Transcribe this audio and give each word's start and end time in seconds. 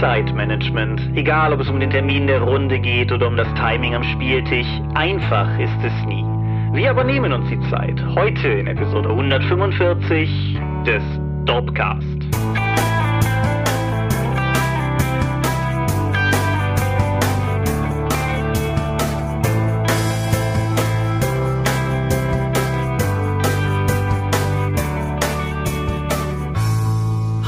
Zeitmanagement. 0.00 1.00
Egal, 1.16 1.52
ob 1.52 1.60
es 1.60 1.68
um 1.68 1.80
den 1.80 1.90
Termin 1.90 2.26
der 2.26 2.42
Runde 2.42 2.78
geht 2.78 3.12
oder 3.12 3.26
um 3.28 3.36
das 3.36 3.48
Timing 3.54 3.94
am 3.94 4.02
Spieltisch, 4.02 4.66
einfach 4.94 5.58
ist 5.58 5.78
es 5.84 6.06
nie. 6.06 6.24
Wir 6.72 6.90
aber 6.90 7.04
nehmen 7.04 7.32
uns 7.32 7.48
die 7.48 7.60
Zeit. 7.70 8.02
Heute 8.14 8.48
in 8.48 8.66
Episode 8.66 9.08
145 9.08 10.58
des 10.84 11.02
Dopcast. 11.46 12.25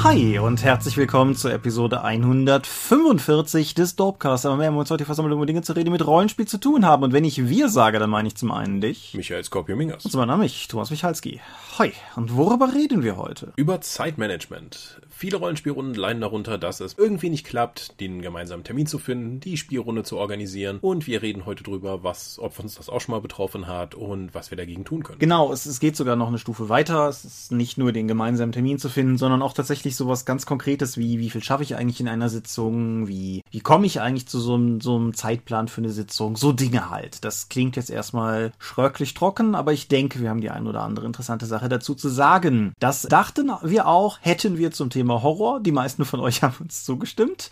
Hi 0.09 0.39
und 0.39 0.65
herzlich 0.65 0.97
willkommen 0.97 1.37
zur 1.37 1.53
Episode 1.53 2.03
145 2.03 3.75
des 3.75 3.95
Dopecast. 3.95 4.47
Aber 4.47 4.59
wir 4.59 4.69
haben 4.69 4.79
uns 4.79 4.91
heute 4.91 5.05
versammelt, 5.05 5.35
um 5.35 5.47
Dinge 5.47 5.61
zu 5.61 5.75
reden, 5.75 5.85
die 5.85 5.91
mit 5.91 6.07
Rollenspiel 6.07 6.49
zu 6.49 6.57
tun 6.57 6.87
haben. 6.87 7.03
Und 7.03 7.12
wenn 7.12 7.27
ich 7.27 7.47
wir 7.47 7.69
sage, 7.69 7.99
dann 7.99 8.09
meine 8.09 8.29
ich 8.29 8.35
zum 8.35 8.51
einen 8.51 8.80
dich. 8.80 9.13
Michael 9.13 9.45
Skorpio-Mingas. 9.45 10.07
Und 10.07 10.11
zum 10.11 10.23
anderen 10.23 10.41
mich, 10.41 10.66
Thomas 10.66 10.91
Michalski. 10.91 11.43
Hi. 11.79 11.93
Und 12.16 12.35
worüber 12.35 12.73
reden 12.75 13.02
wir 13.02 13.19
heute? 13.19 13.52
Über 13.57 13.83
Zeitmanagement. 13.83 14.99
Viele 15.11 15.37
Rollenspielrunden 15.37 15.95
leiden 15.95 16.23
darunter, 16.23 16.57
dass 16.57 16.80
es 16.80 16.95
irgendwie 16.97 17.29
nicht 17.29 17.45
klappt, 17.45 18.01
den 18.01 18.23
gemeinsamen 18.23 18.65
Termin 18.65 18.87
zu 18.87 18.99
finden, 18.99 19.41
die 19.41 19.57
Spielrunde 19.59 20.05
zu 20.05 20.16
organisieren. 20.16 20.79
Und 20.80 21.07
wir 21.07 21.21
reden 21.21 21.45
heute 21.45 21.65
drüber, 21.65 22.02
was, 22.02 22.38
ob 22.38 22.59
uns 22.61 22.77
das 22.77 22.88
auch 22.88 23.01
schon 23.01 23.13
mal 23.13 23.21
betroffen 23.21 23.66
hat 23.66 23.95
und 23.95 24.35
was 24.35 24.51
wir 24.51 24.57
dagegen 24.57 24.85
tun 24.85 25.02
können. 25.02 25.19
Genau, 25.19 25.52
es, 25.52 25.66
es 25.66 25.80
geht 25.80 25.97
sogar 25.97 26.16
noch 26.16 26.29
eine 26.29 26.38
Stufe 26.38 26.71
weiter. 26.71 27.09
Es 27.09 27.25
ist 27.27 27.52
nicht 27.52 27.77
nur 27.77 27.93
den 27.93 28.09
gemeinsamen 28.09 28.52
Termin 28.52 28.79
zu 28.79 28.88
finden, 28.88 29.19
sondern 29.19 29.43
auch 29.43 29.52
tatsächlich 29.52 29.98
sowas 29.98 30.25
ganz 30.25 30.47
Konkretes 30.47 30.97
wie, 30.97 31.19
wie 31.19 31.30
viel 31.30 31.43
schaffe 31.43 31.62
ich 31.62 31.77
eigentlich 31.77 32.01
in 32.01 32.09
einer 32.09 32.29
Sitzung? 32.29 33.09
Wie, 33.09 33.43
wie 33.51 33.61
komme 33.61 33.87
ich 33.87 34.01
eigentlich 34.01 34.29
zu 34.29 34.41
so 34.41 34.54
einem, 34.54 34.80
so 34.80 34.96
einem 34.96 35.15
Zeitplan 35.15 35.68
für 35.68 35.80
eine 35.80 35.91
Sitzung? 35.91 36.37
So 36.37 36.52
Dinge 36.52 36.91
halt. 36.91 37.24
Das 37.24 37.49
klingt 37.49 37.77
jetzt 37.77 37.91
erstmal 37.91 38.52
schröcklich 38.59 39.15
trocken, 39.15 39.54
aber 39.54 39.73
ich 39.73 39.88
denke, 39.88 40.21
wir 40.21 40.30
haben 40.30 40.41
die 40.41 40.51
ein 40.51 40.66
oder 40.66 40.82
andere 40.82 41.07
interessante 41.07 41.46
Sache 41.46 41.69
dazu 41.69 41.95
zu 41.95 42.09
sagen. 42.09 42.73
Das 42.79 43.02
dachten 43.02 43.51
wir 43.63 43.88
auch, 43.88 44.19
hätten 44.23 44.59
wir 44.59 44.71
zum 44.71 44.91
Thema 44.91 45.09
Thema 45.09 45.23
Horror. 45.23 45.60
Die 45.60 45.73
meisten 45.73 46.04
von 46.04 46.21
euch 46.21 46.43
haben 46.43 46.57
uns 46.60 46.85
zugestimmt. 46.85 47.51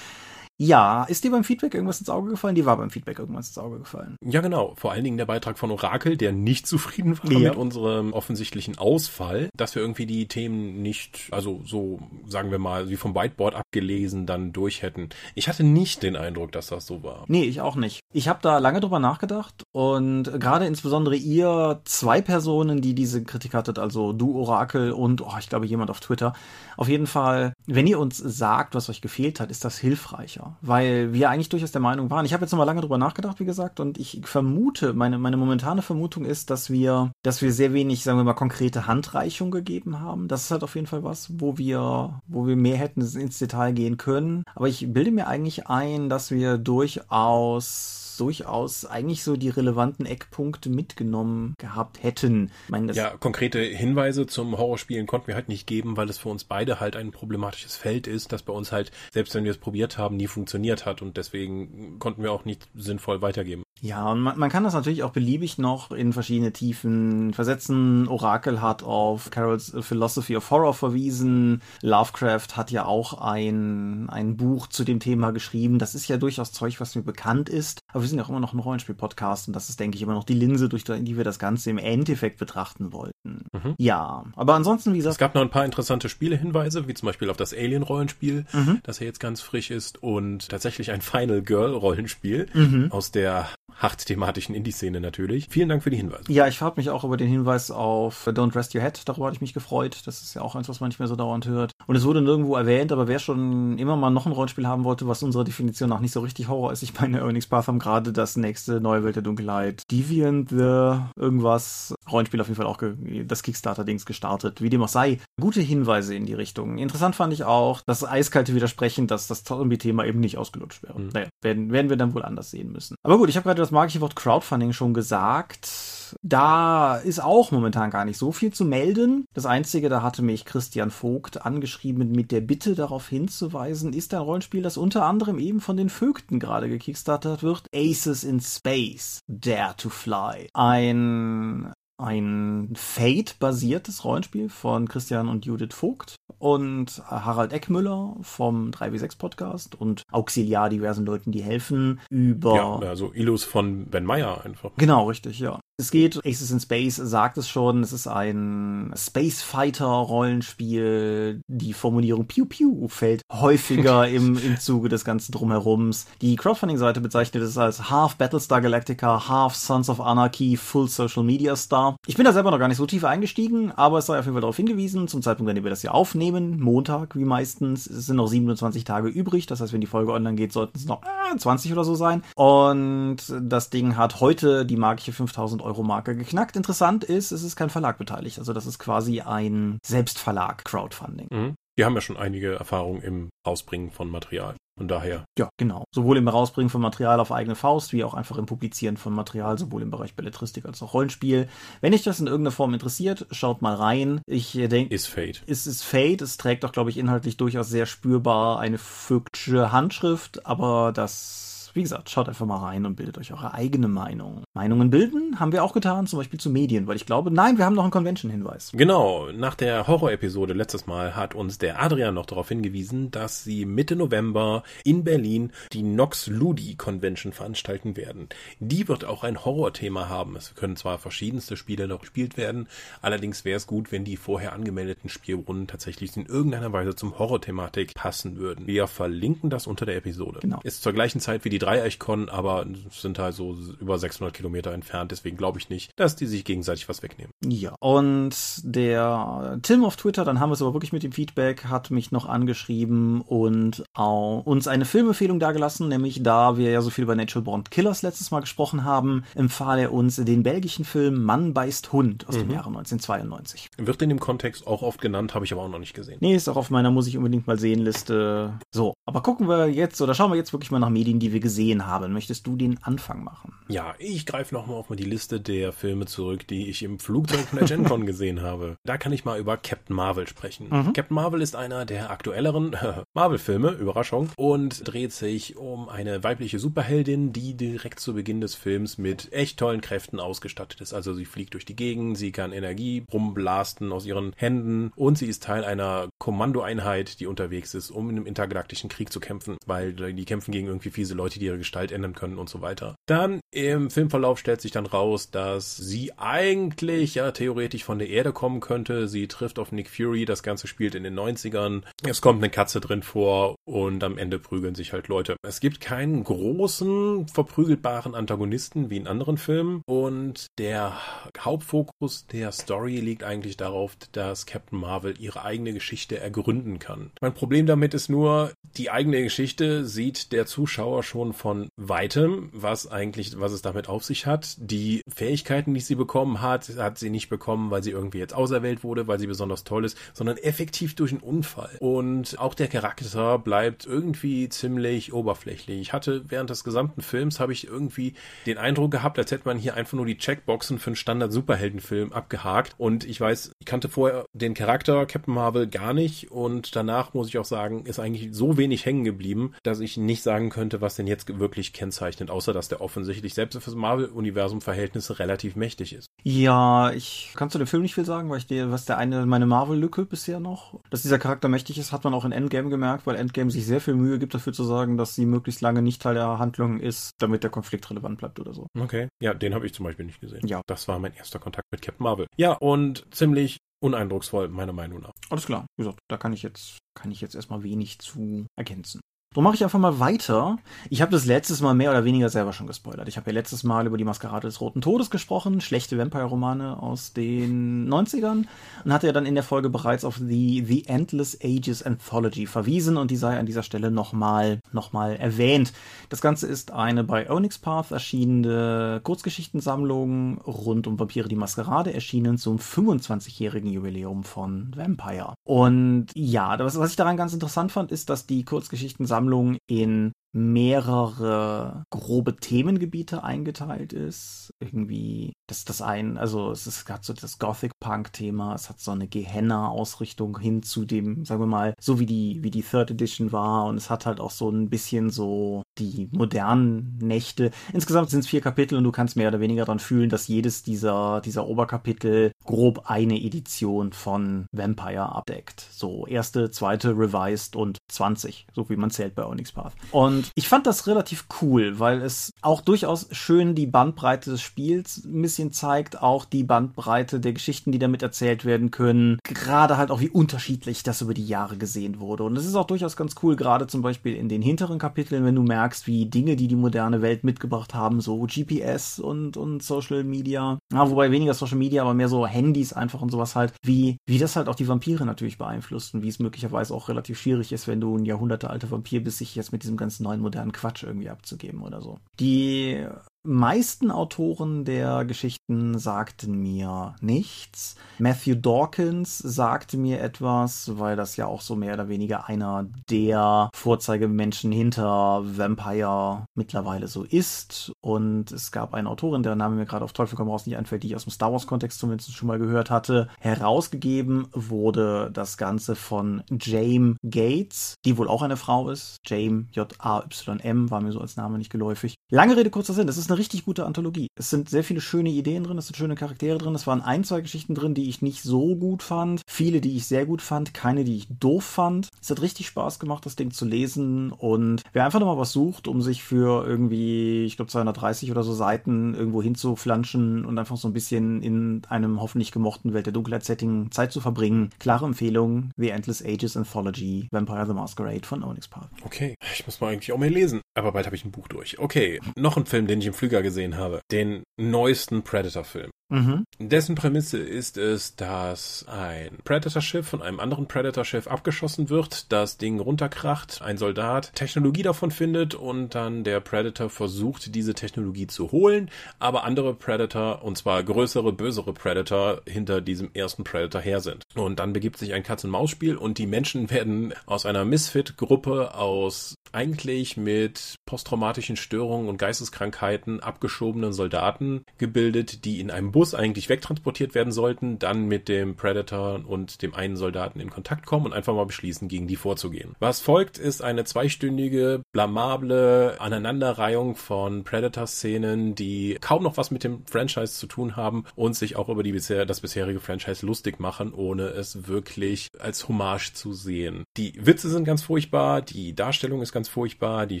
Ja, 0.62 1.04
ist 1.04 1.24
dir 1.24 1.30
beim 1.30 1.42
Feedback 1.42 1.72
irgendwas 1.72 2.00
ins 2.00 2.10
Auge 2.10 2.28
gefallen? 2.28 2.54
Die 2.54 2.66
war 2.66 2.76
beim 2.76 2.90
Feedback 2.90 3.18
irgendwas 3.18 3.48
ins 3.48 3.56
Auge 3.56 3.78
gefallen. 3.78 4.16
Ja, 4.22 4.42
genau. 4.42 4.74
Vor 4.76 4.92
allen 4.92 5.04
Dingen 5.04 5.16
der 5.16 5.24
Beitrag 5.24 5.58
von 5.58 5.70
Orakel, 5.70 6.18
der 6.18 6.32
nicht 6.32 6.66
zufrieden 6.66 7.18
war 7.18 7.32
ja. 7.32 7.48
mit 7.48 7.56
unserem 7.56 8.12
offensichtlichen 8.12 8.76
Ausfall, 8.76 9.48
dass 9.56 9.74
wir 9.74 9.80
irgendwie 9.80 10.04
die 10.04 10.28
Themen 10.28 10.82
nicht, 10.82 11.28
also 11.30 11.62
so, 11.64 12.00
sagen 12.26 12.50
wir 12.50 12.58
mal, 12.58 12.90
wie 12.90 12.96
vom 12.96 13.14
Whiteboard 13.14 13.54
abgelesen 13.54 14.26
dann 14.26 14.52
durch 14.52 14.82
hätten. 14.82 15.08
Ich 15.34 15.48
hatte 15.48 15.64
nicht 15.64 16.02
den 16.02 16.14
Eindruck, 16.14 16.52
dass 16.52 16.66
das 16.66 16.84
so 16.84 17.02
war. 17.02 17.24
Nee, 17.28 17.44
ich 17.44 17.62
auch 17.62 17.76
nicht. 17.76 18.00
Ich 18.12 18.28
habe 18.28 18.40
da 18.42 18.58
lange 18.58 18.80
drüber 18.80 18.98
nachgedacht 18.98 19.62
und 19.72 20.24
gerade 20.24 20.66
insbesondere 20.66 21.16
ihr 21.16 21.80
zwei 21.84 22.20
Personen, 22.20 22.82
die 22.82 22.94
diese 22.94 23.24
Kritik 23.24 23.54
hattet, 23.54 23.78
also 23.78 24.12
du 24.12 24.38
Orakel 24.38 24.92
und, 24.92 25.22
oh, 25.22 25.32
ich 25.38 25.48
glaube 25.48 25.64
jemand 25.64 25.90
auf 25.90 26.00
Twitter. 26.00 26.34
Auf 26.76 26.88
jeden 26.90 27.06
Fall, 27.06 27.54
wenn 27.66 27.86
ihr 27.86 27.98
uns 27.98 28.18
sagt, 28.18 28.74
was 28.74 28.90
euch 28.90 29.00
gefehlt 29.00 29.40
hat, 29.40 29.50
ist 29.50 29.64
das 29.64 29.78
hilfreicher 29.78 30.49
weil 30.60 31.12
wir 31.12 31.30
eigentlich 31.30 31.48
durchaus 31.48 31.72
der 31.72 31.80
Meinung 31.80 32.10
waren. 32.10 32.24
Ich 32.24 32.32
habe 32.32 32.44
jetzt 32.44 32.52
noch 32.52 32.58
mal 32.58 32.64
lange 32.64 32.80
drüber 32.80 32.98
nachgedacht, 32.98 33.40
wie 33.40 33.44
gesagt, 33.44 33.80
und 33.80 33.98
ich 33.98 34.20
vermute, 34.24 34.92
meine, 34.92 35.18
meine 35.18 35.36
momentane 35.36 35.82
Vermutung 35.82 36.24
ist, 36.24 36.50
dass 36.50 36.70
wir, 36.70 37.12
dass 37.22 37.42
wir 37.42 37.52
sehr 37.52 37.72
wenig, 37.72 38.02
sagen 38.02 38.18
wir 38.18 38.24
mal, 38.24 38.34
konkrete 38.34 38.86
Handreichung 38.86 39.50
gegeben 39.50 40.00
haben. 40.00 40.28
Das 40.28 40.44
ist 40.44 40.50
halt 40.50 40.62
auf 40.62 40.74
jeden 40.74 40.86
Fall 40.86 41.04
was, 41.04 41.40
wo 41.40 41.58
wir, 41.58 42.20
wo 42.26 42.46
wir 42.46 42.56
mehr 42.56 42.76
hätten 42.76 43.00
ins 43.00 43.38
Detail 43.38 43.72
gehen 43.72 43.96
können. 43.96 44.44
Aber 44.54 44.68
ich 44.68 44.92
bilde 44.92 45.10
mir 45.10 45.26
eigentlich 45.26 45.66
ein, 45.68 46.08
dass 46.08 46.30
wir 46.30 46.58
durchaus 46.58 48.09
durchaus 48.20 48.84
eigentlich 48.84 49.22
so 49.24 49.36
die 49.36 49.48
relevanten 49.48 50.06
Eckpunkte 50.06 50.70
mitgenommen 50.70 51.54
gehabt 51.58 52.02
hätten. 52.02 52.50
Meine, 52.68 52.92
ja, 52.92 53.10
konkrete 53.18 53.60
Hinweise 53.60 54.26
zum 54.26 54.56
Horrorspielen 54.56 55.06
konnten 55.06 55.28
wir 55.28 55.34
halt 55.34 55.48
nicht 55.48 55.66
geben, 55.66 55.96
weil 55.96 56.08
es 56.08 56.18
für 56.18 56.28
uns 56.28 56.44
beide 56.44 56.80
halt 56.80 56.96
ein 56.96 57.10
problematisches 57.10 57.76
Feld 57.76 58.06
ist, 58.06 58.32
das 58.32 58.42
bei 58.42 58.52
uns 58.52 58.72
halt, 58.72 58.90
selbst 59.10 59.34
wenn 59.34 59.44
wir 59.44 59.50
es 59.50 59.58
probiert 59.58 59.98
haben, 59.98 60.16
nie 60.16 60.26
funktioniert 60.26 60.86
hat 60.86 61.02
und 61.02 61.16
deswegen 61.16 61.98
konnten 61.98 62.22
wir 62.22 62.32
auch 62.32 62.44
nicht 62.44 62.68
sinnvoll 62.74 63.22
weitergeben. 63.22 63.62
Ja, 63.82 64.10
und 64.10 64.20
man, 64.20 64.38
man 64.38 64.50
kann 64.50 64.64
das 64.64 64.74
natürlich 64.74 65.02
auch 65.02 65.12
beliebig 65.12 65.56
noch 65.56 65.90
in 65.90 66.12
verschiedene 66.12 66.52
Tiefen 66.52 67.32
versetzen. 67.32 68.08
Orakel 68.08 68.60
hat 68.60 68.82
auf 68.82 69.30
Carols 69.30 69.74
Philosophy 69.80 70.36
of 70.36 70.50
Horror 70.50 70.74
verwiesen. 70.74 71.62
Lovecraft 71.80 72.56
hat 72.56 72.70
ja 72.70 72.84
auch 72.84 73.14
ein, 73.14 74.10
ein 74.10 74.36
Buch 74.36 74.66
zu 74.66 74.84
dem 74.84 75.00
Thema 75.00 75.30
geschrieben. 75.30 75.78
Das 75.78 75.94
ist 75.94 76.08
ja 76.08 76.18
durchaus 76.18 76.52
Zeug, 76.52 76.78
was 76.78 76.94
mir 76.94 77.02
bekannt 77.02 77.48
ist. 77.48 77.80
Aber 77.92 78.02
sind 78.10 78.18
ja 78.18 78.24
auch 78.24 78.28
immer 78.28 78.40
noch 78.40 78.52
ein 78.52 78.58
Rollenspiel-Podcast 78.58 79.48
und 79.48 79.54
das 79.54 79.68
ist, 79.68 79.80
denke 79.80 79.96
ich, 79.96 80.02
immer 80.02 80.14
noch 80.14 80.24
die 80.24 80.34
Linse, 80.34 80.68
durch 80.68 80.84
die 80.84 81.16
wir 81.16 81.24
das 81.24 81.38
Ganze 81.38 81.70
im 81.70 81.78
Endeffekt 81.78 82.38
betrachten 82.38 82.92
wollten. 82.92 83.46
Mhm. 83.52 83.74
Ja, 83.78 84.24
aber 84.36 84.54
ansonsten, 84.54 84.92
wie 84.92 84.98
gesagt. 84.98 85.14
Es 85.14 85.18
gab 85.18 85.34
noch 85.34 85.42
ein 85.42 85.50
paar 85.50 85.64
interessante 85.64 86.08
Spielehinweise, 86.08 86.86
wie 86.88 86.94
zum 86.94 87.06
Beispiel 87.06 87.30
auf 87.30 87.36
das 87.36 87.54
Alien-Rollenspiel, 87.54 88.44
mhm. 88.52 88.80
das 88.82 89.00
ja 89.00 89.06
jetzt 89.06 89.20
ganz 89.20 89.40
frisch 89.40 89.70
ist 89.70 90.02
und 90.02 90.48
tatsächlich 90.48 90.90
ein 90.90 91.00
Final 91.00 91.42
Girl-Rollenspiel 91.42 92.48
mhm. 92.52 92.92
aus 92.92 93.10
der 93.10 93.48
hart 93.76 94.06
thematischen 94.06 94.54
Indie-Szene 94.54 95.00
natürlich. 95.00 95.46
Vielen 95.50 95.68
Dank 95.68 95.82
für 95.82 95.90
die 95.90 95.96
Hinweise. 95.96 96.24
Ja, 96.28 96.46
ich 96.46 96.60
habe 96.60 96.80
mich 96.80 96.90
auch 96.90 97.04
über 97.04 97.16
den 97.16 97.28
Hinweis 97.28 97.70
auf 97.70 98.26
Don't 98.28 98.54
Rest 98.54 98.74
Your 98.74 98.82
Head, 98.82 99.02
darüber 99.06 99.26
hatte 99.26 99.36
ich 99.36 99.40
mich 99.40 99.54
gefreut. 99.54 100.02
Das 100.06 100.22
ist 100.22 100.34
ja 100.34 100.42
auch 100.42 100.54
eins, 100.54 100.68
was 100.68 100.80
man 100.80 100.88
nicht 100.88 100.98
mehr 100.98 101.08
so 101.08 101.16
dauernd 101.16 101.46
hört. 101.46 101.72
Und 101.86 101.96
es 101.96 102.04
wurde 102.04 102.22
nirgendwo 102.22 102.56
erwähnt, 102.56 102.92
aber 102.92 103.08
wer 103.08 103.18
schon 103.18 103.78
immer 103.78 103.96
mal 103.96 104.10
noch 104.10 104.26
ein 104.26 104.32
Rollenspiel 104.32 104.66
haben 104.66 104.84
wollte, 104.84 105.06
was 105.08 105.22
unserer 105.22 105.44
Definition 105.44 105.88
nach 105.88 106.00
nicht 106.00 106.12
so 106.12 106.20
richtig 106.20 106.48
Horror 106.48 106.72
ist, 106.72 106.82
ich 106.82 106.98
meine, 107.00 107.18
Earnings 107.18 107.46
Path 107.46 107.68
haben 107.68 107.78
gerade 107.78 108.12
das 108.12 108.36
nächste 108.36 108.80
Neue 108.80 109.04
Welt 109.04 109.16
der 109.16 109.22
Dunkelheit, 109.22 109.82
Deviant 109.90 110.50
the 110.50 111.00
irgendwas, 111.16 111.94
Rollenspiel 112.10 112.40
auf 112.40 112.48
jeden 112.48 112.56
Fall 112.56 112.66
auch 112.66 112.78
das 113.24 113.42
Kickstarter-Dings 113.42 114.06
gestartet, 114.06 114.62
wie 114.62 114.70
dem 114.70 114.82
auch 114.82 114.88
sei. 114.88 115.18
Gute 115.40 115.60
Hinweise 115.60 116.14
in 116.14 116.26
die 116.26 116.34
Richtung. 116.34 116.78
Interessant 116.78 117.16
fand 117.16 117.32
ich 117.32 117.44
auch, 117.44 117.80
das 117.86 118.04
eiskalte 118.04 118.54
Widersprechen, 118.54 119.06
dass 119.06 119.26
das 119.26 119.44
Zombie-Thema 119.44 120.04
eben 120.04 120.20
nicht 120.20 120.38
ausgelutscht 120.38 120.82
wäre. 120.82 120.98
Mhm. 120.98 121.10
Naja, 121.12 121.28
werden, 121.42 121.72
werden 121.72 121.90
wir 121.90 121.96
dann 121.96 122.14
wohl 122.14 122.24
anders 122.24 122.50
sehen 122.50 122.72
müssen. 122.72 122.96
Aber 123.02 123.18
gut, 123.18 123.28
ich 123.28 123.36
habe 123.36 123.44
gerade 123.44 123.59
das 123.60 123.70
magische 123.70 124.00
Wort 124.00 124.16
Crowdfunding 124.16 124.72
schon 124.72 124.94
gesagt. 124.94 126.16
Da 126.22 126.96
ist 126.96 127.22
auch 127.22 127.52
momentan 127.52 127.90
gar 127.90 128.04
nicht 128.04 128.18
so 128.18 128.32
viel 128.32 128.52
zu 128.52 128.64
melden. 128.64 129.26
Das 129.32 129.46
Einzige, 129.46 129.88
da 129.88 130.02
hatte 130.02 130.22
mich 130.22 130.44
Christian 130.44 130.90
Vogt 130.90 131.44
angeschrieben 131.44 132.10
mit 132.10 132.32
der 132.32 132.40
Bitte 132.40 132.74
darauf 132.74 133.08
hinzuweisen, 133.08 133.92
ist 133.92 134.12
ein 134.14 134.20
Rollenspiel, 134.20 134.62
das 134.62 134.76
unter 134.76 135.04
anderem 135.04 135.38
eben 135.38 135.60
von 135.60 135.76
den 135.76 135.88
Vögten 135.88 136.40
gerade 136.40 136.68
gekickstartet 136.68 137.42
wird. 137.42 137.66
Aces 137.74 138.24
in 138.24 138.40
Space, 138.40 139.20
Dare 139.28 139.74
to 139.76 139.88
Fly. 139.88 140.48
Ein 140.52 141.72
ein 142.00 142.70
Fate-basiertes 142.74 144.04
Rollenspiel 144.04 144.48
von 144.48 144.88
Christian 144.88 145.28
und 145.28 145.44
Judith 145.44 145.74
Vogt 145.74 146.16
und 146.38 147.02
Harald 147.06 147.52
Eckmüller 147.52 148.16
vom 148.22 148.70
3W6 148.70 149.18
Podcast 149.18 149.74
und 149.74 150.02
Auxiliar 150.10 150.70
diversen 150.70 151.04
Leuten, 151.04 151.32
die 151.32 151.42
helfen 151.42 152.00
über. 152.08 152.54
Ja, 152.54 152.78
also 152.88 153.12
Illus 153.12 153.44
von 153.44 153.86
Ben 153.86 154.04
Meyer 154.04 154.44
einfach. 154.44 154.72
Genau, 154.76 155.08
richtig, 155.08 155.38
ja. 155.38 155.60
Es 155.80 155.90
geht, 155.90 156.18
Aces 156.26 156.50
in 156.50 156.60
Space 156.60 156.96
sagt 156.96 157.38
es 157.38 157.48
schon, 157.48 157.82
es 157.82 157.94
ist 157.94 158.06
ein 158.06 158.92
Space 158.94 159.40
Fighter 159.40 159.86
Rollenspiel. 159.86 161.40
Die 161.48 161.72
Formulierung 161.72 162.26
Pew 162.26 162.44
Pew 162.44 162.86
fällt 162.88 163.22
häufiger 163.32 164.06
im, 164.08 164.36
im 164.36 164.60
Zuge 164.60 164.90
des 164.90 165.06
ganzen 165.06 165.32
Drumherums. 165.32 166.04
Die 166.20 166.36
Crowdfunding-Seite 166.36 167.00
bezeichnet 167.00 167.42
es 167.42 167.56
als 167.56 167.88
Half 167.88 168.16
Battlestar 168.16 168.60
Galactica, 168.60 169.26
Half 169.26 169.54
Sons 169.54 169.88
of 169.88 170.02
Anarchy, 170.02 170.58
Full 170.58 170.88
Social 170.88 171.22
Media 171.22 171.56
Star. 171.56 171.96
Ich 172.06 172.16
bin 172.16 172.26
da 172.26 172.34
selber 172.34 172.50
noch 172.50 172.58
gar 172.58 172.68
nicht 172.68 172.76
so 172.76 172.84
tief 172.84 173.04
eingestiegen, 173.04 173.72
aber 173.72 174.00
es 174.00 174.06
sei 174.06 174.18
auf 174.18 174.26
jeden 174.26 174.34
Fall 174.34 174.42
darauf 174.42 174.56
hingewiesen, 174.56 175.08
zum 175.08 175.22
Zeitpunkt, 175.22 175.48
an 175.48 175.54
dem 175.54 175.64
wir 175.64 175.70
das 175.70 175.80
hier 175.80 175.94
aufnehmen, 175.94 176.60
Montag 176.60 177.16
wie 177.16 177.24
meistens, 177.24 177.86
es 177.86 178.04
sind 178.04 178.16
noch 178.16 178.28
27 178.28 178.84
Tage 178.84 179.08
übrig. 179.08 179.46
Das 179.46 179.62
heißt, 179.62 179.72
wenn 179.72 179.80
die 179.80 179.86
Folge 179.86 180.12
online 180.12 180.36
geht, 180.36 180.52
sollten 180.52 180.76
es 180.76 180.84
noch 180.84 181.00
äh, 181.04 181.38
20 181.38 181.72
oder 181.72 181.84
so 181.84 181.94
sein. 181.94 182.22
Und 182.34 183.16
das 183.40 183.70
Ding 183.70 183.96
hat 183.96 184.20
heute 184.20 184.66
die 184.66 184.76
magische 184.76 185.12
5000 185.12 185.62
Euro 185.62 185.69
Euro-Marke 185.70 186.16
geknackt. 186.16 186.56
Interessant 186.56 187.04
ist, 187.04 187.30
es 187.30 187.42
ist 187.42 187.56
kein 187.56 187.70
Verlag 187.70 187.98
beteiligt. 187.98 188.38
Also 188.38 188.52
das 188.52 188.66
ist 188.66 188.78
quasi 188.78 189.20
ein 189.20 189.78
Selbstverlag 189.86 190.64
Crowdfunding. 190.64 191.28
Mhm. 191.30 191.54
Wir 191.76 191.86
haben 191.86 191.94
ja 191.94 192.00
schon 192.00 192.16
einige 192.16 192.56
Erfahrungen 192.56 193.00
im 193.00 193.30
Ausbringen 193.46 193.90
von 193.90 194.10
Material. 194.10 194.54
Von 194.76 194.88
daher. 194.88 195.24
Ja, 195.38 195.50
genau. 195.58 195.84
Sowohl 195.94 196.16
im 196.16 196.26
Herausbringen 196.26 196.70
von 196.70 196.80
Material 196.80 197.20
auf 197.20 197.32
eigene 197.32 197.54
Faust, 197.54 197.92
wie 197.92 198.02
auch 198.02 198.14
einfach 198.14 198.38
im 198.38 198.46
Publizieren 198.46 198.96
von 198.96 199.12
Material, 199.12 199.58
sowohl 199.58 199.82
im 199.82 199.90
Bereich 199.90 200.14
Belletristik 200.14 200.64
als 200.64 200.82
auch 200.82 200.94
Rollenspiel. 200.94 201.48
Wenn 201.82 201.92
euch 201.92 202.02
das 202.02 202.18
in 202.18 202.26
irgendeiner 202.26 202.52
Form 202.52 202.72
interessiert, 202.72 203.26
schaut 203.30 203.60
mal 203.60 203.74
rein. 203.74 204.22
Ich 204.26 204.52
denke. 204.52 204.94
Ist 204.94 205.06
Fate. 205.06 205.42
Es 205.46 205.66
ist 205.66 205.82
Fate. 205.82 206.22
Es 206.22 206.38
trägt 206.38 206.64
auch, 206.64 206.72
glaube 206.72 206.88
ich, 206.88 206.96
inhaltlich 206.96 207.36
durchaus 207.36 207.68
sehr 207.68 207.84
spürbar 207.84 208.58
eine 208.58 208.78
Vögtsche 208.78 209.70
Handschrift, 209.70 210.46
aber 210.46 210.92
das 210.92 211.49
wie 211.74 211.82
gesagt, 211.82 212.10
schaut 212.10 212.28
einfach 212.28 212.46
mal 212.46 212.58
rein 212.58 212.86
und 212.86 212.96
bildet 212.96 213.18
euch 213.18 213.32
eure 213.32 213.54
eigene 213.54 213.88
Meinung. 213.88 214.44
Meinungen 214.54 214.90
bilden 214.90 215.38
haben 215.38 215.52
wir 215.52 215.64
auch 215.64 215.72
getan, 215.72 216.06
zum 216.06 216.18
Beispiel 216.18 216.40
zu 216.40 216.50
Medien, 216.50 216.86
weil 216.86 216.96
ich 216.96 217.06
glaube, 217.06 217.30
nein, 217.30 217.58
wir 217.58 217.64
haben 217.64 217.74
noch 217.74 217.84
einen 217.84 217.92
Convention-Hinweis. 217.92 218.72
Genau, 218.74 219.30
nach 219.32 219.54
der 219.54 219.86
Horror-Episode 219.86 220.54
letztes 220.54 220.86
Mal 220.86 221.14
hat 221.16 221.34
uns 221.34 221.58
der 221.58 221.80
Adrian 221.80 222.14
noch 222.14 222.26
darauf 222.26 222.48
hingewiesen, 222.48 223.10
dass 223.10 223.44
sie 223.44 223.64
Mitte 223.64 223.96
November 223.96 224.62
in 224.84 225.04
Berlin 225.04 225.52
die 225.72 225.82
Nox 225.82 226.26
Ludi 226.26 226.74
Convention 226.74 227.32
veranstalten 227.32 227.96
werden. 227.96 228.28
Die 228.58 228.88
wird 228.88 229.04
auch 229.04 229.22
ein 229.22 229.44
Horror-Thema 229.44 230.08
haben. 230.08 230.36
Es 230.36 230.54
können 230.54 230.76
zwar 230.76 230.98
verschiedenste 230.98 231.56
Spiele 231.56 231.86
noch 231.86 232.00
gespielt 232.00 232.36
werden, 232.36 232.68
allerdings 233.02 233.44
wäre 233.44 233.56
es 233.56 233.66
gut, 233.66 233.92
wenn 233.92 234.04
die 234.04 234.16
vorher 234.16 234.52
angemeldeten 234.52 235.08
Spielrunden 235.08 235.66
tatsächlich 235.66 236.16
in 236.16 236.26
irgendeiner 236.26 236.72
Weise 236.72 236.94
zum 236.94 237.18
Horror-Thematik 237.18 237.94
passen 237.94 238.36
würden. 238.36 238.66
Wir 238.66 238.86
verlinken 238.86 239.50
das 239.50 239.66
unter 239.66 239.86
der 239.86 239.96
Episode. 239.96 240.40
Genau. 240.40 240.60
Ist 240.64 240.82
zur 240.82 240.92
gleichen 240.92 241.20
Zeit 241.20 241.44
wie 241.44 241.50
die 241.50 241.58
Dreieichkon, 241.60 242.28
aber 242.28 242.66
sind 242.90 243.18
halt 243.18 243.34
so 243.34 243.56
über 243.80 243.98
600 243.98 244.34
Kilometer 244.34 244.72
entfernt, 244.72 245.10
deswegen 245.10 245.36
glaube 245.36 245.58
ich 245.58 245.68
nicht, 245.68 245.90
dass 245.96 246.16
die 246.16 246.26
sich 246.26 246.44
gegenseitig 246.44 246.88
was 246.88 247.02
wegnehmen. 247.02 247.32
Ja, 247.44 247.74
und 247.80 248.34
der 248.62 249.58
Tim 249.62 249.84
auf 249.84 249.96
Twitter, 249.96 250.24
dann 250.24 250.40
haben 250.40 250.50
wir 250.50 250.54
es 250.54 250.62
aber 250.62 250.74
wirklich 250.74 250.92
mit 250.92 251.02
dem 251.02 251.12
Feedback, 251.12 251.66
hat 251.66 251.90
mich 251.90 252.12
noch 252.12 252.26
angeschrieben 252.26 253.20
und 253.20 253.84
auch 253.94 254.44
uns 254.44 254.66
eine 254.66 254.84
Filmempfehlung 254.84 255.38
dargelassen, 255.38 255.88
nämlich 255.88 256.22
da 256.22 256.56
wir 256.56 256.70
ja 256.70 256.82
so 256.82 256.90
viel 256.90 257.04
über 257.04 257.14
Natural 257.14 257.44
Born 257.44 257.64
Killers 257.64 258.02
letztes 258.02 258.30
Mal 258.30 258.40
gesprochen 258.40 258.84
haben, 258.84 259.24
empfahl 259.34 259.78
er 259.78 259.92
uns 259.92 260.16
den 260.16 260.42
belgischen 260.42 260.84
Film 260.84 261.22
Mann 261.22 261.54
beißt 261.54 261.92
Hund 261.92 262.28
aus 262.28 262.36
mhm. 262.36 262.40
dem 262.40 262.50
Jahre 262.52 262.68
1992. 262.68 263.68
Wird 263.76 264.02
in 264.02 264.08
dem 264.08 264.20
Kontext 264.20 264.66
auch 264.66 264.82
oft 264.82 265.00
genannt, 265.00 265.34
habe 265.34 265.44
ich 265.44 265.52
aber 265.52 265.62
auch 265.62 265.68
noch 265.68 265.78
nicht 265.78 265.94
gesehen. 265.94 266.18
Nee, 266.20 266.34
ist 266.34 266.48
auch 266.48 266.56
auf 266.56 266.70
meiner 266.70 266.90
muss 266.90 267.06
ich 267.06 267.16
unbedingt 267.16 267.46
mal 267.46 267.58
sehen 267.58 267.80
Liste. 267.80 268.54
So, 268.72 268.94
aber 269.06 269.22
gucken 269.22 269.48
wir 269.48 269.68
jetzt 269.68 270.00
oder 270.00 270.14
schauen 270.14 270.30
wir 270.30 270.36
jetzt 270.36 270.52
wirklich 270.52 270.70
mal 270.70 270.78
nach 270.78 270.90
Medien, 270.90 271.18
die 271.18 271.32
wir 271.32 271.40
gesehen 271.40 271.49
haben. 271.86 272.12
Möchtest 272.12 272.46
du 272.46 272.56
den 272.56 272.82
Anfang 272.82 273.24
machen? 273.24 273.54
Ja, 273.68 273.94
ich 273.98 274.26
greife 274.26 274.54
nochmal 274.54 274.76
auf 274.76 274.88
die 274.90 275.04
Liste 275.04 275.40
der 275.40 275.72
Filme 275.72 276.06
zurück, 276.06 276.46
die 276.48 276.68
ich 276.68 276.82
im 276.82 276.98
Flugzeug 276.98 277.40
von 277.40 277.58
der 277.58 277.68
GenCon 277.68 278.06
gesehen 278.06 278.42
habe. 278.42 278.76
Da 278.84 278.98
kann 278.98 279.12
ich 279.12 279.24
mal 279.24 279.38
über 279.38 279.56
Captain 279.56 279.94
Marvel 279.94 280.26
sprechen. 280.26 280.68
Mhm. 280.70 280.92
Captain 280.92 281.14
Marvel 281.14 281.40
ist 281.40 281.56
einer 281.56 281.84
der 281.84 282.10
aktuelleren 282.10 282.76
Marvel-Filme, 283.14 283.70
Überraschung, 283.70 284.30
und 284.36 284.86
dreht 284.86 285.12
sich 285.12 285.56
um 285.56 285.88
eine 285.88 286.22
weibliche 286.24 286.58
Superheldin, 286.58 287.32
die 287.32 287.56
direkt 287.56 288.00
zu 288.00 288.14
Beginn 288.14 288.40
des 288.40 288.54
Films 288.54 288.98
mit 288.98 289.32
echt 289.32 289.58
tollen 289.58 289.80
Kräften 289.80 290.20
ausgestattet 290.20 290.80
ist. 290.80 290.92
Also 290.92 291.14
sie 291.14 291.24
fliegt 291.24 291.54
durch 291.54 291.64
die 291.64 291.76
Gegend, 291.76 292.18
sie 292.18 292.32
kann 292.32 292.52
Energie 292.52 293.04
rumblasten 293.12 293.92
aus 293.92 294.06
ihren 294.06 294.32
Händen 294.36 294.92
und 294.96 295.18
sie 295.18 295.26
ist 295.26 295.42
Teil 295.42 295.64
einer 295.64 296.08
Kommandoeinheit, 296.18 297.20
die 297.20 297.26
unterwegs 297.26 297.74
ist, 297.74 297.90
um 297.90 298.10
im 298.10 298.26
intergalaktischen 298.26 298.90
Krieg 298.90 299.12
zu 299.12 299.20
kämpfen, 299.20 299.56
weil 299.66 299.92
die 299.92 300.24
kämpfen 300.24 300.52
gegen 300.52 300.66
irgendwie 300.66 300.90
fiese 300.90 301.14
Leute, 301.14 301.39
die 301.40 301.46
ihre 301.46 301.58
Gestalt 301.58 301.92
ändern 301.92 302.14
können 302.14 302.38
und 302.38 302.48
so 302.48 302.60
weiter. 302.60 302.96
Dann 303.06 303.40
im 303.50 303.90
Filmverlauf 303.90 304.38
stellt 304.38 304.60
sich 304.60 304.70
dann 304.70 304.86
raus, 304.86 305.30
dass 305.30 305.76
sie 305.76 306.12
eigentlich 306.16 307.16
ja 307.16 307.30
theoretisch 307.32 307.84
von 307.84 307.98
der 307.98 308.08
Erde 308.08 308.32
kommen 308.32 308.60
könnte. 308.60 309.08
Sie 309.08 309.26
trifft 309.26 309.58
auf 309.58 309.72
Nick 309.72 309.90
Fury, 309.90 310.24
das 310.24 310.42
Ganze 310.42 310.66
spielt 310.66 310.94
in 310.94 311.02
den 311.02 311.18
90ern. 311.18 311.82
Es 312.06 312.20
kommt 312.20 312.42
eine 312.42 312.50
Katze 312.50 312.80
drin 312.80 313.02
vor 313.02 313.56
und 313.64 314.04
am 314.04 314.18
Ende 314.18 314.38
prügeln 314.38 314.74
sich 314.74 314.92
halt 314.92 315.08
Leute. 315.08 315.36
Es 315.42 315.60
gibt 315.60 315.80
keinen 315.80 316.22
großen, 316.22 317.26
verprügelbaren 317.28 318.14
Antagonisten 318.14 318.90
wie 318.90 318.96
in 318.96 319.06
anderen 319.06 319.36
Filmen 319.36 319.82
und 319.86 320.46
der 320.58 320.96
Hauptfokus 321.38 322.26
der 322.26 322.52
Story 322.52 322.96
liegt 323.00 323.24
eigentlich 323.24 323.56
darauf, 323.56 323.96
dass 324.12 324.46
Captain 324.46 324.78
Marvel 324.78 325.14
ihre 325.18 325.44
eigene 325.44 325.72
Geschichte 325.72 326.18
ergründen 326.18 326.78
kann. 326.78 327.10
Mein 327.20 327.34
Problem 327.34 327.66
damit 327.66 327.94
ist 327.94 328.08
nur, 328.08 328.52
die 328.76 328.90
eigene 328.90 329.22
Geschichte 329.22 329.86
sieht 329.86 330.32
der 330.32 330.46
Zuschauer 330.46 331.02
schon 331.02 331.29
von 331.32 331.68
weitem, 331.76 332.50
was 332.52 332.86
eigentlich, 332.86 333.38
was 333.38 333.52
es 333.52 333.62
damit 333.62 333.88
auf 333.88 334.04
sich 334.04 334.26
hat. 334.26 334.56
Die 334.58 335.02
Fähigkeiten, 335.08 335.74
die 335.74 335.80
sie 335.80 335.94
bekommen 335.94 336.40
hat, 336.40 336.68
hat 336.76 336.98
sie 336.98 337.10
nicht 337.10 337.28
bekommen, 337.28 337.70
weil 337.70 337.82
sie 337.82 337.90
irgendwie 337.90 338.18
jetzt 338.18 338.34
auserwählt 338.34 338.84
wurde, 338.84 339.06
weil 339.06 339.18
sie 339.18 339.26
besonders 339.26 339.64
toll 339.64 339.84
ist, 339.84 339.96
sondern 340.12 340.36
effektiv 340.36 340.94
durch 340.94 341.12
einen 341.12 341.20
Unfall. 341.20 341.76
Und 341.80 342.38
auch 342.38 342.54
der 342.54 342.68
Charakter 342.68 343.38
bleibt 343.38 343.86
irgendwie 343.86 344.48
ziemlich 344.48 345.12
oberflächlich. 345.12 345.80
Ich 345.80 345.92
hatte 345.92 346.24
während 346.28 346.50
des 346.50 346.64
gesamten 346.64 347.02
Films 347.02 347.40
habe 347.40 347.52
ich 347.52 347.66
irgendwie 347.66 348.14
den 348.46 348.58
Eindruck 348.58 348.90
gehabt, 348.90 349.18
als 349.18 349.30
hätte 349.30 349.46
man 349.46 349.58
hier 349.58 349.74
einfach 349.74 349.94
nur 349.94 350.06
die 350.06 350.18
Checkboxen 350.18 350.78
für 350.78 350.88
einen 350.88 350.96
Standard-Superheldenfilm 350.96 352.12
abgehakt. 352.12 352.74
Und 352.78 353.04
ich 353.04 353.20
weiß, 353.20 353.52
ich 353.58 353.66
kannte 353.66 353.88
vorher 353.88 354.24
den 354.32 354.54
Charakter 354.54 355.06
Captain 355.06 355.34
Marvel 355.34 355.66
gar 355.66 355.92
nicht 355.92 356.30
und 356.30 356.74
danach 356.76 357.14
muss 357.14 357.28
ich 357.28 357.38
auch 357.38 357.44
sagen, 357.44 357.84
ist 357.86 357.98
eigentlich 357.98 358.28
so 358.32 358.56
wenig 358.56 358.86
hängen 358.86 359.04
geblieben, 359.04 359.54
dass 359.62 359.80
ich 359.80 359.96
nicht 359.96 360.22
sagen 360.22 360.50
könnte, 360.50 360.80
was 360.80 360.96
denn 360.96 361.06
jetzt 361.06 361.19
wirklich 361.28 361.72
kennzeichnet, 361.72 362.30
außer 362.30 362.52
dass 362.52 362.68
der 362.68 362.80
offensichtlich 362.80 363.34
selbst 363.34 363.58
für 363.58 363.70
das 363.70 363.74
Marvel-Universum 363.74 364.60
Verhältnisse 364.60 365.18
relativ 365.18 365.56
mächtig 365.56 365.92
ist. 365.92 366.06
Ja, 366.22 366.90
ich 366.92 367.32
kann 367.34 367.50
zu 367.50 367.58
dem 367.58 367.66
Film 367.66 367.82
nicht 367.82 367.94
viel 367.94 368.04
sagen, 368.04 368.30
weil 368.30 368.38
ich 368.38 368.46
dir, 368.46 368.70
was 368.70 368.84
der 368.84 368.98
eine, 368.98 369.26
meine 369.26 369.46
Marvel-Lücke 369.46 370.04
bisher 370.04 370.40
noch, 370.40 370.80
dass 370.90 371.02
dieser 371.02 371.18
Charakter 371.18 371.48
mächtig 371.48 371.78
ist, 371.78 371.92
hat 371.92 372.04
man 372.04 372.14
auch 372.14 372.24
in 372.24 372.32
Endgame 372.32 372.70
gemerkt, 372.70 373.06
weil 373.06 373.16
Endgame 373.16 373.50
sich 373.50 373.66
sehr 373.66 373.80
viel 373.80 373.94
Mühe 373.94 374.18
gibt 374.18 374.34
dafür 374.34 374.52
zu 374.52 374.64
sagen, 374.64 374.96
dass 374.96 375.14
sie 375.14 375.26
möglichst 375.26 375.60
lange 375.60 375.82
nicht 375.82 376.02
Teil 376.02 376.14
der 376.14 376.38
Handlung 376.38 376.80
ist, 376.80 377.12
damit 377.18 377.42
der 377.42 377.50
Konflikt 377.50 377.88
relevant 377.90 378.18
bleibt 378.18 378.40
oder 378.40 378.54
so. 378.54 378.66
Okay. 378.78 379.08
Ja, 379.22 379.34
den 379.34 379.54
habe 379.54 379.66
ich 379.66 379.74
zum 379.74 379.84
Beispiel 379.84 380.06
nicht 380.06 380.20
gesehen. 380.20 380.46
Ja. 380.46 380.62
Das 380.66 380.88
war 380.88 380.98
mein 380.98 381.14
erster 381.14 381.38
Kontakt 381.38 381.66
mit 381.72 381.82
Captain 381.82 382.04
Marvel. 382.04 382.26
Ja, 382.36 382.52
und 382.52 383.04
ziemlich 383.10 383.58
uneindrucksvoll, 383.82 384.48
meiner 384.48 384.72
Meinung 384.72 385.00
nach. 385.00 385.12
Alles 385.30 385.46
klar. 385.46 385.66
Wie 385.76 385.84
gesagt, 385.84 386.00
da 386.08 386.16
kann 386.16 386.32
ich 386.32 386.42
jetzt, 386.42 386.78
kann 386.94 387.10
ich 387.10 387.20
jetzt 387.20 387.34
erstmal 387.34 387.62
wenig 387.62 387.98
zu 387.98 388.46
ergänzen. 388.56 389.00
So 389.32 389.42
mache 389.42 389.54
ich 389.54 389.62
einfach 389.62 389.78
mal 389.78 390.00
weiter. 390.00 390.58
Ich 390.88 391.02
habe 391.02 391.12
das 391.12 391.24
letztes 391.24 391.60
Mal 391.60 391.72
mehr 391.72 391.92
oder 391.92 392.04
weniger 392.04 392.28
selber 392.28 392.52
schon 392.52 392.66
gespoilert. 392.66 393.06
Ich 393.06 393.16
habe 393.16 393.30
ja 393.30 393.34
letztes 393.34 393.62
Mal 393.62 393.86
über 393.86 393.96
die 393.96 394.02
Maskerade 394.02 394.48
des 394.48 394.60
Roten 394.60 394.80
Todes 394.80 395.08
gesprochen, 395.08 395.60
schlechte 395.60 395.96
Vampire-Romane 395.96 396.82
aus 396.82 397.12
den 397.12 397.88
90ern 397.88 398.46
und 398.84 398.92
hatte 398.92 399.06
ja 399.06 399.12
dann 399.12 399.26
in 399.26 399.36
der 399.36 399.44
Folge 399.44 399.70
bereits 399.70 400.04
auf 400.04 400.18
die 400.18 400.64
The 400.64 400.88
Endless 400.88 401.38
Ages 401.44 401.84
Anthology 401.84 402.48
verwiesen 402.48 402.96
und 402.96 403.12
die 403.12 403.16
sei 403.16 403.38
an 403.38 403.46
dieser 403.46 403.62
Stelle 403.62 403.92
nochmal 403.92 404.58
noch 404.72 404.92
mal 404.92 405.14
erwähnt. 405.14 405.74
Das 406.08 406.20
Ganze 406.22 406.48
ist 406.48 406.72
eine 406.72 407.04
bei 407.04 407.30
Onyx 407.30 407.58
Path 407.58 407.92
erschienene 407.92 409.00
Kurzgeschichtensammlung 409.04 410.40
rund 410.40 410.88
um 410.88 410.98
Vampire 410.98 411.28
die 411.28 411.36
Maskerade, 411.36 411.94
erschienen 411.94 412.36
zum 412.36 412.58
25-jährigen 412.58 413.70
Jubiläum 413.70 414.24
von 414.24 414.72
Vampire. 414.74 415.34
Und 415.44 416.06
ja, 416.16 416.58
was 416.58 416.90
ich 416.90 416.96
daran 416.96 417.16
ganz 417.16 417.32
interessant 417.32 417.70
fand, 417.70 417.92
ist, 417.92 418.10
dass 418.10 418.26
die 418.26 418.44
Kurzgeschichtensammlung 418.44 419.19
Sammlung 419.20 419.58
in 419.66 420.12
mehrere 420.32 421.84
grobe 421.90 422.36
Themengebiete 422.36 423.24
eingeteilt 423.24 423.92
ist. 423.92 424.52
Irgendwie, 424.60 425.32
das 425.46 425.64
das 425.64 425.82
ein, 425.82 426.18
also 426.18 426.50
es 426.50 426.66
ist, 426.66 426.88
hat 426.88 427.04
so 427.04 427.12
das 427.12 427.38
Gothic-Punk-Thema, 427.38 428.54
es 428.54 428.68
hat 428.68 428.80
so 428.80 428.92
eine 428.92 429.08
Gehenna-Ausrichtung 429.08 430.38
hin 430.38 430.62
zu 430.62 430.84
dem, 430.84 431.24
sagen 431.24 431.40
wir 431.40 431.46
mal, 431.46 431.74
so 431.80 431.98
wie 431.98 432.06
die, 432.06 432.42
wie 432.42 432.50
die 432.50 432.62
Third 432.62 432.90
Edition 432.90 433.32
war 433.32 433.66
und 433.66 433.76
es 433.76 433.90
hat 433.90 434.06
halt 434.06 434.20
auch 434.20 434.30
so 434.30 434.50
ein 434.50 434.70
bisschen 434.70 435.10
so 435.10 435.62
die 435.78 436.08
modernen 436.12 436.98
Nächte. 436.98 437.50
Insgesamt 437.72 438.10
sind 438.10 438.20
es 438.20 438.26
vier 438.26 438.40
Kapitel 438.40 438.76
und 438.76 438.84
du 438.84 438.92
kannst 438.92 439.16
mehr 439.16 439.28
oder 439.28 439.40
weniger 439.40 439.64
daran 439.64 439.78
fühlen, 439.78 440.10
dass 440.10 440.28
jedes 440.28 440.62
dieser, 440.62 441.20
dieser 441.20 441.46
Oberkapitel 441.46 442.32
grob 442.44 442.90
eine 442.90 443.20
Edition 443.20 443.92
von 443.92 444.46
Vampire 444.52 445.12
abdeckt. 445.12 445.66
So 445.70 446.06
erste, 446.06 446.50
zweite, 446.50 446.90
revised 446.96 447.56
und 447.56 447.78
20, 447.88 448.46
so 448.54 448.68
wie 448.68 448.76
man 448.76 448.90
zählt 448.90 449.14
bei 449.14 449.24
Onyx 449.24 449.52
Path. 449.52 449.74
Und 449.90 450.19
und 450.20 450.32
ich 450.34 450.48
fand 450.48 450.66
das 450.66 450.86
relativ 450.86 451.24
cool, 451.40 451.78
weil 451.78 452.02
es 452.02 452.34
auch 452.42 452.60
durchaus 452.60 453.08
schön 453.10 453.54
die 453.54 453.66
Bandbreite 453.66 454.30
des 454.30 454.42
Spiels 454.42 455.02
ein 455.02 455.22
bisschen 455.22 455.50
zeigt, 455.50 456.02
auch 456.02 456.26
die 456.26 456.44
Bandbreite 456.44 457.20
der 457.20 457.32
Geschichten, 457.32 457.72
die 457.72 457.78
damit 457.78 458.02
erzählt 458.02 458.44
werden 458.44 458.70
können. 458.70 459.18
Gerade 459.24 459.78
halt 459.78 459.90
auch, 459.90 460.00
wie 460.00 460.10
unterschiedlich 460.10 460.82
das 460.82 461.00
über 461.00 461.14
die 461.14 461.26
Jahre 461.26 461.56
gesehen 461.56 462.00
wurde. 462.00 462.24
Und 462.24 462.36
es 462.36 462.44
ist 462.44 462.54
auch 462.54 462.66
durchaus 462.66 462.98
ganz 462.98 463.14
cool, 463.22 463.34
gerade 463.34 463.66
zum 463.66 463.80
Beispiel 463.80 464.14
in 464.14 464.28
den 464.28 464.42
hinteren 464.42 464.78
Kapiteln, 464.78 465.24
wenn 465.24 465.34
du 465.34 465.42
merkst, 465.42 465.86
wie 465.86 466.04
Dinge, 466.04 466.36
die 466.36 466.48
die 466.48 466.56
moderne 466.56 467.00
Welt 467.00 467.24
mitgebracht 467.24 467.72
haben, 467.72 468.02
so 468.02 468.26
GPS 468.26 468.98
und, 468.98 469.38
und 469.38 469.62
Social 469.62 470.04
Media, 470.04 470.58
ja, 470.70 470.90
wobei 470.90 471.10
weniger 471.10 471.32
Social 471.32 471.56
Media, 471.56 471.80
aber 471.80 471.94
mehr 471.94 472.08
so 472.08 472.26
Handys 472.26 472.74
einfach 472.74 473.00
und 473.00 473.10
sowas 473.10 473.36
halt, 473.36 473.54
wie, 473.62 473.96
wie 474.06 474.18
das 474.18 474.36
halt 474.36 474.48
auch 474.48 474.54
die 474.54 474.68
Vampire 474.68 475.06
natürlich 475.06 475.38
beeinflusst 475.38 475.94
und 475.94 476.02
wie 476.02 476.08
es 476.08 476.18
möglicherweise 476.18 476.74
auch 476.74 476.90
relativ 476.90 477.18
schwierig 477.18 477.52
ist, 477.52 477.68
wenn 477.68 477.80
du 477.80 477.96
ein 477.96 478.04
jahrhundertealter 478.04 478.70
Vampir 478.70 479.02
bist, 479.02 479.16
sich 479.16 479.34
jetzt 479.34 479.52
mit 479.52 479.62
diesem 479.62 479.78
ganzen 479.78 480.09
neuen 480.10 480.20
modernen 480.20 480.52
Quatsch 480.52 480.82
irgendwie 480.82 481.08
abzugeben 481.08 481.62
oder 481.62 481.80
so. 481.80 481.98
Die 482.18 482.84
meisten 483.22 483.90
Autoren 483.90 484.64
der 484.64 485.04
Geschichten 485.04 485.78
sagten 485.78 486.32
mir 486.40 486.94
nichts. 487.00 487.76
Matthew 487.98 488.36
Dawkins 488.36 489.18
sagte 489.18 489.76
mir 489.76 490.00
etwas, 490.00 490.78
weil 490.78 490.96
das 490.96 491.16
ja 491.16 491.26
auch 491.26 491.40
so 491.42 491.54
mehr 491.54 491.74
oder 491.74 491.88
weniger 491.88 492.28
einer 492.28 492.66
der 492.88 493.50
Vorzeigemenschen 493.54 494.52
hinter 494.52 495.22
Vampire 495.24 496.24
mittlerweile 496.34 496.88
so 496.88 497.04
ist. 497.04 497.72
Und 497.80 498.32
es 498.32 498.52
gab 498.52 498.74
eine 498.74 498.88
Autorin, 498.88 499.22
der 499.22 499.36
Name 499.36 499.56
mir 499.56 499.66
gerade 499.66 499.84
auf 499.84 499.92
Teufel 499.92 500.16
komm 500.16 500.30
raus 500.30 500.46
nicht 500.46 500.56
einfällt, 500.56 500.82
die 500.82 500.88
ich 500.88 500.96
aus 500.96 501.04
dem 501.04 501.12
Star 501.12 501.32
Wars 501.32 501.46
Kontext 501.46 501.78
zumindest 501.78 502.14
schon 502.14 502.28
mal 502.28 502.38
gehört 502.38 502.70
hatte. 502.70 503.08
Herausgegeben 503.18 504.28
wurde 504.32 505.10
das 505.12 505.36
Ganze 505.36 505.76
von 505.76 506.22
James 506.30 506.96
Gates, 507.02 507.74
die 507.84 507.98
wohl 507.98 508.08
auch 508.08 508.22
eine 508.22 508.36
Frau 508.36 508.70
ist. 508.70 508.98
James 509.04 509.46
J-A-Y-M 509.52 510.70
war 510.70 510.80
mir 510.80 510.92
so 510.92 511.00
als 511.00 511.16
Name 511.16 511.36
nicht 511.36 511.50
geläufig. 511.50 511.96
Lange 512.10 512.36
Rede, 512.36 512.50
kurzer 512.50 512.72
Sinn. 512.72 512.86
Das 512.86 512.96
ist 512.96 513.09
eine 513.10 513.18
richtig 513.18 513.44
gute 513.44 513.66
Anthologie. 513.66 514.08
Es 514.14 514.30
sind 514.30 514.48
sehr 514.48 514.64
viele 514.64 514.80
schöne 514.80 515.10
Ideen 515.10 515.44
drin, 515.44 515.58
es 515.58 515.66
sind 515.66 515.76
schöne 515.76 515.94
Charaktere 515.94 516.38
drin. 516.38 516.54
Es 516.54 516.66
waren 516.66 516.80
ein, 516.80 517.04
zwei 517.04 517.20
Geschichten 517.20 517.54
drin, 517.54 517.74
die 517.74 517.88
ich 517.88 518.02
nicht 518.02 518.22
so 518.22 518.56
gut 518.56 518.82
fand. 518.82 519.22
Viele, 519.26 519.60
die 519.60 519.76
ich 519.76 519.86
sehr 519.86 520.06
gut 520.06 520.22
fand. 520.22 520.54
Keine, 520.54 520.84
die 520.84 520.96
ich 520.96 521.08
doof 521.08 521.44
fand. 521.44 521.88
Es 522.00 522.10
hat 522.10 522.22
richtig 522.22 522.46
Spaß 522.46 522.78
gemacht, 522.78 523.04
das 523.06 523.16
Ding 523.16 523.30
zu 523.30 523.44
lesen. 523.44 524.12
Und 524.12 524.62
wer 524.72 524.84
einfach 524.84 525.00
nochmal 525.00 525.18
was 525.18 525.32
sucht, 525.32 525.68
um 525.68 525.82
sich 525.82 526.02
für 526.02 526.46
irgendwie, 526.46 527.24
ich 527.24 527.36
glaube 527.36 527.50
230 527.50 528.10
oder 528.10 528.22
so 528.22 528.32
Seiten 528.32 528.94
irgendwo 528.94 529.22
hinzuflanschen 529.22 530.24
und 530.24 530.38
einfach 530.38 530.56
so 530.56 530.68
ein 530.68 530.72
bisschen 530.72 531.22
in 531.22 531.62
einem 531.68 532.00
hoffentlich 532.00 532.32
gemochten 532.32 532.72
Welt 532.72 532.86
der 532.86 532.92
Dunkelheit-Setting 532.92 533.70
Zeit 533.70 533.92
zu 533.92 534.00
verbringen. 534.00 534.50
Klare 534.58 534.86
Empfehlung, 534.86 535.50
The 535.56 535.70
Endless 535.70 536.04
Ages 536.04 536.36
Anthology, 536.36 537.08
Vampire 537.10 537.46
the 537.46 537.54
Masquerade 537.54 538.06
von 538.06 538.22
Onyx 538.22 538.48
Park. 538.48 538.68
Okay, 538.84 539.14
ich 539.34 539.44
muss 539.46 539.60
mal 539.60 539.72
eigentlich 539.72 539.92
auch 539.92 539.98
mehr 539.98 540.10
lesen. 540.10 540.40
Aber 540.54 540.72
bald 540.72 540.86
habe 540.86 540.96
ich 540.96 541.04
ein 541.04 541.10
Buch 541.10 541.28
durch. 541.28 541.58
Okay, 541.58 542.00
noch 542.16 542.36
ein 542.36 542.46
Film, 542.46 542.66
den 542.66 542.80
ich 542.80 542.86
im 542.86 542.92
Flüger 543.00 543.22
gesehen 543.22 543.56
habe. 543.56 543.80
Den 543.90 544.24
neuesten 544.36 545.02
Predator-Film. 545.02 545.70
Mhm. 545.90 546.24
Dessen 546.38 546.76
Prämisse 546.76 547.18
ist 547.18 547.56
es, 547.56 547.96
dass 547.96 548.64
ein 548.68 549.18
Predator-Schiff 549.24 549.88
von 549.88 550.02
einem 550.02 550.20
anderen 550.20 550.46
Predator-Schiff 550.46 551.08
abgeschossen 551.08 551.68
wird, 551.68 552.12
das 552.12 552.36
Ding 552.36 552.60
runterkracht, 552.60 553.42
ein 553.42 553.58
Soldat 553.58 554.14
Technologie 554.14 554.62
davon 554.62 554.92
findet 554.92 555.34
und 555.34 555.74
dann 555.74 556.04
der 556.04 556.20
Predator 556.20 556.70
versucht, 556.70 557.34
diese 557.34 557.54
Technologie 557.54 558.06
zu 558.06 558.30
holen, 558.30 558.70
aber 559.00 559.24
andere 559.24 559.54
Predator, 559.54 560.22
und 560.22 560.38
zwar 560.38 560.62
größere, 560.62 561.12
bösere 561.12 561.52
Predator, 561.52 562.22
hinter 562.26 562.60
diesem 562.60 562.90
ersten 562.94 563.24
Predator 563.24 563.60
her 563.60 563.80
sind. 563.80 564.04
Und 564.14 564.38
dann 564.38 564.52
begibt 564.52 564.78
sich 564.78 564.92
ein 564.92 565.02
Katz-und-Maus-Spiel 565.02 565.76
und 565.76 565.98
die 565.98 566.06
Menschen 566.06 566.50
werden 566.50 566.94
aus 567.06 567.26
einer 567.26 567.44
Misfit-Gruppe 567.44 568.54
aus 568.54 569.14
eigentlich 569.32 569.96
mit 569.96 570.56
posttraumatischen 570.66 571.36
Störungen 571.36 571.88
und 571.88 571.98
Geisteskrankheiten 571.98 572.89
abgeschobenen 572.98 573.72
Soldaten 573.72 574.44
gebildet, 574.58 575.24
die 575.24 575.38
in 575.38 575.52
einem 575.52 575.70
Bus 575.70 575.94
eigentlich 575.94 576.28
wegtransportiert 576.28 576.96
werden 576.96 577.12
sollten, 577.12 577.60
dann 577.60 577.86
mit 577.86 578.08
dem 578.08 578.34
Predator 578.34 579.00
und 579.06 579.42
dem 579.42 579.54
einen 579.54 579.76
Soldaten 579.76 580.18
in 580.18 580.30
Kontakt 580.30 580.66
kommen 580.66 580.86
und 580.86 580.92
einfach 580.92 581.14
mal 581.14 581.26
beschließen, 581.26 581.68
gegen 581.68 581.86
die 581.86 581.96
vorzugehen. 581.96 582.56
Was 582.58 582.80
folgt, 582.80 583.18
ist 583.18 583.42
eine 583.42 583.64
zweistündige, 583.64 584.62
blamable 584.72 585.76
Aneinanderreihung 585.78 586.74
von 586.74 587.22
Predator-Szenen, 587.22 588.34
die 588.34 588.78
kaum 588.80 589.02
noch 589.02 589.16
was 589.16 589.30
mit 589.30 589.44
dem 589.44 589.64
Franchise 589.66 590.14
zu 590.14 590.26
tun 590.26 590.56
haben 590.56 590.84
und 590.96 591.14
sich 591.14 591.36
auch 591.36 591.48
über 591.48 591.62
die 591.62 591.72
bisher, 591.72 592.06
das 592.06 592.20
bisherige 592.20 592.60
Franchise 592.60 593.06
lustig 593.06 593.38
machen, 593.38 593.72
ohne 593.72 594.08
es 594.08 594.48
wirklich 594.48 595.08
als 595.18 595.48
Hommage 595.48 595.92
zu 595.92 596.12
sehen. 596.12 596.64
Die 596.76 596.94
Witze 596.98 597.28
sind 597.28 597.44
ganz 597.44 597.62
furchtbar, 597.62 598.22
die 598.22 598.54
Darstellung 598.54 599.02
ist 599.02 599.12
ganz 599.12 599.28
furchtbar, 599.28 599.86
die 599.86 600.00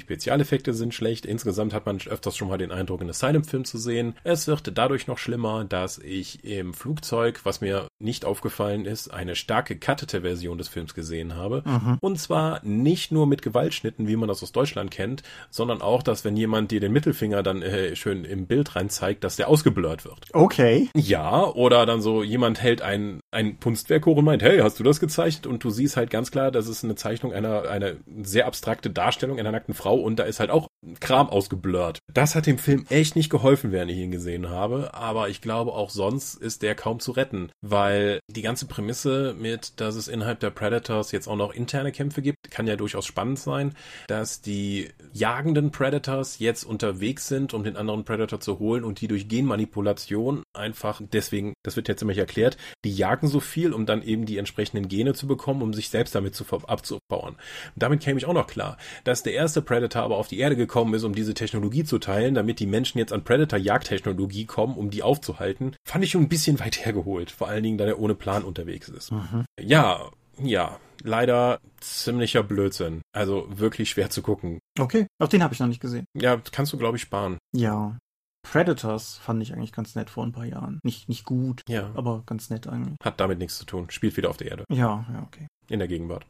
Spezialeffekte 0.00 0.72
sind 0.72 0.94
schlecht. 0.94 1.26
Insgesamt 1.26 1.74
hat 1.74 1.86
man 1.86 1.98
öfters 2.06 2.36
schon 2.36 2.48
mal 2.48 2.58
den 2.58 2.72
Eindruck, 2.72 2.79
einen 3.00 3.10
Asylum-Film 3.10 3.64
zu 3.64 3.78
sehen. 3.78 4.14
Es 4.24 4.46
wird 4.46 4.76
dadurch 4.76 5.06
noch 5.06 5.18
schlimmer, 5.18 5.64
dass 5.64 5.98
ich 5.98 6.44
im 6.44 6.74
Flugzeug, 6.74 7.40
was 7.44 7.60
mir 7.60 7.88
nicht 8.00 8.24
aufgefallen 8.24 8.86
ist, 8.86 9.12
eine 9.12 9.36
starke 9.36 9.78
cuttete 9.78 10.22
Version 10.22 10.58
des 10.58 10.68
Films 10.68 10.94
gesehen 10.94 11.36
habe. 11.36 11.62
Mhm. 11.64 11.98
Und 12.00 12.18
zwar 12.18 12.60
nicht 12.64 13.12
nur 13.12 13.26
mit 13.26 13.42
Gewaltschnitten, 13.42 14.08
wie 14.08 14.16
man 14.16 14.28
das 14.28 14.42
aus 14.42 14.52
Deutschland 14.52 14.90
kennt, 14.90 15.22
sondern 15.50 15.82
auch, 15.82 16.02
dass 16.02 16.24
wenn 16.24 16.36
jemand 16.36 16.70
dir 16.70 16.80
den 16.80 16.92
Mittelfinger 16.92 17.42
dann 17.42 17.62
äh, 17.62 17.94
schön 17.96 18.24
im 18.24 18.46
Bild 18.46 18.76
rein 18.76 18.88
zeigt, 18.88 19.24
dass 19.24 19.36
der 19.36 19.48
ausgeblurrt 19.48 20.04
wird. 20.04 20.26
Okay. 20.32 20.88
Ja, 20.96 21.44
oder 21.44 21.86
dann 21.86 22.00
so, 22.00 22.22
jemand 22.22 22.62
hält 22.62 22.82
ein, 22.82 23.20
ein 23.30 23.60
Kunstwerk 23.60 24.06
hoch 24.06 24.16
und 24.16 24.24
meint, 24.24 24.42
hey, 24.42 24.58
hast 24.58 24.78
du 24.78 24.84
das 24.84 25.00
gezeichnet? 25.00 25.46
Und 25.46 25.62
du 25.62 25.70
siehst 25.70 25.96
halt 25.96 26.10
ganz 26.10 26.30
klar, 26.30 26.50
das 26.50 26.68
ist 26.68 26.84
eine 26.84 26.94
Zeichnung 26.94 27.32
einer, 27.32 27.68
eine 27.68 27.96
sehr 28.22 28.46
abstrakte 28.46 28.90
Darstellung 28.90 29.38
einer 29.38 29.52
nackten 29.52 29.74
Frau 29.74 29.96
und 29.96 30.18
da 30.18 30.24
ist 30.24 30.40
halt 30.40 30.50
auch 30.50 30.68
Kram 31.00 31.28
ausgeblurrt. 31.28 31.98
Das 32.12 32.34
hat 32.34 32.46
dem 32.46 32.58
Film 32.58 32.86
echt 32.88 33.16
nicht 33.16 33.30
geholfen, 33.30 33.72
während 33.72 33.90
ich 33.90 33.98
ihn 33.98 34.10
gesehen 34.10 34.48
habe, 34.48 34.94
aber 34.94 35.28
ich 35.28 35.40
glaube 35.40 35.72
auch 35.72 35.90
sonst 35.90 36.34
ist 36.34 36.62
der 36.62 36.74
kaum 36.74 37.00
zu 37.00 37.12
retten, 37.12 37.52
weil 37.60 37.89
die 38.28 38.42
ganze 38.42 38.66
Prämisse 38.66 39.34
mit, 39.38 39.80
dass 39.80 39.96
es 39.96 40.08
innerhalb 40.08 40.40
der 40.40 40.50
Predators 40.50 41.12
jetzt 41.12 41.28
auch 41.28 41.36
noch 41.36 41.52
interne 41.54 41.92
Kämpfe 41.92 42.22
gibt, 42.22 42.50
kann 42.50 42.66
ja 42.66 42.76
durchaus 42.76 43.06
spannend 43.06 43.38
sein, 43.38 43.74
dass 44.06 44.40
die 44.40 44.88
jagenden 45.12 45.70
Predators 45.70 46.38
jetzt 46.38 46.64
unterwegs 46.64 47.28
sind, 47.28 47.54
um 47.54 47.64
den 47.64 47.76
anderen 47.76 48.04
Predator 48.04 48.40
zu 48.40 48.58
holen 48.58 48.84
und 48.84 49.00
die 49.00 49.08
durch 49.08 49.28
Genmanipulation 49.28 50.42
einfach 50.52 51.00
deswegen, 51.12 51.54
das 51.62 51.76
wird 51.76 51.88
jetzt 51.88 52.02
immer 52.02 52.16
erklärt, 52.16 52.56
die 52.84 52.94
jagen 52.94 53.28
so 53.28 53.40
viel, 53.40 53.72
um 53.72 53.86
dann 53.86 54.02
eben 54.02 54.26
die 54.26 54.38
entsprechenden 54.38 54.88
Gene 54.88 55.14
zu 55.14 55.26
bekommen, 55.26 55.62
um 55.62 55.72
sich 55.72 55.88
selbst 55.88 56.14
damit 56.14 56.34
zu 56.34 56.44
abzubauen. 56.50 57.36
Damit 57.76 58.00
käme 58.00 58.18
ich 58.18 58.26
auch 58.26 58.32
noch 58.32 58.46
klar, 58.46 58.76
dass 59.04 59.22
der 59.22 59.34
erste 59.34 59.62
Predator 59.62 60.02
aber 60.02 60.16
auf 60.16 60.28
die 60.28 60.38
Erde 60.38 60.56
gekommen 60.56 60.94
ist, 60.94 61.04
um 61.04 61.14
diese 61.14 61.34
Technologie 61.34 61.84
zu 61.84 61.98
teilen, 61.98 62.34
damit 62.34 62.60
die 62.60 62.66
Menschen 62.66 62.98
jetzt 62.98 63.12
an 63.12 63.24
Predator-Jagdtechnologie 63.24 64.46
kommen, 64.46 64.76
um 64.76 64.90
die 64.90 65.02
aufzuhalten, 65.02 65.76
fand 65.84 66.04
ich 66.04 66.10
schon 66.10 66.22
ein 66.22 66.28
bisschen 66.28 66.60
weit 66.60 66.84
hergeholt. 66.84 67.30
Vor 67.30 67.48
allen 67.48 67.62
Dingen, 67.62 67.78
da 67.80 67.86
er 67.86 67.98
ohne 67.98 68.14
Plan 68.14 68.44
unterwegs 68.44 68.88
ist. 68.88 69.10
Mhm. 69.10 69.44
Ja, 69.58 70.10
ja, 70.38 70.78
leider 71.02 71.60
ziemlicher 71.80 72.42
Blödsinn. 72.42 73.02
Also 73.12 73.46
wirklich 73.50 73.90
schwer 73.90 74.10
zu 74.10 74.22
gucken. 74.22 74.58
Okay, 74.78 75.06
auch 75.18 75.28
den 75.28 75.42
habe 75.42 75.54
ich 75.54 75.60
noch 75.60 75.66
nicht 75.66 75.80
gesehen. 75.80 76.04
Ja, 76.14 76.40
kannst 76.52 76.72
du, 76.72 76.78
glaube 76.78 76.96
ich, 76.96 77.02
sparen. 77.02 77.38
Ja. 77.54 77.98
Predators 78.42 79.18
fand 79.18 79.42
ich 79.42 79.52
eigentlich 79.52 79.72
ganz 79.72 79.94
nett 79.94 80.08
vor 80.08 80.24
ein 80.24 80.32
paar 80.32 80.46
Jahren. 80.46 80.80
Nicht, 80.82 81.08
nicht 81.10 81.24
gut, 81.24 81.60
ja. 81.68 81.90
aber 81.94 82.22
ganz 82.24 82.48
nett 82.48 82.66
eigentlich. 82.66 82.96
Hat 83.02 83.20
damit 83.20 83.38
nichts 83.38 83.58
zu 83.58 83.66
tun. 83.66 83.90
Spielt 83.90 84.16
wieder 84.16 84.30
auf 84.30 84.38
der 84.38 84.50
Erde. 84.50 84.64
Ja, 84.70 85.06
ja, 85.12 85.22
okay. 85.26 85.46
In 85.68 85.78
der 85.78 85.88
Gegenwart. 85.88 86.26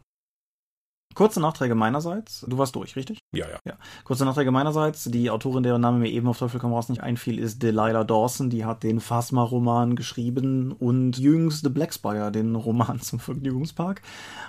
Kurze 1.15 1.41
Nachträge 1.41 1.75
meinerseits. 1.75 2.47
Du 2.49 2.57
warst 2.57 2.77
durch, 2.77 2.95
richtig? 2.95 3.19
Ja, 3.33 3.49
ja. 3.49 3.59
ja. 3.67 3.75
Kurze 4.05 4.25
Nachträge 4.25 4.53
meinerseits. 4.53 5.05
Die 5.05 5.29
Autorin, 5.29 5.65
deren 5.65 5.81
Name 5.81 5.99
mir 5.99 6.09
eben 6.09 6.29
auf 6.29 6.39
Teufel 6.39 6.61
komm 6.61 6.73
raus 6.73 6.89
nicht 6.89 7.03
einfiel, 7.03 7.39
ist 7.39 7.63
Delilah 7.63 8.05
Dawson. 8.05 8.49
Die 8.49 8.65
hat 8.65 8.85
den 8.85 9.01
Phasma-Roman 9.01 9.97
geschrieben 9.97 10.73
und 10.73 11.19
jüngst 11.19 11.65
The 11.65 11.69
Black 11.69 11.93
Spire, 11.93 12.31
den 12.31 12.55
Roman 12.55 13.01
zum 13.01 13.19
Vergnügungspark. 13.19 14.03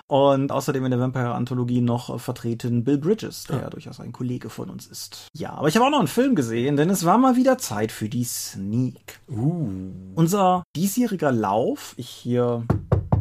Und 0.07 0.51
außerdem 0.51 0.85
in 0.85 0.91
der 0.91 0.99
Vampire-Anthologie 0.99 1.81
noch 1.81 2.19
vertreten 2.19 2.83
Bill 2.83 2.99
Bridges, 2.99 3.45
der 3.45 3.61
ja. 3.61 3.69
durchaus 3.69 3.99
ein 3.99 4.11
Kollege 4.11 4.49
von 4.49 4.69
uns 4.69 4.85
ist. 4.85 5.27
Ja, 5.33 5.53
aber 5.53 5.67
ich 5.67 5.75
habe 5.75 5.87
auch 5.87 5.91
noch 5.91 5.99
einen 5.99 6.07
Film 6.07 6.35
gesehen, 6.35 6.77
denn 6.77 6.89
es 6.89 7.05
war 7.05 7.17
mal 7.17 7.35
wieder 7.35 7.57
Zeit 7.57 7.91
für 7.91 8.07
die 8.07 8.23
Sneak. 8.23 9.19
Uh. 9.29 9.69
Unser 10.13 10.63
diesjähriger 10.75 11.31
Lauf, 11.31 11.95
ich 11.97 12.09
hier 12.09 12.65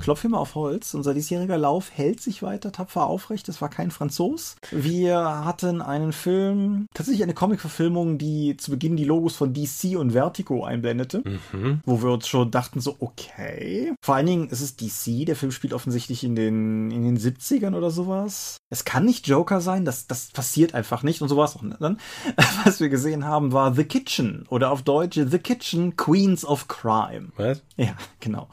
klopfe 0.00 0.26
immer 0.26 0.40
auf 0.40 0.54
Holz. 0.54 0.95
Unser 0.95 1.14
diesjähriger 1.14 1.59
Lauf 1.59 1.90
hält 1.95 2.21
sich 2.21 2.42
weiter 2.42 2.73
tapfer 2.73 3.07
aufrecht. 3.07 3.49
Es 3.49 3.61
war 3.61 3.69
kein 3.69 3.90
Franzos. 3.90 4.57
Wir 4.71 5.45
hatten 5.45 5.83
einen 5.83 6.12
Film, 6.12 6.87
tatsächlich 6.95 7.23
eine 7.23 7.35
Comic-Verfilmung, 7.35 8.19
die 8.19 8.57
zu 8.57 8.71
Beginn 8.71 8.97
die 8.97 9.04
Logos 9.04 9.37
von 9.37 9.52
DC 9.52 9.97
und 9.97 10.12
Vertigo 10.12 10.64
einblendete, 10.64 11.23
mhm. 11.52 11.80
wo 11.85 12.02
wir 12.02 12.11
uns 12.11 12.26
schon 12.26 12.50
dachten 12.50 12.80
so, 12.80 12.97
okay. 12.99 13.92
Vor 14.02 14.14
allen 14.14 14.26
Dingen 14.26 14.49
ist 14.49 14.61
es 14.61 14.76
DC. 14.76 15.26
Der 15.26 15.37
Film 15.37 15.52
spielt 15.52 15.73
offensichtlich 15.73 16.25
in 16.25 16.35
den, 16.35 16.90
in 16.90 17.04
den 17.04 17.19
70ern 17.19 17.76
oder 17.76 17.90
sowas. 17.90 18.57
Es 18.71 18.85
kann 18.85 19.04
nicht 19.04 19.26
Joker 19.26 19.61
sein. 19.61 19.85
Das, 19.85 20.07
das 20.07 20.28
passiert 20.28 20.75
einfach 20.75 21.02
nicht. 21.02 21.23
Und 21.23 21.28
so 21.28 21.37
war 21.37 21.45
es 21.45 21.57
auch 21.57 21.64
dann. 21.78 21.99
Was 22.64 22.80
wir 22.80 22.88
gesehen 22.88 23.25
haben, 23.25 23.52
war 23.52 23.75
The 23.75 23.85
Kitchen 23.85 24.47
oder 24.49 24.71
auf 24.71 24.83
Deutsch 24.83 25.19
The 25.19 25.38
Kitchen 25.38 25.97
Queens 25.97 26.45
of 26.45 26.69
Crime. 26.69 27.28
Was? 27.37 27.62
Ja, 27.76 27.95
genau. 28.21 28.49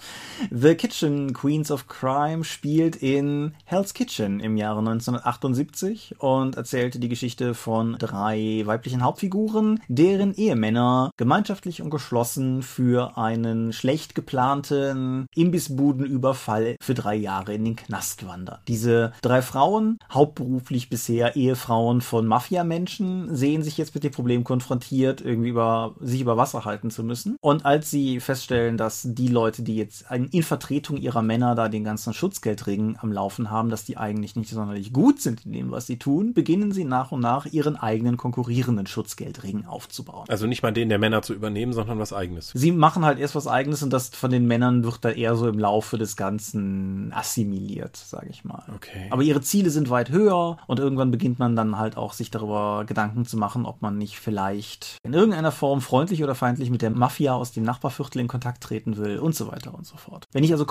The 0.51 0.75
Kitchen 0.75 1.33
Queens 1.37 1.69
of 1.69 1.87
Crime 1.87 2.43
spielt 2.43 2.95
in 2.95 3.53
Hell's 3.63 3.93
Kitchen 3.93 4.39
im 4.39 4.57
Jahre 4.57 4.79
1978 4.79 6.15
und 6.17 6.57
erzählte 6.57 6.97
die 6.97 7.09
Geschichte 7.09 7.53
von 7.53 7.95
drei 7.99 8.63
weiblichen 8.65 9.03
Hauptfiguren, 9.03 9.79
deren 9.87 10.33
Ehemänner 10.33 11.11
gemeinschaftlich 11.15 11.83
und 11.83 11.91
geschlossen 11.91 12.63
für 12.63 13.19
einen 13.19 13.71
schlecht 13.71 14.15
geplanten 14.15 15.27
Imbissbudenüberfall 15.35 16.75
für 16.81 16.95
drei 16.95 17.13
Jahre 17.13 17.53
in 17.53 17.65
den 17.65 17.75
Knast 17.75 18.25
wandern. 18.25 18.57
Diese 18.67 19.13
drei 19.21 19.43
Frauen, 19.43 19.99
hauptberuflich 20.11 20.89
bisher 20.89 21.35
Ehefrauen 21.35 22.01
von 22.01 22.25
Mafiamenschen, 22.25 23.35
sehen 23.35 23.61
sich 23.61 23.77
jetzt 23.77 23.93
mit 23.93 24.03
dem 24.03 24.11
Problem 24.11 24.43
konfrontiert, 24.43 25.21
irgendwie 25.21 25.49
über, 25.49 25.93
sich 25.99 26.21
über 26.21 26.35
Wasser 26.35 26.65
halten 26.65 26.89
zu 26.89 27.03
müssen. 27.03 27.37
Und 27.41 27.63
als 27.63 27.91
sie 27.91 28.19
feststellen, 28.19 28.77
dass 28.77 29.03
die 29.05 29.27
Leute, 29.27 29.61
die 29.61 29.75
jetzt 29.75 30.05
in 30.09 30.41
Vertretung 30.41 30.97
ihrer 30.97 31.26
Männer 31.27 31.53
da 31.55 31.69
den 31.69 31.83
ganzen 31.83 32.13
Schutzgeldring 32.13 32.97
am 33.01 33.11
Laufen 33.11 33.51
haben, 33.51 33.69
dass 33.69 33.85
die 33.85 33.97
eigentlich 33.97 34.35
nicht 34.35 34.49
sonderlich 34.49 34.93
gut 34.93 35.21
sind 35.21 35.45
in 35.45 35.53
dem, 35.53 35.71
was 35.71 35.85
sie 35.85 35.99
tun, 35.99 36.33
beginnen 36.33 36.71
sie 36.71 36.85
nach 36.85 37.11
und 37.11 37.19
nach 37.19 37.45
ihren 37.45 37.75
eigenen 37.75 38.17
konkurrierenden 38.17 38.87
Schutzgeldring 38.87 39.65
aufzubauen. 39.65 40.25
Also 40.29 40.47
nicht 40.47 40.63
mal 40.63 40.71
den 40.71 40.89
der 40.89 40.99
Männer 40.99 41.21
zu 41.21 41.33
übernehmen, 41.33 41.73
sondern 41.73 41.99
was 41.99 42.13
eigenes. 42.13 42.51
Sie 42.53 42.71
machen 42.71 43.05
halt 43.05 43.19
erst 43.19 43.35
was 43.35 43.47
eigenes 43.47 43.83
und 43.83 43.91
das 43.91 44.09
von 44.09 44.31
den 44.31 44.47
Männern 44.47 44.83
wird 44.83 45.03
da 45.05 45.09
eher 45.09 45.35
so 45.35 45.47
im 45.47 45.59
Laufe 45.59 45.97
des 45.97 46.15
Ganzen 46.15 47.11
assimiliert, 47.13 47.95
sage 47.97 48.27
ich 48.29 48.43
mal. 48.43 48.63
Okay. 48.75 49.07
Aber 49.09 49.21
ihre 49.21 49.41
Ziele 49.41 49.69
sind 49.69 49.89
weit 49.89 50.09
höher 50.09 50.57
und 50.67 50.79
irgendwann 50.79 51.11
beginnt 51.11 51.39
man 51.39 51.55
dann 51.55 51.77
halt 51.77 51.97
auch 51.97 52.13
sich 52.13 52.31
darüber 52.31 52.85
Gedanken 52.87 53.25
zu 53.25 53.37
machen, 53.37 53.65
ob 53.65 53.81
man 53.81 53.97
nicht 53.97 54.19
vielleicht 54.19 54.97
in 55.03 55.13
irgendeiner 55.13 55.51
Form 55.51 55.81
freundlich 55.81 56.23
oder 56.23 56.35
feindlich 56.35 56.69
mit 56.69 56.81
der 56.81 56.91
Mafia 56.91 57.33
aus 57.33 57.51
dem 57.51 57.63
Nachbarviertel 57.63 58.21
in 58.21 58.27
Kontakt 58.27 58.63
treten 58.63 58.97
will 58.97 59.19
und 59.19 59.35
so 59.35 59.51
weiter 59.51 59.73
und 59.73 59.85
so 59.85 59.97
fort. 59.97 60.25
Wenn 60.31 60.43
ich 60.43 60.51
also 60.51 60.65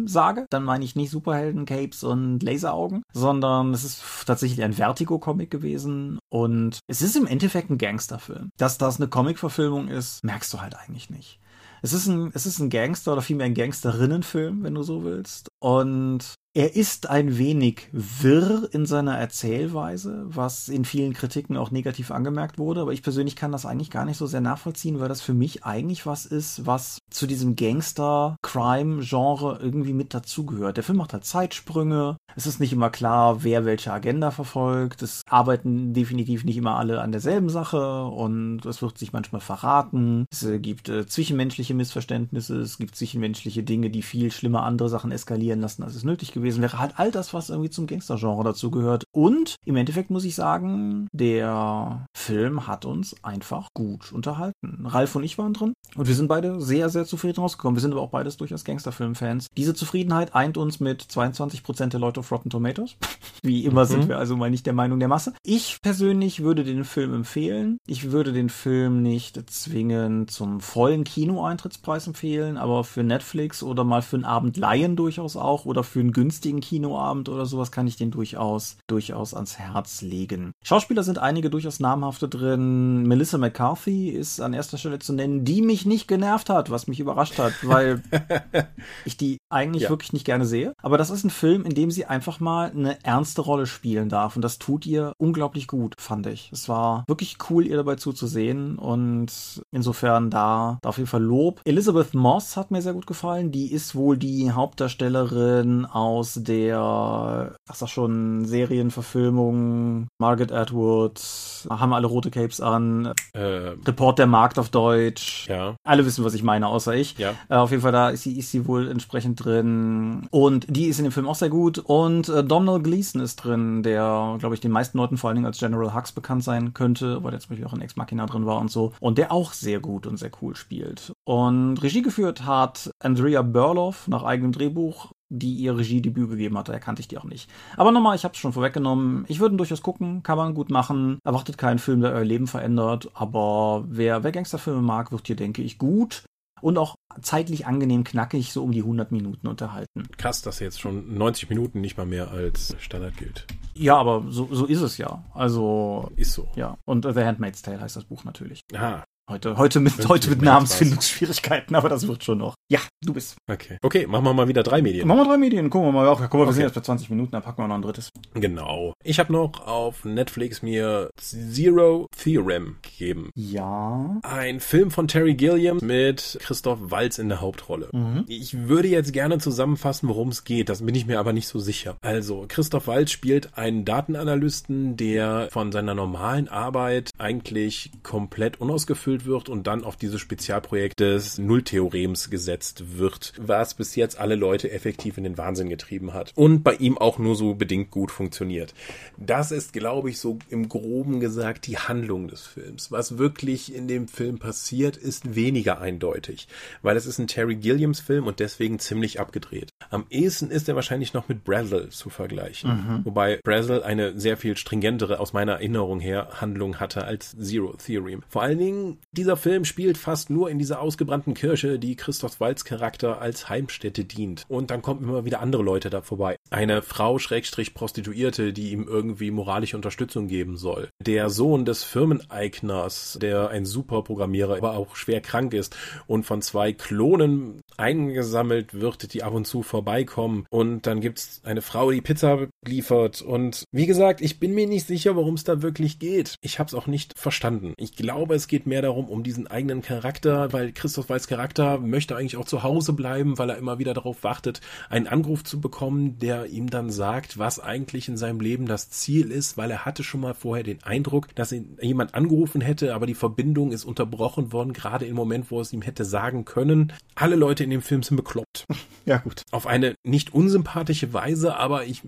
Comicfilm 0.00 0.08
sage, 0.08 0.46
dann 0.50 0.64
meine 0.64 0.84
ich 0.84 0.96
nicht 0.96 1.10
Superhelden, 1.10 1.64
Capes 1.64 2.02
und 2.04 2.42
Laseraugen, 2.42 3.02
sondern 3.12 3.72
es 3.74 3.84
ist 3.84 4.02
tatsächlich 4.26 4.62
ein 4.62 4.72
Vertigo-Comic 4.72 5.50
gewesen 5.50 6.18
und 6.28 6.80
es 6.86 7.02
ist 7.02 7.16
im 7.16 7.26
Endeffekt 7.26 7.70
ein 7.70 7.78
Gangsterfilm. 7.78 8.50
Dass 8.56 8.78
das 8.78 8.98
eine 8.98 9.08
Comic-Verfilmung 9.08 9.88
ist, 9.88 10.24
merkst 10.24 10.52
du 10.52 10.60
halt 10.60 10.76
eigentlich 10.76 11.10
nicht. 11.10 11.38
Es 11.82 11.92
ist 11.94 12.06
ein, 12.06 12.30
es 12.34 12.44
ist 12.44 12.58
ein 12.58 12.68
Gangster 12.68 13.12
oder 13.12 13.22
vielmehr 13.22 13.46
ein 13.46 13.54
Gangsterinnenfilm, 13.54 14.62
wenn 14.62 14.74
du 14.74 14.82
so 14.82 15.02
willst. 15.02 15.48
Und 15.60 16.34
er 16.52 16.74
ist 16.74 17.08
ein 17.08 17.38
wenig 17.38 17.88
wirr 17.92 18.68
in 18.72 18.84
seiner 18.84 19.16
Erzählweise, 19.16 20.24
was 20.26 20.68
in 20.68 20.84
vielen 20.84 21.12
Kritiken 21.12 21.56
auch 21.56 21.70
negativ 21.70 22.10
angemerkt 22.10 22.58
wurde, 22.58 22.80
aber 22.80 22.92
ich 22.92 23.04
persönlich 23.04 23.36
kann 23.36 23.52
das 23.52 23.66
eigentlich 23.66 23.92
gar 23.92 24.04
nicht 24.04 24.16
so 24.16 24.26
sehr 24.26 24.40
nachvollziehen, 24.40 24.98
weil 24.98 25.08
das 25.08 25.20
für 25.20 25.32
mich 25.32 25.64
eigentlich 25.64 26.06
was 26.06 26.26
ist, 26.26 26.66
was 26.66 26.98
zu 27.08 27.28
diesem 27.28 27.54
Gangster-Crime-Genre 27.54 29.60
irgendwie 29.62 29.92
mit 29.92 30.12
dazugehört. 30.12 30.76
Der 30.76 30.82
Film 30.82 30.98
macht 30.98 31.12
halt 31.12 31.24
Zeitsprünge, 31.24 32.16
es 32.34 32.46
ist 32.46 32.58
nicht 32.58 32.72
immer 32.72 32.90
klar, 32.90 33.44
wer 33.44 33.64
welche 33.64 33.92
Agenda 33.92 34.32
verfolgt, 34.32 35.02
es 35.02 35.22
arbeiten 35.28 35.94
definitiv 35.94 36.42
nicht 36.42 36.56
immer 36.56 36.76
alle 36.76 37.00
an 37.00 37.12
derselben 37.12 37.48
Sache 37.48 38.06
und 38.06 38.66
es 38.66 38.82
wird 38.82 38.98
sich 38.98 39.12
manchmal 39.12 39.40
verraten, 39.40 40.26
es 40.32 40.44
gibt 40.58 40.88
äh, 40.88 41.06
zwischenmenschliche 41.06 41.74
Missverständnisse, 41.74 42.58
es 42.58 42.78
gibt 42.78 42.96
zwischenmenschliche 42.96 43.62
Dinge, 43.62 43.90
die 43.90 44.02
viel 44.02 44.32
schlimmer 44.32 44.64
andere 44.64 44.88
Sachen 44.88 45.12
eskalieren 45.12 45.60
lassen, 45.60 45.84
als 45.84 45.94
es 45.94 46.02
nötig 46.02 46.32
gewesen 46.32 46.39
wäre. 46.42 46.78
Halt 46.78 46.94
all 46.96 47.10
das, 47.10 47.34
was 47.34 47.50
irgendwie 47.50 47.70
zum 47.70 47.86
Gangster-Genre 47.86 48.44
dazu 48.44 48.70
gehört. 48.70 49.04
Und 49.12 49.56
im 49.64 49.76
Endeffekt 49.76 50.10
muss 50.10 50.24
ich 50.24 50.34
sagen, 50.34 51.08
der 51.12 52.06
Film 52.16 52.66
hat 52.66 52.84
uns 52.84 53.16
einfach 53.22 53.68
gut 53.74 54.12
unterhalten. 54.12 54.86
Ralf 54.86 55.14
und 55.14 55.24
ich 55.24 55.38
waren 55.38 55.54
drin 55.54 55.72
und 55.96 56.06
wir 56.06 56.14
sind 56.14 56.28
beide 56.28 56.60
sehr, 56.60 56.88
sehr 56.88 57.04
zufrieden 57.04 57.40
rausgekommen. 57.40 57.76
Wir 57.76 57.80
sind 57.80 57.92
aber 57.92 58.02
auch 58.02 58.10
beides 58.10 58.36
durchaus 58.36 58.64
Gangsterfilm-Fans. 58.64 59.48
Diese 59.56 59.74
Zufriedenheit 59.74 60.34
eint 60.34 60.56
uns 60.56 60.80
mit 60.80 61.02
22% 61.02 61.86
der 61.88 62.00
Leute 62.00 62.20
auf 62.20 62.30
Rotten 62.30 62.50
Tomatoes. 62.50 62.96
Wie 63.42 63.64
immer 63.64 63.84
mhm. 63.84 63.88
sind 63.88 64.08
wir 64.08 64.18
also 64.18 64.36
mal 64.36 64.50
nicht 64.50 64.66
der 64.66 64.72
Meinung 64.72 64.98
der 64.98 65.08
Masse. 65.08 65.34
Ich 65.42 65.78
persönlich 65.82 66.42
würde 66.42 66.64
den 66.64 66.84
Film 66.84 67.14
empfehlen. 67.14 67.78
Ich 67.86 68.12
würde 68.12 68.32
den 68.32 68.48
Film 68.48 69.02
nicht 69.02 69.50
zwingend 69.50 70.30
zum 70.30 70.60
vollen 70.60 71.04
Kinoeintrittspreis 71.04 72.06
empfehlen, 72.06 72.56
aber 72.56 72.84
für 72.84 73.02
Netflix 73.02 73.62
oder 73.62 73.84
mal 73.84 74.02
für 74.02 74.16
einen 74.16 74.24
Abend 74.24 74.56
Laien 74.56 74.96
durchaus 74.96 75.36
auch 75.36 75.64
oder 75.64 75.82
für 75.82 76.00
einen 76.00 76.12
günstigen 76.12 76.29
Kinoabend 76.60 77.28
oder 77.28 77.46
sowas 77.46 77.72
kann 77.72 77.86
ich 77.86 77.96
den 77.96 78.10
durchaus, 78.10 78.76
durchaus 78.86 79.34
ans 79.34 79.58
Herz 79.58 80.02
legen. 80.02 80.52
Schauspieler 80.62 81.02
sind 81.02 81.18
einige 81.18 81.50
durchaus 81.50 81.80
namhafte 81.80 82.28
drin. 82.28 83.02
Melissa 83.02 83.38
McCarthy 83.38 84.10
ist 84.10 84.40
an 84.40 84.52
erster 84.52 84.78
Stelle 84.78 84.98
zu 84.98 85.12
nennen, 85.12 85.44
die 85.44 85.62
mich 85.62 85.86
nicht 85.86 86.08
genervt 86.08 86.50
hat, 86.50 86.70
was 86.70 86.86
mich 86.86 87.00
überrascht 87.00 87.38
hat, 87.38 87.54
weil 87.62 88.02
ich 89.04 89.16
die 89.16 89.38
eigentlich 89.48 89.84
ja. 89.84 89.90
wirklich 89.90 90.12
nicht 90.12 90.24
gerne 90.24 90.46
sehe. 90.46 90.74
Aber 90.82 90.98
das 90.98 91.10
ist 91.10 91.24
ein 91.24 91.30
Film, 91.30 91.64
in 91.64 91.74
dem 91.74 91.90
sie 91.90 92.06
einfach 92.06 92.40
mal 92.40 92.70
eine 92.70 93.02
ernste 93.04 93.42
Rolle 93.42 93.66
spielen 93.66 94.08
darf. 94.08 94.36
Und 94.36 94.42
das 94.42 94.58
tut 94.58 94.86
ihr 94.86 95.12
unglaublich 95.18 95.66
gut, 95.66 95.94
fand 95.98 96.26
ich. 96.26 96.50
Es 96.52 96.68
war 96.68 97.04
wirklich 97.08 97.38
cool, 97.48 97.66
ihr 97.66 97.76
dabei 97.76 97.96
zuzusehen. 97.96 98.78
Und 98.78 99.62
insofern 99.72 100.30
da, 100.30 100.78
da 100.82 100.88
auf 100.88 100.98
jeden 100.98 101.08
Fall 101.08 101.22
Lob. 101.22 101.60
Elizabeth 101.64 102.14
Moss 102.14 102.56
hat 102.56 102.70
mir 102.70 102.82
sehr 102.82 102.94
gut 102.94 103.06
gefallen. 103.06 103.50
Die 103.50 103.72
ist 103.72 103.94
wohl 103.94 104.16
die 104.16 104.50
Hauptdarstellerin 104.50 105.86
aus 105.86 106.19
der, 106.22 107.54
ach 107.68 107.74
sag 107.74 107.88
schon, 107.88 108.44
Serienverfilmung. 108.44 110.08
Margaret 110.18 110.52
Atwood. 110.52 111.20
Haben 111.68 111.92
alle 111.92 112.06
rote 112.06 112.30
Capes 112.30 112.60
an. 112.60 113.12
Äh, 113.32 113.40
Report 113.86 114.18
der 114.18 114.26
Markt 114.26 114.58
auf 114.58 114.68
Deutsch. 114.68 115.48
Ja. 115.48 115.76
Alle 115.84 116.04
wissen, 116.06 116.24
was 116.24 116.34
ich 116.34 116.42
meine, 116.42 116.66
außer 116.68 116.94
ich. 116.94 117.18
Ja. 117.18 117.34
Äh, 117.48 117.56
auf 117.56 117.70
jeden 117.70 117.82
Fall, 117.82 117.92
da 117.92 118.10
ist 118.10 118.22
sie, 118.22 118.38
ist 118.38 118.50
sie 118.50 118.66
wohl 118.66 118.88
entsprechend 118.88 119.44
drin. 119.44 120.26
Und 120.30 120.66
die 120.68 120.86
ist 120.86 120.98
in 120.98 121.04
dem 121.04 121.12
Film 121.12 121.28
auch 121.28 121.34
sehr 121.34 121.50
gut. 121.50 121.78
Und 121.78 122.28
äh, 122.28 122.44
Domhnall 122.44 122.80
Gleeson 122.82 123.20
ist 123.20 123.36
drin, 123.36 123.82
der, 123.82 124.36
glaube 124.38 124.54
ich, 124.54 124.60
den 124.60 124.72
meisten 124.72 124.98
Leuten 124.98 125.16
vor 125.16 125.28
allen 125.28 125.36
Dingen 125.36 125.46
als 125.46 125.58
General 125.58 125.94
Hux 125.94 126.12
bekannt 126.12 126.44
sein 126.44 126.74
könnte, 126.74 127.22
weil 127.22 127.30
der 127.30 127.40
zum 127.40 127.50
Beispiel 127.50 127.66
auch 127.66 127.74
in 127.74 127.80
Ex 127.80 127.96
Machina 127.96 128.26
drin 128.26 128.46
war 128.46 128.60
und 128.60 128.70
so. 128.70 128.92
Und 129.00 129.18
der 129.18 129.32
auch 129.32 129.52
sehr 129.52 129.80
gut 129.80 130.06
und 130.06 130.16
sehr 130.16 130.30
cool 130.42 130.56
spielt. 130.56 131.12
Und 131.24 131.82
Regie 131.82 132.02
geführt 132.02 132.44
hat 132.44 132.90
Andrea 133.00 133.42
Burloff 133.42 134.08
nach 134.08 134.22
eigenem 134.22 134.52
Drehbuch 134.52 135.12
die 135.30 135.54
ihr 135.54 135.76
Regiedebüt 135.76 136.28
gegeben 136.28 136.58
hatte. 136.58 136.72
Erkannte 136.72 137.00
ich 137.00 137.08
die 137.08 137.18
auch 137.18 137.24
nicht. 137.24 137.48
Aber 137.76 137.92
nochmal, 137.92 138.16
ich 138.16 138.24
habe 138.24 138.32
es 138.32 138.38
schon 138.38 138.52
vorweggenommen. 138.52 139.24
Ich 139.28 139.40
würde 139.40 139.56
durchaus 139.56 139.82
gucken, 139.82 140.22
kann 140.22 140.36
man 140.36 140.54
gut 140.54 140.70
machen. 140.70 141.18
Erwartet 141.24 141.56
keinen 141.56 141.78
Film, 141.78 142.02
der 142.02 142.12
euer 142.12 142.24
Leben 142.24 142.46
verändert. 142.46 143.10
Aber 143.14 143.84
wer, 143.88 144.22
wer 144.24 144.32
Gangsterfilme 144.32 144.82
mag, 144.82 145.12
wird 145.12 145.26
hier, 145.26 145.36
denke 145.36 145.62
ich, 145.62 145.78
gut 145.78 146.24
und 146.60 146.78
auch 146.78 146.96
zeitlich 147.22 147.66
angenehm 147.66 148.04
knackig 148.04 148.52
so 148.52 148.62
um 148.62 148.72
die 148.72 148.80
100 148.80 149.12
Minuten 149.12 149.46
unterhalten. 149.46 150.08
Krass, 150.16 150.42
dass 150.42 150.60
jetzt 150.60 150.80
schon 150.80 151.16
90 151.16 151.48
Minuten 151.48 151.80
nicht 151.80 151.96
mal 151.96 152.06
mehr 152.06 152.30
als 152.30 152.76
Standard 152.78 153.16
gilt. 153.16 153.46
Ja, 153.74 153.96
aber 153.96 154.24
so, 154.28 154.48
so 154.50 154.66
ist 154.66 154.82
es 154.82 154.98
ja. 154.98 155.24
Also. 155.32 156.10
Ist 156.16 156.32
so. 156.32 156.48
Ja. 156.56 156.76
Und 156.84 157.04
The 157.04 157.24
Handmaid's 157.24 157.62
Tale 157.62 157.80
heißt 157.80 157.96
das 157.96 158.04
Buch 158.04 158.24
natürlich. 158.24 158.62
Aha. 158.74 159.04
Heute, 159.30 159.56
heute 159.56 159.78
mit, 159.78 160.08
heute 160.08 160.28
mit 160.28 160.42
Namensfindungsschwierigkeiten, 160.42 161.76
aber 161.76 161.88
das 161.88 162.08
wird 162.08 162.24
schon 162.24 162.38
noch. 162.38 162.54
Ja, 162.68 162.80
du 163.00 163.12
bist. 163.12 163.36
Okay. 163.48 163.78
Okay, 163.80 164.08
machen 164.08 164.24
wir 164.24 164.34
mal 164.34 164.48
wieder 164.48 164.64
drei 164.64 164.82
Medien. 164.82 165.06
Machen 165.06 165.18
wir 165.18 165.24
drei 165.24 165.38
Medien. 165.38 165.70
Gucken 165.70 165.86
wir 165.88 165.92
mal. 165.92 166.08
Ach, 166.08 166.18
guck 166.18 166.34
mal, 166.34 166.38
wir 166.40 166.46
okay. 166.46 166.54
sind 166.54 166.62
jetzt 166.64 166.74
bei 166.74 166.80
20 166.80 167.10
Minuten, 167.10 167.30
dann 167.30 167.42
packen 167.42 167.62
wir 167.62 167.68
noch 167.68 167.76
ein 167.76 167.82
drittes. 167.82 168.10
Genau. 168.34 168.92
Ich 169.04 169.20
habe 169.20 169.32
noch 169.32 169.64
auf 169.64 170.04
Netflix 170.04 170.62
mir 170.62 171.10
Zero 171.16 172.08
Theorem 172.16 172.78
gegeben. 172.82 173.30
Ja. 173.36 174.18
Ein 174.24 174.58
Film 174.58 174.90
von 174.90 175.06
Terry 175.06 175.34
Gilliam 175.34 175.78
mit 175.80 176.36
Christoph 176.40 176.78
Walz 176.82 177.18
in 177.18 177.28
der 177.28 177.40
Hauptrolle. 177.40 177.88
Mhm. 177.92 178.24
Ich 178.26 178.66
würde 178.66 178.88
jetzt 178.88 179.12
gerne 179.12 179.38
zusammenfassen, 179.38 180.08
worum 180.08 180.30
es 180.30 180.42
geht. 180.42 180.68
Das 180.68 180.84
bin 180.84 180.96
ich 180.96 181.06
mir 181.06 181.20
aber 181.20 181.32
nicht 181.32 181.46
so 181.46 181.60
sicher. 181.60 181.96
Also, 182.02 182.46
Christoph 182.48 182.88
Walz 182.88 183.12
spielt 183.12 183.56
einen 183.56 183.84
Datenanalysten, 183.84 184.96
der 184.96 185.46
von 185.52 185.70
seiner 185.70 185.94
normalen 185.94 186.48
Arbeit 186.48 187.10
eigentlich 187.16 187.92
komplett 188.02 188.60
unausgefüllt 188.60 189.19
erfüllt 189.20 189.26
wird 189.26 189.48
und 189.48 189.66
dann 189.66 189.84
auf 189.84 189.96
dieses 189.96 190.20
Spezialprojekt 190.20 191.00
des 191.00 191.38
Nulltheorems 191.38 192.30
gesetzt 192.30 192.98
wird, 192.98 193.32
was 193.38 193.74
bis 193.74 193.96
jetzt 193.96 194.18
alle 194.18 194.34
Leute 194.34 194.70
effektiv 194.70 195.18
in 195.18 195.24
den 195.24 195.38
Wahnsinn 195.38 195.68
getrieben 195.68 196.12
hat 196.12 196.32
und 196.34 196.62
bei 196.62 196.74
ihm 196.74 196.98
auch 196.98 197.18
nur 197.18 197.36
so 197.36 197.54
bedingt 197.54 197.90
gut 197.90 198.10
funktioniert. 198.10 198.74
Das 199.16 199.52
ist, 199.52 199.72
glaube 199.72 200.10
ich, 200.10 200.18
so 200.18 200.38
im 200.48 200.68
groben 200.68 201.20
gesagt 201.20 201.66
die 201.66 201.78
Handlung 201.78 202.28
des 202.28 202.46
Films. 202.46 202.90
Was 202.90 203.18
wirklich 203.18 203.74
in 203.74 203.88
dem 203.88 204.08
Film 204.08 204.38
passiert, 204.38 204.96
ist 204.96 205.34
weniger 205.34 205.80
eindeutig, 205.80 206.48
weil 206.82 206.96
es 206.96 207.06
ist 207.06 207.18
ein 207.18 207.26
Terry 207.26 207.56
Gilliams 207.56 208.00
Film 208.00 208.26
und 208.26 208.40
deswegen 208.40 208.78
ziemlich 208.78 209.20
abgedreht. 209.20 209.70
Am 209.90 210.06
ehesten 210.10 210.50
ist 210.50 210.68
er 210.68 210.76
wahrscheinlich 210.76 211.14
noch 211.14 211.28
mit 211.28 211.44
Brazzle 211.44 211.88
zu 211.90 212.10
vergleichen, 212.10 212.70
mhm. 212.70 213.04
wobei 213.04 213.40
Brazzle 213.42 213.84
eine 213.84 214.18
sehr 214.18 214.36
viel 214.36 214.56
stringentere 214.56 215.20
aus 215.20 215.32
meiner 215.32 215.52
Erinnerung 215.52 216.00
her 216.00 216.40
Handlung 216.40 216.80
hatte 216.80 217.04
als 217.04 217.36
Zero 217.38 217.74
Theorem. 217.74 218.22
Vor 218.28 218.42
allen 218.42 218.58
Dingen 218.58 218.98
dieser 219.12 219.36
Film 219.36 219.64
spielt 219.64 219.98
fast 219.98 220.30
nur 220.30 220.50
in 220.50 220.58
dieser 220.58 220.80
ausgebrannten 220.80 221.34
Kirche, 221.34 221.78
die 221.78 221.96
Christoph 221.96 222.40
Walz 222.40 222.64
Charakter 222.64 223.20
als 223.20 223.48
Heimstätte 223.48 224.04
dient. 224.04 224.44
Und 224.48 224.70
dann 224.70 224.82
kommen 224.82 225.02
immer 225.02 225.24
wieder 225.24 225.40
andere 225.40 225.62
Leute 225.62 225.90
da 225.90 226.02
vorbei. 226.02 226.36
Eine 226.50 226.82
Frau 226.82 227.18
Schrägstrich 227.18 227.74
Prostituierte, 227.74 228.52
die 228.52 228.70
ihm 228.70 228.86
irgendwie 228.88 229.30
moralische 229.30 229.76
Unterstützung 229.76 230.28
geben 230.28 230.56
soll. 230.56 230.90
Der 231.00 231.30
Sohn 231.30 231.64
des 231.64 231.82
Firmeneigners, 231.82 233.18
der 233.20 233.50
ein 233.50 233.64
super 233.64 234.02
Programmierer, 234.02 234.56
aber 234.56 234.76
auch 234.76 234.96
schwer 234.96 235.20
krank 235.20 235.54
ist 235.54 235.76
und 236.06 236.24
von 236.24 236.42
zwei 236.42 236.72
Klonen 236.72 237.62
eingesammelt 237.76 238.74
wird, 238.74 239.12
die 239.12 239.22
ab 239.22 239.34
und 239.34 239.46
zu 239.46 239.62
vorbeikommen. 239.62 240.46
Und 240.50 240.86
dann 240.86 241.00
gibt's 241.00 241.40
eine 241.44 241.62
Frau, 241.62 241.90
die 241.90 242.00
Pizza 242.00 242.46
liefert. 242.64 243.22
Und 243.22 243.64
wie 243.72 243.86
gesagt, 243.86 244.20
ich 244.20 244.38
bin 244.38 244.54
mir 244.54 244.66
nicht 244.66 244.86
sicher, 244.86 245.16
worum 245.16 245.34
es 245.34 245.44
da 245.44 245.62
wirklich 245.62 245.98
geht. 245.98 246.36
Ich 246.42 246.58
habe 246.58 246.68
es 246.68 246.74
auch 246.74 246.86
nicht 246.86 247.18
verstanden. 247.18 247.74
Ich 247.76 247.96
glaube, 247.96 248.34
es 248.34 248.46
geht 248.46 248.66
mehr 248.66 248.82
darum, 248.82 248.99
darum, 249.00 249.08
um 249.10 249.22
diesen 249.22 249.46
eigenen 249.46 249.82
Charakter, 249.82 250.52
weil 250.52 250.72
Christoph 250.72 251.08
Waltz 251.08 251.26
Charakter 251.26 251.78
möchte 251.78 252.16
eigentlich 252.16 252.36
auch 252.36 252.44
zu 252.44 252.62
Hause 252.62 252.92
bleiben, 252.92 253.38
weil 253.38 253.50
er 253.50 253.56
immer 253.56 253.78
wieder 253.78 253.94
darauf 253.94 254.22
wartet, 254.24 254.60
einen 254.88 255.06
Anruf 255.06 255.44
zu 255.44 255.60
bekommen, 255.60 256.18
der 256.18 256.46
ihm 256.46 256.68
dann 256.68 256.90
sagt, 256.90 257.38
was 257.38 257.60
eigentlich 257.60 258.08
in 258.08 258.16
seinem 258.16 258.40
Leben 258.40 258.66
das 258.66 258.90
Ziel 258.90 259.30
ist, 259.30 259.56
weil 259.56 259.70
er 259.70 259.84
hatte 259.84 260.04
schon 260.04 260.20
mal 260.20 260.34
vorher 260.34 260.64
den 260.64 260.82
Eindruck, 260.82 261.34
dass 261.34 261.52
ihn 261.52 261.78
jemand 261.80 262.14
angerufen 262.14 262.60
hätte, 262.60 262.94
aber 262.94 263.06
die 263.06 263.14
Verbindung 263.14 263.72
ist 263.72 263.84
unterbrochen 263.84 264.52
worden, 264.52 264.72
gerade 264.72 265.06
im 265.06 265.16
Moment, 265.16 265.50
wo 265.50 265.60
es 265.60 265.72
ihm 265.72 265.82
hätte 265.82 266.04
sagen 266.04 266.44
können. 266.44 266.92
Alle 267.14 267.36
Leute 267.36 267.64
in 267.64 267.70
dem 267.70 267.82
Film 267.82 268.02
sind 268.02 268.16
bekloppt. 268.16 268.66
Ja, 269.10 269.16
gut. 269.16 269.42
Auf 269.50 269.66
eine 269.66 269.96
nicht 270.04 270.32
unsympathische 270.32 271.12
Weise, 271.12 271.56
aber 271.56 271.84
ich, 271.84 272.02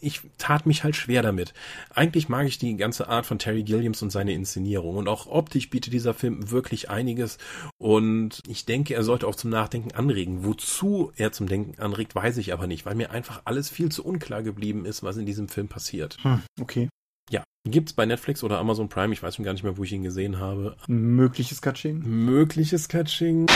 ich 0.00 0.22
tat 0.36 0.66
mich 0.66 0.82
halt 0.82 0.96
schwer 0.96 1.22
damit. 1.22 1.54
Eigentlich 1.94 2.28
mag 2.28 2.44
ich 2.44 2.58
die 2.58 2.76
ganze 2.76 3.08
Art 3.08 3.24
von 3.24 3.38
Terry 3.38 3.62
Gilliams 3.62 4.02
und 4.02 4.10
seine 4.10 4.32
Inszenierung 4.32 4.96
und 4.96 5.06
auch 5.06 5.28
optisch 5.28 5.70
bietet 5.70 5.92
dieser 5.92 6.12
Film 6.12 6.50
wirklich 6.50 6.90
einiges 6.90 7.38
und 7.78 8.40
ich 8.48 8.64
denke, 8.64 8.94
er 8.94 9.04
sollte 9.04 9.28
auch 9.28 9.36
zum 9.36 9.50
Nachdenken 9.50 9.92
anregen. 9.92 10.44
Wozu 10.44 11.12
er 11.14 11.30
zum 11.30 11.46
Denken 11.46 11.80
anregt, 11.80 12.16
weiß 12.16 12.36
ich 12.38 12.52
aber 12.52 12.66
nicht, 12.66 12.84
weil 12.84 12.96
mir 12.96 13.12
einfach 13.12 13.42
alles 13.44 13.70
viel 13.70 13.92
zu 13.92 14.04
unklar 14.04 14.42
geblieben 14.42 14.86
ist, 14.86 15.04
was 15.04 15.18
in 15.18 15.26
diesem 15.26 15.48
Film 15.48 15.68
passiert. 15.68 16.16
Hm, 16.22 16.42
okay. 16.60 16.88
Ja, 17.30 17.44
gibt's 17.62 17.92
bei 17.92 18.06
Netflix 18.06 18.42
oder 18.42 18.58
Amazon 18.58 18.88
Prime, 18.88 19.12
ich 19.12 19.22
weiß 19.22 19.36
schon 19.36 19.44
gar 19.44 19.52
nicht 19.52 19.62
mehr, 19.62 19.76
wo 19.76 19.84
ich 19.84 19.92
ihn 19.92 20.02
gesehen 20.02 20.40
habe. 20.40 20.76
Mögliches 20.88 21.62
Catching? 21.62 22.00
Mögliches 22.00 22.88
Catching 22.88 23.46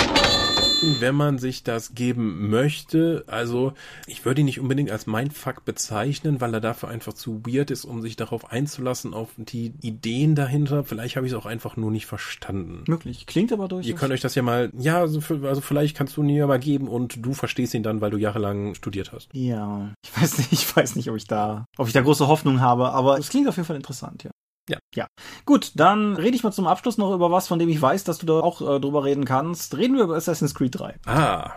wenn 1.00 1.14
man 1.14 1.38
sich 1.38 1.62
das 1.62 1.94
geben 1.94 2.50
möchte. 2.50 3.24
Also 3.26 3.72
ich 4.06 4.24
würde 4.24 4.40
ihn 4.40 4.46
nicht 4.46 4.60
unbedingt 4.60 4.90
als 4.90 5.06
Mindfuck 5.06 5.64
bezeichnen, 5.64 6.40
weil 6.40 6.54
er 6.54 6.60
dafür 6.60 6.88
einfach 6.88 7.12
zu 7.12 7.42
weird 7.46 7.70
ist, 7.70 7.84
um 7.84 8.02
sich 8.02 8.16
darauf 8.16 8.50
einzulassen, 8.50 9.14
auf 9.14 9.30
die 9.36 9.74
Ideen 9.82 10.34
dahinter. 10.34 10.84
Vielleicht 10.84 11.16
habe 11.16 11.26
ich 11.26 11.32
es 11.32 11.38
auch 11.38 11.46
einfach 11.46 11.76
nur 11.76 11.90
nicht 11.90 12.06
verstanden. 12.06 12.84
Möglich. 12.86 13.26
Klingt 13.26 13.52
aber 13.52 13.68
durch. 13.68 13.86
Ihr 13.86 13.94
könnt 13.94 14.12
euch 14.12 14.20
das 14.20 14.34
ja 14.34 14.42
mal, 14.42 14.70
ja, 14.78 15.00
also, 15.00 15.20
also 15.44 15.60
vielleicht 15.60 15.96
kannst 15.96 16.16
du 16.16 16.22
ihn 16.22 16.30
ja 16.30 16.46
mal 16.46 16.58
geben 16.58 16.88
und 16.88 17.24
du 17.24 17.32
verstehst 17.32 17.74
ihn 17.74 17.82
dann, 17.82 18.00
weil 18.00 18.10
du 18.10 18.18
jahrelang 18.18 18.74
studiert 18.74 19.12
hast. 19.12 19.28
Ja, 19.32 19.92
ich 20.04 20.20
weiß 20.20 20.38
nicht, 20.38 20.52
ich 20.52 20.76
weiß 20.76 20.96
nicht, 20.96 21.10
ob 21.10 21.16
ich 21.16 21.26
da, 21.26 21.66
ob 21.76 21.86
ich 21.86 21.92
da 21.92 22.00
große 22.00 22.28
Hoffnung 22.28 22.60
habe, 22.60 22.90
aber 22.92 23.18
es 23.18 23.28
klingt 23.28 23.48
auf 23.48 23.56
jeden 23.56 23.66
Fall 23.66 23.76
interessant, 23.76 24.24
ja. 24.24 24.30
Ja. 24.68 24.78
Ja. 24.94 25.06
Gut, 25.44 25.72
dann 25.74 26.16
rede 26.16 26.36
ich 26.36 26.42
mal 26.42 26.52
zum 26.52 26.66
Abschluss 26.66 26.96
noch 26.96 27.14
über 27.14 27.30
was, 27.30 27.48
von 27.48 27.58
dem 27.58 27.68
ich 27.68 27.80
weiß, 27.80 28.04
dass 28.04 28.18
du 28.18 28.26
da 28.26 28.40
auch 28.40 28.60
äh, 28.60 28.80
drüber 28.80 29.04
reden 29.04 29.24
kannst. 29.24 29.76
Reden 29.76 29.96
wir 29.96 30.04
über 30.04 30.16
Assassin's 30.16 30.54
Creed 30.54 30.78
3. 30.78 30.94
Ah, 31.06 31.52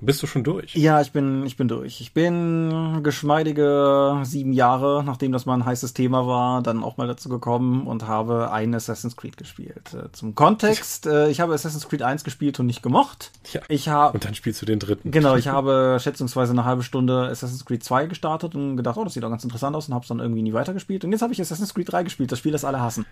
bist 0.00 0.22
du 0.22 0.26
schon 0.26 0.44
durch? 0.44 0.74
Ja, 0.74 1.00
ich 1.00 1.12
bin, 1.12 1.44
ich 1.46 1.56
bin 1.56 1.68
durch. 1.68 2.00
Ich 2.00 2.12
bin 2.12 3.02
geschmeidige 3.02 4.20
sieben 4.22 4.52
Jahre, 4.52 5.02
nachdem 5.04 5.32
das 5.32 5.46
mal 5.46 5.54
ein 5.54 5.64
heißes 5.64 5.94
Thema 5.94 6.26
war, 6.26 6.62
dann 6.62 6.82
auch 6.82 6.96
mal 6.96 7.06
dazu 7.06 7.28
gekommen 7.28 7.86
und 7.86 8.06
habe 8.06 8.52
ein 8.52 8.74
Assassin's 8.74 9.16
Creed 9.16 9.36
gespielt. 9.36 9.94
Äh, 9.94 10.12
zum 10.12 10.34
Kontext, 10.34 11.06
äh, 11.06 11.28
ich 11.28 11.40
habe 11.40 11.54
Assassin's 11.54 11.88
Creed 11.88 12.02
1 12.02 12.24
gespielt 12.24 12.58
und 12.60 12.66
nicht 12.66 12.82
gemocht. 12.82 13.32
Ja. 13.52 13.60
Ich 13.68 13.88
habe 13.88 14.14
und 14.14 14.24
dann 14.24 14.34
spielst 14.34 14.62
du 14.62 14.66
den 14.66 14.78
dritten. 14.78 15.10
Genau, 15.10 15.36
ich 15.36 15.48
habe 15.48 15.98
schätzungsweise 16.00 16.52
eine 16.52 16.64
halbe 16.64 16.82
Stunde 16.82 17.28
Assassin's 17.28 17.64
Creed 17.64 17.82
2 17.82 18.06
gestartet 18.06 18.54
und 18.54 18.76
gedacht, 18.76 18.96
oh, 18.96 19.04
das 19.04 19.14
sieht 19.14 19.22
doch 19.22 19.30
ganz 19.30 19.44
interessant 19.44 19.74
aus 19.74 19.88
und 19.88 19.94
habe 19.94 20.02
es 20.02 20.08
dann 20.08 20.20
irgendwie 20.20 20.42
nie 20.42 20.52
weitergespielt. 20.52 21.04
Und 21.04 21.12
jetzt 21.12 21.22
habe 21.22 21.32
ich 21.32 21.40
Assassin's 21.40 21.74
Creed 21.74 21.90
3 21.92 22.04
gespielt, 22.04 22.32
das 22.32 22.38
Spiel, 22.38 22.52
das 22.52 22.64
alle 22.64 22.80
hassen. 22.80 23.06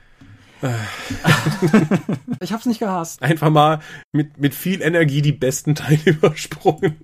ich 2.41 2.53
hab's 2.53 2.67
nicht 2.67 2.81
gehasst. 2.81 3.23
Einfach 3.23 3.51
mal 3.51 3.81
mit, 4.13 4.39
mit 4.39 4.55
viel 4.55 4.81
Energie 4.83 5.23
die 5.23 5.33
besten 5.33 5.75
Teile 5.75 6.01
übersprungen. 6.07 6.97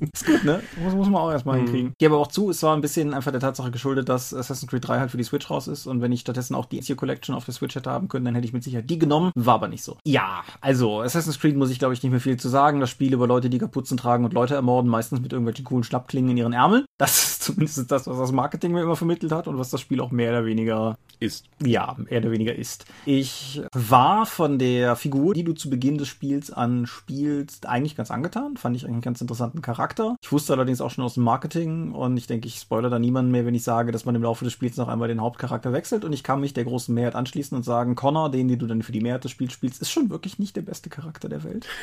Ist 0.12 0.26
gut, 0.26 0.44
ne? 0.44 0.62
Muss, 0.82 0.94
muss 0.94 1.08
man 1.08 1.22
auch 1.22 1.30
erstmal 1.30 1.56
mhm. 1.56 1.64
hinkriegen. 1.64 1.88
Ich 1.92 1.98
gebe 1.98 2.16
auch 2.16 2.28
zu, 2.28 2.50
es 2.50 2.62
war 2.62 2.74
ein 2.76 2.80
bisschen 2.80 3.14
einfach 3.14 3.30
der 3.30 3.40
Tatsache 3.40 3.70
geschuldet, 3.70 4.08
dass 4.08 4.34
Assassin's 4.34 4.70
Creed 4.70 4.86
3 4.86 5.00
halt 5.00 5.10
für 5.10 5.16
die 5.16 5.24
Switch 5.24 5.50
raus 5.50 5.68
ist 5.68 5.86
und 5.86 6.00
wenn 6.00 6.12
ich 6.12 6.20
stattdessen 6.20 6.54
auch 6.54 6.66
die 6.66 6.78
Ezio 6.78 6.96
Collection 6.96 7.34
auf 7.34 7.44
der 7.44 7.54
Switch 7.54 7.74
hätte 7.74 7.90
haben 7.90 8.08
können, 8.08 8.24
dann 8.24 8.34
hätte 8.34 8.46
ich 8.46 8.52
mit 8.52 8.64
Sicherheit 8.64 8.88
die 8.88 8.98
genommen. 8.98 9.32
War 9.34 9.54
aber 9.54 9.68
nicht 9.68 9.82
so. 9.82 9.96
Ja, 10.04 10.42
also 10.60 11.00
Assassin's 11.00 11.38
Creed 11.38 11.56
muss 11.56 11.70
ich 11.70 11.78
glaube 11.78 11.94
ich 11.94 12.02
nicht 12.02 12.12
mehr 12.12 12.20
viel 12.20 12.38
zu 12.38 12.48
sagen. 12.48 12.80
Das 12.80 12.90
Spiel 12.90 13.12
über 13.12 13.26
Leute, 13.26 13.50
die 13.50 13.58
Kapuzen 13.58 13.96
tragen 13.96 14.24
und 14.24 14.32
Leute 14.32 14.54
ermorden, 14.54 14.90
meistens 14.90 15.20
mit 15.20 15.32
irgendwelchen 15.32 15.64
coolen 15.64 15.84
Schlappklingen 15.84 16.32
in 16.32 16.36
ihren 16.36 16.52
Ärmeln. 16.52 16.84
Das 16.98 17.24
ist 17.24 17.42
zumindest 17.42 17.90
das, 17.90 18.06
was 18.06 18.18
das 18.18 18.32
Marketing 18.32 18.72
mir 18.72 18.82
immer 18.82 18.96
vermittelt 18.96 19.32
hat 19.32 19.48
und 19.48 19.58
was 19.58 19.70
das 19.70 19.80
Spiel 19.80 20.00
auch 20.00 20.10
mehr 20.10 20.30
oder 20.30 20.44
weniger 20.44 20.96
ist. 21.18 21.46
Ja, 21.62 21.96
mehr 21.98 22.20
oder 22.20 22.30
weniger 22.30 22.54
ist. 22.54 22.86
Ich 23.04 23.62
war 23.72 24.26
von 24.26 24.58
der 24.58 24.96
Figur, 24.96 25.34
die 25.34 25.44
du 25.44 25.52
zu 25.52 25.70
Beginn 25.70 25.98
des 25.98 26.08
Spiels 26.08 26.50
anspielst, 26.50 27.66
eigentlich 27.66 27.96
ganz 27.96 28.10
angetan. 28.10 28.56
Fand 28.56 28.76
ich 28.76 28.84
eigentlich 28.84 28.94
einen 28.94 29.02
ganz 29.02 29.20
interessanten 29.20 29.62
Charakter. 29.62 29.89
Ich 30.22 30.32
wusste 30.32 30.52
allerdings 30.52 30.80
auch 30.80 30.90
schon 30.90 31.04
aus 31.04 31.14
dem 31.14 31.24
Marketing 31.24 31.92
und 31.92 32.16
ich 32.16 32.26
denke, 32.26 32.46
ich 32.48 32.56
spoilere 32.56 32.90
da 32.90 32.98
niemanden 32.98 33.30
mehr, 33.30 33.46
wenn 33.46 33.54
ich 33.54 33.64
sage, 33.64 33.92
dass 33.92 34.04
man 34.04 34.14
im 34.14 34.22
Laufe 34.22 34.44
des 34.44 34.52
Spiels 34.52 34.76
noch 34.76 34.88
einmal 34.88 35.08
den 35.08 35.20
Hauptcharakter 35.20 35.72
wechselt 35.72 36.04
und 36.04 36.12
ich 36.12 36.22
kann 36.22 36.40
mich 36.40 36.54
der 36.54 36.64
großen 36.64 36.94
Mehrheit 36.94 37.14
anschließen 37.14 37.56
und 37.56 37.62
sagen, 37.62 37.94
Connor, 37.94 38.30
den, 38.30 38.48
den 38.48 38.58
du 38.58 38.66
dann 38.66 38.82
für 38.82 38.92
die 38.92 39.00
Mehrheit 39.00 39.24
des 39.24 39.30
Spiels 39.30 39.52
spielst, 39.52 39.80
ist 39.82 39.90
schon 39.90 40.10
wirklich 40.10 40.38
nicht 40.38 40.56
der 40.56 40.62
beste 40.62 40.90
Charakter 40.90 41.28
der 41.28 41.44
Welt. 41.44 41.66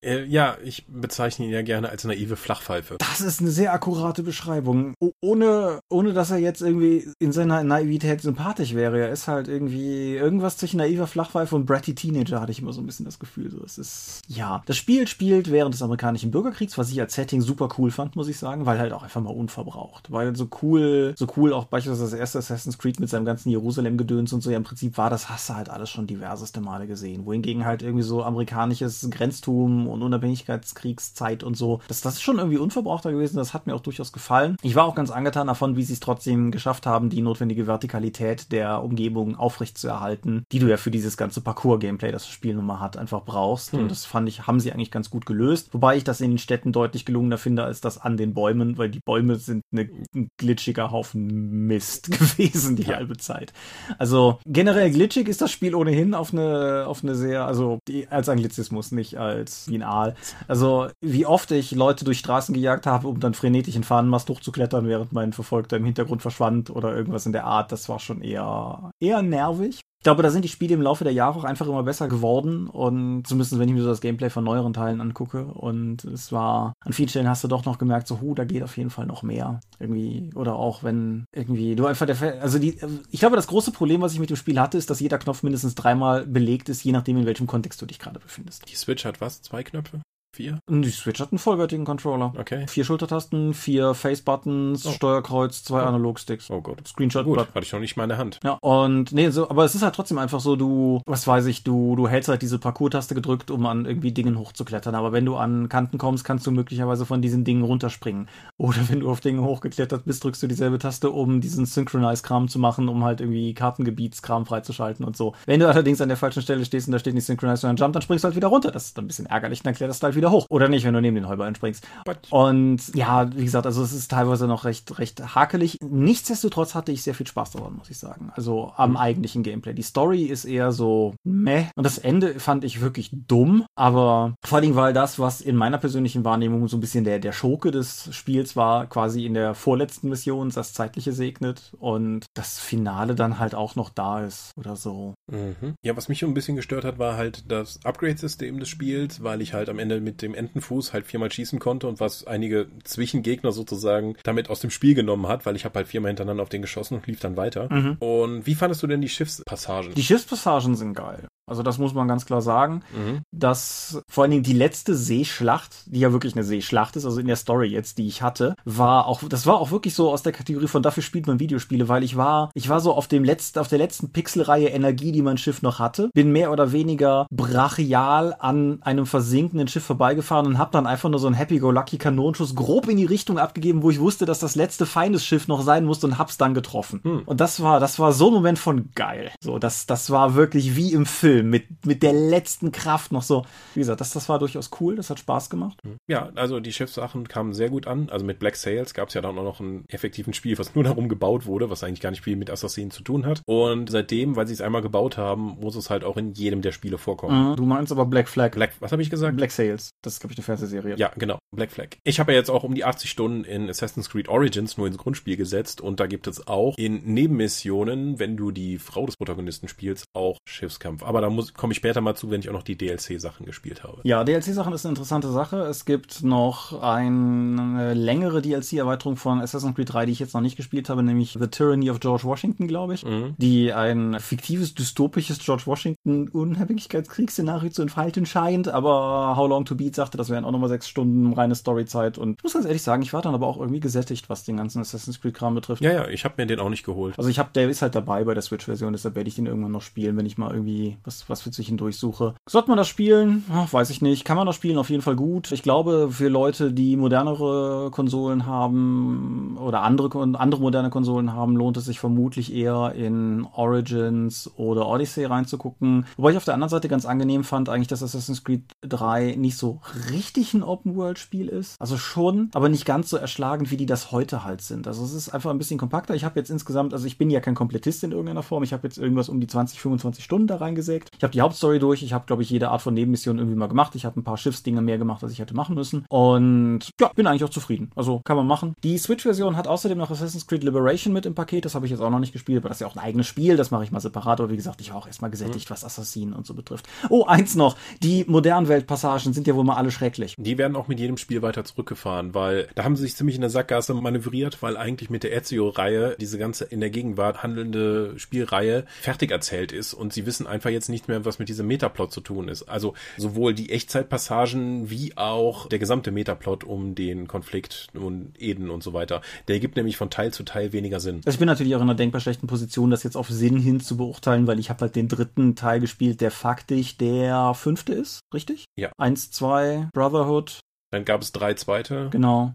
Äh, 0.00 0.24
ja, 0.24 0.56
ich 0.64 0.86
bezeichne 0.88 1.44
ihn 1.44 1.52
ja 1.52 1.62
gerne 1.62 1.88
als 1.88 2.04
naive 2.04 2.36
Flachpfeife. 2.36 2.96
Das 2.98 3.20
ist 3.20 3.40
eine 3.40 3.50
sehr 3.50 3.72
akkurate 3.72 4.22
Beschreibung. 4.22 4.94
ohne, 5.20 5.80
ohne 5.90 6.12
dass 6.12 6.30
er 6.30 6.38
jetzt 6.38 6.62
irgendwie 6.62 7.08
in 7.18 7.32
seiner 7.32 7.62
Naivität 7.62 8.20
sympathisch 8.20 8.74
wäre. 8.74 9.00
Er 9.00 9.10
ist 9.10 9.28
halt 9.28 9.48
irgendwie 9.48 10.14
irgendwas 10.14 10.56
zwischen 10.56 10.78
naiver 10.78 11.06
Flachpfeife 11.06 11.54
und 11.54 11.66
bratty 11.66 11.94
Teenager, 11.94 12.40
hatte 12.40 12.52
ich 12.52 12.60
immer 12.60 12.72
so 12.72 12.80
ein 12.80 12.86
bisschen 12.86 13.04
das 13.04 13.18
Gefühl. 13.18 13.50
So, 13.50 13.62
es 13.64 13.78
ist, 13.78 14.22
ja. 14.28 14.62
Das 14.66 14.76
Spiel 14.76 15.06
spielt 15.06 15.50
während 15.50 15.74
des 15.74 15.82
amerikanischen 15.82 16.30
Bürgerkriegs, 16.30 16.78
was 16.78 16.90
ich 16.90 17.00
als 17.00 17.14
Setting 17.14 17.31
super 17.40 17.68
cool 17.78 17.90
fand, 17.90 18.16
muss 18.16 18.28
ich 18.28 18.38
sagen, 18.38 18.66
weil 18.66 18.78
halt 18.78 18.92
auch 18.92 19.02
einfach 19.02 19.20
mal 19.20 19.30
unverbraucht. 19.30 20.10
Weil 20.10 20.34
so 20.34 20.48
cool, 20.62 21.14
so 21.16 21.26
cool 21.36 21.52
auch 21.52 21.66
beispielsweise 21.66 22.10
das 22.10 22.18
erste 22.18 22.38
Assassin's 22.38 22.78
Creed 22.78 23.00
mit 23.00 23.10
seinem 23.10 23.24
ganzen 23.24 23.50
Jerusalem-Gedöns 23.50 24.32
und 24.32 24.40
so 24.40 24.50
ja 24.50 24.56
im 24.56 24.64
Prinzip 24.64 24.98
war, 24.98 25.10
das 25.10 25.28
hast 25.28 25.48
du 25.48 25.54
halt 25.54 25.68
alles 25.68 25.90
schon 25.90 26.06
diverseste 26.06 26.60
Male 26.60 26.86
gesehen. 26.86 27.26
Wohingegen 27.26 27.64
halt 27.64 27.82
irgendwie 27.82 28.04
so 28.04 28.22
amerikanisches 28.22 29.08
Grenztum 29.10 29.86
und 29.86 30.02
Unabhängigkeitskriegszeit 30.02 31.44
und 31.44 31.56
so, 31.56 31.80
das, 31.88 32.00
das 32.00 32.14
ist 32.14 32.22
schon 32.22 32.38
irgendwie 32.38 32.58
unverbrauchter 32.58 33.12
gewesen, 33.12 33.36
das 33.36 33.54
hat 33.54 33.66
mir 33.66 33.74
auch 33.74 33.80
durchaus 33.80 34.12
gefallen. 34.12 34.56
Ich 34.62 34.74
war 34.74 34.84
auch 34.84 34.94
ganz 34.94 35.10
angetan 35.10 35.46
davon, 35.46 35.76
wie 35.76 35.82
sie 35.82 35.92
es 35.92 36.00
trotzdem 36.00 36.50
geschafft 36.50 36.86
haben, 36.86 37.10
die 37.10 37.22
notwendige 37.22 37.66
Vertikalität 37.66 38.52
der 38.52 38.82
Umgebung 38.82 39.36
aufrechtzuerhalten, 39.36 40.44
die 40.52 40.58
du 40.58 40.68
ja 40.68 40.76
für 40.76 40.90
dieses 40.90 41.16
ganze 41.16 41.40
Parcours-Gameplay, 41.40 42.10
das 42.10 42.22
das 42.22 42.32
Spiel 42.32 42.54
nun 42.54 42.66
mal 42.66 42.80
hat, 42.80 42.96
einfach 42.96 43.22
brauchst. 43.24 43.72
Hm. 43.72 43.80
Und 43.80 43.90
das 43.90 44.04
fand 44.04 44.28
ich, 44.28 44.46
haben 44.46 44.60
sie 44.60 44.72
eigentlich 44.72 44.90
ganz 44.90 45.10
gut 45.10 45.26
gelöst. 45.26 45.68
Wobei 45.72 45.96
ich 45.96 46.04
das 46.04 46.20
in 46.20 46.30
den 46.30 46.38
Städten 46.38 46.72
deutlich 46.72 47.04
gelungener 47.22 47.38
finde 47.38 47.64
als 47.64 47.80
das 47.80 47.98
an 47.98 48.16
den 48.16 48.34
Bäumen, 48.34 48.78
weil 48.78 48.90
die 48.90 49.00
Bäume 49.00 49.36
sind 49.36 49.62
eine, 49.72 49.88
ein 50.14 50.28
glitschiger 50.36 50.90
Haufen 50.90 51.66
Mist 51.66 52.10
gewesen 52.36 52.76
die 52.76 52.86
halbe 52.86 53.16
Zeit. 53.16 53.52
Also 53.98 54.38
generell 54.46 54.90
glitschig 54.90 55.28
ist 55.28 55.40
das 55.40 55.50
Spiel 55.50 55.74
ohnehin 55.74 56.14
auf 56.14 56.32
eine, 56.32 56.84
auf 56.86 57.02
eine 57.02 57.14
sehr, 57.14 57.46
also 57.46 57.78
als 58.10 58.28
Anglizismus, 58.28 58.92
nicht 58.92 59.18
als 59.18 59.66
Lineal. 59.66 60.14
Also 60.48 60.88
wie 61.00 61.26
oft 61.26 61.50
ich 61.52 61.72
Leute 61.72 62.04
durch 62.04 62.18
Straßen 62.18 62.54
gejagt 62.54 62.86
habe, 62.86 63.08
um 63.08 63.20
dann 63.20 63.34
frenetisch 63.34 63.76
in 63.76 63.84
Fahnenmast 63.84 64.28
hochzuklettern, 64.28 64.88
während 64.88 65.12
mein 65.12 65.32
Verfolgter 65.32 65.76
im 65.76 65.84
Hintergrund 65.84 66.22
verschwand 66.22 66.70
oder 66.70 66.94
irgendwas 66.94 67.26
in 67.26 67.32
der 67.32 67.44
Art, 67.44 67.72
das 67.72 67.88
war 67.88 67.98
schon 67.98 68.22
eher, 68.22 68.92
eher 69.00 69.22
nervig. 69.22 69.80
Ich 70.02 70.04
glaube, 70.04 70.24
da 70.24 70.30
sind 70.32 70.44
die 70.44 70.48
Spiele 70.48 70.74
im 70.74 70.82
Laufe 70.82 71.04
der 71.04 71.12
Jahre 71.12 71.38
auch 71.38 71.44
einfach 71.44 71.68
immer 71.68 71.84
besser 71.84 72.08
geworden 72.08 72.66
und 72.66 73.24
zumindest 73.24 73.56
wenn 73.56 73.68
ich 73.68 73.74
mir 73.76 73.82
so 73.82 73.88
das 73.88 74.00
Gameplay 74.00 74.30
von 74.30 74.42
neueren 74.42 74.72
Teilen 74.72 75.00
angucke 75.00 75.44
und 75.44 76.04
es 76.04 76.32
war, 76.32 76.72
an 76.80 76.92
vielen 76.92 77.08
Stellen 77.08 77.28
hast 77.28 77.44
du 77.44 77.46
doch 77.46 77.64
noch 77.64 77.78
gemerkt, 77.78 78.08
so, 78.08 78.20
hu, 78.20 78.34
da 78.34 78.42
geht 78.42 78.64
auf 78.64 78.76
jeden 78.76 78.90
Fall 78.90 79.06
noch 79.06 79.22
mehr. 79.22 79.60
Irgendwie, 79.78 80.30
oder 80.34 80.56
auch 80.56 80.82
wenn 80.82 81.26
irgendwie 81.30 81.76
du 81.76 81.86
einfach 81.86 82.06
der, 82.06 82.42
also 82.42 82.58
die, 82.58 82.76
ich 83.12 83.20
glaube, 83.20 83.36
das 83.36 83.46
große 83.46 83.70
Problem, 83.70 84.00
was 84.00 84.12
ich 84.12 84.18
mit 84.18 84.28
dem 84.28 84.36
Spiel 84.36 84.58
hatte, 84.58 84.76
ist, 84.76 84.90
dass 84.90 84.98
jeder 84.98 85.18
Knopf 85.18 85.44
mindestens 85.44 85.76
dreimal 85.76 86.26
belegt 86.26 86.68
ist, 86.68 86.82
je 86.82 86.90
nachdem, 86.90 87.18
in 87.18 87.26
welchem 87.26 87.46
Kontext 87.46 87.80
du 87.80 87.86
dich 87.86 88.00
gerade 88.00 88.18
befindest. 88.18 88.68
Die 88.72 88.74
Switch 88.74 89.04
hat 89.04 89.20
was? 89.20 89.40
Zwei 89.42 89.62
Knöpfe? 89.62 90.01
Vier? 90.34 90.60
Die 90.66 90.88
Switch 90.88 91.20
hat 91.20 91.30
einen 91.30 91.38
vollwertigen 91.38 91.84
Controller. 91.84 92.32
Okay. 92.38 92.66
Vier 92.66 92.84
Schultertasten, 92.84 93.52
vier 93.52 93.92
Face-Buttons, 93.92 94.86
oh. 94.86 94.90
Steuerkreuz, 94.90 95.62
zwei 95.62 95.82
oh. 95.82 95.86
Analogsticks. 95.86 96.50
Oh 96.50 96.62
Gott. 96.62 96.88
Screenshot. 96.88 97.26
Gut, 97.26 97.38
hatte 97.38 97.60
ich 97.60 97.72
noch 97.72 97.80
nicht 97.80 97.98
mal 97.98 98.04
in 98.04 98.08
der 98.08 98.16
Hand. 98.16 98.40
Ja, 98.42 98.56
und 98.62 99.12
nee, 99.12 99.28
so, 99.28 99.50
aber 99.50 99.66
es 99.66 99.74
ist 99.74 99.82
halt 99.82 99.94
trotzdem 99.94 100.16
einfach 100.16 100.40
so, 100.40 100.56
du, 100.56 101.02
was 101.04 101.26
weiß 101.26 101.44
ich, 101.46 101.64
du, 101.64 101.96
du 101.96 102.08
hältst 102.08 102.30
halt 102.30 102.40
diese 102.40 102.58
Parcours-Taste 102.58 103.14
gedrückt, 103.14 103.50
um 103.50 103.66
an 103.66 103.84
irgendwie 103.84 104.12
Dingen 104.12 104.38
hochzuklettern. 104.38 104.94
Aber 104.94 105.12
wenn 105.12 105.26
du 105.26 105.36
an 105.36 105.68
Kanten 105.68 105.98
kommst, 105.98 106.24
kannst 106.24 106.46
du 106.46 106.50
möglicherweise 106.50 107.04
von 107.04 107.20
diesen 107.20 107.44
Dingen 107.44 107.62
runterspringen. 107.62 108.26
Oder 108.56 108.88
wenn 108.88 109.00
du 109.00 109.10
auf 109.10 109.20
Dinge 109.20 109.42
hochgeklettert 109.42 110.06
bist, 110.06 110.24
drückst 110.24 110.42
du 110.42 110.46
dieselbe 110.46 110.78
Taste, 110.78 111.10
um 111.10 111.42
diesen 111.42 111.66
Synchronize-Kram 111.66 112.48
zu 112.48 112.58
machen, 112.58 112.88
um 112.88 113.04
halt 113.04 113.20
irgendwie 113.20 113.52
Kartengebietskram 113.52 114.46
freizuschalten 114.46 115.04
und 115.04 115.14
so. 115.14 115.34
Wenn 115.44 115.60
du 115.60 115.68
allerdings 115.68 116.00
an 116.00 116.08
der 116.08 116.16
falschen 116.16 116.40
Stelle 116.40 116.64
stehst 116.64 116.88
und 116.88 116.92
da 116.92 116.98
steht 116.98 117.12
nicht 117.12 117.26
Synchronize, 117.26 117.60
sondern 117.60 117.76
Jump, 117.76 117.92
dann 117.92 118.00
springst 118.00 118.24
du 118.24 118.28
halt 118.28 118.36
wieder 118.36 118.48
runter. 118.48 118.70
Das 118.70 118.86
ist 118.86 118.96
dann 118.96 119.04
ein 119.04 119.08
bisschen 119.08 119.26
ärgerlich, 119.26 119.62
dann 119.62 119.74
kletterst 119.74 120.02
du 120.02 120.06
halt 120.06 120.16
wieder 120.16 120.21
wieder 120.22 120.30
hoch. 120.30 120.46
Oder 120.48 120.68
nicht, 120.68 120.84
wenn 120.84 120.94
du 120.94 121.00
neben 121.00 121.16
den 121.16 121.28
Heuballen 121.28 121.54
springst. 121.54 121.86
But. 122.04 122.18
Und 122.30 122.94
ja, 122.94 123.34
wie 123.34 123.44
gesagt, 123.44 123.66
also 123.66 123.82
es 123.82 123.92
ist 123.92 124.10
teilweise 124.10 124.46
noch 124.46 124.64
recht, 124.64 124.98
recht 124.98 125.34
hakelig. 125.34 125.78
Nichtsdestotrotz 125.82 126.74
hatte 126.74 126.92
ich 126.92 127.02
sehr 127.02 127.14
viel 127.14 127.26
Spaß 127.26 127.50
daran, 127.50 127.76
muss 127.76 127.90
ich 127.90 127.98
sagen. 127.98 128.30
Also 128.34 128.72
am 128.76 128.90
mhm. 128.90 128.96
eigentlichen 128.96 129.42
Gameplay. 129.42 129.74
Die 129.74 129.82
Story 129.82 130.22
ist 130.22 130.44
eher 130.44 130.72
so 130.72 131.14
meh. 131.24 131.66
Und 131.74 131.84
das 131.84 131.98
Ende 131.98 132.38
fand 132.38 132.64
ich 132.64 132.80
wirklich 132.80 133.10
dumm. 133.12 133.66
Aber 133.74 134.34
vor 134.44 134.58
allem, 134.58 134.76
weil 134.76 134.92
das, 134.92 135.18
was 135.18 135.40
in 135.40 135.56
meiner 135.56 135.78
persönlichen 135.78 136.24
Wahrnehmung 136.24 136.68
so 136.68 136.76
ein 136.76 136.80
bisschen 136.80 137.04
der, 137.04 137.18
der 137.18 137.32
Schurke 137.32 137.72
des 137.72 138.14
Spiels 138.14 138.54
war, 138.54 138.86
quasi 138.86 139.26
in 139.26 139.34
der 139.34 139.54
vorletzten 139.54 140.08
Mission 140.08 140.50
das 140.50 140.72
Zeitliche 140.72 141.12
segnet 141.12 141.72
und 141.78 142.26
das 142.34 142.60
Finale 142.60 143.14
dann 143.14 143.38
halt 143.40 143.54
auch 143.54 143.74
noch 143.74 143.90
da 143.90 144.24
ist 144.24 144.52
oder 144.56 144.76
so. 144.76 145.14
Mhm. 145.30 145.74
Ja, 145.82 145.96
was 145.96 146.08
mich 146.08 146.20
schon 146.20 146.30
ein 146.30 146.34
bisschen 146.34 146.56
gestört 146.56 146.84
hat, 146.84 146.98
war 146.98 147.16
halt 147.16 147.50
das 147.50 147.80
Upgrade-System 147.84 148.60
des 148.60 148.68
Spiels, 148.68 149.22
weil 149.22 149.40
ich 149.40 149.52
halt 149.52 149.68
am 149.68 149.78
Ende 149.78 150.00
mit 150.00 150.11
dem 150.20 150.34
Entenfuß 150.34 150.92
halt 150.92 151.06
viermal 151.06 151.32
schießen 151.32 151.58
konnte 151.58 151.88
und 151.88 152.00
was 152.00 152.26
einige 152.26 152.66
Zwischengegner 152.84 153.52
sozusagen 153.52 154.16
damit 154.24 154.50
aus 154.50 154.60
dem 154.60 154.70
Spiel 154.70 154.94
genommen 154.94 155.28
hat, 155.28 155.46
weil 155.46 155.56
ich 155.56 155.64
habe 155.64 155.76
halt 155.76 155.88
viermal 155.88 156.10
hintereinander 156.10 156.42
auf 156.42 156.48
den 156.48 156.62
geschossen 156.62 156.96
und 156.96 157.06
lief 157.06 157.20
dann 157.20 157.36
weiter. 157.36 157.72
Mhm. 157.72 157.96
Und 157.98 158.46
wie 158.46 158.54
fandest 158.54 158.82
du 158.82 158.86
denn 158.86 159.00
die 159.00 159.08
Schiffspassagen? 159.08 159.94
Die 159.94 160.02
Schiffspassagen 160.02 160.74
sind 160.74 160.94
geil. 160.94 161.28
Also 161.46 161.62
das 161.62 161.78
muss 161.78 161.92
man 161.92 162.06
ganz 162.08 162.24
klar 162.24 162.40
sagen, 162.40 162.82
mhm. 162.94 163.22
dass 163.32 164.02
vor 164.08 164.22
allen 164.22 164.30
Dingen 164.30 164.42
die 164.44 164.52
letzte 164.52 164.94
Seeschlacht, 164.94 165.74
die 165.86 166.00
ja 166.00 166.12
wirklich 166.12 166.34
eine 166.34 166.44
Seeschlacht 166.44 166.94
ist, 166.96 167.04
also 167.04 167.20
in 167.20 167.26
der 167.26 167.36
Story 167.36 167.68
jetzt, 167.68 167.98
die 167.98 168.06
ich 168.06 168.22
hatte, 168.22 168.54
war 168.64 169.06
auch, 169.06 169.22
das 169.28 169.46
war 169.46 169.58
auch 169.58 169.72
wirklich 169.72 169.94
so 169.94 170.10
aus 170.10 170.22
der 170.22 170.32
Kategorie 170.32 170.68
von 170.68 170.82
dafür 170.82 171.02
spielt 171.02 171.26
man 171.26 171.40
Videospiele, 171.40 171.88
weil 171.88 172.04
ich 172.04 172.16
war, 172.16 172.50
ich 172.54 172.68
war 172.68 172.80
so 172.80 172.94
auf 172.94 173.08
dem 173.08 173.24
letzten, 173.24 173.58
auf 173.58 173.68
der 173.68 173.78
letzten 173.78 174.12
Pixelreihe 174.12 174.68
Energie, 174.68 175.10
die 175.10 175.22
mein 175.22 175.36
Schiff 175.36 175.62
noch 175.62 175.80
hatte, 175.80 176.10
bin 176.14 176.30
mehr 176.30 176.52
oder 176.52 176.70
weniger 176.70 177.26
brachial 177.30 178.36
an 178.38 178.80
einem 178.82 179.06
versinkenden 179.06 179.66
Schiff 179.66 179.84
vorbeigefahren 179.84 180.46
und 180.46 180.58
habe 180.58 180.70
dann 180.70 180.86
einfach 180.86 181.10
nur 181.10 181.18
so 181.18 181.26
einen 181.26 181.36
Happy-Go-Lucky 181.36 181.98
Kanonenschuss 181.98 182.54
grob 182.54 182.88
in 182.88 182.96
die 182.96 183.04
Richtung 183.04 183.38
abgegeben, 183.38 183.82
wo 183.82 183.90
ich 183.90 184.00
wusste, 184.00 184.26
dass 184.26 184.38
das 184.38 184.54
letzte 184.54 184.86
Feindesschiff 184.86 185.48
noch 185.48 185.62
sein 185.62 185.84
musste 185.84 186.06
und 186.06 186.18
hab's 186.18 186.38
dann 186.38 186.54
getroffen. 186.54 187.00
Mhm. 187.02 187.22
Und 187.26 187.40
das 187.40 187.60
war, 187.60 187.80
das 187.80 187.98
war 187.98 188.12
so 188.12 188.28
ein 188.28 188.34
Moment 188.34 188.60
von 188.60 188.90
geil. 188.94 189.32
So, 189.40 189.58
das, 189.58 189.86
das 189.86 190.10
war 190.10 190.34
wirklich 190.34 190.76
wie 190.76 190.92
im 190.92 191.04
Film 191.04 191.31
Film 191.32 191.50
mit, 191.50 191.86
mit 191.86 192.02
der 192.02 192.12
letzten 192.12 192.72
Kraft 192.72 193.12
noch 193.12 193.22
so. 193.22 193.44
Wie 193.74 193.80
gesagt, 193.80 194.00
das, 194.00 194.12
das 194.12 194.28
war 194.28 194.38
durchaus 194.38 194.70
cool, 194.80 194.96
das 194.96 195.08
hat 195.08 195.18
Spaß 195.18 195.48
gemacht. 195.48 195.78
Ja, 196.06 196.30
also 196.34 196.60
die 196.60 196.72
Schiffssachen 196.72 197.26
kamen 197.26 197.54
sehr 197.54 197.70
gut 197.70 197.86
an. 197.86 198.10
Also 198.10 198.24
mit 198.26 198.38
Black 198.38 198.56
Sails 198.56 198.92
gab 198.92 199.08
es 199.08 199.14
ja 199.14 199.20
dann 199.22 199.38
auch 199.38 199.44
noch 199.44 199.60
einen 199.60 199.84
effektiven 199.88 200.34
Spiel, 200.34 200.58
was 200.58 200.74
nur 200.74 200.84
darum 200.92 201.08
gebaut 201.08 201.46
wurde, 201.46 201.70
was 201.70 201.82
eigentlich 201.82 202.00
gar 202.00 202.10
nicht 202.10 202.22
viel 202.22 202.36
mit 202.36 202.50
Assassinen 202.50 202.90
zu 202.90 203.02
tun 203.02 203.24
hat. 203.24 203.42
Und 203.46 203.90
seitdem, 203.90 204.36
weil 204.36 204.46
sie 204.46 204.52
es 204.52 204.60
einmal 204.60 204.82
gebaut 204.82 205.16
haben, 205.16 205.56
muss 205.60 205.76
es 205.76 205.88
halt 205.88 206.04
auch 206.04 206.16
in 206.16 206.32
jedem 206.32 206.60
der 206.60 206.72
Spiele 206.72 206.98
vorkommen. 206.98 207.52
Mhm, 207.52 207.56
du 207.56 207.64
meinst 207.64 207.92
aber 207.92 208.04
Black 208.04 208.28
Flag. 208.28 208.52
Black, 208.52 208.72
was 208.80 208.92
habe 208.92 209.00
ich 209.00 209.08
gesagt? 209.08 209.36
Black 209.36 209.50
Sails. 209.50 209.90
Das 210.02 210.14
ist, 210.14 210.20
glaube 210.20 210.32
ich, 210.32 210.38
eine 210.38 210.44
Fernsehserie. 210.44 210.96
Ja, 210.96 211.12
genau. 211.16 211.38
Black 211.54 211.70
Flag. 211.70 211.88
Ich 212.04 212.20
habe 212.20 212.32
ja 212.32 212.38
jetzt 212.38 212.50
auch 212.50 212.64
um 212.64 212.74
die 212.74 212.84
80 212.84 213.10
Stunden 213.10 213.44
in 213.44 213.70
Assassin's 213.70 214.10
Creed 214.10 214.28
Origins 214.28 214.76
nur 214.76 214.86
ins 214.86 214.98
Grundspiel 214.98 215.36
gesetzt 215.36 215.80
und 215.80 216.00
da 216.00 216.06
gibt 216.06 216.26
es 216.26 216.46
auch 216.46 216.76
in 216.76 217.02
Nebenmissionen, 217.04 218.18
wenn 218.18 218.36
du 218.36 218.50
die 218.50 218.78
Frau 218.78 219.06
des 219.06 219.16
Protagonisten 219.16 219.68
spielst, 219.68 220.04
auch 220.12 220.38
Schiffskampf. 220.46 221.02
Aber 221.02 221.21
da 221.22 221.30
komme 221.54 221.72
ich 221.72 221.78
später 221.78 222.00
mal 222.00 222.14
zu, 222.14 222.30
wenn 222.30 222.40
ich 222.40 222.48
auch 222.48 222.54
noch 222.54 222.62
die 222.62 222.76
DLC-Sachen 222.76 223.46
gespielt 223.46 223.82
habe. 223.82 223.98
Ja, 224.04 224.24
DLC-Sachen 224.24 224.72
ist 224.72 224.84
eine 224.84 224.92
interessante 224.92 225.28
Sache. 225.30 225.62
Es 225.62 225.84
gibt 225.84 226.22
noch 226.22 226.82
eine 226.82 227.94
längere 227.94 228.42
DLC-Erweiterung 228.42 229.16
von 229.16 229.40
Assassin's 229.40 229.74
Creed 229.74 229.92
3, 229.92 230.06
die 230.06 230.12
ich 230.12 230.18
jetzt 230.18 230.34
noch 230.34 230.40
nicht 230.40 230.56
gespielt 230.56 230.88
habe, 230.88 231.02
nämlich 231.02 231.36
The 231.38 231.46
Tyranny 231.46 231.90
of 231.90 232.00
George 232.00 232.24
Washington, 232.24 232.68
glaube 232.68 232.94
ich, 232.94 233.04
mhm. 233.04 233.34
die 233.38 233.72
ein 233.72 234.18
fiktives, 234.20 234.74
dystopisches 234.74 235.38
George 235.38 235.62
Washington 235.66 236.28
Unabhängigkeitskriegsszenario 236.28 237.70
zu 237.70 237.82
entfalten 237.82 238.26
scheint, 238.26 238.68
aber 238.68 239.34
How 239.36 239.48
Long 239.48 239.64
to 239.64 239.74
Beat 239.74 239.94
sagte, 239.94 240.18
das 240.18 240.30
wären 240.30 240.44
auch 240.44 240.52
nochmal 240.52 240.68
sechs 240.68 240.88
Stunden 240.88 241.32
reine 241.32 241.54
Storyzeit 241.54 242.18
und 242.18 242.38
ich 242.38 242.42
muss 242.42 242.54
ganz 242.54 242.66
ehrlich 242.66 242.82
sagen, 242.82 243.02
ich 243.02 243.12
war 243.12 243.22
dann 243.22 243.34
aber 243.34 243.46
auch 243.46 243.58
irgendwie 243.58 243.80
gesättigt, 243.80 244.28
was 244.28 244.44
den 244.44 244.56
ganzen 244.56 244.80
Assassin's 244.80 245.20
Creed-Kram 245.20 245.54
betrifft. 245.54 245.82
Ja, 245.82 245.92
ja, 245.92 246.08
ich 246.08 246.24
habe 246.24 246.34
mir 246.38 246.46
den 246.46 246.60
auch 246.60 246.70
nicht 246.70 246.84
geholt. 246.84 247.14
Also 247.18 247.30
ich 247.30 247.38
habe, 247.38 247.50
der 247.54 247.68
ist 247.68 247.82
halt 247.82 247.94
dabei 247.94 248.24
bei 248.24 248.34
der 248.34 248.42
Switch-Version, 248.42 248.92
deshalb 248.92 249.14
werde 249.14 249.28
ich 249.28 249.36
den 249.36 249.46
irgendwann 249.46 249.72
noch 249.72 249.82
spielen, 249.82 250.16
wenn 250.16 250.26
ich 250.26 250.38
mal 250.38 250.52
irgendwie 250.52 250.96
was, 251.04 251.11
was 251.28 251.42
für 251.42 251.50
zwischendurch 251.50 251.96
suche. 251.96 252.34
Sollte 252.48 252.68
man 252.68 252.76
das 252.76 252.88
spielen? 252.88 253.44
Ach, 253.52 253.72
weiß 253.72 253.90
ich 253.90 254.02
nicht. 254.02 254.24
Kann 254.24 254.36
man 254.36 254.46
das 254.46 254.56
spielen? 254.56 254.78
Auf 254.78 254.90
jeden 254.90 255.02
Fall 255.02 255.16
gut. 255.16 255.52
Ich 255.52 255.62
glaube, 255.62 256.10
für 256.10 256.28
Leute, 256.28 256.72
die 256.72 256.96
modernere 256.96 257.90
Konsolen 257.90 258.46
haben 258.46 259.56
oder 259.58 259.82
andere, 259.82 260.38
andere 260.38 260.60
moderne 260.60 260.90
Konsolen 260.90 261.32
haben, 261.32 261.56
lohnt 261.56 261.76
es 261.76 261.84
sich 261.84 262.00
vermutlich 262.00 262.54
eher 262.54 262.92
in 262.94 263.46
Origins 263.54 264.50
oder 264.56 264.86
Odyssey 264.86 265.24
reinzugucken. 265.24 266.06
Wobei 266.16 266.30
ich 266.30 266.36
auf 266.36 266.44
der 266.44 266.54
anderen 266.54 266.70
Seite 266.70 266.88
ganz 266.88 267.06
angenehm 267.06 267.44
fand, 267.44 267.68
eigentlich, 267.68 267.88
dass 267.88 268.02
Assassin's 268.02 268.44
Creed 268.44 268.64
3 268.82 269.36
nicht 269.36 269.56
so 269.56 269.80
richtig 270.10 270.54
ein 270.54 270.62
Open-World-Spiel 270.62 271.48
ist. 271.48 271.80
Also 271.80 271.96
schon, 271.96 272.50
aber 272.54 272.68
nicht 272.68 272.84
ganz 272.84 273.10
so 273.10 273.16
erschlagend, 273.16 273.70
wie 273.70 273.76
die 273.76 273.86
das 273.86 274.12
heute 274.12 274.44
halt 274.44 274.62
sind. 274.62 274.86
Also 274.86 275.04
es 275.04 275.12
ist 275.12 275.30
einfach 275.30 275.50
ein 275.50 275.58
bisschen 275.58 275.78
kompakter. 275.78 276.14
Ich 276.14 276.24
habe 276.24 276.38
jetzt 276.38 276.50
insgesamt, 276.50 276.92
also 276.92 277.06
ich 277.06 277.18
bin 277.18 277.30
ja 277.30 277.40
kein 277.40 277.54
Komplettist 277.54 278.04
in 278.04 278.12
irgendeiner 278.12 278.42
Form. 278.42 278.62
Ich 278.62 278.72
habe 278.72 278.86
jetzt 278.86 278.98
irgendwas 278.98 279.28
um 279.28 279.40
die 279.40 279.46
20, 279.46 279.80
25 279.80 280.24
Stunden 280.24 280.46
da 280.46 280.56
reingesägt. 280.56 281.01
Ich 281.16 281.22
habe 281.22 281.32
die 281.32 281.40
Hauptstory 281.40 281.78
durch. 281.78 282.02
Ich 282.02 282.12
habe, 282.12 282.26
glaube 282.26 282.42
ich, 282.42 282.50
jede 282.50 282.70
Art 282.70 282.82
von 282.82 282.94
Nebenmission 282.94 283.38
irgendwie 283.38 283.56
mal 283.56 283.68
gemacht. 283.68 283.94
Ich 283.94 284.04
habe 284.04 284.18
ein 284.18 284.24
paar 284.24 284.36
Schiffsdinge 284.36 284.82
mehr 284.82 284.98
gemacht, 284.98 285.22
als 285.22 285.32
ich 285.32 285.38
hätte 285.38 285.54
machen 285.54 285.74
müssen. 285.74 286.04
Und 286.08 286.90
ja, 287.00 287.10
bin 287.14 287.26
eigentlich 287.26 287.44
auch 287.44 287.50
zufrieden. 287.50 287.90
Also 287.94 288.20
kann 288.24 288.36
man 288.36 288.46
machen. 288.46 288.74
Die 288.82 288.98
Switch-Version 288.98 289.56
hat 289.56 289.68
außerdem 289.68 289.98
noch 289.98 290.10
Assassin's 290.10 290.46
Creed 290.46 290.64
Liberation 290.64 291.12
mit 291.12 291.26
im 291.26 291.34
Paket. 291.34 291.64
Das 291.64 291.74
habe 291.74 291.86
ich 291.86 291.92
jetzt 291.92 292.00
auch 292.00 292.10
noch 292.10 292.18
nicht 292.18 292.32
gespielt, 292.32 292.58
aber 292.58 292.68
das 292.68 292.76
ist 292.76 292.80
ja 292.80 292.86
auch 292.86 292.96
ein 292.96 293.02
eigenes 293.02 293.26
Spiel. 293.26 293.56
Das 293.56 293.70
mache 293.70 293.84
ich 293.84 293.92
mal 293.92 294.00
separat. 294.00 294.40
Aber 294.40 294.50
wie 294.50 294.56
gesagt, 294.56 294.80
ich 294.80 294.90
war 294.90 294.98
auch 294.98 295.06
erstmal 295.06 295.30
gesättigt, 295.30 295.70
was 295.70 295.84
Assassinen 295.84 296.32
und 296.32 296.46
so 296.46 296.54
betrifft. 296.54 296.88
Oh, 297.08 297.24
eins 297.24 297.54
noch. 297.54 297.76
Die 298.02 298.24
modernen 298.26 298.68
Weltpassagen 298.68 299.32
sind 299.32 299.46
ja 299.46 299.54
wohl 299.54 299.64
mal 299.64 299.76
alle 299.76 299.90
schrecklich. 299.90 300.34
Die 300.38 300.58
werden 300.58 300.76
auch 300.76 300.88
mit 300.88 300.98
jedem 300.98 301.16
Spiel 301.16 301.42
weiter 301.42 301.64
zurückgefahren, 301.64 302.34
weil 302.34 302.68
da 302.74 302.84
haben 302.84 302.96
sie 302.96 303.02
sich 303.02 303.16
ziemlich 303.16 303.36
in 303.36 303.40
der 303.42 303.50
Sackgasse 303.50 303.94
manövriert, 303.94 304.62
weil 304.62 304.76
eigentlich 304.76 305.10
mit 305.10 305.22
der 305.22 305.36
Ezio-Reihe 305.36 306.16
diese 306.20 306.38
ganze 306.38 306.64
in 306.64 306.80
der 306.80 306.90
Gegenwart 306.90 307.42
handelnde 307.42 308.14
Spielreihe 308.18 308.84
fertig 309.00 309.30
erzählt 309.30 309.72
ist 309.72 309.94
und 309.94 310.12
sie 310.12 310.26
wissen 310.26 310.46
einfach 310.46 310.70
jetzt 310.70 310.88
nicht 310.92 311.08
mehr, 311.08 311.24
was 311.24 311.40
mit 311.40 311.48
diesem 311.48 311.66
Metaplot 311.66 312.12
zu 312.12 312.20
tun 312.20 312.48
ist. 312.48 312.62
Also 312.64 312.94
sowohl 313.16 313.54
die 313.54 313.70
Echtzeitpassagen 313.70 314.90
wie 314.90 315.16
auch 315.16 315.66
der 315.66 315.80
gesamte 315.80 316.12
Metaplot 316.12 316.62
um 316.62 316.94
den 316.94 317.26
Konflikt 317.26 317.88
und 317.94 318.34
Eden 318.38 318.70
und 318.70 318.84
so 318.84 318.92
weiter. 318.92 319.22
Der 319.48 319.58
gibt 319.58 319.76
nämlich 319.76 319.96
von 319.96 320.10
Teil 320.10 320.32
zu 320.32 320.44
Teil 320.44 320.72
weniger 320.72 321.00
Sinn. 321.00 321.22
Also 321.24 321.34
ich 321.34 321.40
bin 321.40 321.48
natürlich 321.48 321.74
auch 321.74 321.80
in 321.80 321.88
einer 321.88 321.96
denkbar 321.96 322.20
schlechten 322.20 322.46
Position, 322.46 322.90
das 322.90 323.02
jetzt 323.02 323.16
auf 323.16 323.28
Sinn 323.28 323.58
hin 323.58 323.80
zu 323.80 323.96
beurteilen, 323.96 324.46
weil 324.46 324.60
ich 324.60 324.70
habe 324.70 324.82
halt 324.82 324.94
den 324.94 325.08
dritten 325.08 325.56
Teil 325.56 325.80
gespielt, 325.80 326.20
der 326.20 326.30
faktisch 326.30 326.96
der 326.96 327.54
fünfte 327.54 327.92
ist, 327.94 328.20
richtig? 328.32 328.66
Ja. 328.78 328.92
Eins, 328.98 329.30
zwei, 329.30 329.88
Brotherhood, 329.92 330.60
dann 330.92 331.06
gab 331.06 331.22
es 331.22 331.32
drei 331.32 331.54
zweite. 331.54 332.08
Genau. 332.10 332.52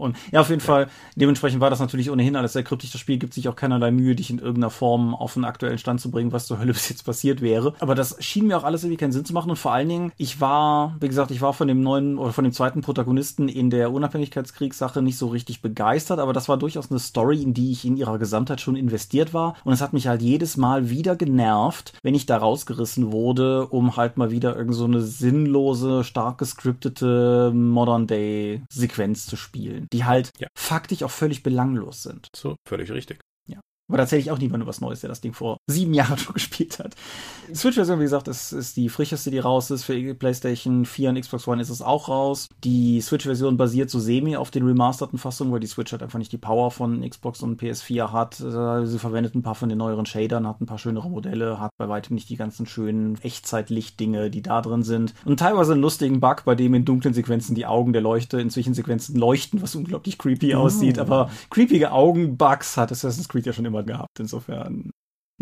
Und 0.00 0.16
ja, 0.32 0.40
auf 0.40 0.48
jeden 0.48 0.60
ja. 0.60 0.66
Fall, 0.66 0.86
dementsprechend 1.14 1.60
war 1.60 1.70
das 1.70 1.78
natürlich 1.78 2.10
ohnehin 2.10 2.34
alles 2.34 2.54
sehr 2.54 2.62
kryptisch. 2.62 2.90
Das 2.90 3.00
Spiel 3.00 3.18
gibt 3.18 3.34
sich 3.34 3.48
auch 3.48 3.56
keinerlei 3.56 3.90
Mühe, 3.90 4.14
dich 4.14 4.30
in 4.30 4.38
irgendeiner 4.38 4.70
Form 4.70 5.14
auf 5.14 5.36
einen 5.36 5.44
aktuellen 5.44 5.78
Stand 5.78 6.00
zu 6.00 6.10
bringen, 6.10 6.32
was 6.32 6.46
zur 6.46 6.58
Hölle 6.58 6.72
bis 6.72 6.88
jetzt 6.88 7.04
passiert 7.04 7.42
wäre. 7.42 7.74
Aber 7.80 7.94
das 7.94 8.16
schien 8.20 8.46
mir 8.46 8.56
auch 8.56 8.64
alles 8.64 8.82
irgendwie 8.82 8.96
keinen 8.96 9.12
Sinn 9.12 9.24
zu 9.24 9.34
machen. 9.34 9.50
Und 9.50 9.56
vor 9.56 9.72
allen 9.72 9.88
Dingen, 9.88 10.12
ich 10.16 10.40
war, 10.40 10.96
wie 11.00 11.08
gesagt, 11.08 11.30
ich 11.30 11.42
war 11.42 11.52
von 11.52 11.68
dem 11.68 11.82
neuen 11.82 12.18
oder 12.18 12.32
von 12.32 12.44
dem 12.44 12.52
zweiten 12.52 12.80
Protagonisten 12.80 13.48
in 13.48 13.70
der 13.70 13.92
Unabhängigkeitskriegssache 13.92 15.02
nicht 15.02 15.18
so 15.18 15.28
richtig 15.28 15.60
begeistert, 15.60 16.18
aber 16.18 16.32
das 16.32 16.48
war 16.48 16.56
durchaus 16.56 16.90
eine 16.90 16.98
Story, 16.98 17.42
in 17.42 17.54
die 17.54 17.70
ich 17.70 17.84
in 17.84 17.96
ihrer 17.96 18.18
Gesamtheit 18.18 18.60
schon 18.60 18.76
investiert 18.76 19.34
war. 19.34 19.54
Und 19.64 19.72
es 19.72 19.82
hat 19.82 19.92
mich 19.92 20.06
halt 20.06 20.22
jedes 20.22 20.56
Mal 20.56 20.88
wieder 20.88 21.14
genervt, 21.16 21.92
wenn 22.02 22.14
ich 22.14 22.26
da 22.26 22.38
rausgerissen 22.38 23.12
wurde, 23.12 23.66
um 23.66 23.96
halt 23.96 24.16
mal 24.16 24.30
wieder 24.30 24.56
irgend 24.56 24.74
so 24.74 24.84
eine 24.84 25.02
sinnlose, 25.02 26.04
stark 26.04 26.38
gescriptete 26.38 27.52
Modern-Day-Sequenz 27.54 29.26
zu 29.26 29.36
spielen 29.36 29.88
die 29.92 30.04
halt 30.04 30.32
ja. 30.38 30.48
faktisch 30.54 31.02
auch 31.02 31.10
völlig 31.10 31.42
belanglos 31.42 32.02
sind. 32.02 32.28
So, 32.34 32.56
völlig 32.66 32.90
richtig. 32.90 33.20
Aber 33.90 33.96
da 33.96 34.04
erzähle 34.04 34.22
ich 34.22 34.30
auch 34.30 34.38
niemandem 34.38 34.68
was 34.68 34.80
Neues, 34.80 35.00
der 35.00 35.08
das 35.08 35.20
Ding 35.20 35.32
vor 35.32 35.56
sieben 35.66 35.92
Jahren 35.94 36.16
schon 36.18 36.34
gespielt 36.34 36.78
hat. 36.78 36.94
Switch-Version, 37.52 37.98
wie 37.98 38.04
gesagt, 38.04 38.28
ist, 38.28 38.52
ist 38.52 38.76
die 38.76 38.88
frischeste, 38.88 39.32
die 39.32 39.40
raus 39.40 39.72
ist. 39.72 39.82
Für 39.82 40.14
PlayStation 40.14 40.84
4 40.84 41.10
und 41.10 41.20
Xbox 41.20 41.48
One 41.48 41.60
ist 41.60 41.70
es 41.70 41.82
auch 41.82 42.08
raus. 42.08 42.48
Die 42.62 43.00
Switch-Version 43.00 43.56
basiert 43.56 43.90
so 43.90 43.98
semi 43.98 44.36
auf 44.36 44.52
den 44.52 44.64
remasterten 44.64 45.18
Fassungen, 45.18 45.52
weil 45.52 45.58
die 45.58 45.66
Switch 45.66 45.90
halt 45.90 46.04
einfach 46.04 46.20
nicht 46.20 46.30
die 46.30 46.38
Power 46.38 46.70
von 46.70 47.08
Xbox 47.08 47.42
und 47.42 47.60
PS4 47.60 48.12
hat. 48.12 48.38
Äh, 48.38 48.86
sie 48.86 49.00
verwendet 49.00 49.34
ein 49.34 49.42
paar 49.42 49.56
von 49.56 49.68
den 49.68 49.78
neueren 49.78 50.06
Shadern, 50.06 50.46
hat 50.46 50.60
ein 50.60 50.66
paar 50.66 50.78
schönere 50.78 51.10
Modelle, 51.10 51.58
hat 51.58 51.72
bei 51.76 51.88
weitem 51.88 52.14
nicht 52.14 52.28
die 52.28 52.36
ganzen 52.36 52.66
schönen 52.66 53.20
Echtzeitlicht-Dinge, 53.20 54.30
die 54.30 54.42
da 54.42 54.62
drin 54.62 54.84
sind. 54.84 55.14
Und 55.24 55.40
teilweise 55.40 55.72
einen 55.72 55.82
lustigen 55.82 56.20
Bug, 56.20 56.44
bei 56.44 56.54
dem 56.54 56.74
in 56.74 56.84
dunklen 56.84 57.12
Sequenzen 57.12 57.56
die 57.56 57.66
Augen 57.66 57.92
der 57.92 58.02
Leuchte 58.02 58.40
in 58.40 58.50
Zwischensequenzen 58.50 59.16
leuchten, 59.16 59.60
was 59.62 59.74
unglaublich 59.74 60.16
creepy 60.16 60.54
oh. 60.54 60.60
aussieht. 60.60 61.00
Aber 61.00 61.30
creepige 61.50 61.90
Augen-Bugs 61.90 62.76
hat 62.76 62.92
Assassin's 62.92 63.28
Creed 63.28 63.46
ja 63.46 63.52
schon 63.52 63.64
immer 63.64 63.79
gehabt. 63.82 64.18
Insofern. 64.18 64.90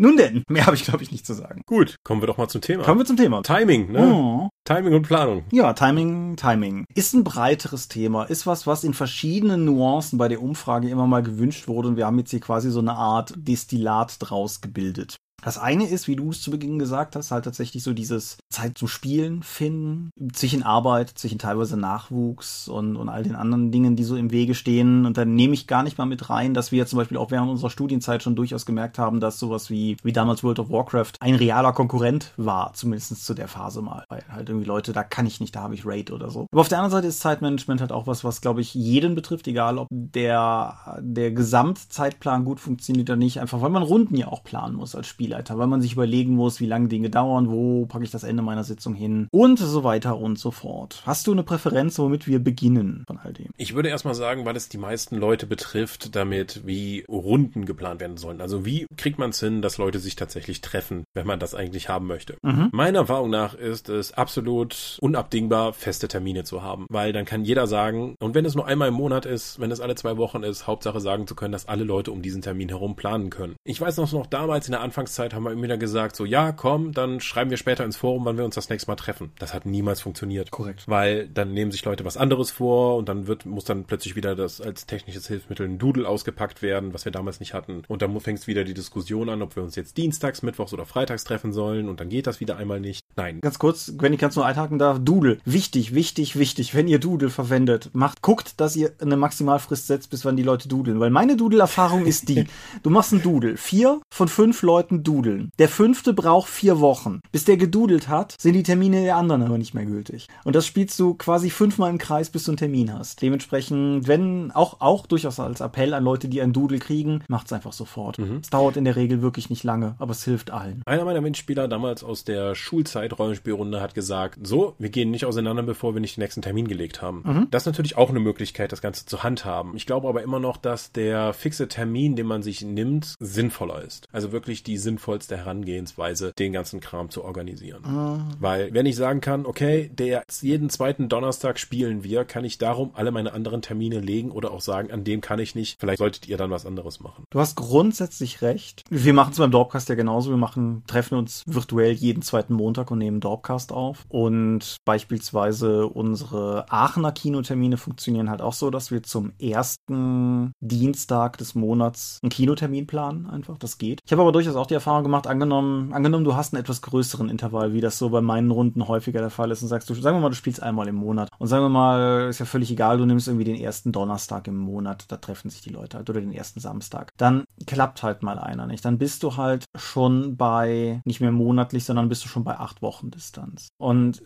Nun 0.01 0.15
denn, 0.15 0.43
mehr 0.49 0.65
habe 0.65 0.77
ich, 0.77 0.85
glaube 0.85 1.03
ich, 1.03 1.11
nicht 1.11 1.25
zu 1.25 1.33
sagen. 1.33 1.61
Gut, 1.65 1.97
kommen 2.05 2.21
wir 2.21 2.27
doch 2.27 2.37
mal 2.37 2.47
zum 2.47 2.61
Thema. 2.61 2.83
Kommen 2.83 3.01
wir 3.01 3.05
zum 3.05 3.17
Thema. 3.17 3.41
Timing, 3.41 3.91
ne? 3.91 4.13
Oh. 4.13 4.49
Timing 4.63 4.93
und 4.93 5.01
Planung. 5.01 5.43
Ja, 5.51 5.73
Timing, 5.73 6.37
Timing. 6.37 6.85
Ist 6.95 7.13
ein 7.13 7.25
breiteres 7.25 7.89
Thema. 7.89 8.23
Ist 8.23 8.47
was, 8.47 8.65
was 8.65 8.85
in 8.85 8.93
verschiedenen 8.93 9.65
Nuancen 9.65 10.17
bei 10.17 10.29
der 10.29 10.41
Umfrage 10.41 10.89
immer 10.89 11.05
mal 11.05 11.21
gewünscht 11.21 11.67
wurde. 11.67 11.89
Und 11.89 11.97
wir 11.97 12.05
haben 12.05 12.17
jetzt 12.17 12.31
hier 12.31 12.39
quasi 12.39 12.71
so 12.71 12.79
eine 12.79 12.93
Art 12.93 13.33
Destillat 13.35 14.15
draus 14.19 14.61
gebildet. 14.61 15.17
Das 15.43 15.57
eine 15.57 15.87
ist, 15.87 16.07
wie 16.07 16.15
du 16.15 16.29
es 16.31 16.41
zu 16.41 16.51
Beginn 16.51 16.79
gesagt 16.79 17.15
hast, 17.15 17.31
halt 17.31 17.45
tatsächlich 17.45 17.83
so 17.83 17.93
dieses 17.93 18.37
Zeit 18.49 18.77
zum 18.77 18.87
Spielen 18.87 19.43
finden, 19.43 20.11
zwischen 20.33 20.63
Arbeit, 20.63 21.09
zwischen 21.09 21.39
teilweise 21.39 21.77
Nachwuchs 21.77 22.67
und, 22.67 22.95
und 22.95 23.09
all 23.09 23.23
den 23.23 23.35
anderen 23.35 23.71
Dingen, 23.71 23.95
die 23.95 24.03
so 24.03 24.15
im 24.15 24.31
Wege 24.31 24.55
stehen. 24.55 25.05
Und 25.05 25.17
dann 25.17 25.35
nehme 25.35 25.53
ich 25.53 25.67
gar 25.67 25.83
nicht 25.83 25.97
mal 25.97 26.05
mit 26.05 26.29
rein, 26.29 26.53
dass 26.53 26.71
wir 26.71 26.85
zum 26.85 26.97
Beispiel 26.97 27.17
auch 27.17 27.31
während 27.31 27.49
unserer 27.49 27.69
Studienzeit 27.69 28.23
schon 28.23 28.35
durchaus 28.35 28.65
gemerkt 28.65 28.99
haben, 28.99 29.19
dass 29.19 29.39
sowas 29.39 29.69
wie, 29.69 29.97
wie 30.03 30.13
damals 30.13 30.43
World 30.43 30.59
of 30.59 30.69
Warcraft 30.69 31.13
ein 31.19 31.35
realer 31.35 31.73
Konkurrent 31.73 32.33
war, 32.37 32.73
zumindest 32.73 33.25
zu 33.25 33.33
der 33.33 33.47
Phase 33.47 33.81
mal. 33.81 34.03
Weil 34.09 34.23
halt 34.29 34.49
irgendwie 34.49 34.67
Leute, 34.67 34.93
da 34.93 35.03
kann 35.03 35.25
ich 35.25 35.39
nicht, 35.39 35.55
da 35.55 35.61
habe 35.61 35.73
ich 35.73 35.85
Raid 35.85 36.11
oder 36.11 36.29
so. 36.29 36.47
Aber 36.51 36.61
auf 36.61 36.67
der 36.67 36.79
anderen 36.79 36.91
Seite 36.91 37.07
ist 37.07 37.19
Zeitmanagement 37.19 37.81
halt 37.81 37.91
auch 37.91 38.07
was, 38.07 38.23
was 38.23 38.41
glaube 38.41 38.61
ich 38.61 38.73
jeden 38.73 39.15
betrifft, 39.15 39.47
egal 39.47 39.77
ob 39.77 39.87
der, 39.91 40.99
der 40.99 41.31
Gesamtzeitplan 41.31 42.45
gut 42.45 42.59
funktioniert 42.59 43.09
oder 43.09 43.17
nicht, 43.17 43.39
einfach 43.39 43.61
weil 43.61 43.69
man 43.69 43.83
Runden 43.83 44.15
ja 44.15 44.27
auch 44.27 44.43
planen 44.43 44.75
muss 44.75 44.95
als 44.95 45.07
Spielleiter, 45.29 45.59
weil 45.59 45.67
man 45.67 45.81
sich 45.81 45.93
überlegen 45.93 46.35
muss, 46.35 46.59
wie 46.59 46.65
lange 46.65 46.87
Dinge 46.87 47.09
dauern, 47.11 47.51
wo 47.51 47.85
packe 47.85 48.03
ich 48.03 48.09
das 48.09 48.23
Ende 48.23 48.41
meiner 48.41 48.63
Sitzung 48.63 48.95
hin 48.95 49.27
und 49.31 49.59
so 49.59 49.83
weiter 49.83 50.17
und 50.17 50.39
so 50.39 50.49
fort. 50.49 51.03
Hast 51.05 51.27
du 51.27 51.31
eine 51.31 51.43
Präferenz, 51.43 51.99
womit 51.99 52.25
wir 52.25 52.39
beginnen 52.39 53.03
von 53.05 53.19
all 53.19 53.33
dem? 53.33 53.49
Ich 53.57 53.75
würde 53.75 53.89
erstmal 53.89 54.15
sagen, 54.15 54.45
weil 54.45 54.55
es 54.55 54.69
die 54.69 54.79
meisten 54.79 55.17
Leute 55.17 55.45
betrifft, 55.45 56.15
damit 56.15 56.61
wie 56.65 57.05
Runden 57.07 57.65
geplant 57.65 58.01
werden 58.01 58.17
sollen. 58.17 58.41
Also 58.41 58.65
wie 58.65 58.87
kriegt 58.97 59.19
man 59.19 59.29
es 59.29 59.39
hin, 59.39 59.61
dass 59.61 59.77
Leute 59.77 59.99
sich 59.99 60.15
tatsächlich 60.15 60.61
treffen, 60.61 61.03
wenn 61.13 61.27
man 61.27 61.39
das 61.39 61.53
eigentlich 61.53 61.89
haben 61.89 62.07
möchte. 62.07 62.37
Mhm. 62.41 62.69
Meiner 62.71 62.99
Erfahrung 62.99 63.29
nach 63.29 63.53
ist 63.53 63.89
es 63.89 64.13
absolut 64.13 64.97
unabdingbar, 64.99 65.73
feste 65.73 66.07
Termine 66.07 66.43
zu 66.43 66.63
haben, 66.63 66.87
weil 66.89 67.13
dann 67.13 67.25
kann 67.25 67.45
jeder 67.45 67.67
sagen, 67.67 68.15
und 68.19 68.33
wenn 68.33 68.45
es 68.45 68.55
nur 68.55 68.65
einmal 68.65 68.87
im 68.87 68.95
Monat 68.95 69.27
ist, 69.27 69.59
wenn 69.59 69.69
es 69.69 69.79
alle 69.79 69.93
zwei 69.93 70.17
Wochen 70.17 70.41
ist, 70.41 70.65
Hauptsache 70.65 70.99
sagen 70.99 71.27
zu 71.27 71.35
können, 71.35 71.51
dass 71.51 71.67
alle 71.67 71.83
Leute 71.83 72.11
um 72.11 72.23
diesen 72.23 72.41
Termin 72.41 72.69
herum 72.69 72.95
planen 72.95 73.29
können. 73.29 73.55
Ich 73.63 73.79
weiß 73.79 73.97
noch, 73.97 74.11
noch 74.11 74.25
damals 74.25 74.67
in 74.67 74.71
der 74.71 74.81
Anfangszeit 74.81 75.18
haben 75.19 75.43
wir 75.43 75.51
immer 75.51 75.63
wieder 75.63 75.77
gesagt, 75.77 76.15
so 76.15 76.25
ja, 76.25 76.51
komm, 76.51 76.93
dann 76.93 77.19
schreiben 77.19 77.49
wir 77.49 77.57
später 77.57 77.85
ins 77.85 77.97
Forum, 77.97 78.25
wann 78.25 78.37
wir 78.37 78.45
uns 78.45 78.55
das 78.55 78.69
nächste 78.69 78.89
Mal 78.89 78.95
treffen. 78.95 79.31
Das 79.39 79.53
hat 79.53 79.65
niemals 79.65 80.01
funktioniert. 80.01 80.51
Korrekt. 80.51 80.83
Weil 80.87 81.27
dann 81.27 81.53
nehmen 81.53 81.71
sich 81.71 81.85
Leute 81.85 82.05
was 82.05 82.17
anderes 82.17 82.51
vor 82.51 82.97
und 82.97 83.09
dann 83.09 83.27
wird, 83.27 83.45
muss 83.45 83.65
dann 83.65 83.85
plötzlich 83.85 84.15
wieder 84.15 84.35
das 84.35 84.61
als 84.61 84.85
technisches 84.85 85.27
Hilfsmittel 85.27 85.67
ein 85.67 85.77
Doodle 85.77 86.07
ausgepackt 86.07 86.61
werden, 86.61 86.93
was 86.93 87.05
wir 87.05 87.11
damals 87.11 87.39
nicht 87.39 87.53
hatten. 87.53 87.83
Und 87.87 88.01
dann 88.01 88.19
fängst 88.19 88.47
wieder 88.47 88.63
die 88.63 88.73
Diskussion 88.73 89.29
an, 89.29 89.41
ob 89.41 89.55
wir 89.55 89.63
uns 89.63 89.75
jetzt 89.75 89.97
dienstags, 89.97 90.41
mittwochs 90.41 90.73
oder 90.73 90.85
freitags 90.85 91.23
treffen 91.23 91.53
sollen 91.53 91.89
und 91.89 91.99
dann 91.99 92.09
geht 92.09 92.27
das 92.27 92.39
wieder 92.39 92.57
einmal 92.57 92.79
nicht. 92.79 93.03
Nein. 93.15 93.39
Ganz 93.41 93.59
kurz, 93.59 93.93
wenn 93.97 94.13
ich 94.13 94.19
ganz 94.19 94.35
nur 94.35 94.45
einhaken 94.45 94.79
darf, 94.79 94.99
Doodle. 95.01 95.39
Wichtig, 95.45 95.93
wichtig, 95.93 96.37
wichtig. 96.37 96.75
Wenn 96.75 96.87
ihr 96.87 96.99
Doodle 96.99 97.29
verwendet, 97.29 97.89
macht, 97.93 98.21
guckt, 98.21 98.59
dass 98.61 98.75
ihr 98.75 98.93
eine 99.01 99.17
Maximalfrist 99.17 99.87
setzt, 99.87 100.09
bis 100.09 100.25
wann 100.25 100.37
die 100.37 100.43
Leute 100.43 100.67
dudeln. 100.67 100.99
Weil 100.99 101.09
meine 101.09 101.35
Doodle-Erfahrung 101.35 102.05
ist 102.05 102.29
die, 102.29 102.45
du 102.83 102.89
machst 102.89 103.11
einen 103.11 103.21
Doodle. 103.21 103.57
Vier 103.57 104.01
von 104.13 104.27
fünf 104.27 104.61
Leuten 104.61 105.03
dudeln. 105.09 105.51
Der 105.57 105.69
fünfte 105.69 106.13
braucht 106.13 106.49
vier 106.49 106.79
Wochen. 106.79 107.21
Bis 107.31 107.43
der 107.43 107.57
gedudelt 107.57 108.09
hat, 108.09 108.35
sind 108.39 108.53
die 108.53 108.63
Termine 108.63 109.01
der 109.01 109.15
anderen 109.15 109.41
aber 109.41 109.57
nicht 109.57 109.73
mehr 109.73 109.85
gültig. 109.85 110.27
Und 110.43 110.55
das 110.55 110.67
spielst 110.67 110.99
du 110.99 111.15
quasi 111.15 111.49
fünfmal 111.49 111.89
im 111.89 111.97
Kreis, 111.97 112.29
bis 112.29 112.43
du 112.43 112.51
einen 112.51 112.57
Termin 112.57 112.93
hast. 112.93 113.21
Dementsprechend, 113.23 114.07
wenn, 114.07 114.51
auch, 114.51 114.81
auch 114.81 115.07
durchaus 115.07 115.39
als 115.39 115.61
Appell 115.61 115.95
an 115.95 116.03
Leute, 116.03 116.29
die 116.29 116.41
einen 116.41 116.53
Doodle 116.53 116.77
kriegen, 116.77 117.23
macht's 117.27 117.51
einfach 117.51 117.73
sofort. 117.73 118.19
Mhm. 118.19 118.37
Es 118.43 118.51
dauert 118.51 118.77
in 118.77 118.85
der 118.85 118.95
Regel 118.95 119.23
wirklich 119.23 119.49
nicht 119.49 119.63
lange, 119.63 119.95
aber 119.97 120.11
es 120.11 120.23
hilft 120.23 120.51
allen. 120.51 120.83
Einer 120.85 121.05
meiner 121.05 121.21
Mitspieler 121.21 121.67
damals 121.67 122.03
aus 122.03 122.23
der 122.23 122.53
Schulzeit 122.53 123.17
Rollenspielrunde 123.17 123.81
hat 123.81 123.95
gesagt, 123.95 124.37
so, 124.43 124.75
wir 124.77 124.89
gehen 124.89 125.09
nicht 125.09 125.25
auseinander, 125.25 125.63
bevor 125.63 125.95
wir 125.95 126.01
nicht 126.01 126.17
den 126.17 126.21
nächsten 126.21 126.43
Termin 126.43 126.67
gelegt 126.67 127.01
haben. 127.01 127.23
Mhm. 127.25 127.47
Das 127.49 127.63
ist 127.63 127.67
natürlich 127.67 127.97
auch 127.97 128.09
eine 128.09 128.19
Möglichkeit, 128.19 128.71
das 128.71 128.81
Ganze 128.81 129.07
zu 129.07 129.23
handhaben. 129.23 129.75
Ich 129.75 129.87
glaube 129.87 130.07
aber 130.07 130.21
immer 130.21 130.39
noch, 130.39 130.57
dass 130.57 130.91
der 130.91 131.33
fixe 131.33 131.67
Termin, 131.67 132.15
den 132.15 132.27
man 132.27 132.43
sich 132.43 132.61
nimmt, 132.61 133.15
sinnvoller 133.19 133.81
ist. 133.81 134.07
Also 134.11 134.31
wirklich 134.31 134.63
die 134.63 134.77
sinnvollste 134.99 135.37
Herangehensweise, 135.37 136.33
den 136.37 136.51
ganzen 136.51 136.81
Kram 136.81 137.09
zu 137.09 137.23
organisieren. 137.23 137.83
Mhm. 137.85 138.35
Weil, 138.39 138.73
wenn 138.73 138.85
ich 138.85 138.97
sagen 138.97 139.21
kann, 139.21 139.45
okay, 139.45 139.89
der 139.93 140.23
jeden 140.41 140.69
zweiten 140.69 141.07
Donnerstag 141.07 141.57
spielen 141.57 142.03
wir, 142.03 142.25
kann 142.25 142.43
ich 142.43 142.57
darum 142.57 142.91
alle 142.93 143.11
meine 143.11 143.31
anderen 143.33 143.61
Termine 143.61 143.99
legen 143.99 144.31
oder 144.31 144.51
auch 144.51 144.61
sagen, 144.61 144.91
an 144.91 145.05
dem 145.05 145.21
kann 145.21 145.39
ich 145.39 145.55
nicht. 145.55 145.79
Vielleicht 145.79 145.99
solltet 145.99 146.27
ihr 146.27 146.37
dann 146.37 146.51
was 146.51 146.65
anderes 146.65 146.99
machen. 146.99 147.23
Du 147.29 147.39
hast 147.39 147.55
grundsätzlich 147.55 148.41
recht. 148.41 148.83
Wir 148.89 149.13
machen 149.13 149.31
es 149.31 149.37
beim 149.37 149.51
Dorpcast 149.51 149.87
ja 149.87 149.95
genauso. 149.95 150.31
Wir 150.31 150.37
machen, 150.37 150.83
treffen 150.85 151.17
uns 151.17 151.43
virtuell 151.47 151.93
jeden 151.93 152.21
zweiten 152.21 152.53
Montag 152.53 152.91
und 152.91 152.97
nehmen 152.97 153.21
Dorpcast 153.21 153.71
auf. 153.71 154.05
Und 154.09 154.77
beispielsweise 154.83 155.87
unsere 155.87 156.65
Aachener 156.69 157.13
Kinotermine 157.13 157.77
funktionieren 157.77 158.29
halt 158.29 158.41
auch 158.41 158.53
so, 158.53 158.69
dass 158.69 158.91
wir 158.91 159.03
zum 159.03 159.31
ersten 159.39 160.51
Dienstag 160.59 161.37
des 161.37 161.55
Monats 161.55 162.19
einen 162.21 162.29
Kinotermin 162.29 162.85
planen. 162.85 163.27
Einfach, 163.27 163.57
das 163.57 163.77
geht. 163.77 164.01
Ich 164.05 164.11
habe 164.11 164.23
aber 164.23 164.31
durchaus 164.33 164.55
auch 164.55 164.67
die 164.67 164.73
Erfahrung 164.73 164.88
gemacht, 165.03 165.27
angenommen, 165.27 165.93
angenommen, 165.93 166.23
du 166.23 166.35
hast 166.35 166.53
einen 166.53 166.61
etwas 166.61 166.81
größeren 166.81 167.29
Intervall, 167.29 167.73
wie 167.73 167.81
das 167.81 167.97
so 167.97 168.09
bei 168.09 168.21
meinen 168.21 168.51
Runden 168.51 168.87
häufiger 168.87 169.19
der 169.19 169.29
Fall 169.29 169.51
ist 169.51 169.61
und 169.61 169.67
sagst 169.67 169.89
du, 169.89 169.93
sagen 169.93 170.17
wir 170.17 170.21
mal, 170.21 170.29
du 170.29 170.35
spielst 170.35 170.61
einmal 170.61 170.87
im 170.87 170.95
Monat. 170.95 171.29
Und 171.37 171.47
sagen 171.47 171.63
wir 171.63 171.69
mal, 171.69 172.27
ist 172.29 172.39
ja 172.39 172.45
völlig 172.45 172.71
egal, 172.71 172.97
du 172.97 173.05
nimmst 173.05 173.27
irgendwie 173.27 173.45
den 173.45 173.55
ersten 173.55 173.91
Donnerstag 173.91 174.47
im 174.47 174.57
Monat, 174.57 175.05
da 175.07 175.17
treffen 175.17 175.49
sich 175.49 175.61
die 175.61 175.69
Leute 175.69 175.97
halt, 175.97 176.09
oder 176.09 176.21
den 176.21 176.33
ersten 176.33 176.59
Samstag. 176.59 177.11
Dann 177.17 177.43
klappt 177.65 178.03
halt 178.03 178.23
mal 178.23 178.39
einer 178.39 178.67
nicht. 178.67 178.83
Dann 178.83 178.97
bist 178.97 179.23
du 179.23 179.37
halt 179.37 179.65
schon 179.75 180.35
bei, 180.37 181.01
nicht 181.05 181.21
mehr 181.21 181.31
monatlich, 181.31 181.85
sondern 181.85 182.09
bist 182.09 182.23
du 182.25 182.29
schon 182.29 182.43
bei 182.43 182.59
acht 182.59 182.81
Wochen 182.81 183.11
Distanz. 183.11 183.69
Und 183.77 184.23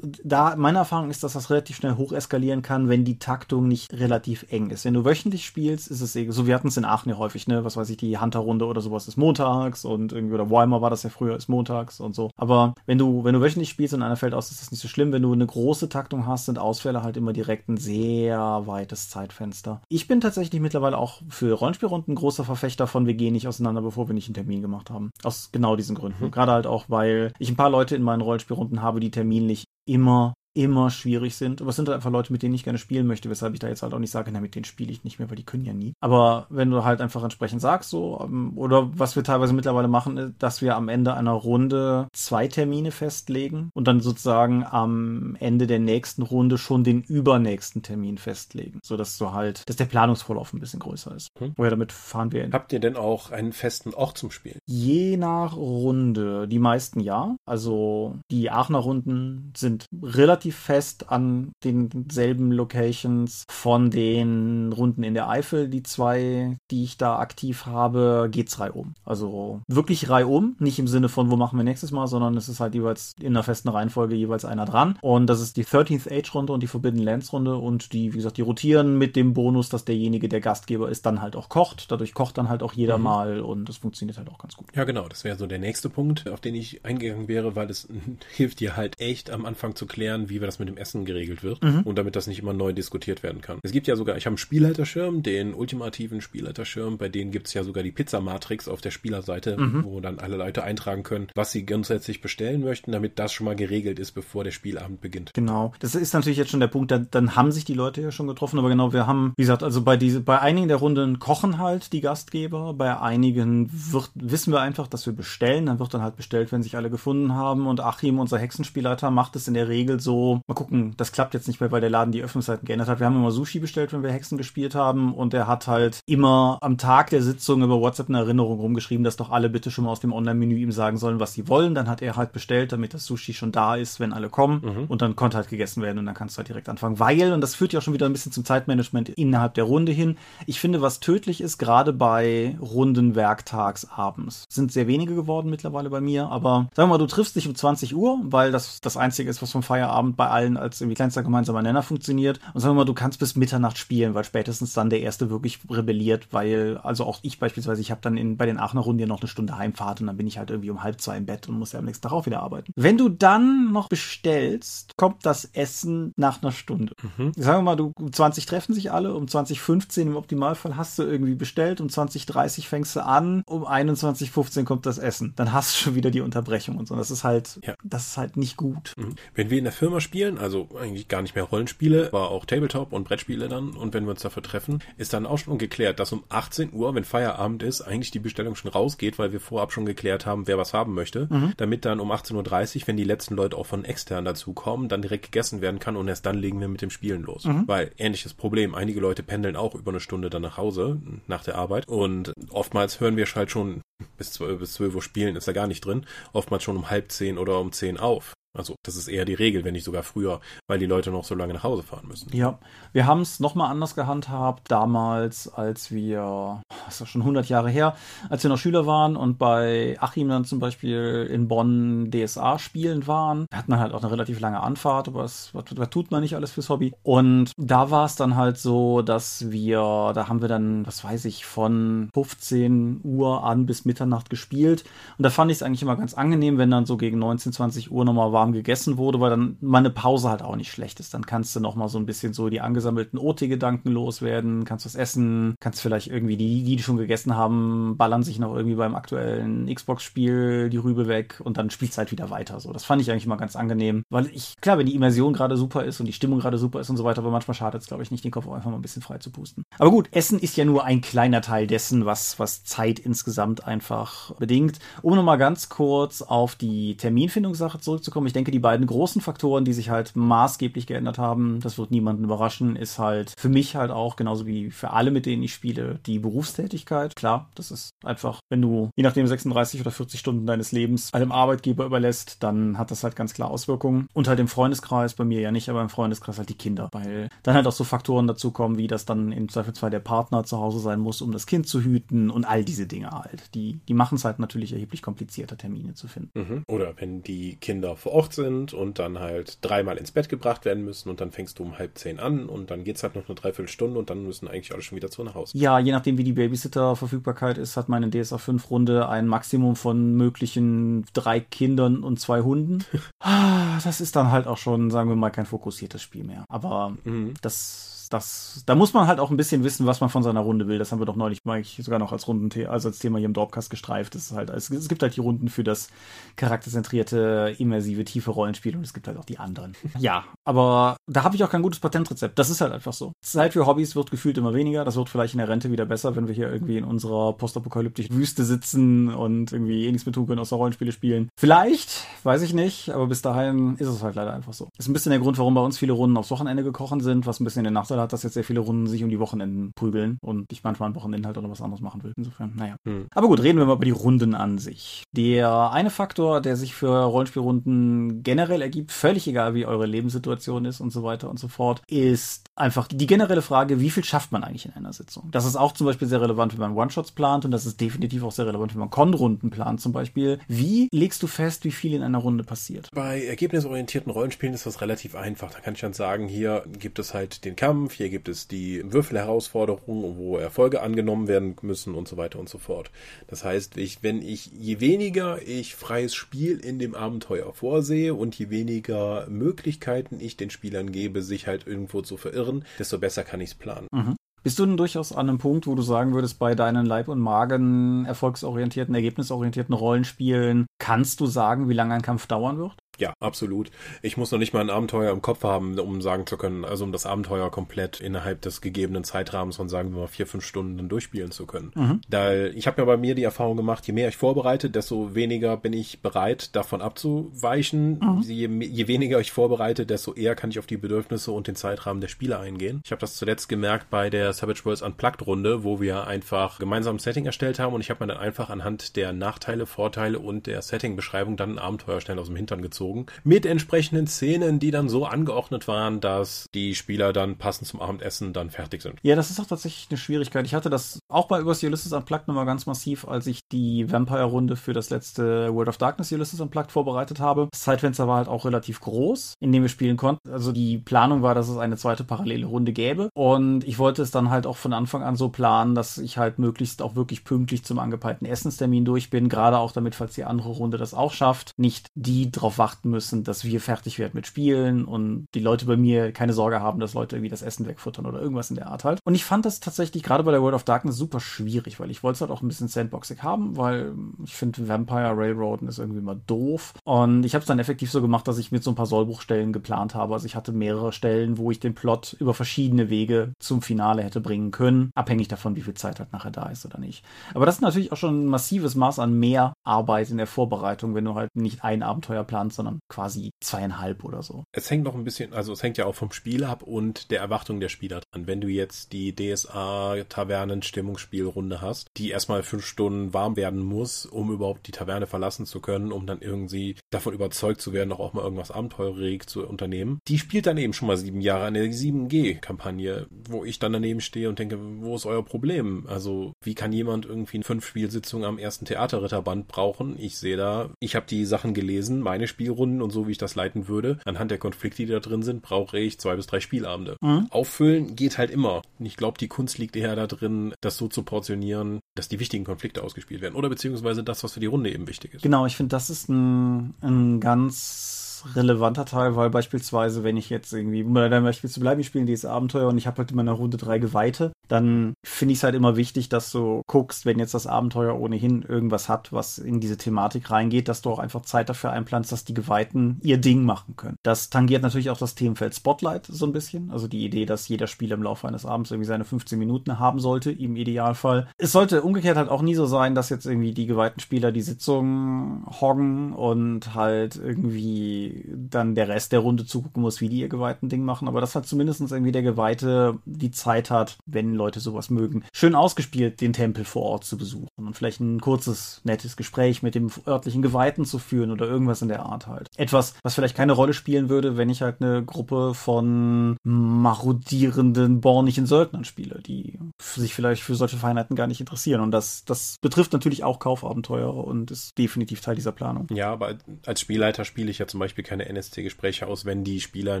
da, 0.24 0.56
meine 0.56 0.78
Erfahrung 0.78 1.10
ist, 1.10 1.22
dass 1.22 1.34
das 1.34 1.50
relativ 1.50 1.76
schnell 1.76 1.96
hoch 1.96 2.12
eskalieren 2.12 2.62
kann, 2.62 2.88
wenn 2.88 3.04
die 3.04 3.18
Taktung 3.18 3.68
nicht 3.68 3.92
relativ 3.92 4.46
eng 4.50 4.70
ist. 4.70 4.84
Wenn 4.84 4.94
du 4.94 5.04
wöchentlich 5.04 5.44
spielst, 5.44 5.88
ist 5.88 6.00
es 6.00 6.16
eh, 6.16 6.30
so, 6.30 6.46
wir 6.46 6.54
hatten 6.54 6.68
es 6.68 6.76
in 6.76 6.84
Aachen 6.84 7.10
ja 7.10 7.18
häufig, 7.18 7.46
ne, 7.46 7.64
was 7.64 7.76
weiß 7.76 7.90
ich, 7.90 7.96
die 7.96 8.18
Hunter-Runde 8.18 8.66
oder 8.66 8.80
sowas 8.80 9.08
ist 9.08 9.16
montags 9.16 9.84
und 9.84 10.12
irgendwie, 10.22 10.34
oder 10.34 10.50
Weimar 10.50 10.80
war 10.80 10.90
das 10.90 11.02
ja 11.02 11.10
früher, 11.10 11.36
ist 11.36 11.48
montags 11.48 12.00
und 12.00 12.14
so. 12.14 12.30
Aber 12.36 12.74
wenn 12.86 12.98
du, 12.98 13.24
wenn 13.24 13.34
du 13.34 13.40
wöchentlich 13.40 13.70
spielst 13.70 13.94
und 13.94 14.02
einer 14.02 14.16
fällt 14.16 14.34
aus, 14.34 14.50
ist 14.50 14.62
das 14.62 14.70
nicht 14.70 14.80
so 14.80 14.88
schlimm. 14.88 15.12
Wenn 15.12 15.22
du 15.22 15.32
eine 15.32 15.46
große 15.46 15.88
Taktung 15.88 16.26
hast, 16.26 16.46
sind 16.46 16.58
Ausfälle 16.58 17.02
halt 17.02 17.16
immer 17.16 17.32
direkt 17.32 17.68
ein 17.68 17.76
sehr 17.76 18.62
weites 18.66 19.10
Zeitfenster. 19.10 19.82
Ich 19.88 20.08
bin 20.08 20.20
tatsächlich 20.20 20.60
mittlerweile 20.60 20.98
auch 20.98 21.22
für 21.28 21.54
Rollenspielrunden 21.54 22.14
großer 22.14 22.44
Verfechter 22.44 22.86
von, 22.86 23.06
wir 23.06 23.14
gehen 23.14 23.32
nicht 23.32 23.48
auseinander, 23.48 23.82
bevor 23.82 24.08
wir 24.08 24.14
nicht 24.14 24.28
einen 24.28 24.34
Termin 24.34 24.62
gemacht 24.62 24.90
haben. 24.90 25.10
Aus 25.22 25.50
genau 25.52 25.76
diesen 25.76 25.96
Gründen. 25.96 26.26
Mhm. 26.26 26.30
Gerade 26.30 26.52
halt 26.52 26.66
auch, 26.66 26.86
weil 26.88 27.32
ich 27.38 27.50
ein 27.50 27.56
paar 27.56 27.70
Leute 27.70 27.96
in 27.96 28.02
meinen 28.02 28.22
Rollenspielrunden 28.22 28.82
habe, 28.82 29.00
die 29.00 29.10
terminlich 29.10 29.64
immer 29.86 30.34
immer 30.54 30.90
schwierig 30.90 31.36
sind. 31.36 31.60
Aber 31.60 31.70
es 31.70 31.76
sind 31.76 31.88
halt 31.88 31.96
einfach 31.96 32.10
Leute, 32.10 32.32
mit 32.32 32.42
denen 32.42 32.54
ich 32.54 32.64
gerne 32.64 32.78
spielen 32.78 33.06
möchte, 33.06 33.30
weshalb 33.30 33.54
ich 33.54 33.60
da 33.60 33.68
jetzt 33.68 33.82
halt 33.82 33.94
auch 33.94 33.98
nicht 33.98 34.10
sage, 34.10 34.30
na, 34.32 34.40
mit 34.40 34.54
denen 34.54 34.64
spiele 34.64 34.92
ich 34.92 35.04
nicht 35.04 35.18
mehr, 35.18 35.30
weil 35.30 35.36
die 35.36 35.44
können 35.44 35.64
ja 35.64 35.72
nie. 35.72 35.94
Aber 36.00 36.46
wenn 36.50 36.70
du 36.70 36.84
halt 36.84 37.00
einfach 37.00 37.22
entsprechend 37.22 37.60
sagst, 37.60 37.90
so, 37.90 38.20
ähm, 38.22 38.52
oder 38.56 38.90
was 38.98 39.16
wir 39.16 39.24
teilweise 39.24 39.52
mittlerweile 39.52 39.88
machen, 39.88 40.34
dass 40.38 40.62
wir 40.62 40.76
am 40.76 40.88
Ende 40.88 41.14
einer 41.14 41.32
Runde 41.32 42.08
zwei 42.12 42.48
Termine 42.48 42.90
festlegen 42.90 43.70
und 43.74 43.88
dann 43.88 44.00
sozusagen 44.00 44.64
am 44.64 45.36
Ende 45.40 45.66
der 45.66 45.78
nächsten 45.78 46.22
Runde 46.22 46.58
schon 46.58 46.84
den 46.84 47.02
übernächsten 47.02 47.82
Termin 47.82 48.18
festlegen, 48.18 48.80
so 48.82 48.96
dass 48.96 49.16
du 49.18 49.32
halt, 49.32 49.68
dass 49.68 49.76
der 49.76 49.86
Planungsvorlauf 49.86 50.52
ein 50.52 50.60
bisschen 50.60 50.80
größer 50.80 51.14
ist. 51.14 51.28
Hm. 51.38 51.52
Woher 51.56 51.70
damit 51.70 51.92
fahren 51.92 52.32
wir 52.32 52.42
hin. 52.42 52.52
Habt 52.52 52.72
ihr 52.72 52.80
denn 52.80 52.96
auch 52.96 53.30
einen 53.30 53.52
festen 53.52 53.94
Ort 53.94 54.18
zum 54.18 54.30
Spielen? 54.30 54.58
Je 54.66 55.16
nach 55.16 55.56
Runde. 55.56 56.48
Die 56.48 56.58
meisten 56.58 57.00
ja. 57.00 57.36
Also 57.46 58.16
die 58.30 58.50
Aachener 58.50 58.78
Runden 58.78 59.52
sind 59.56 59.86
relativ 60.02 60.41
relativ 60.42 60.56
fest 60.56 61.10
an 61.10 61.52
denselben 61.62 62.50
Locations 62.50 63.44
von 63.48 63.90
den 63.90 64.72
Runden 64.72 65.04
in 65.04 65.14
der 65.14 65.28
Eifel. 65.28 65.68
Die 65.68 65.82
zwei, 65.82 66.56
die 66.70 66.82
ich 66.82 66.96
da 66.96 67.18
aktiv 67.18 67.66
habe, 67.66 68.28
geht's 68.30 68.58
reihum. 68.58 68.94
Also 69.04 69.60
wirklich 69.68 70.08
reihum, 70.08 70.56
nicht 70.58 70.78
im 70.78 70.88
Sinne 70.88 71.08
von, 71.08 71.30
wo 71.30 71.36
machen 71.36 71.58
wir 71.58 71.64
nächstes 71.64 71.92
Mal, 71.92 72.08
sondern 72.08 72.36
es 72.36 72.48
ist 72.48 72.58
halt 72.58 72.74
jeweils 72.74 73.12
in 73.20 73.28
einer 73.28 73.44
festen 73.44 73.68
Reihenfolge 73.68 74.16
jeweils 74.16 74.44
einer 74.44 74.64
dran. 74.64 74.98
Und 75.00 75.28
das 75.28 75.40
ist 75.40 75.56
die 75.56 75.64
13th 75.64 76.10
Age 76.10 76.34
Runde 76.34 76.52
und 76.52 76.62
die 76.62 76.66
Forbidden 76.66 77.00
Lands 77.00 77.32
Runde 77.32 77.56
und 77.56 77.92
die, 77.92 78.12
wie 78.12 78.16
gesagt, 78.16 78.36
die 78.36 78.42
rotieren 78.42 78.98
mit 78.98 79.14
dem 79.14 79.34
Bonus, 79.34 79.68
dass 79.68 79.84
derjenige, 79.84 80.28
der 80.28 80.40
Gastgeber 80.40 80.88
ist, 80.88 81.06
dann 81.06 81.22
halt 81.22 81.36
auch 81.36 81.48
kocht. 81.48 81.90
Dadurch 81.90 82.14
kocht 82.14 82.38
dann 82.38 82.48
halt 82.48 82.62
auch 82.62 82.72
jeder 82.72 82.98
mhm. 82.98 83.04
mal 83.04 83.40
und 83.40 83.68
das 83.68 83.76
funktioniert 83.76 84.18
halt 84.18 84.28
auch 84.28 84.38
ganz 84.38 84.56
gut. 84.56 84.68
Ja, 84.74 84.84
genau. 84.84 85.08
Das 85.08 85.22
wäre 85.22 85.36
so 85.36 85.46
der 85.46 85.58
nächste 85.58 85.88
Punkt, 85.88 86.28
auf 86.28 86.40
den 86.40 86.54
ich 86.54 86.84
eingegangen 86.84 87.28
wäre, 87.28 87.54
weil 87.54 87.70
es 87.70 87.88
hilft 88.34 88.60
dir 88.60 88.76
halt 88.76 89.00
echt 89.00 89.30
am 89.30 89.46
Anfang 89.46 89.76
zu 89.76 89.86
klären, 89.86 90.28
wie 90.32 90.40
wir 90.40 90.46
das 90.46 90.58
mit 90.58 90.68
dem 90.68 90.76
Essen 90.76 91.04
geregelt 91.04 91.42
wird 91.42 91.62
mhm. 91.62 91.82
und 91.82 91.96
damit 91.98 92.16
das 92.16 92.26
nicht 92.26 92.40
immer 92.40 92.52
neu 92.52 92.72
diskutiert 92.72 93.22
werden 93.22 93.40
kann. 93.40 93.58
Es 93.62 93.72
gibt 93.72 93.86
ja 93.86 93.96
sogar, 93.96 94.16
ich 94.16 94.26
habe 94.26 94.32
einen 94.32 94.38
Spielleiterschirm, 94.38 95.22
den 95.22 95.54
ultimativen 95.54 96.20
Spielleiterschirm, 96.20 96.98
bei 96.98 97.08
denen 97.08 97.30
gibt 97.30 97.48
es 97.48 97.54
ja 97.54 97.64
sogar 97.64 97.82
die 97.82 97.92
Pizza-Matrix 97.92 98.68
auf 98.68 98.80
der 98.80 98.90
Spielerseite, 98.90 99.56
mhm. 99.58 99.84
wo 99.84 100.00
dann 100.00 100.18
alle 100.18 100.36
Leute 100.36 100.62
eintragen 100.62 101.02
können, 101.02 101.28
was 101.34 101.52
sie 101.52 101.66
grundsätzlich 101.66 102.20
bestellen 102.20 102.62
möchten, 102.62 102.92
damit 102.92 103.18
das 103.18 103.32
schon 103.32 103.44
mal 103.44 103.56
geregelt 103.56 103.98
ist, 103.98 104.12
bevor 104.12 104.44
der 104.44 104.50
Spielabend 104.50 105.00
beginnt. 105.00 105.32
Genau. 105.34 105.72
Das 105.80 105.94
ist 105.94 106.14
natürlich 106.14 106.38
jetzt 106.38 106.50
schon 106.50 106.60
der 106.60 106.68
Punkt, 106.68 106.90
dann, 106.90 107.08
dann 107.10 107.36
haben 107.36 107.52
sich 107.52 107.64
die 107.64 107.74
Leute 107.74 108.00
ja 108.00 108.10
schon 108.10 108.26
getroffen, 108.26 108.58
aber 108.58 108.68
genau, 108.68 108.92
wir 108.92 109.06
haben, 109.06 109.34
wie 109.36 109.42
gesagt, 109.42 109.62
also 109.62 109.82
bei 109.82 109.96
diese, 109.96 110.20
bei 110.20 110.40
einigen 110.40 110.68
der 110.68 110.78
Runden 110.78 111.18
kochen 111.18 111.58
halt 111.58 111.92
die 111.92 112.00
Gastgeber, 112.00 112.74
bei 112.74 112.98
einigen 112.98 113.70
wird, 113.72 114.10
wissen 114.14 114.52
wir 114.52 114.60
einfach, 114.60 114.88
dass 114.88 115.06
wir 115.06 115.12
bestellen, 115.12 115.66
dann 115.66 115.78
wird 115.78 115.92
dann 115.94 116.02
halt 116.02 116.16
bestellt, 116.16 116.52
wenn 116.52 116.62
sich 116.62 116.76
alle 116.76 116.90
gefunden 116.90 117.34
haben 117.34 117.66
und 117.66 117.80
Achim, 117.80 118.18
unser 118.18 118.38
Hexenspielleiter, 118.38 119.10
macht 119.10 119.36
es 119.36 119.48
in 119.48 119.54
der 119.54 119.68
Regel 119.68 120.00
so, 120.00 120.21
so, 120.22 120.40
mal 120.46 120.54
gucken, 120.54 120.94
das 120.96 121.10
klappt 121.10 121.34
jetzt 121.34 121.48
nicht 121.48 121.60
mehr, 121.60 121.72
weil 121.72 121.80
der 121.80 121.90
Laden 121.90 122.12
die 122.12 122.22
Öffnungszeiten 122.22 122.64
geändert 122.64 122.88
hat. 122.88 123.00
Wir 123.00 123.06
haben 123.06 123.16
immer 123.16 123.32
Sushi 123.32 123.58
bestellt, 123.58 123.92
wenn 123.92 124.02
wir 124.02 124.12
Hexen 124.12 124.38
gespielt 124.38 124.74
haben 124.74 125.14
und 125.14 125.34
er 125.34 125.48
hat 125.48 125.66
halt 125.66 126.00
immer 126.06 126.58
am 126.60 126.78
Tag 126.78 127.10
der 127.10 127.22
Sitzung 127.22 127.62
über 127.62 127.80
WhatsApp 127.80 128.08
eine 128.08 128.18
Erinnerung 128.18 128.60
rumgeschrieben, 128.60 129.02
dass 129.02 129.16
doch 129.16 129.30
alle 129.30 129.50
bitte 129.50 129.70
schon 129.70 129.84
mal 129.84 129.90
aus 129.90 130.00
dem 130.00 130.12
Online-Menü 130.12 130.56
ihm 130.56 130.70
sagen 130.70 130.96
sollen, 130.96 131.18
was 131.18 131.32
sie 131.32 131.48
wollen. 131.48 131.74
Dann 131.74 131.88
hat 131.88 132.02
er 132.02 132.16
halt 132.16 132.32
bestellt, 132.32 132.72
damit 132.72 132.94
das 132.94 133.04
Sushi 133.04 133.34
schon 133.34 133.50
da 133.50 133.74
ist, 133.74 133.98
wenn 133.98 134.12
alle 134.12 134.28
kommen 134.28 134.62
mhm. 134.64 134.84
und 134.86 135.02
dann 135.02 135.16
konnte 135.16 135.36
halt 135.36 135.48
gegessen 135.48 135.82
werden 135.82 135.98
und 135.98 136.06
dann 136.06 136.14
kannst 136.14 136.36
du 136.36 136.38
halt 136.38 136.48
direkt 136.48 136.68
anfangen. 136.68 137.00
Weil, 137.00 137.32
und 137.32 137.40
das 137.40 137.56
führt 137.56 137.72
ja 137.72 137.80
auch 137.80 137.82
schon 137.82 137.94
wieder 137.94 138.06
ein 138.06 138.12
bisschen 138.12 138.32
zum 138.32 138.44
Zeitmanagement 138.44 139.08
innerhalb 139.08 139.54
der 139.54 139.64
Runde 139.64 139.92
hin, 139.92 140.18
ich 140.46 140.60
finde, 140.60 140.82
was 140.82 141.00
tödlich 141.00 141.40
ist, 141.40 141.58
gerade 141.58 141.92
bei 141.92 142.56
Runden 142.60 143.16
werktags 143.16 143.88
abends, 143.90 144.44
sind 144.48 144.72
sehr 144.72 144.86
wenige 144.86 145.14
geworden 145.14 145.50
mittlerweile 145.50 145.90
bei 145.90 146.00
mir, 146.00 146.28
aber 146.28 146.68
sagen 146.74 146.88
wir 146.88 146.94
mal, 146.94 146.98
du 146.98 147.06
triffst 147.06 147.34
dich 147.34 147.48
um 147.48 147.54
20 147.54 147.96
Uhr, 147.96 148.20
weil 148.22 148.52
das 148.52 148.80
das 148.80 148.96
Einzige 148.96 149.30
ist, 149.30 149.42
was 149.42 149.52
vom 149.52 149.62
Feierabend 149.62 150.11
bei 150.16 150.28
allen 150.28 150.56
als 150.56 150.80
irgendwie 150.80 150.94
kleinster 150.94 151.22
gemeinsamer 151.22 151.62
Nenner 151.62 151.82
funktioniert. 151.82 152.40
Und 152.54 152.60
sagen 152.60 152.74
wir 152.74 152.80
mal, 152.80 152.84
du 152.84 152.94
kannst 152.94 153.18
bis 153.18 153.36
Mitternacht 153.36 153.78
spielen, 153.78 154.14
weil 154.14 154.24
spätestens 154.24 154.72
dann 154.72 154.90
der 154.90 155.00
Erste 155.00 155.30
wirklich 155.30 155.58
rebelliert, 155.70 156.28
weil, 156.30 156.78
also 156.82 157.04
auch 157.04 157.18
ich 157.22 157.38
beispielsweise, 157.38 157.80
ich 157.80 157.90
habe 157.90 158.00
dann 158.00 158.16
in, 158.16 158.36
bei 158.36 158.46
den 158.46 158.58
Aachener 158.58 158.82
Runden 158.82 159.00
ja 159.00 159.06
noch 159.06 159.20
eine 159.20 159.28
Stunde 159.28 159.56
Heimfahrt 159.56 160.00
und 160.00 160.06
dann 160.06 160.16
bin 160.16 160.26
ich 160.26 160.38
halt 160.38 160.50
irgendwie 160.50 160.70
um 160.70 160.82
halb 160.82 161.00
zwei 161.00 161.16
im 161.16 161.26
Bett 161.26 161.48
und 161.48 161.58
muss 161.58 161.72
ja 161.72 161.78
am 161.78 161.84
nächsten 161.84 162.02
Tag 162.02 162.12
auch 162.12 162.26
wieder 162.26 162.40
arbeiten. 162.40 162.72
Wenn 162.76 162.98
du 162.98 163.08
dann 163.08 163.72
noch 163.72 163.88
bestellst, 163.88 164.96
kommt 164.96 165.24
das 165.26 165.44
Essen 165.44 166.12
nach 166.16 166.42
einer 166.42 166.52
Stunde. 166.52 166.94
Mhm. 167.02 167.32
Sagen 167.36 167.58
wir 167.58 167.62
mal, 167.62 167.76
du 167.76 167.92
um 167.98 168.12
20 168.12 168.46
treffen 168.46 168.74
sich 168.74 168.92
alle, 168.92 169.14
um 169.14 169.26
20.15 169.26 170.02
im 170.02 170.16
Optimalfall 170.16 170.76
hast 170.76 170.98
du 170.98 171.02
irgendwie 171.02 171.34
bestellt, 171.34 171.80
um 171.80 171.88
20.30 171.88 172.66
fängst 172.66 172.96
du 172.96 173.04
an, 173.04 173.42
um 173.46 173.66
21.15 173.66 174.64
kommt 174.64 174.86
das 174.86 174.98
Essen. 174.98 175.32
Dann 175.36 175.52
hast 175.52 175.74
du 175.74 175.78
schon 175.78 175.94
wieder 175.94 176.10
die 176.10 176.20
Unterbrechung 176.20 176.76
und 176.76 176.88
so. 176.88 176.96
Das 176.96 177.10
ist 177.10 177.24
halt, 177.24 177.58
ja. 177.64 177.74
das 177.84 178.08
ist 178.08 178.16
halt 178.16 178.36
nicht 178.36 178.56
gut. 178.56 178.94
Mhm. 178.96 179.14
Wenn 179.34 179.50
wir 179.50 179.58
in 179.58 179.64
der 179.64 179.72
Firma 179.72 180.00
spielen, 180.02 180.38
also 180.38 180.68
eigentlich 180.78 181.08
gar 181.08 181.22
nicht 181.22 181.34
mehr 181.34 181.44
Rollenspiele, 181.44 182.08
aber 182.08 182.30
auch 182.30 182.44
Tabletop 182.44 182.92
und 182.92 183.04
Brettspiele 183.04 183.48
dann 183.48 183.70
und 183.70 183.94
wenn 183.94 184.04
wir 184.04 184.10
uns 184.10 184.22
dafür 184.22 184.42
treffen, 184.42 184.82
ist 184.96 185.12
dann 185.12 185.26
auch 185.26 185.38
schon 185.38 185.58
geklärt, 185.58 186.00
dass 186.00 186.12
um 186.12 186.24
18 186.28 186.72
Uhr, 186.72 186.94
wenn 186.94 187.04
Feierabend 187.04 187.62
ist, 187.62 187.82
eigentlich 187.82 188.10
die 188.10 188.18
Bestellung 188.18 188.54
schon 188.54 188.70
rausgeht, 188.70 189.18
weil 189.18 189.32
wir 189.32 189.40
vorab 189.40 189.72
schon 189.72 189.86
geklärt 189.86 190.26
haben, 190.26 190.46
wer 190.46 190.58
was 190.58 190.74
haben 190.74 190.94
möchte, 190.94 191.28
mhm. 191.30 191.52
damit 191.56 191.84
dann 191.84 192.00
um 192.00 192.12
18.30 192.12 192.82
Uhr, 192.82 192.88
wenn 192.88 192.96
die 192.96 193.04
letzten 193.04 193.34
Leute 193.34 193.56
auch 193.56 193.66
von 193.66 193.84
extern 193.84 194.24
dazukommen, 194.24 194.88
dann 194.88 195.02
direkt 195.02 195.26
gegessen 195.26 195.60
werden 195.60 195.80
kann 195.80 195.96
und 195.96 196.08
erst 196.08 196.26
dann 196.26 196.36
legen 196.36 196.60
wir 196.60 196.68
mit 196.68 196.82
dem 196.82 196.90
Spielen 196.90 197.22
los. 197.22 197.44
Mhm. 197.44 197.64
Weil 197.66 197.92
ähnliches 197.96 198.34
Problem, 198.34 198.74
einige 198.74 199.00
Leute 199.00 199.22
pendeln 199.22 199.56
auch 199.56 199.74
über 199.74 199.90
eine 199.90 200.00
Stunde 200.00 200.30
dann 200.30 200.42
nach 200.42 200.56
Hause 200.56 201.00
nach 201.26 201.44
der 201.44 201.56
Arbeit 201.56 201.88
und 201.88 202.32
oftmals 202.50 203.00
hören 203.00 203.16
wir 203.16 203.26
halt 203.34 203.50
schon 203.50 203.80
bis 204.18 204.32
12, 204.32 204.58
bis 204.58 204.74
12 204.74 204.94
Uhr 204.94 205.02
spielen 205.02 205.36
ist 205.36 205.48
da 205.48 205.52
gar 205.52 205.66
nicht 205.66 205.84
drin, 205.84 206.06
oftmals 206.32 206.62
schon 206.62 206.76
um 206.76 206.90
halb 206.90 207.10
zehn 207.12 207.38
oder 207.38 207.60
um 207.60 207.72
zehn 207.72 207.98
auf. 207.98 208.34
Also 208.56 208.74
das 208.82 208.96
ist 208.96 209.08
eher 209.08 209.24
die 209.24 209.34
Regel, 209.34 209.64
wenn 209.64 209.72
nicht 209.72 209.84
sogar 209.84 210.02
früher, 210.02 210.40
weil 210.66 210.78
die 210.78 210.86
Leute 210.86 211.10
noch 211.10 211.24
so 211.24 211.34
lange 211.34 211.54
nach 211.54 211.62
Hause 211.62 211.82
fahren 211.82 212.06
müssen. 212.06 212.34
Ja, 212.36 212.58
wir 212.92 213.06
haben 213.06 213.22
es 213.22 213.40
nochmal 213.40 213.70
anders 213.70 213.94
gehandhabt 213.94 214.70
damals, 214.70 215.48
als 215.48 215.90
wir, 215.90 216.60
das 216.84 217.00
ist 217.00 217.08
schon 217.08 217.22
100 217.22 217.48
Jahre 217.48 217.70
her, 217.70 217.96
als 218.28 218.42
wir 218.42 218.50
noch 218.50 218.58
Schüler 218.58 218.86
waren 218.86 219.16
und 219.16 219.38
bei 219.38 219.96
Achim 220.00 220.28
dann 220.28 220.44
zum 220.44 220.58
Beispiel 220.58 221.28
in 221.32 221.48
Bonn 221.48 222.10
DSA 222.10 222.58
spielen 222.58 223.06
waren. 223.06 223.46
Da 223.50 223.56
hat 223.56 223.68
man 223.68 223.80
halt 223.80 223.94
auch 223.94 224.02
eine 224.02 224.12
relativ 224.12 224.38
lange 224.38 224.60
Anfahrt, 224.60 225.08
aber 225.08 225.20
was, 225.20 225.54
was, 225.54 225.64
was 225.74 225.90
tut 225.90 226.10
man 226.10 226.20
nicht 226.20 226.36
alles 226.36 226.52
fürs 226.52 226.68
Hobby. 226.68 226.92
Und 227.02 227.52
da 227.56 227.90
war 227.90 228.04
es 228.04 228.16
dann 228.16 228.36
halt 228.36 228.58
so, 228.58 229.00
dass 229.00 229.50
wir, 229.50 230.12
da 230.14 230.28
haben 230.28 230.42
wir 230.42 230.48
dann, 230.48 230.86
was 230.86 231.02
weiß 231.02 231.24
ich, 231.24 231.46
von 231.46 232.10
15 232.12 233.00
Uhr 233.02 233.44
an 233.44 233.64
bis 233.64 233.86
Mitternacht 233.86 234.28
gespielt. 234.28 234.84
Und 235.16 235.22
da 235.22 235.30
fand 235.30 235.50
ich 235.50 235.58
es 235.58 235.62
eigentlich 235.62 235.82
immer 235.82 235.96
ganz 235.96 236.12
angenehm, 236.12 236.58
wenn 236.58 236.70
dann 236.70 236.84
so 236.84 236.98
gegen 236.98 237.18
19, 237.18 237.52
20 237.52 237.90
Uhr 237.90 238.04
nochmal 238.04 238.32
war 238.32 238.41
warm 238.42 238.52
gegessen 238.52 238.96
wurde, 238.96 239.20
weil 239.20 239.30
dann 239.30 239.56
meine 239.60 239.90
Pause 239.90 240.28
halt 240.28 240.42
auch 240.42 240.56
nicht 240.56 240.72
schlecht 240.72 240.98
ist. 240.98 241.14
Dann 241.14 241.24
kannst 241.24 241.54
du 241.54 241.60
noch 241.60 241.76
mal 241.76 241.88
so 241.88 241.98
ein 241.98 242.06
bisschen 242.06 242.32
so 242.32 242.48
die 242.48 242.60
angesammelten 242.60 243.18
OT-Gedanken 243.18 243.90
loswerden, 243.90 244.64
kannst 244.64 244.84
was 244.84 244.96
essen, 244.96 245.54
kannst 245.60 245.80
vielleicht 245.80 246.08
irgendwie 246.08 246.36
die, 246.36 246.64
die, 246.64 246.82
schon 246.82 246.96
gegessen 246.96 247.36
haben, 247.36 247.96
ballern 247.96 248.24
sich 248.24 248.40
noch 248.40 248.54
irgendwie 248.56 248.74
beim 248.74 248.96
aktuellen 248.96 249.72
Xbox-Spiel 249.72 250.70
die 250.70 250.76
Rübe 250.76 251.06
weg 251.06 251.40
und 251.44 251.56
dann 251.56 251.70
spielst 251.70 251.98
halt 251.98 252.10
wieder 252.10 252.30
weiter. 252.30 252.58
So, 252.58 252.72
das 252.72 252.84
fand 252.84 253.00
ich 253.00 253.10
eigentlich 253.10 253.26
immer 253.26 253.36
ganz 253.36 253.54
angenehm, 253.54 254.02
weil 254.10 254.26
ich, 254.26 254.54
klar, 254.60 254.78
wenn 254.78 254.86
die 254.86 254.96
Immersion 254.96 255.32
gerade 255.32 255.56
super 255.56 255.84
ist 255.84 256.00
und 256.00 256.06
die 256.06 256.12
Stimmung 256.12 256.40
gerade 256.40 256.58
super 256.58 256.80
ist 256.80 256.90
und 256.90 256.96
so 256.96 257.04
weiter, 257.04 257.20
aber 257.20 257.30
manchmal 257.30 257.54
schadet 257.54 257.82
es, 257.82 257.86
glaube 257.86 258.02
ich, 258.02 258.10
nicht, 258.10 258.24
den 258.24 258.32
Kopf 258.32 258.48
auch 258.48 258.54
einfach 258.54 258.70
mal 258.70 258.76
ein 258.76 258.82
bisschen 258.82 259.02
frei 259.02 259.18
zu 259.18 259.30
pusten. 259.30 259.62
Aber 259.78 259.90
gut, 259.90 260.08
Essen 260.10 260.40
ist 260.40 260.56
ja 260.56 260.64
nur 260.64 260.84
ein 260.84 261.00
kleiner 261.00 261.42
Teil 261.42 261.68
dessen, 261.68 262.06
was, 262.06 262.40
was 262.40 262.64
Zeit 262.64 262.98
insgesamt 262.98 263.64
einfach 263.66 264.32
bedingt. 264.32 264.80
Um 265.02 265.14
nochmal 265.14 265.38
ganz 265.38 265.68
kurz 265.68 266.22
auf 266.22 266.56
die 266.56 266.96
Terminfindungssache 266.96 267.78
zurückzukommen, 267.78 268.26
ich 268.26 268.31
denke, 268.32 268.50
die 268.50 268.58
beiden 268.58 268.86
großen 268.86 269.20
Faktoren, 269.20 269.64
die 269.64 269.72
sich 269.72 269.90
halt 269.90 270.12
maßgeblich 270.14 270.86
geändert 270.86 271.18
haben, 271.18 271.60
das 271.60 271.78
wird 271.78 271.90
niemanden 271.90 272.24
überraschen, 272.24 272.76
ist 272.76 272.98
halt 272.98 273.34
für 273.36 273.48
mich 273.48 273.76
halt 273.76 273.90
auch, 273.90 274.16
genauso 274.16 274.46
wie 274.46 274.70
für 274.70 274.90
alle, 274.90 275.10
mit 275.10 275.26
denen 275.26 275.42
ich 275.42 275.52
spiele, 275.52 275.98
die 276.06 276.18
Berufstätigkeit. 276.18 277.14
Klar, 277.16 277.50
das 277.54 277.70
ist 277.70 277.90
einfach, 278.04 278.40
wenn 278.50 278.62
du 278.62 278.90
je 278.96 279.02
nachdem 279.02 279.26
36 279.26 279.80
oder 279.80 279.90
40 279.90 280.20
Stunden 280.20 280.46
deines 280.46 280.72
Lebens 280.72 281.12
einem 281.12 281.32
Arbeitgeber 281.32 281.84
überlässt, 281.84 282.42
dann 282.42 282.78
hat 282.78 282.90
das 282.90 283.04
halt 283.04 283.16
ganz 283.16 283.34
klar 283.34 283.50
Auswirkungen. 283.50 284.08
Und 284.12 284.28
halt 284.28 284.40
im 284.40 284.48
Freundeskreis, 284.48 285.14
bei 285.14 285.24
mir 285.24 285.40
ja 285.40 285.50
nicht, 285.50 285.68
aber 285.68 285.82
im 285.82 285.88
Freundeskreis 285.88 286.38
halt 286.38 286.48
die 286.48 286.54
Kinder, 286.54 286.88
weil 286.92 287.28
dann 287.42 287.54
halt 287.54 287.66
auch 287.66 287.72
so 287.72 287.84
Faktoren 287.84 288.26
dazu 288.26 288.50
kommen, 288.50 288.78
wie 288.78 288.86
dass 288.86 289.04
dann 289.04 289.32
im 289.32 289.48
Zweifelsfall 289.48 289.90
der 289.90 290.00
Partner 290.00 290.44
zu 290.44 290.58
Hause 290.58 290.78
sein 290.78 291.00
muss, 291.00 291.22
um 291.22 291.32
das 291.32 291.46
Kind 291.46 291.66
zu 291.66 291.82
hüten 291.82 292.30
und 292.30 292.44
all 292.44 292.64
diese 292.64 292.86
Dinge 292.86 293.10
halt. 293.10 293.54
Die, 293.54 293.80
die 293.88 293.94
machen 293.94 294.16
es 294.16 294.24
halt 294.24 294.38
natürlich 294.38 294.72
erheblich 294.72 295.02
komplizierter, 295.02 295.56
Termine 295.56 295.94
zu 295.94 296.08
finden. 296.08 296.30
Mhm. 296.38 296.62
Oder 296.68 296.94
wenn 296.96 297.22
die 297.22 297.56
Kinder 297.56 297.96
vor 297.96 298.12
Ort 298.12 298.21
Ort 298.22 298.34
sind 298.34 298.72
und 298.72 298.98
dann 298.98 299.18
halt 299.18 299.58
dreimal 299.62 299.96
ins 299.96 300.12
Bett 300.12 300.28
gebracht 300.28 300.64
werden 300.64 300.84
müssen 300.84 301.10
und 301.10 301.20
dann 301.20 301.32
fängst 301.32 301.58
du 301.58 301.64
um 301.64 301.78
halb 301.78 301.98
zehn 301.98 302.20
an 302.20 302.46
und 302.46 302.70
dann 302.70 302.84
geht 302.84 302.96
es 302.96 303.02
halt 303.02 303.16
noch 303.16 303.26
eine 303.26 303.34
Dreiviertelstunde 303.34 303.98
und 303.98 304.10
dann 304.10 304.24
müssen 304.24 304.48
eigentlich 304.48 304.72
alle 304.72 304.82
schon 304.82 304.96
wieder 304.96 305.10
zu 305.10 305.24
nach 305.24 305.34
Hause. 305.34 305.56
Ja, 305.58 305.78
je 305.78 305.92
nachdem 305.92 306.18
wie 306.18 306.24
die 306.24 306.32
Babysitter-Verfügbarkeit 306.32 307.58
ist, 307.58 307.76
hat 307.76 307.88
meine 307.88 308.10
DSA 308.10 308.38
5 308.38 308.70
Runde 308.70 309.08
ein 309.08 309.26
Maximum 309.26 309.76
von 309.76 310.14
möglichen 310.14 311.04
drei 311.12 311.40
Kindern 311.40 312.02
und 312.04 312.20
zwei 312.20 312.40
Hunden. 312.40 312.84
Ah, 313.24 313.78
das 313.84 314.00
ist 314.00 314.16
dann 314.16 314.32
halt 314.32 314.46
auch 314.46 314.58
schon, 314.58 314.90
sagen 314.90 315.08
wir 315.08 315.16
mal, 315.16 315.30
kein 315.30 315.46
fokussiertes 315.46 316.02
Spiel 316.02 316.24
mehr. 316.24 316.44
Aber 316.48 316.96
mhm. 317.04 317.34
das 317.40 318.01
das, 318.12 318.62
da 318.66 318.74
muss 318.74 318.92
man 318.92 319.06
halt 319.06 319.20
auch 319.20 319.30
ein 319.30 319.36
bisschen 319.36 319.64
wissen, 319.64 319.86
was 319.86 320.00
man 320.00 320.10
von 320.10 320.22
seiner 320.22 320.40
Runde 320.40 320.68
will. 320.68 320.78
Das 320.78 320.92
haben 320.92 321.00
wir 321.00 321.06
doch 321.06 321.16
neulich 321.16 321.44
mal 321.44 321.62
sogar 321.64 321.98
noch 321.98 322.12
als 322.12 322.28
Runden, 322.28 322.66
also 322.66 322.88
als 322.88 322.98
Thema 322.98 323.18
hier 323.18 323.26
im 323.26 323.32
Dropcast 323.32 323.70
gestreift. 323.70 324.14
Das 324.14 324.22
ist 324.22 324.32
halt, 324.32 324.50
es, 324.50 324.70
es, 324.70 324.88
gibt 324.88 325.02
halt 325.02 325.16
die 325.16 325.20
Runden 325.20 325.48
für 325.48 325.64
das 325.64 325.88
charakterzentrierte, 326.36 327.54
immersive, 327.58 328.04
tiefe 328.04 328.30
Rollenspiel 328.30 328.76
und 328.76 328.82
es 328.82 328.92
gibt 328.92 329.06
halt 329.08 329.18
auch 329.18 329.24
die 329.24 329.38
anderen. 329.38 329.74
ja, 329.98 330.24
aber 330.44 330.96
da 331.06 331.24
habe 331.24 331.36
ich 331.36 331.44
auch 331.44 331.50
kein 331.50 331.62
gutes 331.62 331.80
Patentrezept. 331.80 332.38
Das 332.38 332.50
ist 332.50 332.60
halt 332.60 332.72
einfach 332.72 332.92
so. 332.92 333.12
Zeit 333.22 333.52
für 333.54 333.66
Hobbys 333.66 333.96
wird 333.96 334.10
gefühlt 334.10 334.36
immer 334.38 334.54
weniger. 334.54 334.84
Das 334.84 334.96
wird 334.96 335.08
vielleicht 335.08 335.34
in 335.34 335.38
der 335.38 335.48
Rente 335.48 335.70
wieder 335.70 335.86
besser, 335.86 336.14
wenn 336.16 336.28
wir 336.28 336.34
hier 336.34 336.52
irgendwie 336.52 336.76
in 336.76 336.84
unserer 336.84 337.32
postapokalyptischen 337.32 338.14
Wüste 338.14 338.44
sitzen 338.44 339.12
und 339.12 339.52
irgendwie 339.52 339.86
eh 339.86 339.92
nichts 339.92 340.06
mehr 340.06 340.12
tun 340.12 340.26
können, 340.26 340.40
außer 340.40 340.56
Rollenspiele 340.56 340.92
spielen. 340.92 341.28
Vielleicht, 341.38 342.06
weiß 342.24 342.42
ich 342.42 342.52
nicht, 342.52 342.90
aber 342.90 343.06
bis 343.06 343.22
dahin 343.22 343.76
ist 343.76 343.88
es 343.88 344.02
halt 344.02 344.16
leider 344.16 344.34
einfach 344.34 344.52
so. 344.52 344.68
Ist 344.78 344.88
ein 344.88 344.92
bisschen 344.92 345.10
der 345.10 345.20
Grund, 345.20 345.38
warum 345.38 345.54
bei 345.54 345.60
uns 345.60 345.78
viele 345.78 345.92
Runden 345.92 346.16
aufs 346.16 346.30
Wochenende 346.30 346.62
gekochen 346.62 347.00
sind, 347.00 347.26
was 347.26 347.40
ein 347.40 347.44
bisschen 347.44 347.64
den 347.64 347.72
Nachteil 347.72 347.98
hat, 348.02 348.12
dass 348.12 348.22
jetzt 348.22 348.34
sehr 348.34 348.44
viele 348.44 348.60
Runden 348.60 348.86
sich 348.86 349.02
um 349.04 349.10
die 349.10 349.18
Wochenenden 349.18 349.72
prügeln 349.74 350.18
und 350.20 350.46
ich 350.52 350.62
manchmal 350.62 350.88
am 350.88 350.94
Wochenende 350.94 351.26
halt 351.26 351.38
auch 351.38 351.42
noch 351.42 351.50
was 351.50 351.62
anderes 351.62 351.80
machen 351.80 352.02
will. 352.02 352.12
Insofern, 352.16 352.52
naja. 352.56 352.76
Hm. 352.84 353.06
Aber 353.14 353.28
gut, 353.28 353.42
reden 353.42 353.58
wir 353.58 353.66
mal 353.66 353.74
über 353.74 353.84
die 353.84 353.90
Runden 353.90 354.34
an 354.34 354.58
sich. 354.58 355.04
Der 355.12 355.70
eine 355.70 355.90
Faktor, 355.90 356.40
der 356.40 356.56
sich 356.56 356.74
für 356.74 357.04
Rollenspielrunden 357.04 358.22
generell 358.22 358.62
ergibt, 358.62 358.92
völlig 358.92 359.26
egal 359.26 359.54
wie 359.54 359.66
eure 359.66 359.86
Lebenssituation 359.86 360.64
ist 360.64 360.80
und 360.80 360.90
so 360.90 361.02
weiter 361.02 361.30
und 361.30 361.38
so 361.38 361.48
fort, 361.48 361.82
ist 361.88 362.44
einfach 362.56 362.88
die 362.88 363.06
generelle 363.06 363.42
Frage, 363.42 363.80
wie 363.80 363.90
viel 363.90 364.04
schafft 364.04 364.32
man 364.32 364.44
eigentlich 364.44 364.66
in 364.66 364.72
einer 364.72 364.92
Sitzung? 364.92 365.28
Das 365.30 365.44
ist 365.44 365.56
auch 365.56 365.72
zum 365.72 365.86
Beispiel 365.86 366.08
sehr 366.08 366.20
relevant, 366.20 366.52
wenn 366.52 366.60
man 366.60 366.76
One-Shots 366.76 367.12
plant 367.12 367.44
und 367.44 367.50
das 367.50 367.66
ist 367.66 367.80
definitiv 367.80 368.22
auch 368.22 368.32
sehr 368.32 368.46
relevant, 368.46 368.74
wenn 368.74 368.80
man 368.80 368.90
Con-Runden 368.90 369.50
plant 369.50 369.80
zum 369.80 369.92
Beispiel. 369.92 370.38
Wie 370.48 370.88
legst 370.92 371.22
du 371.22 371.26
fest, 371.26 371.64
wie 371.64 371.70
viel 371.70 371.94
in 371.94 372.02
einer 372.02 372.18
Runde 372.18 372.44
passiert? 372.44 372.88
Bei 372.94 373.24
ergebnisorientierten 373.24 374.12
Rollenspielen 374.12 374.54
ist 374.54 374.66
das 374.66 374.80
relativ 374.80 375.14
einfach. 375.14 375.50
Da 375.50 375.60
kann 375.60 375.74
ich 375.74 375.80
dann 375.80 375.92
sagen, 375.92 376.28
hier 376.28 376.64
gibt 376.78 376.98
es 376.98 377.14
halt 377.14 377.44
den 377.44 377.56
Kampf, 377.56 377.81
hier 377.90 378.10
gibt 378.10 378.28
es 378.28 378.46
die 378.46 378.82
Würfelherausforderungen, 378.92 380.16
wo 380.16 380.36
Erfolge 380.36 380.82
angenommen 380.82 381.26
werden 381.26 381.56
müssen 381.62 381.94
und 381.94 382.06
so 382.06 382.16
weiter 382.16 382.38
und 382.38 382.48
so 382.48 382.58
fort. 382.58 382.90
Das 383.26 383.44
heißt, 383.44 383.76
ich, 383.78 384.02
wenn 384.02 384.22
ich, 384.22 384.46
je 384.52 384.80
weniger 384.80 385.40
ich 385.46 385.74
freies 385.74 386.14
Spiel 386.14 386.58
in 386.58 386.78
dem 386.78 386.94
Abenteuer 386.94 387.52
vorsehe 387.52 388.14
und 388.14 388.38
je 388.38 388.50
weniger 388.50 389.26
Möglichkeiten 389.28 390.20
ich 390.20 390.36
den 390.36 390.50
Spielern 390.50 390.92
gebe, 390.92 391.22
sich 391.22 391.46
halt 391.46 391.66
irgendwo 391.66 392.02
zu 392.02 392.16
verirren, 392.16 392.64
desto 392.78 392.98
besser 392.98 393.24
kann 393.24 393.40
ich 393.40 393.50
es 393.50 393.54
planen. 393.54 393.88
Mhm. 393.92 394.16
Bist 394.42 394.58
du 394.58 394.66
denn 394.66 394.76
durchaus 394.76 395.12
an 395.12 395.28
einem 395.28 395.38
Punkt, 395.38 395.68
wo 395.68 395.76
du 395.76 395.82
sagen 395.82 396.14
würdest, 396.14 396.40
bei 396.40 396.56
deinen 396.56 396.84
Leib- 396.84 397.06
und 397.06 397.20
Magen 397.20 398.04
erfolgsorientierten, 398.06 398.92
ergebnisorientierten 398.92 399.72
Rollenspielen, 399.72 400.66
kannst 400.78 401.20
du 401.20 401.26
sagen, 401.26 401.68
wie 401.68 401.74
lange 401.74 401.94
ein 401.94 402.02
Kampf 402.02 402.26
dauern 402.26 402.58
wird? 402.58 402.74
Ja, 403.02 403.14
absolut. 403.18 403.72
Ich 404.00 404.16
muss 404.16 404.30
noch 404.30 404.38
nicht 404.38 404.54
mal 404.54 404.60
ein 404.60 404.70
Abenteuer 404.70 405.10
im 405.10 405.22
Kopf 405.22 405.42
haben, 405.42 405.76
um 405.80 406.00
sagen 406.00 406.24
zu 406.24 406.36
können, 406.36 406.64
also 406.64 406.84
um 406.84 406.92
das 406.92 407.04
Abenteuer 407.04 407.50
komplett 407.50 407.98
innerhalb 408.00 408.42
des 408.42 408.60
gegebenen 408.60 409.02
Zeitrahmens 409.02 409.56
von 409.56 409.68
sagen 409.68 409.92
wir 409.92 410.02
mal 410.02 410.06
vier, 410.06 410.28
fünf 410.28 410.44
Stunden 410.44 410.88
durchspielen 410.88 411.32
zu 411.32 411.46
können. 411.46 411.72
Mhm. 411.74 412.00
Da 412.08 412.32
ich 412.32 412.68
habe 412.68 412.80
ja 412.80 412.84
bei 412.84 412.96
mir 412.96 413.16
die 413.16 413.24
Erfahrung 413.24 413.56
gemacht, 413.56 413.84
je 413.88 413.92
mehr 413.92 414.06
ich 414.08 414.16
vorbereite, 414.16 414.70
desto 414.70 415.16
weniger 415.16 415.56
bin 415.56 415.72
ich 415.72 416.00
bereit, 416.00 416.54
davon 416.54 416.80
abzuweichen. 416.80 417.98
Mhm. 417.98 418.20
Je, 418.20 418.46
je 418.46 418.86
weniger 418.86 419.18
ich 419.18 419.32
vorbereite, 419.32 419.84
desto 419.84 420.14
eher 420.14 420.36
kann 420.36 420.50
ich 420.50 420.60
auf 420.60 420.66
die 420.66 420.76
Bedürfnisse 420.76 421.32
und 421.32 421.48
den 421.48 421.56
Zeitrahmen 421.56 422.00
der 422.00 422.06
Spieler 422.06 422.38
eingehen. 422.38 422.82
Ich 422.84 422.92
habe 422.92 423.00
das 423.00 423.16
zuletzt 423.16 423.48
gemerkt 423.48 423.90
bei 423.90 424.10
der 424.10 424.32
Savage 424.32 424.64
Worlds 424.64 424.82
Unplugged 424.82 425.26
Runde, 425.26 425.64
wo 425.64 425.80
wir 425.80 426.06
einfach 426.06 426.60
gemeinsam 426.60 426.96
ein 426.96 427.00
Setting 427.00 427.26
erstellt 427.26 427.58
haben 427.58 427.74
und 427.74 427.80
ich 427.80 427.90
habe 427.90 428.04
mir 428.04 428.12
dann 428.12 428.22
einfach 428.22 428.48
anhand 428.48 428.94
der 428.94 429.12
Nachteile, 429.12 429.66
Vorteile 429.66 430.20
und 430.20 430.46
der 430.46 430.62
Setting-Beschreibung 430.62 431.36
dann 431.36 431.54
ein 431.56 431.58
Abenteuer 431.58 432.00
schnell 432.00 432.20
aus 432.20 432.28
dem 432.28 432.36
Hintern 432.36 432.62
gezogen. 432.62 432.91
Mit 433.24 433.46
entsprechenden 433.46 434.06
Szenen, 434.06 434.58
die 434.58 434.70
dann 434.70 434.88
so 434.88 435.06
angeordnet 435.06 435.68
waren, 435.68 436.00
dass 436.00 436.46
die 436.54 436.74
Spieler 436.74 437.12
dann 437.12 437.36
passend 437.36 437.68
zum 437.68 437.80
Abendessen 437.80 438.32
dann 438.32 438.50
fertig 438.50 438.82
sind. 438.82 438.98
Ja, 439.02 439.16
das 439.16 439.30
ist 439.30 439.40
auch 439.40 439.46
tatsächlich 439.46 439.88
eine 439.90 439.98
Schwierigkeit. 439.98 440.46
Ich 440.46 440.54
hatte 440.54 440.70
das 440.70 440.98
auch 441.08 441.28
bei 441.28 441.40
Übers 441.40 441.62
Ulysses 441.62 441.92
Unplugged 441.92 442.28
nochmal 442.28 442.46
ganz 442.46 442.66
massiv, 442.66 443.06
als 443.06 443.26
ich 443.26 443.40
die 443.50 443.90
Vampire-Runde 443.90 444.56
für 444.56 444.72
das 444.72 444.90
letzte 444.90 445.52
World 445.54 445.68
of 445.68 445.78
Darkness 445.78 446.12
Ulysses 446.12 446.40
Unplugged 446.40 446.72
vorbereitet 446.72 447.20
habe. 447.20 447.48
Das 447.52 447.62
Zeitfenster 447.62 448.08
war 448.08 448.18
halt 448.18 448.28
auch 448.28 448.44
relativ 448.44 448.80
groß, 448.80 449.34
in 449.40 449.52
dem 449.52 449.62
wir 449.62 449.68
spielen 449.68 449.96
konnten. 449.96 450.30
Also 450.30 450.52
die 450.52 450.78
Planung 450.78 451.22
war, 451.22 451.34
dass 451.34 451.48
es 451.48 451.56
eine 451.56 451.76
zweite 451.76 452.04
parallele 452.04 452.46
Runde 452.46 452.72
gäbe. 452.72 453.08
Und 453.14 453.64
ich 453.64 453.78
wollte 453.78 454.02
es 454.02 454.10
dann 454.10 454.30
halt 454.30 454.46
auch 454.46 454.56
von 454.56 454.72
Anfang 454.72 455.02
an 455.02 455.16
so 455.16 455.28
planen, 455.28 455.74
dass 455.74 455.98
ich 455.98 456.18
halt 456.18 456.38
möglichst 456.38 456.82
auch 456.82 456.94
wirklich 456.94 457.24
pünktlich 457.24 457.64
zum 457.64 457.78
angepeilten 457.78 458.26
Essenstermin 458.26 458.84
durch 458.84 459.10
bin. 459.10 459.28
Gerade 459.28 459.58
auch 459.58 459.72
damit, 459.72 459.94
falls 459.94 460.14
die 460.14 460.24
andere 460.24 460.50
Runde 460.50 460.78
das 460.78 460.94
auch 460.94 461.12
schafft, 461.12 461.52
nicht 461.56 461.86
die 461.94 462.30
drauf 462.30 462.58
warten 462.58 462.71
müssen, 462.84 463.24
dass 463.24 463.44
wir 463.44 463.60
fertig 463.60 463.98
werden 463.98 464.12
mit 464.14 464.26
Spielen 464.26 464.84
und 464.84 465.26
die 465.34 465.40
Leute 465.40 465.66
bei 465.66 465.76
mir 465.76 466.12
keine 466.12 466.32
Sorge 466.32 466.60
haben, 466.60 466.80
dass 466.80 466.94
Leute 466.94 467.16
irgendwie 467.16 467.30
das 467.30 467.42
Essen 467.42 467.66
wegfuttern 467.66 468.06
oder 468.06 468.20
irgendwas 468.20 468.50
in 468.50 468.56
der 468.56 468.68
Art 468.68 468.84
halt. 468.84 469.00
Und 469.04 469.14
ich 469.14 469.24
fand 469.24 469.44
das 469.44 469.60
tatsächlich 469.60 470.02
gerade 470.02 470.24
bei 470.24 470.32
der 470.32 470.42
World 470.42 470.54
of 470.54 470.64
Darkness 470.64 470.96
super 470.96 471.20
schwierig, 471.20 471.80
weil 471.80 471.90
ich 471.90 472.02
wollte 472.02 472.16
es 472.16 472.20
halt 472.20 472.30
auch 472.30 472.42
ein 472.42 472.48
bisschen 472.48 472.68
sandboxig 472.68 473.22
haben, 473.22 473.56
weil 473.56 473.94
ich 474.24 474.34
finde 474.34 474.68
Vampire 474.68 475.16
Railroaden 475.16 475.68
ist 475.68 475.78
irgendwie 475.78 476.00
mal 476.00 476.20
doof. 476.26 476.74
Und 476.84 477.24
ich 477.24 477.34
habe 477.34 477.42
es 477.42 477.46
dann 477.46 477.58
effektiv 477.58 477.90
so 477.90 478.00
gemacht, 478.00 478.26
dass 478.28 478.38
ich 478.38 478.52
mit 478.52 478.62
so 478.62 478.70
ein 478.70 478.76
paar 478.76 478.86
Sollbruchstellen 478.86 479.52
geplant 479.52 479.94
habe. 479.94 480.14
Also 480.14 480.26
ich 480.26 480.36
hatte 480.36 480.52
mehrere 480.52 480.92
Stellen, 480.92 481.38
wo 481.38 481.50
ich 481.50 481.60
den 481.60 481.74
Plot 481.74 482.16
über 482.18 482.34
verschiedene 482.34 482.90
Wege 482.90 483.32
zum 483.38 483.62
Finale 483.62 484.02
hätte 484.02 484.20
bringen 484.20 484.50
können, 484.50 484.90
abhängig 484.94 485.28
davon, 485.28 485.56
wie 485.56 485.62
viel 485.62 485.74
Zeit 485.74 485.98
halt 485.98 486.12
nachher 486.12 486.30
da 486.30 486.46
ist 486.46 486.64
oder 486.64 486.78
nicht. 486.78 487.04
Aber 487.34 487.46
das 487.46 487.56
ist 487.56 487.60
natürlich 487.60 487.92
auch 487.92 487.96
schon 487.96 488.24
ein 488.24 488.28
massives 488.28 488.74
Maß 488.74 488.98
an 488.98 489.18
mehr 489.18 489.54
Arbeit 489.64 490.10
in 490.10 490.16
der 490.16 490.26
Vorbereitung, 490.26 490.94
wenn 490.94 491.04
du 491.04 491.14
halt 491.14 491.30
nicht 491.34 491.64
ein 491.64 491.82
Abenteuer 491.82 492.24
planst, 492.24 492.58
sondern 492.62 492.80
quasi 492.88 493.32
zweieinhalb 493.40 494.04
oder 494.04 494.22
so. 494.22 494.44
Es 494.52 494.70
hängt 494.70 494.84
noch 494.84 494.94
ein 494.94 495.02
bisschen, 495.02 495.32
also 495.32 495.52
es 495.52 495.64
hängt 495.64 495.78
ja 495.78 495.86
auch 495.86 495.96
vom 495.96 496.12
Spiel 496.12 496.44
ab 496.44 496.62
und 496.62 497.10
der 497.10 497.18
Erwartung 497.20 497.58
der 497.58 497.68
Spieler 497.68 498.00
dran. 498.00 498.28
Wenn 498.28 498.40
du 498.40 498.46
jetzt 498.48 498.92
die 498.92 499.12
DSA-Tavernen-Stimmungsspielrunde 499.14 501.60
hast, 501.60 501.88
die 501.96 502.10
erstmal 502.10 502.44
fünf 502.44 502.64
Stunden 502.64 503.12
warm 503.12 503.34
werden 503.36 503.60
muss, 503.60 504.06
um 504.06 504.30
überhaupt 504.30 504.68
die 504.68 504.72
Taverne 504.72 505.08
verlassen 505.08 505.44
zu 505.44 505.60
können, 505.60 505.90
um 505.90 506.06
dann 506.06 506.20
irgendwie 506.20 506.76
davon 506.90 507.14
überzeugt 507.14 507.60
zu 507.60 507.72
werden, 507.72 507.92
auch 507.92 508.12
mal 508.12 508.22
irgendwas 508.22 508.52
abenteuerlich 508.52 509.26
zu 509.26 509.44
unternehmen, 509.46 509.98
die 510.06 510.18
spielt 510.18 510.46
dann 510.46 510.58
eben 510.58 510.72
schon 510.72 510.86
mal 510.86 510.96
sieben 510.96 511.20
Jahre 511.20 511.46
eine 511.46 511.64
7G-Kampagne, 511.64 513.08
wo 513.10 513.44
ich 513.44 513.58
dann 513.58 513.72
daneben 513.72 514.00
stehe 514.00 514.28
und 514.28 514.38
denke, 514.38 514.56
wo 514.80 514.94
ist 514.94 515.06
euer 515.06 515.24
Problem? 515.24 515.88
Also, 515.88 516.34
wie 516.42 516.54
kann 516.54 516.72
jemand 516.72 517.06
irgendwie 517.06 517.42
fünf 517.42 517.66
Spielsitzung 517.66 518.24
am 518.24 518.38
ersten 518.38 518.66
Theaterritterband 518.66 519.48
brauchen? 519.48 519.98
Ich 519.98 520.16
sehe 520.16 520.36
da, 520.36 520.70
ich 520.78 520.94
habe 520.94 521.06
die 521.06 521.24
Sachen 521.24 521.54
gelesen, 521.54 522.00
meine 522.00 522.28
Spielrunden 522.52 522.82
und 522.82 522.90
so, 522.90 523.06
wie 523.06 523.12
ich 523.12 523.18
das 523.18 523.34
leiten 523.34 523.68
würde. 523.68 523.98
Anhand 524.04 524.30
der 524.30 524.38
Konflikte, 524.38 524.84
die 524.84 524.92
da 524.92 525.00
drin 525.00 525.22
sind, 525.22 525.42
brauche 525.42 525.78
ich 525.78 525.98
zwei 525.98 526.16
bis 526.16 526.26
drei 526.26 526.40
Spielabende. 526.40 526.96
Mhm. 527.00 527.28
Auffüllen 527.30 527.96
geht 527.96 528.18
halt 528.18 528.30
immer. 528.30 528.62
Ich 528.78 528.96
glaube, 528.96 529.18
die 529.18 529.28
Kunst 529.28 529.58
liegt 529.58 529.76
eher 529.76 529.96
da 529.96 530.06
drin, 530.06 530.54
das 530.60 530.76
so 530.76 530.88
zu 530.88 531.02
portionieren, 531.02 531.80
dass 531.94 532.08
die 532.08 532.20
wichtigen 532.20 532.44
Konflikte 532.44 532.82
ausgespielt 532.82 533.22
werden. 533.22 533.34
Oder 533.34 533.48
beziehungsweise 533.48 534.04
das, 534.04 534.22
was 534.22 534.32
für 534.32 534.40
die 534.40 534.46
Runde 534.46 534.70
eben 534.72 534.86
wichtig 534.86 535.14
ist. 535.14 535.22
Genau, 535.22 535.46
ich 535.46 535.56
finde, 535.56 535.70
das 535.70 535.90
ist 535.90 536.08
ein, 536.08 536.74
ein 536.80 537.20
ganz 537.20 538.01
relevanter 538.34 538.84
Teil, 538.84 539.16
weil 539.16 539.30
beispielsweise, 539.30 540.04
wenn 540.04 540.16
ich 540.16 540.30
jetzt 540.30 540.52
irgendwie, 540.52 540.82
um 540.82 540.94
bei 540.94 541.08
deinem 541.08 541.24
Beispiel 541.24 541.50
zu 541.50 541.60
bleiben, 541.60 541.80
ich 541.80 541.86
spiele 541.86 542.04
dieses 542.04 542.24
Abenteuer 542.24 542.68
und 542.68 542.78
ich 542.78 542.86
habe 542.86 542.98
halt 542.98 543.10
in 543.10 543.16
meiner 543.16 543.32
Runde 543.32 543.56
drei 543.56 543.78
Geweihte, 543.78 544.32
dann 544.48 544.94
finde 545.04 545.32
ich 545.32 545.38
es 545.38 545.44
halt 545.44 545.54
immer 545.54 545.76
wichtig, 545.76 546.08
dass 546.08 546.30
du 546.30 546.62
guckst, 546.66 547.06
wenn 547.06 547.18
jetzt 547.18 547.34
das 547.34 547.46
Abenteuer 547.46 547.98
ohnehin 547.98 548.42
irgendwas 548.42 548.88
hat, 548.88 549.12
was 549.12 549.38
in 549.38 549.60
diese 549.60 549.76
Thematik 549.76 550.30
reingeht, 550.30 550.68
dass 550.68 550.82
du 550.82 550.90
auch 550.90 550.98
einfach 550.98 551.22
Zeit 551.22 551.48
dafür 551.48 551.70
einplanst, 551.70 552.12
dass 552.12 552.24
die 552.24 552.34
Geweihten 552.34 552.98
ihr 553.02 553.18
Ding 553.18 553.44
machen 553.44 553.76
können. 553.76 553.96
Das 554.02 554.30
tangiert 554.30 554.62
natürlich 554.62 554.90
auch 554.90 554.98
das 554.98 555.14
Themenfeld 555.14 555.54
Spotlight 555.54 556.06
so 556.06 556.26
ein 556.26 556.32
bisschen, 556.32 556.70
also 556.70 556.88
die 556.88 557.04
Idee, 557.04 557.24
dass 557.24 557.48
jeder 557.48 557.66
Spieler 557.66 557.94
im 557.94 558.02
Laufe 558.02 558.28
eines 558.28 558.44
Abends 558.44 558.70
irgendwie 558.70 558.88
seine 558.88 559.04
15 559.04 559.38
Minuten 559.38 559.78
haben 559.78 560.00
sollte, 560.00 560.30
im 560.30 560.56
Idealfall. 560.56 561.28
Es 561.38 561.52
sollte 561.52 561.82
umgekehrt 561.82 562.16
halt 562.16 562.28
auch 562.28 562.42
nie 562.42 562.54
so 562.54 562.66
sein, 562.66 562.94
dass 562.94 563.10
jetzt 563.10 563.26
irgendwie 563.26 563.52
die 563.52 563.66
geweihten 563.66 564.00
Spieler 564.00 564.32
die 564.32 564.42
Sitzung 564.42 565.46
hoggen 565.60 566.12
und 566.12 566.74
halt 566.74 567.16
irgendwie 567.16 568.11
dann 568.34 568.74
der 568.74 568.88
Rest 568.88 569.12
der 569.12 569.20
Runde 569.20 569.46
zugucken 569.46 569.82
muss, 569.82 570.00
wie 570.00 570.08
die 570.08 570.20
ihr 570.20 570.28
geweihten 570.28 570.68
Ding 570.68 570.84
machen. 570.84 571.08
Aber 571.08 571.20
das 571.20 571.34
hat 571.34 571.46
zumindest 571.46 571.80
irgendwie 571.80 572.12
der 572.12 572.22
Geweihte 572.22 572.98
die 573.04 573.30
Zeit 573.30 573.70
hat, 573.70 573.96
wenn 574.06 574.34
Leute 574.34 574.60
sowas 574.60 574.90
mögen, 574.90 575.24
schön 575.32 575.54
ausgespielt, 575.54 576.20
den 576.20 576.32
Tempel 576.32 576.64
vor 576.64 576.82
Ort 576.82 577.04
zu 577.04 577.16
besuchen 577.16 577.48
und 577.56 577.76
vielleicht 577.76 578.00
ein 578.00 578.20
kurzes, 578.20 578.80
nettes 578.84 579.16
Gespräch 579.16 579.62
mit 579.62 579.74
dem 579.74 579.90
örtlichen 580.06 580.42
Geweihten 580.42 580.84
zu 580.84 580.98
führen 580.98 581.30
oder 581.30 581.46
irgendwas 581.46 581.82
in 581.82 581.88
der 581.88 582.04
Art 582.04 582.26
halt. 582.26 582.48
Etwas, 582.56 582.94
was 583.02 583.14
vielleicht 583.14 583.36
keine 583.36 583.52
Rolle 583.52 583.72
spielen 583.72 584.08
würde, 584.08 584.36
wenn 584.36 584.50
ich 584.50 584.62
halt 584.62 584.80
eine 584.80 585.04
Gruppe 585.04 585.54
von 585.54 586.36
marodierenden, 586.44 588.00
bornigen 588.00 588.46
Söldnern 588.46 588.84
spiele, 588.84 589.20
die 589.20 589.58
sich 589.80 590.14
vielleicht 590.14 590.42
für 590.42 590.54
solche 590.54 590.76
Feinheiten 590.76 591.16
gar 591.16 591.26
nicht 591.26 591.40
interessieren. 591.40 591.80
Und 591.80 591.90
das, 591.90 592.24
das 592.24 592.56
betrifft 592.60 592.92
natürlich 592.92 593.24
auch 593.24 593.38
Kaufabenteuer 593.38 594.14
und 594.14 594.50
ist 594.50 594.76
definitiv 594.78 595.20
Teil 595.20 595.34
dieser 595.34 595.52
Planung. 595.52 595.86
Ja, 595.90 596.12
aber 596.12 596.36
als 596.66 596.80
Spielleiter 596.80 597.24
spiele 597.24 597.50
ich 597.50 597.58
ja 597.58 597.66
zum 597.66 597.80
Beispiel 597.80 598.01
keine 598.02 598.26
NSC-Gespräche 598.26 599.06
aus, 599.06 599.24
wenn 599.24 599.44
die 599.44 599.60
Spieler 599.60 600.00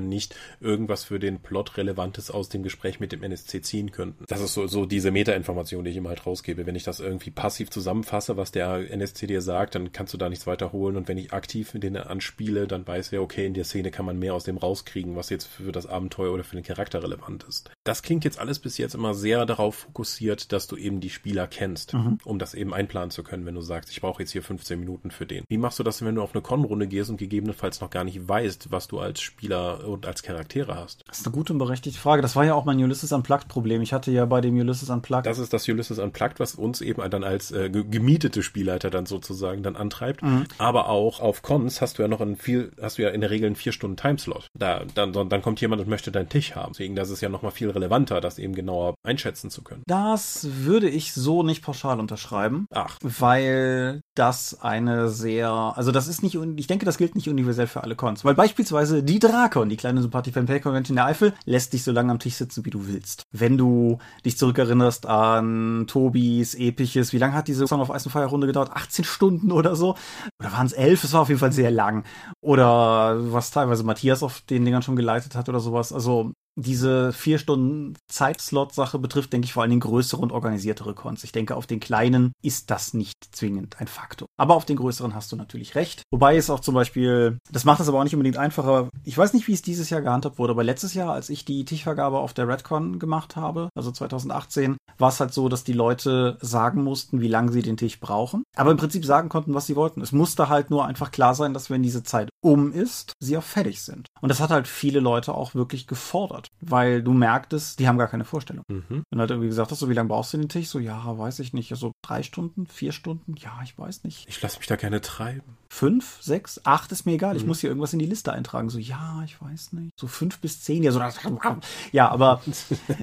nicht 0.00 0.34
irgendwas 0.60 1.04
für 1.04 1.18
den 1.18 1.40
Plot 1.40 1.76
Relevantes 1.76 2.30
aus 2.30 2.48
dem 2.48 2.62
Gespräch 2.62 3.00
mit 3.00 3.12
dem 3.12 3.22
NSC 3.22 3.62
ziehen 3.62 3.92
könnten. 3.92 4.24
Das 4.28 4.40
ist 4.40 4.54
so, 4.54 4.66
so 4.66 4.86
diese 4.86 5.10
Meta-Information, 5.10 5.84
die 5.84 5.90
ich 5.90 5.96
immer 5.96 6.10
halt 6.10 6.26
rausgebe. 6.26 6.66
Wenn 6.66 6.76
ich 6.76 6.84
das 6.84 7.00
irgendwie 7.00 7.30
passiv 7.30 7.70
zusammenfasse, 7.70 8.36
was 8.36 8.52
der 8.52 8.90
NSC 8.90 9.26
dir 9.26 9.42
sagt, 9.42 9.74
dann 9.74 9.92
kannst 9.92 10.14
du 10.14 10.18
da 10.18 10.28
nichts 10.28 10.46
weiter 10.46 10.72
holen. 10.72 10.96
Und 10.96 11.08
wenn 11.08 11.18
ich 11.18 11.32
aktiv 11.32 11.74
mit 11.74 11.82
denen 11.82 12.02
anspiele, 12.02 12.66
dann 12.66 12.86
weiß 12.86 13.12
er, 13.12 13.22
okay, 13.22 13.46
in 13.46 13.54
der 13.54 13.64
Szene 13.64 13.90
kann 13.90 14.06
man 14.06 14.18
mehr 14.18 14.34
aus 14.34 14.44
dem 14.44 14.56
rauskriegen, 14.56 15.16
was 15.16 15.30
jetzt 15.30 15.46
für 15.46 15.72
das 15.72 15.86
Abenteuer 15.86 16.32
oder 16.32 16.44
für 16.44 16.56
den 16.56 16.64
Charakter 16.64 17.02
relevant 17.02 17.44
ist. 17.44 17.70
Das 17.84 18.02
klingt 18.02 18.24
jetzt 18.24 18.38
alles 18.38 18.58
bis 18.58 18.78
jetzt 18.78 18.94
immer 18.94 19.14
sehr 19.14 19.46
darauf 19.46 19.74
fokussiert, 19.74 20.52
dass 20.52 20.66
du 20.66 20.76
eben 20.76 21.00
die 21.00 21.10
Spieler 21.10 21.46
kennst, 21.46 21.94
mhm. 21.94 22.18
um 22.24 22.38
das 22.38 22.54
eben 22.54 22.72
einplanen 22.74 23.10
zu 23.10 23.22
können, 23.22 23.46
wenn 23.46 23.54
du 23.54 23.60
sagst, 23.60 23.90
ich 23.90 24.00
brauche 24.00 24.22
jetzt 24.22 24.32
hier 24.32 24.42
15 24.42 24.78
Minuten 24.78 25.10
für 25.10 25.26
den. 25.26 25.44
Wie 25.48 25.58
machst 25.58 25.78
du 25.78 25.82
das, 25.82 26.04
wenn 26.04 26.14
du 26.14 26.22
auf 26.22 26.34
eine 26.34 26.42
Con-Runde 26.42 26.86
gehst 26.86 27.10
und 27.10 27.16
gegebenenfalls 27.16 27.80
noch 27.80 27.90
gar 27.92 28.02
nicht 28.02 28.28
weißt, 28.28 28.72
was 28.72 28.88
du 28.88 28.98
als 28.98 29.20
Spieler 29.20 29.86
und 29.86 30.06
als 30.06 30.24
Charaktere 30.24 30.74
hast? 30.74 31.04
Das 31.06 31.20
ist 31.20 31.26
eine 31.26 31.34
gute 31.34 31.52
und 31.52 31.60
berechtigte 31.60 32.00
Frage. 32.00 32.22
Das 32.22 32.34
war 32.34 32.44
ja 32.44 32.54
auch 32.54 32.64
mein 32.64 32.82
Ulysses 32.82 33.12
Unplugged-Problem. 33.12 33.82
Ich 33.82 33.92
hatte 33.92 34.10
ja 34.10 34.26
bei 34.26 34.40
dem 34.40 34.56
Ulysses 34.56 34.90
Unplugged. 34.90 35.26
Das 35.26 35.38
ist 35.38 35.52
das 35.52 35.68
Ulysses 35.68 35.98
Unplugged, 35.98 36.40
was 36.40 36.56
uns 36.56 36.80
eben 36.80 37.08
dann 37.10 37.22
als 37.22 37.52
äh, 37.52 37.70
gemietete 37.70 38.42
Spielleiter 38.42 38.90
dann 38.90 39.06
sozusagen 39.06 39.62
dann 39.62 39.76
antreibt. 39.76 40.22
Mhm. 40.22 40.46
Aber 40.58 40.88
auch 40.88 41.20
auf 41.20 41.42
Cons 41.42 41.80
hast 41.80 41.98
du 41.98 42.02
ja 42.02 42.08
noch 42.08 42.20
ein 42.20 42.36
viel, 42.36 42.72
hast 42.80 42.98
du 42.98 43.02
ja 43.02 43.10
in 43.10 43.20
der 43.20 43.30
Regel 43.30 43.46
einen 43.46 43.56
vier 43.56 43.72
Stunden 43.72 43.96
Timeslot. 43.96 44.48
Da, 44.58 44.82
dann, 44.94 45.12
dann 45.12 45.42
kommt 45.42 45.60
jemand 45.60 45.82
und 45.82 45.88
möchte 45.88 46.10
deinen 46.10 46.28
Tisch 46.28 46.54
haben. 46.54 46.72
Deswegen, 46.72 46.96
das 46.96 47.10
ist 47.10 47.20
ja 47.20 47.28
nochmal 47.28 47.52
viel 47.52 47.70
relevanter, 47.70 48.20
das 48.20 48.38
eben 48.38 48.54
genauer 48.54 48.94
einschätzen 49.02 49.50
zu 49.50 49.62
können. 49.62 49.82
Das 49.86 50.48
würde 50.50 50.88
ich 50.88 51.12
so 51.12 51.42
nicht 51.42 51.62
pauschal 51.62 52.00
unterschreiben. 52.00 52.66
Ach. 52.72 52.98
Weil 53.02 54.02
das 54.14 54.60
eine 54.62 55.08
sehr, 55.08 55.50
also 55.50 55.92
das 55.92 56.08
ist 56.08 56.22
nicht, 56.22 56.38
ich 56.56 56.66
denke, 56.66 56.86
das 56.86 56.98
gilt 56.98 57.14
nicht 57.14 57.28
universell 57.28 57.66
für 57.66 57.81
alle 57.82 57.96
Cons. 57.96 58.24
Weil 58.24 58.34
beispielsweise 58.34 59.02
die 59.02 59.18
Drakon, 59.18 59.68
die 59.68 59.76
kleine 59.76 60.02
Sympathie 60.02 60.32
Fanpage 60.32 60.62
Convention 60.62 60.96
der 60.96 61.06
Eifel, 61.06 61.34
lässt 61.44 61.72
dich 61.72 61.82
so 61.82 61.92
lange 61.92 62.12
am 62.12 62.18
Tisch 62.18 62.34
sitzen, 62.34 62.64
wie 62.64 62.70
du 62.70 62.86
willst. 62.86 63.24
Wenn 63.32 63.58
du 63.58 63.98
dich 64.24 64.38
zurückerinnerst 64.38 65.06
an 65.06 65.86
Tobis 65.86 66.54
episches, 66.54 67.12
wie 67.12 67.18
lange 67.18 67.34
hat 67.34 67.48
diese 67.48 67.66
Song 67.66 67.80
of 67.80 67.88
Ice 67.90 68.06
and 68.06 68.12
Fire 68.12 68.26
Runde 68.26 68.46
gedauert? 68.46 68.70
18 68.72 69.04
Stunden 69.04 69.52
oder 69.52 69.76
so? 69.76 69.96
Oder 70.40 70.52
waren 70.52 70.66
es 70.66 70.72
11? 70.72 71.04
Es 71.04 71.12
war 71.12 71.22
auf 71.22 71.28
jeden 71.28 71.40
Fall 71.40 71.52
sehr 71.52 71.70
lang. 71.70 72.04
Oder 72.40 73.32
was 73.32 73.50
teilweise 73.50 73.84
Matthias 73.84 74.22
auf 74.22 74.40
den 74.42 74.64
Dingern 74.64 74.82
schon 74.82 74.96
geleitet 74.96 75.34
hat 75.34 75.48
oder 75.48 75.60
sowas. 75.60 75.92
Also 75.92 76.32
diese 76.56 77.12
vier 77.12 77.38
Stunden 77.38 77.94
Zeitslot-Sache 78.08 78.98
betrifft, 78.98 79.32
denke 79.32 79.46
ich 79.46 79.52
vor 79.52 79.62
allen 79.62 79.70
Dingen 79.70 79.80
größere 79.80 80.20
und 80.20 80.32
organisiertere 80.32 80.94
Cons. 80.94 81.24
Ich 81.24 81.32
denke, 81.32 81.56
auf 81.56 81.66
den 81.66 81.80
kleinen 81.80 82.32
ist 82.42 82.70
das 82.70 82.94
nicht 82.94 83.16
zwingend 83.32 83.80
ein 83.80 83.88
Faktor. 83.88 84.28
Aber 84.38 84.54
auf 84.54 84.64
den 84.64 84.76
größeren 84.76 85.14
hast 85.14 85.32
du 85.32 85.36
natürlich 85.36 85.74
recht. 85.74 86.02
Wobei 86.10 86.36
es 86.36 86.50
auch 86.50 86.60
zum 86.60 86.74
Beispiel, 86.74 87.38
das 87.50 87.64
macht 87.64 87.80
es 87.80 87.88
aber 87.88 87.98
auch 87.98 88.04
nicht 88.04 88.14
unbedingt 88.14 88.36
einfacher. 88.36 88.88
Ich 89.04 89.16
weiß 89.16 89.32
nicht, 89.32 89.48
wie 89.48 89.54
es 89.54 89.62
dieses 89.62 89.90
Jahr 89.90 90.02
gehandhabt 90.02 90.38
wurde, 90.38 90.52
aber 90.52 90.64
letztes 90.64 90.94
Jahr, 90.94 91.12
als 91.12 91.30
ich 91.30 91.44
die 91.44 91.64
Tischvergabe 91.64 92.18
auf 92.18 92.34
der 92.34 92.48
Redcon 92.48 92.98
gemacht 92.98 93.36
habe, 93.36 93.68
also 93.74 93.90
2018, 93.90 94.76
war 94.98 95.08
es 95.08 95.20
halt 95.20 95.32
so, 95.32 95.48
dass 95.48 95.64
die 95.64 95.72
Leute 95.72 96.36
sagen 96.40 96.82
mussten, 96.82 97.20
wie 97.20 97.28
lange 97.28 97.52
sie 97.52 97.62
den 97.62 97.76
Tisch 97.76 98.00
brauchen. 98.00 98.44
Aber 98.56 98.70
im 98.70 98.76
Prinzip 98.76 99.04
sagen 99.04 99.28
konnten, 99.28 99.54
was 99.54 99.66
sie 99.66 99.76
wollten. 99.76 100.00
Es 100.00 100.12
musste 100.12 100.48
halt 100.48 100.70
nur 100.70 100.84
einfach 100.84 101.10
klar 101.10 101.34
sein, 101.34 101.54
dass 101.54 101.70
wenn 101.70 101.82
diese 101.82 102.02
Zeit 102.02 102.28
um 102.42 102.72
ist, 102.72 103.12
sie 103.20 103.36
auch 103.36 103.42
fertig 103.42 103.82
sind. 103.82 104.08
Und 104.20 104.28
das 104.28 104.40
hat 104.40 104.50
halt 104.50 104.68
viele 104.68 105.00
Leute 105.00 105.34
auch 105.34 105.54
wirklich 105.54 105.86
gefordert, 105.86 106.41
weil 106.60 107.02
du 107.02 107.12
merktest, 107.12 107.78
die 107.78 107.88
haben 107.88 107.98
gar 107.98 108.08
keine 108.08 108.24
Vorstellung. 108.24 108.64
Mhm. 108.68 109.04
Und 109.10 109.20
halt 109.20 109.30
irgendwie 109.30 109.48
gesagt 109.48 109.70
hast, 109.70 109.78
so 109.78 109.88
wie 109.88 109.94
lange 109.94 110.08
brauchst 110.08 110.32
du 110.32 110.38
den 110.38 110.48
Tisch? 110.48 110.68
So, 110.68 110.78
ja, 110.78 111.18
weiß 111.18 111.38
ich 111.40 111.52
nicht. 111.52 111.68
So 111.68 111.74
also 111.74 111.92
drei 112.02 112.22
Stunden, 112.22 112.66
vier 112.66 112.92
Stunden? 112.92 113.34
Ja, 113.36 113.60
ich 113.62 113.78
weiß 113.78 114.04
nicht. 114.04 114.28
Ich 114.28 114.40
lasse 114.42 114.58
mich 114.58 114.66
da 114.66 114.76
gerne 114.76 115.00
treiben. 115.00 115.56
Fünf, 115.74 116.18
sechs, 116.20 116.60
acht 116.64 116.92
ist 116.92 117.06
mir 117.06 117.12
egal. 117.12 117.32
Mhm. 117.32 117.40
Ich 117.40 117.46
muss 117.46 117.60
hier 117.60 117.70
irgendwas 117.70 117.94
in 117.94 117.98
die 117.98 118.04
Liste 118.04 118.30
eintragen. 118.30 118.68
So, 118.68 118.78
ja, 118.78 119.22
ich 119.24 119.40
weiß 119.40 119.72
nicht. 119.72 119.98
So 119.98 120.06
fünf 120.06 120.38
bis 120.38 120.62
zehn, 120.62 120.82
ja, 120.82 120.92
so 120.92 121.00
ja, 121.92 122.10
aber 122.10 122.42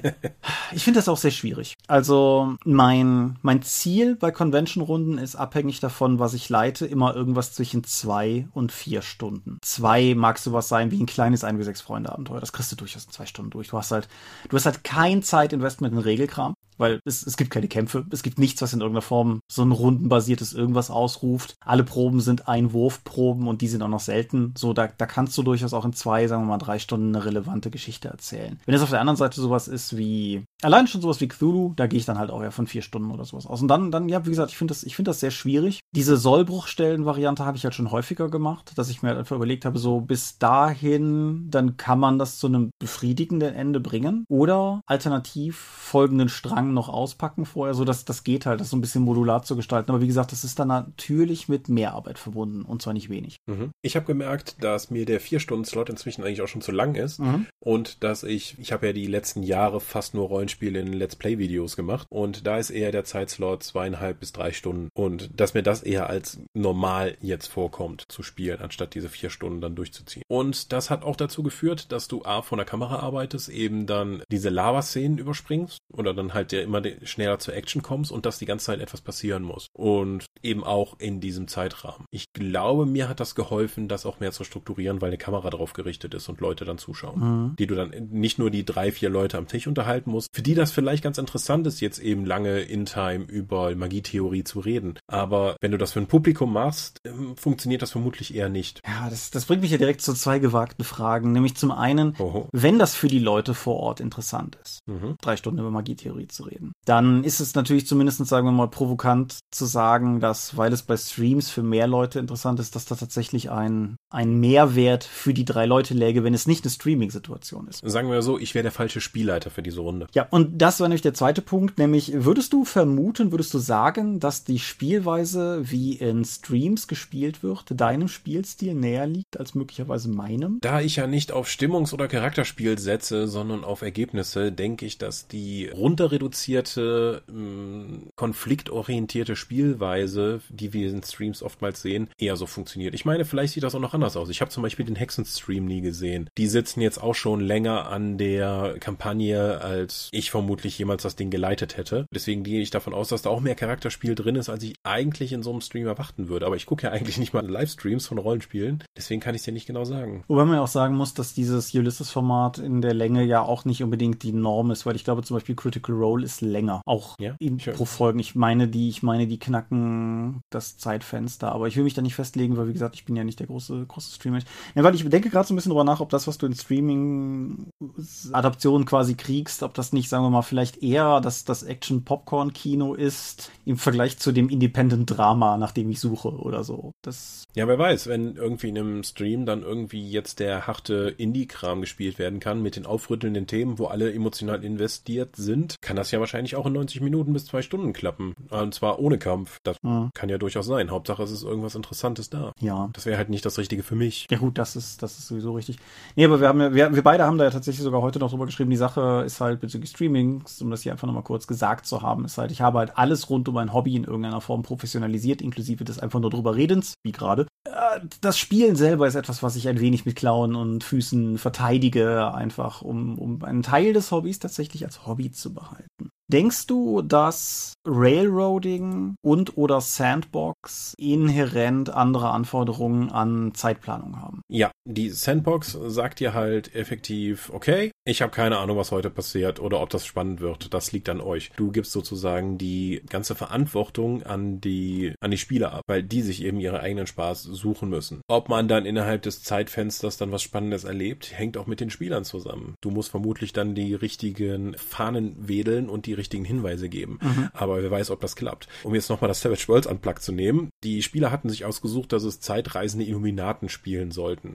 ich 0.72 0.84
finde 0.84 1.00
das 1.00 1.08
auch 1.08 1.16
sehr 1.16 1.32
schwierig. 1.32 1.74
Also 1.88 2.54
mein, 2.64 3.40
mein 3.42 3.62
Ziel 3.62 4.14
bei 4.14 4.30
Convention-Runden 4.30 5.18
ist 5.18 5.34
abhängig 5.34 5.80
davon, 5.80 6.20
was 6.20 6.32
ich 6.32 6.48
leite, 6.48 6.86
immer 6.86 7.16
irgendwas 7.16 7.54
zwischen 7.54 7.82
zwei 7.82 8.46
und 8.52 8.70
vier 8.70 9.02
Stunden. 9.02 9.58
Zwei 9.62 10.14
mag 10.14 10.38
sowas 10.38 10.68
sein 10.68 10.92
wie 10.92 11.02
ein 11.02 11.06
kleines 11.06 11.42
1 11.42 11.64
6 11.64 11.80
Freunde 11.80 12.12
Abenteuer. 12.12 12.38
Das 12.38 12.52
kriegst 12.52 12.70
du 12.70 12.76
durchaus 12.76 13.04
in 13.04 13.10
zwei 13.10 13.26
Stunden 13.26 13.50
durch. 13.50 13.70
Du 13.70 13.78
hast 13.78 13.90
halt, 13.90 14.08
du 14.48 14.56
hast 14.56 14.66
halt 14.66 14.84
kein 14.84 15.24
Zeitinvestment 15.24 15.92
in 15.92 15.98
Regelkram 15.98 16.54
weil 16.80 17.00
es, 17.04 17.24
es 17.24 17.36
gibt 17.36 17.50
keine 17.50 17.68
Kämpfe, 17.68 18.06
es 18.10 18.22
gibt 18.22 18.38
nichts, 18.38 18.62
was 18.62 18.72
in 18.72 18.80
irgendeiner 18.80 19.02
Form 19.02 19.40
so 19.52 19.62
ein 19.62 19.70
rundenbasiertes 19.70 20.54
irgendwas 20.54 20.90
ausruft. 20.90 21.54
Alle 21.60 21.84
Proben 21.84 22.20
sind 22.20 22.48
Einwurfproben 22.60 23.48
und 23.48 23.62
die 23.62 23.68
sind 23.68 23.82
auch 23.82 23.88
noch 23.88 24.00
selten. 24.00 24.54
So, 24.56 24.72
da, 24.72 24.88
da 24.88 25.06
kannst 25.06 25.36
du 25.38 25.42
durchaus 25.42 25.74
auch 25.74 25.84
in 25.84 25.92
zwei, 25.92 26.26
sagen 26.26 26.42
wir 26.42 26.48
mal, 26.48 26.58
drei 26.58 26.78
Stunden 26.78 27.14
eine 27.14 27.24
relevante 27.24 27.70
Geschichte 27.70 28.08
erzählen. 28.08 28.58
Wenn 28.66 28.74
es 28.74 28.82
auf 28.82 28.90
der 28.90 29.00
anderen 29.00 29.16
Seite 29.16 29.40
sowas 29.40 29.68
ist 29.68 29.96
wie, 29.96 30.44
allein 30.62 30.86
schon 30.86 31.00
sowas 31.00 31.20
wie 31.20 31.28
Cthulhu, 31.28 31.72
da 31.76 31.86
gehe 31.86 31.98
ich 31.98 32.06
dann 32.06 32.18
halt 32.18 32.30
auch 32.30 32.42
ja 32.42 32.50
von 32.50 32.66
vier 32.66 32.82
Stunden 32.82 33.10
oder 33.10 33.24
sowas 33.24 33.46
aus. 33.46 33.62
Und 33.62 33.68
dann, 33.68 33.90
dann, 33.90 34.08
ja, 34.08 34.24
wie 34.26 34.30
gesagt, 34.30 34.50
ich 34.50 34.58
finde 34.58 34.72
das, 34.72 34.82
ich 34.82 34.96
finde 34.96 35.10
das 35.10 35.20
sehr 35.20 35.30
schwierig. 35.30 35.80
Diese 35.94 36.16
Sollbruchstellen-Variante 36.16 37.44
habe 37.44 37.56
ich 37.56 37.64
halt 37.64 37.74
schon 37.74 37.90
häufiger 37.90 38.28
gemacht, 38.28 38.72
dass 38.76 38.90
ich 38.90 39.02
mir 39.02 39.10
halt 39.10 39.18
einfach 39.18 39.36
überlegt 39.36 39.64
habe, 39.64 39.78
so 39.78 40.00
bis 40.00 40.38
dahin, 40.38 41.50
dann 41.50 41.76
kann 41.76 41.98
man 41.98 42.18
das 42.18 42.38
zu 42.38 42.46
einem 42.46 42.70
befriedigenden 42.78 43.54
Ende 43.54 43.80
bringen. 43.80 44.24
Oder 44.28 44.82
alternativ 44.86 45.56
folgenden 45.56 46.28
Strang 46.28 46.72
noch 46.74 46.88
auspacken 46.88 47.44
vorher, 47.44 47.74
so 47.74 47.84
dass 47.84 48.04
das 48.04 48.24
geht 48.24 48.46
halt, 48.46 48.60
das 48.60 48.70
so 48.70 48.76
ein 48.76 48.80
bisschen 48.80 49.02
modular 49.02 49.42
zu 49.42 49.56
gestalten. 49.56 49.90
Aber 49.90 50.00
wie 50.00 50.06
gesagt, 50.06 50.32
das 50.32 50.44
ist 50.44 50.58
dann 50.58 50.68
natürlich 50.68 51.48
mit 51.48 51.68
Mehrarbeit 51.68 52.18
verbunden 52.18 52.62
und 52.62 52.82
zwar 52.82 52.92
nicht 52.92 53.10
wenig. 53.10 53.36
Mhm. 53.46 53.70
Ich 53.82 53.96
habe 53.96 54.06
gemerkt, 54.06 54.56
dass 54.60 54.90
mir 54.90 55.06
der 55.06 55.20
vier 55.20 55.40
Stunden 55.40 55.64
Slot 55.64 55.90
inzwischen 55.90 56.22
eigentlich 56.22 56.42
auch 56.42 56.48
schon 56.48 56.62
zu 56.62 56.72
lang 56.72 56.94
ist 56.94 57.18
mhm. 57.18 57.46
und 57.58 58.02
dass 58.04 58.22
ich, 58.22 58.58
ich 58.58 58.72
habe 58.72 58.88
ja 58.88 58.92
die 58.92 59.06
letzten 59.06 59.42
Jahre 59.42 59.80
fast 59.80 60.14
nur 60.14 60.30
Rollenspiele 60.50 60.80
in 60.80 60.92
Let's 60.92 61.16
Play 61.16 61.38
Videos 61.38 61.76
gemacht 61.76 62.06
und 62.10 62.46
da 62.46 62.58
ist 62.58 62.70
eher 62.70 62.92
der 62.92 63.04
Zeitslot 63.04 63.62
zweieinhalb 63.62 64.20
bis 64.20 64.32
drei 64.32 64.52
Stunden 64.52 64.88
und 64.94 65.30
dass 65.34 65.54
mir 65.54 65.62
das 65.62 65.82
eher 65.82 66.08
als 66.08 66.40
normal 66.54 67.16
jetzt 67.20 67.46
vorkommt 67.46 68.04
zu 68.08 68.22
spielen, 68.22 68.60
anstatt 68.60 68.94
diese 68.94 69.08
vier 69.08 69.30
Stunden 69.30 69.60
dann 69.60 69.76
durchzuziehen. 69.76 70.24
Und 70.28 70.72
das 70.72 70.90
hat 70.90 71.04
auch 71.04 71.16
dazu 71.16 71.42
geführt, 71.42 71.92
dass 71.92 72.08
du 72.08 72.24
A 72.24 72.42
von 72.42 72.58
der 72.58 72.66
Kamera 72.66 73.00
arbeitest, 73.00 73.48
eben 73.48 73.86
dann 73.86 74.22
diese 74.30 74.48
Lava-Szenen 74.48 75.18
überspringst 75.18 75.78
oder 75.92 76.14
dann 76.14 76.34
halt 76.34 76.52
der 76.52 76.62
immer 76.62 76.82
schneller 77.02 77.38
zur 77.38 77.54
Action 77.54 77.82
kommst 77.82 78.10
und 78.10 78.26
dass 78.26 78.38
die 78.38 78.46
ganze 78.46 78.66
Zeit 78.66 78.80
etwas 78.80 79.00
passieren 79.00 79.42
muss. 79.42 79.68
Und 79.72 80.26
eben 80.42 80.64
auch 80.64 80.98
in 80.98 81.20
diesem 81.20 81.48
Zeitrahmen. 81.48 82.06
Ich 82.10 82.32
glaube, 82.32 82.86
mir 82.86 83.08
hat 83.08 83.20
das 83.20 83.34
geholfen, 83.34 83.88
das 83.88 84.06
auch 84.06 84.20
mehr 84.20 84.32
zu 84.32 84.44
strukturieren, 84.44 85.00
weil 85.00 85.08
eine 85.08 85.18
Kamera 85.18 85.50
drauf 85.50 85.72
gerichtet 85.72 86.14
ist 86.14 86.28
und 86.28 86.40
Leute 86.40 86.64
dann 86.64 86.78
zuschauen. 86.78 87.20
Mhm. 87.20 87.56
Die 87.56 87.66
du 87.66 87.74
dann 87.74 87.90
nicht 88.10 88.38
nur 88.38 88.50
die 88.50 88.64
drei, 88.64 88.90
vier 88.90 89.10
Leute 89.10 89.38
am 89.38 89.46
Tisch 89.46 89.66
unterhalten 89.66 90.10
musst, 90.10 90.28
für 90.40 90.44
die 90.44 90.54
das 90.54 90.72
vielleicht 90.72 91.02
ganz 91.02 91.18
interessant 91.18 91.66
ist, 91.66 91.80
jetzt 91.80 91.98
eben 91.98 92.24
lange 92.24 92.60
in 92.60 92.86
Time 92.86 93.24
über 93.24 93.74
Magietheorie 93.74 94.44
zu 94.44 94.60
reden. 94.60 94.94
Aber 95.06 95.56
wenn 95.60 95.70
du 95.70 95.78
das 95.78 95.92
für 95.92 96.00
ein 96.00 96.06
Publikum 96.06 96.52
machst, 96.52 96.98
ähm, 97.06 97.36
funktioniert 97.36 97.82
das 97.82 97.90
vermutlich 97.90 98.34
eher 98.34 98.48
nicht. 98.48 98.80
Ja, 98.86 99.10
das, 99.10 99.30
das 99.30 99.46
bringt 99.46 99.62
mich 99.62 99.70
ja 99.70 99.78
direkt 99.78 100.00
zu 100.00 100.14
zwei 100.14 100.38
gewagten 100.38 100.84
Fragen. 100.84 101.32
Nämlich 101.32 101.56
zum 101.56 101.72
einen, 101.72 102.14
Oho. 102.18 102.48
wenn 102.52 102.78
das 102.78 102.94
für 102.94 103.08
die 103.08 103.18
Leute 103.18 103.54
vor 103.54 103.76
Ort 103.76 104.00
interessant 104.00 104.56
ist, 104.64 104.80
mhm. 104.86 105.16
drei 105.20 105.36
Stunden 105.36 105.60
über 105.60 105.70
Magietheorie 105.70 106.28
zu 106.28 106.44
reden 106.44 106.50
reden. 106.50 106.72
Dann 106.84 107.24
ist 107.24 107.40
es 107.40 107.54
natürlich 107.54 107.86
zumindest, 107.86 108.24
sagen 108.26 108.46
wir 108.46 108.52
mal, 108.52 108.68
provokant 108.68 109.38
zu 109.50 109.64
sagen, 109.64 110.20
dass, 110.20 110.56
weil 110.56 110.72
es 110.72 110.82
bei 110.82 110.96
Streams 110.96 111.50
für 111.50 111.62
mehr 111.62 111.86
Leute 111.86 112.18
interessant 112.18 112.60
ist, 112.60 112.74
dass 112.74 112.84
da 112.84 112.94
tatsächlich 112.94 113.50
ein, 113.50 113.96
ein 114.10 114.38
Mehrwert 114.40 115.04
für 115.04 115.34
die 115.34 115.44
drei 115.44 115.66
Leute 115.66 115.94
läge, 115.94 116.24
wenn 116.24 116.34
es 116.34 116.46
nicht 116.46 116.64
eine 116.64 116.70
Streaming-Situation 116.70 117.68
ist. 117.68 117.82
Sagen 117.84 118.10
wir 118.10 118.22
so, 118.22 118.38
ich 118.38 118.54
wäre 118.54 118.62
der 118.62 118.72
falsche 118.72 119.00
Spielleiter 119.00 119.50
für 119.50 119.62
diese 119.62 119.80
Runde. 119.80 120.06
Ja, 120.14 120.26
und 120.30 120.60
das 120.60 120.80
war 120.80 120.88
nämlich 120.88 121.02
der 121.02 121.14
zweite 121.14 121.42
Punkt, 121.42 121.78
nämlich 121.78 122.12
würdest 122.14 122.52
du 122.52 122.64
vermuten, 122.64 123.32
würdest 123.32 123.52
du 123.54 123.58
sagen, 123.58 124.20
dass 124.20 124.44
die 124.44 124.58
Spielweise, 124.58 125.62
wie 125.70 125.94
in 125.94 126.24
Streams 126.24 126.88
gespielt 126.88 127.42
wird, 127.42 127.64
deinem 127.68 128.08
Spielstil 128.08 128.74
näher 128.74 129.06
liegt 129.06 129.38
als 129.38 129.54
möglicherweise 129.54 130.08
meinem? 130.08 130.58
Da 130.60 130.80
ich 130.80 130.96
ja 130.96 131.06
nicht 131.06 131.32
auf 131.32 131.48
Stimmungs- 131.48 131.92
oder 131.92 132.08
Charakterspiel 132.08 132.78
setze, 132.78 133.28
sondern 133.28 133.64
auf 133.64 133.82
Ergebnisse, 133.82 134.52
denke 134.52 134.86
ich, 134.86 134.98
dass 134.98 135.28
die 135.28 135.68
runterreduzierte 135.68 137.22
mm, 137.26 138.10
konfliktorientierte 138.16 139.36
Spielweise, 139.36 140.40
die 140.48 140.72
wir 140.72 140.90
in 140.90 141.02
Streams 141.02 141.42
oftmals 141.42 141.82
sehen, 141.82 142.08
eher 142.18 142.36
so 142.36 142.46
funktioniert. 142.46 142.94
Ich 142.94 143.04
meine, 143.04 143.24
vielleicht 143.24 143.54
sieht 143.54 143.62
das 143.62 143.74
auch 143.74 143.80
noch 143.80 143.94
anders 143.94 144.16
aus. 144.16 144.28
Ich 144.28 144.40
habe 144.40 144.50
zum 144.50 144.62
Beispiel 144.62 144.86
den 144.86 144.96
Hexen-Stream 144.96 145.64
nie 145.64 145.80
gesehen. 145.80 146.30
Die 146.38 146.46
sitzen 146.46 146.80
jetzt 146.80 147.02
auch 147.02 147.14
schon 147.14 147.40
länger 147.40 147.88
an 147.88 148.18
der 148.18 148.76
Kampagne, 148.80 149.60
als 149.60 150.08
ich 150.20 150.30
vermutlich 150.30 150.78
jemals 150.78 151.02
das 151.02 151.16
Ding 151.16 151.30
geleitet 151.30 151.76
hätte. 151.76 152.06
Deswegen 152.14 152.42
gehe 152.42 152.60
ich 152.60 152.70
davon 152.70 152.94
aus, 152.94 153.08
dass 153.08 153.22
da 153.22 153.30
auch 153.30 153.40
mehr 153.40 153.54
Charakterspiel 153.54 154.14
drin 154.14 154.36
ist, 154.36 154.48
als 154.48 154.62
ich 154.62 154.74
eigentlich 154.82 155.32
in 155.32 155.42
so 155.42 155.50
einem 155.50 155.60
Stream 155.60 155.86
erwarten 155.86 156.28
würde. 156.28 156.46
Aber 156.46 156.56
ich 156.56 156.66
gucke 156.66 156.86
ja 156.86 156.92
eigentlich 156.92 157.18
nicht 157.18 157.34
mal 157.34 157.46
Livestreams 157.46 158.06
von 158.06 158.18
Rollenspielen. 158.18 158.84
Deswegen 158.96 159.20
kann 159.20 159.34
ich 159.34 159.40
es 159.40 159.44
dir 159.44 159.52
nicht 159.52 159.66
genau 159.66 159.84
sagen. 159.84 160.24
Wobei 160.28 160.44
man 160.44 160.56
ja 160.56 160.62
auch 160.62 160.68
sagen 160.68 160.94
muss, 160.94 161.14
dass 161.14 161.34
dieses 161.34 161.74
Ulysses-Format 161.74 162.58
in 162.58 162.80
der 162.80 162.94
Länge 162.94 163.24
ja 163.24 163.42
auch 163.42 163.64
nicht 163.64 163.82
unbedingt 163.82 164.22
die 164.22 164.32
Norm 164.32 164.70
ist, 164.70 164.86
weil 164.86 164.96
ich 164.96 165.04
glaube 165.04 165.22
zum 165.22 165.36
Beispiel 165.36 165.54
Critical 165.54 165.94
Role 165.94 166.24
ist 166.24 166.30
ist 166.30 166.40
länger. 166.40 166.80
Auch 166.86 167.16
ja? 167.18 167.36
pro 167.74 167.84
Folgen. 167.84 168.20
Ich 168.20 168.34
meine, 168.34 168.68
die, 168.68 168.88
ich 168.88 169.02
meine, 169.02 169.26
die 169.26 169.38
knacken 169.38 170.40
das 170.50 170.78
Zeitfenster. 170.78 171.52
Aber 171.52 171.68
ich 171.68 171.76
will 171.76 171.84
mich 171.84 171.92
da 171.94 172.00
nicht 172.02 172.14
festlegen, 172.14 172.56
weil 172.56 172.68
wie 172.68 172.72
gesagt, 172.72 172.94
ich 172.94 173.04
bin 173.04 173.16
ja 173.16 173.24
nicht 173.24 173.40
der 173.40 173.48
große, 173.48 173.84
große 173.86 174.14
Streamer. 174.14 174.38
Ja, 174.74 174.84
weil 174.84 174.94
ich 174.94 175.08
denke 175.08 175.30
gerade 175.30 175.46
so 175.46 175.54
ein 175.54 175.56
bisschen 175.56 175.70
drüber 175.70 175.84
nach, 175.84 176.00
ob 176.00 176.10
das, 176.10 176.26
was 176.26 176.36
du 176.38 176.46
in 176.46 176.54
Streaming-Adaptionen 176.54 178.86
quasi 178.86 179.14
kriegst, 179.14 179.62
ob 179.62 179.74
das 179.74 179.92
nicht, 179.92 180.08
sagen 180.10 180.24
wir 180.24 180.30
mal, 180.30 180.42
vielleicht 180.42 180.82
eher 180.82 181.20
das, 181.20 181.44
das 181.44 181.62
Action-Popcorn-Kino 181.62 182.94
ist 182.94 183.50
im 183.64 183.76
Vergleich 183.76 184.18
zu 184.18 184.32
dem 184.32 184.48
Independent-Drama, 184.48 185.56
nach 185.56 185.72
dem 185.72 185.90
ich 185.90 186.00
suche 186.00 186.28
oder 186.28 186.64
so. 186.64 186.92
Das 187.02 187.44
ja, 187.54 187.66
wer 187.66 187.78
weiß, 187.78 188.06
wenn 188.06 188.36
irgendwie 188.36 188.68
in 188.68 188.78
einem 188.78 189.02
Stream 189.02 189.44
dann 189.44 189.62
irgendwie 189.62 190.08
jetzt 190.08 190.38
der 190.38 190.66
harte 190.66 191.14
Indie-Kram 191.16 191.80
gespielt 191.80 192.18
werden 192.18 192.38
kann 192.38 192.62
mit 192.62 192.76
den 192.76 192.86
aufrüttelnden 192.86 193.46
Themen, 193.46 193.78
wo 193.78 193.86
alle 193.86 194.12
emotional 194.12 194.64
investiert 194.64 195.34
sind, 195.36 195.76
kann 195.80 195.96
das 195.96 196.10
ja 196.12 196.20
wahrscheinlich 196.20 196.54
auch 196.54 196.66
in 196.66 196.74
90 196.74 197.00
Minuten 197.00 197.32
bis 197.32 197.46
zwei 197.46 197.62
Stunden 197.62 197.92
klappen. 197.92 198.34
Und 198.50 198.74
zwar 198.74 199.00
ohne 199.00 199.18
Kampf. 199.18 199.58
Das 199.64 199.76
mhm. 199.82 200.10
kann 200.14 200.28
ja 200.28 200.38
durchaus 200.38 200.66
sein. 200.66 200.90
Hauptsache, 200.90 201.22
es 201.22 201.32
ist 201.32 201.42
irgendwas 201.42 201.74
Interessantes 201.74 202.30
da. 202.30 202.52
Ja. 202.60 202.88
Das 202.92 203.06
wäre 203.06 203.16
halt 203.16 203.30
nicht 203.30 203.44
das 203.44 203.58
Richtige 203.58 203.82
für 203.82 203.96
mich. 203.96 204.26
Ja 204.30 204.38
gut, 204.38 204.58
das 204.58 204.76
ist, 204.76 205.02
das 205.02 205.18
ist 205.18 205.26
sowieso 205.26 205.52
richtig. 205.52 205.78
Nee, 206.14 206.24
aber 206.24 206.40
wir 206.40 206.48
haben 206.48 206.60
ja, 206.60 206.74
wir, 206.74 206.94
wir 206.94 207.02
beide 207.02 207.24
haben 207.24 207.38
da 207.38 207.44
ja 207.44 207.50
tatsächlich 207.50 207.82
sogar 207.82 208.02
heute 208.02 208.18
noch 208.20 208.30
drüber 208.30 208.46
geschrieben. 208.46 208.70
Die 208.70 208.76
Sache 208.76 209.22
ist 209.26 209.40
halt 209.40 209.60
bezüglich 209.60 209.90
Streamings, 210.00 210.62
um 210.62 210.70
das 210.70 210.82
hier 210.82 210.92
einfach 210.92 211.06
nochmal 211.06 211.22
kurz 211.22 211.46
gesagt 211.46 211.84
zu 211.84 212.00
haben, 212.00 212.24
ist 212.24 212.38
halt, 212.38 212.50
ich 212.50 212.62
habe 212.62 212.78
halt 212.78 212.96
alles 212.96 213.28
rund 213.28 213.46
um 213.48 213.54
mein 213.54 213.74
Hobby 213.74 213.96
in 213.96 214.04
irgendeiner 214.04 214.40
Form 214.40 214.62
professionalisiert, 214.62 215.42
inklusive 215.42 215.84
des 215.84 215.98
einfach 215.98 216.20
nur 216.20 216.30
drüber 216.30 216.56
Redens, 216.56 216.94
wie 217.02 217.12
gerade. 217.12 217.46
Äh, 217.64 218.00
das 218.22 218.38
Spielen 218.38 218.76
selber 218.76 219.06
ist 219.06 219.14
etwas, 219.14 219.42
was 219.42 219.56
ich 219.56 219.68
ein 219.68 219.78
wenig 219.78 220.06
mit 220.06 220.16
Klauen 220.16 220.54
und 220.54 220.82
Füßen 220.84 221.36
verteidige, 221.36 222.32
einfach 222.32 222.80
um, 222.80 223.18
um 223.18 223.44
einen 223.44 223.62
Teil 223.62 223.92
des 223.92 224.10
Hobbys 224.10 224.38
tatsächlich 224.38 224.84
als 224.84 225.06
Hobby 225.06 225.30
zu 225.30 225.52
behalten. 225.52 226.10
Denkst 226.30 226.68
du, 226.68 227.02
dass 227.02 227.74
Railroading 227.84 229.16
und 229.20 229.56
oder 229.56 229.80
Sandbox 229.80 230.94
inhärent 230.96 231.90
andere 231.90 232.30
Anforderungen 232.30 233.10
an 233.10 233.52
Zeitplanung 233.54 234.20
haben? 234.20 234.40
Ja, 234.48 234.70
die 234.84 235.10
Sandbox 235.10 235.76
sagt 235.86 236.20
dir 236.20 236.32
halt 236.32 236.72
effektiv, 236.74 237.50
okay, 237.52 237.90
ich 238.04 238.22
habe 238.22 238.30
keine 238.30 238.58
Ahnung, 238.58 238.76
was 238.76 238.92
heute 238.92 239.10
passiert 239.10 239.58
oder 239.58 239.80
ob 239.80 239.90
das 239.90 240.06
spannend 240.06 240.40
wird. 240.40 240.72
Das 240.72 240.92
liegt 240.92 241.08
an 241.08 241.20
euch. 241.20 241.50
Du 241.56 241.72
gibst 241.72 241.90
sozusagen 241.90 242.58
die 242.58 243.02
ganze 243.08 243.34
Verantwortung 243.34 244.22
an 244.22 244.60
die 244.60 245.14
an 245.20 245.32
die 245.32 245.38
Spieler 245.38 245.72
ab, 245.72 245.82
weil 245.88 246.04
die 246.04 246.22
sich 246.22 246.44
eben 246.44 246.60
ihre 246.60 246.78
eigenen 246.78 247.08
Spaß 247.08 247.42
suchen 247.42 247.88
müssen. 247.88 248.20
Ob 248.28 248.48
man 248.48 248.68
dann 248.68 248.86
innerhalb 248.86 249.22
des 249.22 249.42
Zeitfensters 249.42 250.16
dann 250.16 250.30
was 250.30 250.42
Spannendes 250.42 250.84
erlebt, 250.84 251.32
hängt 251.36 251.56
auch 251.56 251.66
mit 251.66 251.80
den 251.80 251.90
Spielern 251.90 252.24
zusammen. 252.24 252.74
Du 252.80 252.90
musst 252.90 253.10
vermutlich 253.10 253.52
dann 253.52 253.74
die 253.74 253.94
richtigen 253.94 254.74
Fahnen 254.74 255.34
wedeln 255.36 255.88
und 255.88 256.06
die 256.06 256.19
richtigen 256.20 256.44
Hinweise 256.44 256.88
geben. 256.88 257.18
Mhm. 257.22 257.48
Aber 257.52 257.82
wer 257.82 257.90
weiß, 257.90 258.10
ob 258.10 258.20
das 258.20 258.36
klappt. 258.36 258.68
Um 258.84 258.94
jetzt 258.94 259.10
nochmal 259.10 259.28
das 259.28 259.40
Savage 259.40 259.66
Worlds 259.68 259.86
Unplugged 259.86 260.22
zu 260.22 260.32
nehmen. 260.32 260.70
Die 260.84 261.02
Spieler 261.02 261.30
hatten 261.30 261.48
sich 261.48 261.64
ausgesucht, 261.64 262.12
dass 262.12 262.22
es 262.22 262.40
zeitreisende 262.40 263.06
Illuminaten 263.06 263.68
spielen 263.68 264.10
sollten. 264.10 264.52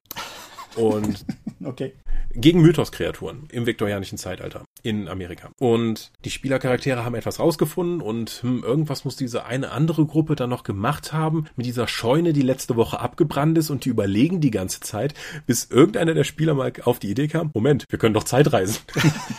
Und 0.76 1.26
okay. 1.64 1.94
gegen 2.34 2.62
Mythos-Kreaturen 2.62 3.48
im 3.52 3.66
viktorianischen 3.66 4.18
Zeitalter 4.18 4.66
in 4.84 5.08
Amerika. 5.08 5.50
Und 5.60 6.12
die 6.26 6.30
Spielercharaktere 6.30 7.04
haben 7.04 7.16
etwas 7.16 7.40
rausgefunden 7.40 8.02
und 8.02 8.42
hm, 8.42 8.64
irgendwas 8.64 9.06
muss 9.06 9.16
diese 9.16 9.46
eine 9.46 9.72
andere 9.72 10.06
Gruppe 10.06 10.36
dann 10.36 10.50
noch 10.50 10.64
gemacht 10.64 11.14
haben 11.14 11.46
mit 11.56 11.66
dieser 11.66 11.88
Scheune, 11.88 12.34
die 12.34 12.42
letzte 12.42 12.76
Woche 12.76 13.00
abgebrannt 13.00 13.58
ist 13.58 13.70
und 13.70 13.86
die 13.86 13.90
überlegen 13.90 14.42
die 14.42 14.52
ganze 14.52 14.82
Zeit, 14.82 15.14
bis 15.46 15.66
irgendeiner 15.66 16.14
der 16.14 16.24
Spieler 16.24 16.54
mal 16.54 16.74
auf 16.84 17.00
die 17.00 17.10
Idee 17.10 17.28
kam, 17.28 17.52
Moment, 17.54 17.86
wir 17.90 18.00
können 18.00 18.14
doch 18.14 18.26
Zeitreisen. 18.26 18.78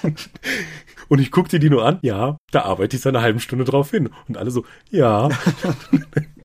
und 1.08 1.20
ich 1.20 1.30
guckte 1.30 1.58
die 1.58 1.70
nur 1.70 1.84
an, 1.84 1.98
ja, 2.02 2.36
da 2.50 2.62
arbeite 2.62 2.96
ich 2.96 3.02
seit 3.02 3.14
einer 3.14 3.22
halben 3.22 3.40
Stunde 3.40 3.64
drauf 3.64 3.90
hin. 3.90 4.10
Und 4.28 4.36
alle 4.36 4.50
so, 4.50 4.64
ja. 4.90 5.28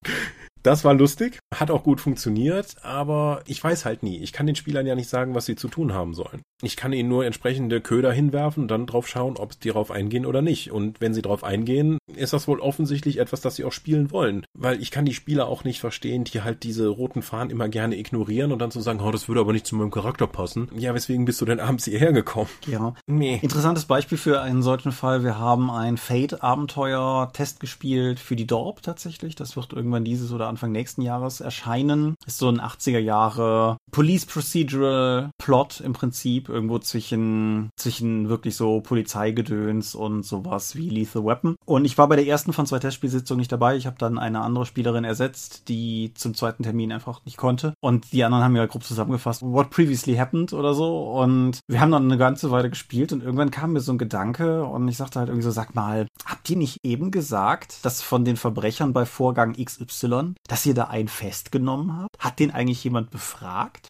Das 0.63 0.83
war 0.83 0.93
lustig, 0.93 1.39
hat 1.53 1.71
auch 1.71 1.83
gut 1.83 1.99
funktioniert, 1.99 2.75
aber 2.83 3.41
ich 3.47 3.63
weiß 3.63 3.85
halt 3.85 4.03
nie. 4.03 4.19
Ich 4.19 4.31
kann 4.31 4.45
den 4.45 4.55
Spielern 4.55 4.85
ja 4.85 4.95
nicht 4.95 5.09
sagen, 5.09 5.33
was 5.33 5.45
sie 5.45 5.55
zu 5.55 5.67
tun 5.67 5.93
haben 5.93 6.13
sollen. 6.13 6.43
Ich 6.61 6.77
kann 6.77 6.93
ihnen 6.93 7.09
nur 7.09 7.25
entsprechende 7.25 7.81
Köder 7.81 8.11
hinwerfen 8.11 8.63
und 8.63 8.67
dann 8.69 8.85
drauf 8.85 9.07
schauen, 9.07 9.37
ob 9.37 9.59
die 9.59 9.69
darauf 9.69 9.89
eingehen 9.89 10.27
oder 10.27 10.43
nicht. 10.43 10.71
Und 10.71 11.01
wenn 11.01 11.15
sie 11.15 11.23
drauf 11.23 11.43
eingehen, 11.43 11.97
ist 12.15 12.33
das 12.33 12.47
wohl 12.47 12.59
offensichtlich 12.59 13.17
etwas, 13.17 13.41
das 13.41 13.55
sie 13.55 13.63
auch 13.63 13.71
spielen 13.71 14.11
wollen. 14.11 14.45
Weil 14.53 14.79
ich 14.79 14.91
kann 14.91 15.05
die 15.05 15.15
Spieler 15.15 15.47
auch 15.47 15.63
nicht 15.63 15.79
verstehen, 15.79 16.23
die 16.23 16.41
halt 16.41 16.61
diese 16.61 16.87
roten 16.87 17.23
Fahnen 17.23 17.49
immer 17.49 17.67
gerne 17.67 17.97
ignorieren 17.97 18.51
und 18.51 18.59
dann 18.59 18.69
zu 18.69 18.81
sagen, 18.81 19.01
oh, 19.01 19.11
das 19.11 19.27
würde 19.27 19.41
aber 19.41 19.53
nicht 19.53 19.65
zu 19.65 19.75
meinem 19.75 19.89
Charakter 19.89 20.27
passen. 20.27 20.69
Ja, 20.77 20.93
weswegen 20.93 21.25
bist 21.25 21.41
du 21.41 21.45
denn 21.45 21.59
abends 21.59 21.85
hierher 21.85 22.13
gekommen? 22.13 22.49
Ja. 22.67 22.93
Nee. 23.07 23.39
Interessantes 23.41 23.85
Beispiel 23.85 24.19
für 24.19 24.41
einen 24.41 24.61
solchen 24.61 24.91
Fall. 24.91 25.23
Wir 25.23 25.39
haben 25.39 25.71
ein 25.71 25.97
Fate-Abenteuer-Test 25.97 27.59
gespielt 27.59 28.19
für 28.19 28.35
die 28.35 28.45
Dorp 28.45 28.83
tatsächlich. 28.83 29.33
Das 29.33 29.55
wird 29.55 29.73
irgendwann 29.73 30.03
dieses 30.03 30.31
oder 30.31 30.50
Anfang 30.51 30.71
nächsten 30.71 31.01
Jahres 31.01 31.41
erscheinen. 31.41 32.15
Ist 32.25 32.37
so 32.37 32.49
ein 32.49 32.61
80er 32.61 32.99
Jahre 32.99 33.77
Police 33.91 34.25
Procedural 34.25 35.31
Plot 35.37 35.81
im 35.81 35.93
Prinzip. 35.93 36.49
Irgendwo 36.49 36.79
zwischen, 36.79 37.69
zwischen 37.75 38.29
wirklich 38.29 38.55
so 38.55 38.81
Polizeigedöns 38.81 39.95
und 39.95 40.23
sowas 40.23 40.75
wie 40.75 40.89
Lethal 40.89 41.25
Weapon. 41.25 41.55
Und 41.65 41.85
ich 41.85 41.97
war 41.97 42.07
bei 42.07 42.15
der 42.15 42.27
ersten 42.27 42.53
von 42.53 42.65
zwei 42.65 42.79
Testspielsitzungen 42.79 43.39
nicht 43.39 43.51
dabei. 43.51 43.75
Ich 43.75 43.85
habe 43.85 43.97
dann 43.97 44.17
eine 44.17 44.41
andere 44.41 44.65
Spielerin 44.65 45.03
ersetzt, 45.03 45.67
die 45.67 46.13
zum 46.13 46.35
zweiten 46.35 46.63
Termin 46.63 46.91
einfach 46.91 47.23
nicht 47.25 47.37
konnte. 47.37 47.73
Und 47.81 48.11
die 48.11 48.23
anderen 48.23 48.43
haben 48.43 48.57
halt 48.57 48.71
grob 48.71 48.83
zusammengefasst, 48.83 49.41
what 49.41 49.69
previously 49.69 50.15
happened 50.15 50.53
oder 50.53 50.73
so. 50.73 51.11
Und 51.11 51.59
wir 51.67 51.79
haben 51.79 51.91
dann 51.91 52.05
eine 52.05 52.17
ganze 52.17 52.51
Weile 52.51 52.69
gespielt 52.69 53.11
und 53.13 53.23
irgendwann 53.23 53.51
kam 53.51 53.73
mir 53.73 53.81
so 53.81 53.91
ein 53.91 53.97
Gedanke 53.97 54.63
und 54.65 54.87
ich 54.87 54.97
sagte 54.97 55.19
halt 55.19 55.29
irgendwie 55.29 55.45
so, 55.45 55.51
sag 55.51 55.75
mal, 55.75 56.07
habt 56.25 56.49
ihr 56.49 56.57
nicht 56.57 56.77
eben 56.83 57.11
gesagt, 57.11 57.83
dass 57.83 58.01
von 58.01 58.25
den 58.25 58.37
Verbrechern 58.37 58.93
bei 58.93 59.05
Vorgang 59.05 59.53
XY, 59.53 60.33
dass 60.47 60.65
ihr 60.65 60.73
da 60.73 60.85
einen 60.85 61.07
festgenommen 61.07 61.97
habt? 61.97 62.17
Hat 62.19 62.39
den 62.39 62.51
eigentlich 62.51 62.83
jemand 62.83 63.11
befragt? 63.11 63.87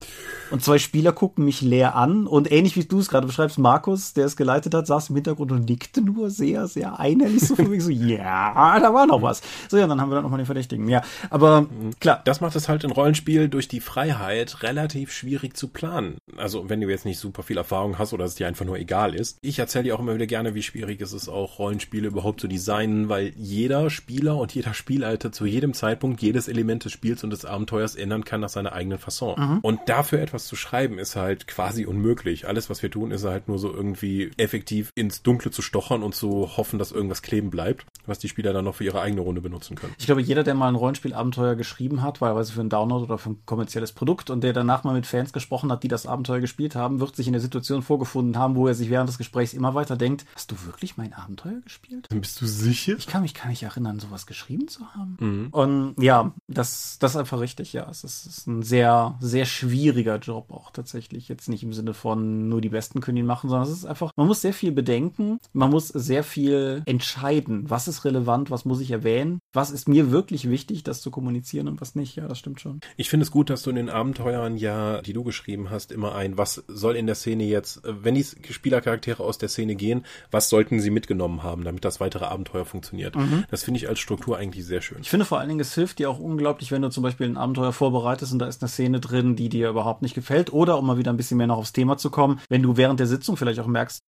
Und 0.52 0.64
zwei 0.64 0.78
Spieler 0.78 1.12
gucken 1.12 1.46
mich 1.46 1.62
leer 1.62 1.96
an 1.96 2.28
und 2.28 2.52
ähnlich 2.52 2.76
wie 2.76 2.84
du 2.84 3.00
es 3.00 3.10
gerade 3.10 3.28
beschreibst, 3.28 3.58
Markus, 3.58 4.14
der 4.14 4.26
es 4.26 4.36
geleitet 4.36 4.74
hat, 4.74 4.88
saß 4.88 5.10
im 5.10 5.16
Hintergrund 5.16 5.52
und 5.52 5.70
nickte 5.70 6.02
nur 6.02 6.30
sehr, 6.30 6.68
sehr 6.68 7.00
einhellig 7.00 7.42
so 7.42 7.56
für 7.56 7.68
mich 7.68 7.84
so, 7.84 7.90
ja, 7.90 8.80
da 8.80 8.94
war 8.94 9.08
noch 9.08 9.22
was. 9.22 9.42
So, 9.70 9.78
ja, 9.78 9.88
dann 9.88 10.02
haben 10.02 10.10
wir 10.10 10.16
dann 10.16 10.24
nochmal 10.24 10.40
den 10.40 10.46
Verdächtigen. 10.46 10.88
Ja, 10.90 11.02
aber 11.30 11.68
klar. 12.00 12.22
Das 12.26 12.42
macht 12.42 12.56
es 12.56 12.70
halt 12.70 12.84
in 12.84 12.92
Rollenspiel 12.92 13.50
durch 13.50 13.68
die 13.68 13.80
Freiheit 13.80 14.64
relativ 14.64 15.12
schwierig 15.12 15.56
zu 15.56 15.70
planen. 15.70 16.18
Also, 16.38 16.70
wenn 16.70 16.82
du 16.82 16.90
jetzt 16.90 17.06
nicht 17.06 17.20
super 17.20 17.44
viel 17.44 17.58
Erfahrung 17.58 17.98
hast 17.98 18.14
oder 18.14 18.26
es 18.26 18.36
dir 18.36 18.48
einfach 18.48 18.66
nur 18.66 18.78
egal 18.78 19.16
ist. 19.16 19.38
Ich 19.42 19.60
erzähle 19.60 19.86
dir 19.86 19.96
auch 19.96 20.00
immer 20.00 20.16
wieder 20.16 20.28
gerne, 20.28 20.56
wie 20.56 20.64
schwierig 20.64 21.02
es 21.02 21.14
ist, 21.14 21.30
auch 21.30 21.60
Rollenspiele 21.60 22.08
überhaupt 22.08 22.42
zu 22.42 22.48
designen, 22.48 23.10
weil 23.10 23.34
jeder 23.36 23.90
Spieler 23.90 24.38
und 24.38 24.54
jeder 24.54 24.74
Spielalter 24.74 25.32
zu 25.32 25.46
jedem 25.46 25.74
Zeitpunkt 25.74 26.22
jedes 26.22 26.41
Element 26.48 26.86
des 26.86 26.92
Spiels 26.92 27.24
und 27.24 27.30
des 27.30 27.46
Abenteuers 27.46 27.96
ändern 27.96 28.26
kann 28.26 28.42
nach 28.42 28.50
seiner 28.50 28.74
eigenen 28.74 28.98
Fasson. 28.98 29.36
Mhm. 29.38 29.60
Und 29.62 29.80
dafür 29.88 30.20
etwas 30.20 30.46
zu 30.46 30.56
schreiben, 30.56 31.00
ist 31.00 31.16
halt 31.16 31.48
quasi 31.48 31.86
unmöglich. 31.86 32.48
Alles, 32.48 32.70
was 32.70 32.82
wir 32.84 32.92
tun, 32.92 33.12
ist 33.12 33.26
halt 33.26 33.48
nur 33.48 33.60
so 33.60 33.74
irgendwie 33.74 34.32
effektiv 34.38 34.92
ins 34.96 35.24
Dunkle 35.24 35.52
zu 35.52 35.62
stochern 35.62 36.04
und 36.04 36.16
zu 36.16 36.58
hoffen, 36.58 36.80
dass 36.80 36.92
irgendwas 36.92 37.22
kleben 37.22 37.50
bleibt, 37.50 37.86
was 38.06 38.20
die 38.20 38.30
Spieler 38.30 38.54
dann 38.54 38.66
noch 38.66 38.76
für 38.76 38.84
ihre 38.84 39.02
eigene 39.02 39.22
Runde 39.22 39.42
benutzen 39.42 39.76
können. 39.76 39.94
Ich 39.98 40.06
glaube, 40.06 40.22
jeder, 40.22 40.44
der 40.44 40.54
mal 40.54 40.68
ein 40.68 40.76
Rollenspielabenteuer 40.76 41.56
geschrieben 41.56 42.02
hat, 42.02 42.22
wahlweise 42.22 42.54
für 42.54 42.62
einen 42.62 42.70
Download 42.70 43.04
oder 43.04 43.18
für 43.18 43.32
ein 43.32 43.46
kommerzielles 43.46 43.92
Produkt 43.92 44.30
und 44.30 44.42
der 44.42 44.54
danach 44.54 44.84
mal 44.84 44.94
mit 44.94 45.06
Fans 45.06 45.34
gesprochen 45.34 45.72
hat, 45.72 45.84
die 45.84 45.88
das 45.88 46.06
Abenteuer 46.06 46.40
gespielt 46.40 46.76
haben, 46.76 47.00
wird 47.00 47.16
sich 47.16 47.28
in 47.28 47.34
der 47.34 47.42
Situation 47.42 47.82
vorgefunden 47.82 48.38
haben, 48.38 48.56
wo 48.56 48.68
er 48.68 48.74
sich 48.74 48.90
während 48.90 49.10
des 49.10 49.18
Gesprächs 49.18 49.54
immer 49.54 49.76
weiter 49.76 49.96
denkt, 49.98 50.26
hast 50.36 50.52
du 50.52 50.56
wirklich 50.66 50.98
mein 50.98 51.14
Abenteuer 51.14 51.60
gespielt? 51.64 52.08
Bist 52.10 52.42
du 52.42 52.46
sicher? 52.46 52.96
Ich 52.98 53.08
kann 53.08 53.22
mich 53.22 53.34
gar 53.34 53.48
nicht 53.48 53.64
erinnern, 53.64 54.00
sowas 54.00 54.26
geschrieben 54.26 54.68
zu 54.68 54.86
haben. 54.94 55.18
Mhm. 55.20 55.48
Und 55.52 55.96
ja, 56.02 56.31
das, 56.48 56.98
das 57.00 57.12
ist 57.12 57.18
einfach 57.18 57.40
richtig, 57.40 57.74
ja. 57.74 57.88
Es 57.90 58.04
ist, 58.04 58.26
ist 58.26 58.48
ein 58.48 58.64
sehr, 58.64 59.16
sehr 59.20 59.46
schwieriger 59.46 60.18
Job 60.18 60.52
auch 60.52 60.72
tatsächlich. 60.72 61.28
Jetzt 61.28 61.50
nicht 61.50 61.64
im 61.64 61.74
Sinne 61.74 61.94
von 61.94 62.50
nur 62.50 62.62
die 62.62 62.70
Besten 62.70 63.02
können 63.02 63.18
ihn 63.18 63.26
machen, 63.26 63.50
sondern 63.50 63.68
es 63.68 63.76
ist 63.76 63.86
einfach, 63.86 64.12
man 64.16 64.28
muss 64.28 64.42
sehr 64.42 64.54
viel 64.54 64.72
bedenken, 64.72 65.40
man 65.54 65.70
muss 65.70 65.88
sehr 65.90 66.24
viel 66.24 66.84
entscheiden, 66.86 67.70
was 67.70 67.88
ist 67.88 68.06
relevant, 68.06 68.52
was 68.52 68.66
muss 68.66 68.82
ich 68.82 68.92
erwähnen, 68.92 69.40
was 69.54 69.72
ist 69.72 69.88
mir 69.88 70.12
wirklich 70.12 70.50
wichtig, 70.50 70.84
das 70.84 71.02
zu 71.02 71.12
kommunizieren 71.12 71.68
und 71.68 71.82
was 71.82 71.96
nicht. 71.96 72.16
Ja, 72.16 72.28
das 72.28 72.40
stimmt 72.40 72.62
schon. 72.62 72.80
Ich 72.98 73.10
finde 73.10 73.26
es 73.26 73.32
gut, 73.32 73.50
dass 73.50 73.64
du 73.64 73.70
in 73.70 73.76
den 73.76 73.90
Abenteuern 73.90 74.58
ja, 74.58 75.02
die 75.02 75.14
du 75.14 75.24
geschrieben 75.24 75.70
hast, 75.70 75.92
immer 75.92 76.16
ein, 76.16 76.38
was 76.38 76.64
soll 76.68 76.96
in 76.96 77.06
der 77.06 77.16
Szene 77.16 77.44
jetzt, 77.44 77.82
wenn 77.84 78.16
die 78.16 78.24
Spielercharaktere 78.24 79.24
aus 79.24 79.38
der 79.38 79.50
Szene 79.50 79.76
gehen, 79.76 80.06
was 80.30 80.50
sollten 80.50 80.80
sie 80.80 80.90
mitgenommen 80.90 81.44
haben, 81.44 81.64
damit 81.64 81.84
das 81.84 82.00
weitere 82.00 82.26
Abenteuer 82.26 82.66
funktioniert. 82.66 83.16
Mhm. 83.16 83.46
Das 83.50 83.64
finde 83.64 83.80
ich 83.80 83.90
als 83.90 84.00
Struktur 84.00 84.38
eigentlich 84.38 84.66
sehr 84.66 84.82
schön. 84.82 85.00
Ich 85.02 85.10
finde 85.10 85.26
vor 85.26 85.40
allen 85.40 85.50
Dingen, 85.50 85.60
es 85.60 85.76
hilft 85.76 86.00
dir 86.00 86.10
auch 86.10 86.20
unglaublich, 86.20 86.72
wenn 86.72 86.82
du 86.82 86.90
zum 86.90 87.04
Beispiel 87.04 87.28
ein 87.28 87.38
Abenteuer 87.38 87.74
vorbereitest 87.74 88.34
und 88.34 88.40
da 88.40 88.48
ist 88.48 88.62
eine 88.62 88.70
Szene 88.70 89.00
drin, 89.00 89.36
die 89.36 89.50
dir 89.50 89.70
überhaupt 89.70 90.02
nicht 90.02 90.16
gefällt 90.16 90.54
oder 90.54 90.78
um 90.78 90.86
mal 90.88 90.98
wieder 90.98 91.12
ein 91.12 91.18
bisschen 91.18 91.38
mehr 91.38 91.48
noch 91.48 91.58
aufs 91.58 91.74
Thema 91.74 91.98
zu 91.98 92.10
kommen, 92.10 92.40
wenn 92.50 92.64
du 92.64 92.78
während 92.78 93.00
der 93.00 93.08
Sitzung 93.08 93.38
vielleicht 93.38 93.60
auch 93.60 93.68
merkst, 93.68 94.02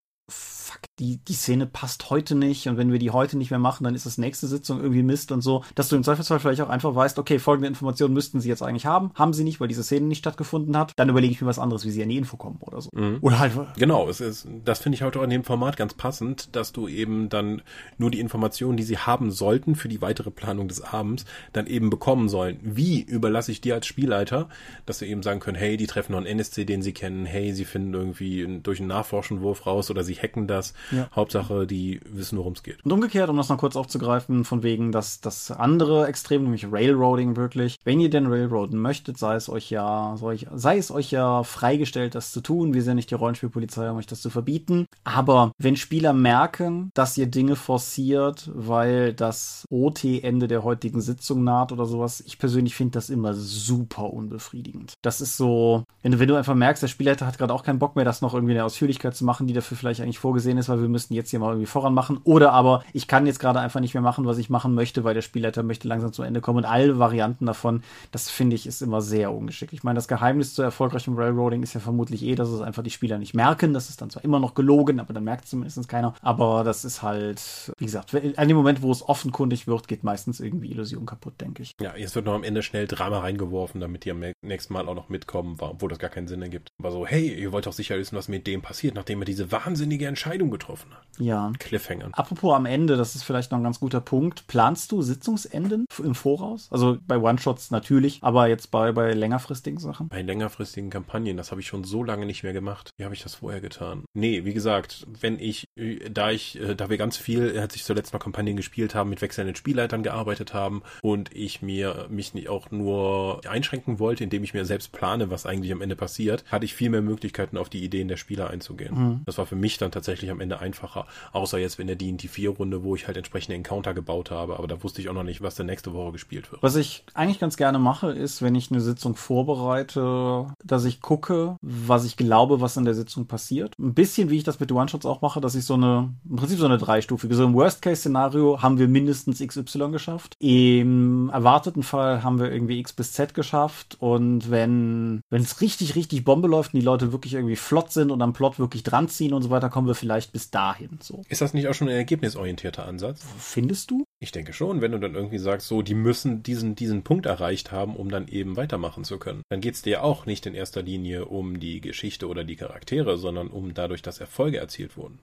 fuck, 0.74 0.82
die, 1.00 1.18
die 1.18 1.34
Szene 1.34 1.66
passt 1.66 2.10
heute 2.10 2.36
nicht 2.36 2.68
und 2.68 2.78
wenn 2.78 2.92
wir 2.92 3.00
die 3.00 3.12
heute 3.12 3.38
nicht 3.38 3.52
mehr 3.52 3.60
machen, 3.60 3.84
dann 3.84 3.96
ist 3.96 4.06
das 4.06 4.18
nächste 4.18 4.48
Sitzung 4.48 4.80
irgendwie 4.80 5.04
Mist 5.04 5.32
und 5.32 5.42
so, 5.42 5.64
dass 5.76 5.90
du 5.90 5.96
im 5.96 6.04
Zweifelsfall 6.04 6.40
vielleicht 6.40 6.62
auch 6.62 6.70
einfach 6.70 6.96
weißt, 6.96 7.20
okay, 7.20 7.40
folgende 7.40 7.68
Informationen 7.68 8.14
müssten 8.14 8.40
sie 8.40 8.50
jetzt 8.50 8.62
eigentlich 8.62 8.86
haben, 8.86 9.12
haben 9.16 9.34
sie 9.34 9.44
nicht, 9.44 9.60
weil 9.60 9.68
diese 9.68 9.84
Szene 9.84 10.08
nicht 10.08 10.20
stattgefunden 10.20 10.78
hat, 10.78 10.94
dann 10.96 11.10
überlege 11.10 11.34
ich 11.34 11.42
mir 11.42 11.48
was 11.48 11.60
anderes, 11.60 11.86
wie 11.86 11.92
sie 11.92 12.04
an 12.04 12.10
die 12.10 12.18
Info 12.18 12.38
kommen 12.38 12.58
oder 12.62 12.82
so. 12.82 12.90
Mhm. 12.94 13.18
Oder 13.22 13.40
halt. 13.40 13.54
Genau, 13.78 14.10
es 14.10 14.22
ist, 14.22 14.48
das 14.66 14.80
finde 14.80 14.96
ich 14.96 15.04
heute 15.04 15.20
auch 15.20 15.24
in 15.24 15.30
dem 15.30 15.44
Format 15.44 15.78
ganz 15.78 15.94
passend, 15.94 16.56
dass 16.56 16.72
du 16.72 16.88
eben 16.88 17.30
dann 17.30 17.62
nur 17.98 18.12
die 18.12 18.20
Informationen, 18.20 18.78
die 18.78 18.84
sie 18.84 18.98
haben 18.98 19.32
sollten 19.32 19.76
für 19.76 19.90
die 19.90 20.02
weitere 20.02 20.32
Planung 20.32 20.68
des 20.68 20.82
Abends, 20.82 21.26
dann 21.52 21.68
eben 21.68 21.90
bekommen 21.90 22.30
sollen. 22.30 22.60
Wie 22.62 23.02
überlasse 23.02 23.52
ich 23.52 23.62
dir 23.62 23.76
als 23.76 23.88
Spielleiter, 23.88 24.50
dass 24.86 25.00
sie 25.00 25.06
eben 25.06 25.24
sagen 25.24 25.40
können, 25.40 25.58
hey, 25.58 25.78
die 25.78 25.88
treffen 25.88 26.14
noch 26.14 26.20
einen 26.20 26.28
NSC, 26.28 26.66
den 26.66 26.82
sie 26.82 26.94
kennen, 26.94 27.26
hey, 27.26 27.54
sie 27.54 27.66
finden 27.66 27.94
irgendwie 27.94 28.60
durch 28.62 28.80
einen 28.80 28.88
Nachforschenwurf 28.88 29.66
raus 29.66 29.92
oder 29.92 30.04
sie 30.04 30.16
hacken 30.16 30.48
das 30.48 30.63
das. 30.64 30.74
Ja. 30.92 31.08
Hauptsache, 31.16 31.68
die 31.68 32.00
wissen, 32.06 32.38
worum 32.38 32.54
es 32.54 32.64
geht. 32.64 32.84
Und 32.84 32.92
umgekehrt, 32.92 33.30
um 33.30 33.38
das 33.38 33.50
noch 33.50 33.58
kurz 33.58 33.76
aufzugreifen, 33.76 34.46
von 34.46 34.64
wegen, 34.64 34.92
dass 34.92 35.22
das 35.22 35.52
andere 35.52 36.08
Extrem, 36.08 36.44
nämlich 36.44 36.72
Railroading 36.72 37.36
wirklich, 37.36 37.78
wenn 37.84 38.00
ihr 38.00 38.10
denn 38.10 38.28
Railroaden 38.28 38.80
möchtet, 38.80 39.18
sei 39.18 39.36
es 39.36 39.50
euch 39.50 39.70
ja, 39.70 40.16
sei 40.54 40.78
es 40.78 40.92
euch 40.92 41.12
ja 41.12 41.44
freigestellt, 41.44 42.16
das 42.16 42.32
zu 42.32 42.42
tun. 42.42 42.74
Wir 42.74 42.84
sind 42.84 42.96
nicht 42.96 43.12
die 43.12 43.16
Rollenspielpolizei, 43.16 43.90
um 43.90 43.98
euch 43.98 44.08
das 44.08 44.22
zu 44.22 44.30
verbieten. 44.30 44.86
Aber 45.04 45.52
wenn 45.58 45.76
Spieler 45.76 46.14
merken, 46.14 46.90
dass 46.94 47.18
ihr 47.18 47.28
Dinge 47.28 47.56
forciert, 47.56 48.50
weil 48.54 49.14
das 49.14 49.66
OT-Ende 49.70 50.48
der 50.48 50.64
heutigen 50.64 51.02
Sitzung 51.02 51.44
naht 51.44 51.72
oder 51.72 51.86
sowas, 51.86 52.24
ich 52.26 52.38
persönlich 52.40 52.76
finde 52.76 52.92
das 52.92 53.10
immer 53.10 53.34
super 53.34 54.14
unbefriedigend. 54.14 54.94
Das 55.02 55.22
ist 55.22 55.38
so, 55.38 55.84
wenn 56.02 56.14
du, 56.14 56.20
wenn 56.20 56.28
du 56.28 56.36
einfach 56.36 56.56
merkst, 56.56 56.84
der 56.84 56.88
Spielleiter 56.88 57.26
hat 57.26 57.38
gerade 57.38 57.54
auch 57.54 57.64
keinen 57.64 57.80
Bock 57.80 57.96
mehr, 57.96 58.06
das 58.06 58.22
noch 58.22 58.34
irgendwie 58.34 58.54
in 58.54 58.58
der 58.58 58.66
Ausführlichkeit 58.66 59.16
zu 59.16 59.26
machen, 59.26 59.48
die 59.48 59.54
dafür 59.54 59.78
vielleicht 59.78 60.02
eigentlich 60.02 60.20
vorgesehen 60.20 60.53
vorgesehen 60.54 60.58
ist, 60.58 60.70
weil 60.70 60.82
wir 60.82 60.90
müssen 60.90 61.14
jetzt 61.14 61.30
hier 61.30 61.40
mal 61.40 61.50
irgendwie 61.50 61.66
voran 61.66 61.94
machen. 61.94 62.20
Oder 62.24 62.52
aber 62.54 62.84
ich 62.94 63.08
kann 63.08 63.26
jetzt 63.26 63.40
gerade 63.40 63.60
einfach 63.60 63.80
nicht 63.80 63.94
mehr 63.94 64.04
machen, 64.04 64.26
was 64.26 64.38
ich 64.38 64.50
machen 64.50 64.74
möchte, 64.74 65.04
weil 65.04 65.14
der 65.14 65.22
Spielleiter 65.22 65.64
möchte 65.64 65.88
langsam 65.88 66.14
zum 66.14 66.26
Ende 66.26 66.42
kommen. 66.42 66.60
Und 66.60 66.66
alle 66.66 67.00
Varianten 67.00 67.46
davon, 67.46 67.84
das 68.12 68.30
finde 68.30 68.56
ich, 68.56 68.68
ist 68.68 68.82
immer 68.82 69.02
sehr 69.02 69.32
ungeschickt. 69.32 69.74
Ich 69.74 69.84
meine, 69.84 69.96
das 69.96 70.08
Geheimnis 70.08 70.54
zu 70.54 70.62
erfolgreichem 70.62 71.16
Railroading 71.16 71.64
ist 71.64 71.74
ja 71.74 71.80
vermutlich 71.80 72.24
eh, 72.24 72.36
dass 72.36 72.50
es 72.50 72.62
einfach 72.62 72.84
die 72.84 72.90
Spieler 72.90 73.18
nicht 73.18 73.34
merken. 73.34 73.74
Das 73.74 73.90
ist 73.90 74.02
dann 74.02 74.10
zwar 74.10 74.24
immer 74.24 74.40
noch 74.40 74.54
gelogen, 74.54 75.00
aber 75.00 75.14
dann 75.14 75.24
merkt 75.24 75.46
es 75.46 75.52
zumindest 75.52 75.88
keiner. 75.88 76.14
Aber 76.22 76.64
das 76.64 76.86
ist 76.86 77.02
halt, 77.02 77.72
wie 77.78 77.86
gesagt, 77.86 78.14
an 78.14 78.48
dem 78.48 78.58
Moment, 78.58 78.82
wo 78.82 78.92
es 78.92 79.08
offenkundig 79.08 79.68
wird, 79.68 79.88
geht 79.88 80.04
meistens 80.04 80.40
irgendwie 80.40 80.72
Illusion 80.72 81.06
kaputt, 81.06 81.40
denke 81.42 81.64
ich. 81.64 81.74
Ja, 81.82 81.96
jetzt 81.96 82.16
wird 82.16 82.26
noch 82.26 82.34
am 82.34 82.44
Ende 82.44 82.64
schnell 82.64 82.88
Drama 82.88 83.20
reingeworfen, 83.20 83.82
damit 83.82 84.06
die 84.06 84.12
am 84.12 84.24
nächsten 84.42 84.74
Mal 84.74 84.88
auch 84.88 84.96
noch 84.96 85.10
mitkommen, 85.10 85.58
obwohl 85.60 85.90
das 85.90 86.00
gar 86.00 86.10
keinen 86.10 86.28
Sinn 86.28 86.42
ergibt. 86.42 86.70
War 86.78 86.92
so, 86.92 87.06
hey, 87.06 87.34
ihr 87.34 87.52
wollt 87.52 87.66
doch 87.66 87.74
sicher 87.74 87.98
wissen, 87.98 88.16
was 88.16 88.28
mit 88.28 88.48
dem 88.48 88.62
passiert, 88.62 88.96
nachdem 88.96 89.22
er 89.22 89.26
diese 89.26 89.52
wahnsinnige 89.52 90.08
Entscheidung 90.08 90.43
getroffen 90.52 90.92
hat. 90.92 91.04
Ja. 91.20 91.52
Cliffhanger. 91.60 92.10
Apropos 92.14 92.56
am 92.56 92.66
Ende, 92.66 92.98
das 92.98 93.16
ist 93.16 93.24
vielleicht 93.24 93.52
noch 93.52 93.60
ein 93.60 93.64
ganz 93.64 93.80
guter 93.80 94.02
Punkt. 94.02 94.48
Planst 94.48 94.92
du 94.92 95.02
Sitzungsenden 95.02 95.86
im 96.04 96.16
Voraus? 96.16 96.68
Also 96.72 96.98
bei 97.06 97.18
One-Shots 97.18 97.72
natürlich, 97.72 98.20
aber 98.22 98.48
jetzt 98.48 98.72
bei, 98.72 98.92
bei 98.92 99.14
längerfristigen 99.14 99.80
Sachen? 99.80 100.08
Bei 100.10 100.22
längerfristigen 100.22 100.90
Kampagnen, 100.90 101.38
das 101.38 101.52
habe 101.52 101.62
ich 101.62 101.68
schon 101.68 101.84
so 101.84 102.04
lange 102.04 102.26
nicht 102.26 102.44
mehr 102.44 102.54
gemacht. 102.54 102.90
Wie 102.98 103.04
habe 103.04 103.14
ich 103.14 103.22
das 103.22 103.36
vorher 103.36 103.62
getan? 103.62 104.06
Nee, 104.14 104.46
wie 104.46 104.54
gesagt, 104.54 105.06
wenn 105.22 105.40
ich, 105.40 105.66
da 106.10 106.32
ich, 106.32 106.60
äh, 106.60 106.76
da 106.76 106.90
wir 106.90 106.98
ganz 106.98 107.18
viel, 107.18 107.58
als 107.60 107.76
ich 107.76 107.84
zuletzt 107.84 108.14
noch 108.14 108.20
Kampagnen 108.20 108.56
gespielt 108.56 108.96
haben, 108.96 109.10
mit 109.10 109.22
wechselnden 109.22 109.56
Spielleitern 109.56 110.04
gearbeitet 110.04 110.54
haben 110.54 110.82
und 111.02 111.34
ich 111.36 111.62
mir 111.62 112.08
mich 112.10 112.34
nicht 112.34 112.50
auch 112.50 112.72
nur 112.72 113.42
einschränken 113.48 114.00
wollte, 114.00 114.24
indem 114.24 114.44
ich 114.44 114.54
mir 114.54 114.66
selbst 114.66 114.92
plane, 114.92 115.30
was 115.30 115.46
eigentlich 115.46 115.72
am 115.72 115.82
Ende 115.82 115.96
passiert, 115.96 116.44
hatte 116.52 116.66
ich 116.66 116.74
viel 116.74 116.90
mehr 116.90 117.02
Möglichkeiten, 117.02 117.58
auf 117.58 117.70
die 117.70 117.84
Ideen 117.84 118.08
der 118.08 118.18
Spieler 118.18 118.50
einzugehen. 118.50 118.96
Mhm. 118.96 119.22
Das 119.26 119.38
war 119.38 119.46
für 119.46 119.56
mich 119.56 119.78
dann 119.78 119.92
tatsächlich 119.92 120.32
am 120.34 120.42
Ende 120.42 120.60
einfacher, 120.60 121.06
außer 121.32 121.58
jetzt 121.58 121.80
in 121.80 121.88
der 121.88 121.96
D&D 121.96 122.28
4 122.28 122.50
Runde, 122.50 122.84
wo 122.84 122.96
ich 122.96 123.08
halt 123.08 123.18
entsprechende 123.18 123.56
Encounter 123.56 123.94
gebaut 123.94 124.32
habe, 124.32 124.58
aber 124.58 124.68
da 124.68 124.84
wusste 124.84 125.02
ich 125.02 125.10
auch 125.10 125.14
noch 125.14 125.24
nicht, 125.24 125.42
was 125.42 125.56
der 125.56 125.66
nächste 125.66 125.94
Woche 125.94 126.12
gespielt 126.12 126.52
wird. 126.52 126.62
Was 126.62 126.76
ich 126.76 127.06
eigentlich 127.14 127.40
ganz 127.40 127.58
gerne 127.58 127.80
mache, 127.80 128.12
ist, 128.12 128.42
wenn 128.42 128.56
ich 128.56 128.72
eine 128.72 128.82
Sitzung 128.82 129.16
vorbereite, 129.16 130.48
dass 130.64 130.86
ich 130.86 131.02
gucke, 131.02 131.58
was 131.62 132.06
ich 132.06 132.18
glaube, 132.18 132.62
was 132.62 132.78
in 132.78 132.86
der 132.86 132.94
Sitzung 132.94 133.28
passiert. 133.28 133.78
Ein 133.80 133.94
bisschen 133.94 134.30
wie 134.30 134.38
ich 134.38 134.44
das 134.44 134.60
mit 134.60 134.72
One-Shots 134.72 135.06
auch 135.06 135.22
mache, 135.22 135.42
dass 135.42 135.56
ich 135.56 135.66
so 135.66 135.76
eine, 135.76 136.14
im 136.30 136.36
Prinzip 136.36 136.60
so 136.60 136.66
eine 136.66 136.78
dreistufige, 136.78 137.36
so 137.36 137.44
im 137.44 137.54
Worst-Case-Szenario 137.54 138.62
haben 138.62 138.80
wir 138.80 138.88
mindestens 138.88 139.40
XY 139.40 139.92
geschafft. 139.92 140.36
Im 140.40 141.30
erwarteten 141.30 141.84
Fall 141.84 142.24
haben 142.24 142.40
wir 142.40 142.52
irgendwie 142.52 142.80
X 142.80 142.94
bis 142.94 143.14
Z 143.14 143.34
geschafft 143.34 143.98
und 144.00 144.50
wenn, 144.50 145.22
wenn 145.30 145.42
es 145.42 145.62
richtig, 145.62 145.96
richtig 145.96 146.24
Bombe 146.24 146.48
läuft 146.48 146.74
und 146.74 146.80
die 146.80 146.86
Leute 146.86 147.12
wirklich 147.12 147.34
irgendwie 147.34 147.56
flott 147.56 147.92
sind 147.92 148.12
und 148.12 148.22
am 148.22 148.34
Plot 148.34 148.60
wirklich 148.60 148.84
dran 148.84 149.08
ziehen 149.08 149.34
und 149.34 149.44
so 149.44 149.50
weiter, 149.50 149.70
kommen 149.70 149.88
wir 149.88 149.96
vielleicht 149.96 150.23
bis 150.32 150.52
dahin, 150.52 151.00
so. 151.02 151.22
Ist 151.30 151.42
das 151.42 151.54
nicht 151.54 151.68
auch 151.68 151.74
schon 151.74 151.90
ein 151.90 151.96
ergebnisorientierter 151.96 152.86
Ansatz? 152.86 153.26
Findest 153.38 153.92
du? 153.92 154.06
Ich 154.20 154.32
denke 154.32 154.54
schon, 154.54 154.82
wenn 154.82 154.92
du 154.92 155.00
dann 155.00 155.16
irgendwie 155.16 155.40
sagst, 155.40 155.68
so, 155.68 155.82
die 155.82 155.96
müssen 155.96 156.44
diesen, 156.44 156.76
diesen 156.76 157.04
Punkt 157.04 157.26
erreicht 157.26 157.72
haben, 157.72 157.96
um 157.96 158.10
dann 158.10 158.28
eben 158.28 158.56
weitermachen 158.56 159.04
zu 159.04 159.18
können. 159.18 159.42
Dann 159.50 159.62
geht 159.62 159.76
es 159.76 159.82
dir 159.82 160.04
auch 160.04 160.26
nicht 160.26 160.46
in 160.46 160.56
erster 160.56 160.82
Linie 160.82 161.26
um 161.26 161.60
die 161.60 161.82
Geschichte 161.82 162.28
oder 162.28 162.44
die 162.44 162.56
Charaktere, 162.56 163.18
sondern 163.18 163.48
um 163.48 163.74
dadurch, 163.74 164.02
dass 164.02 164.20
Erfolge 164.20 164.58
erzielt 164.58 164.98
wurden. 164.98 165.20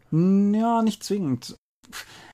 Ja, 0.54 0.82
nicht 0.82 1.02
zwingend 1.04 1.56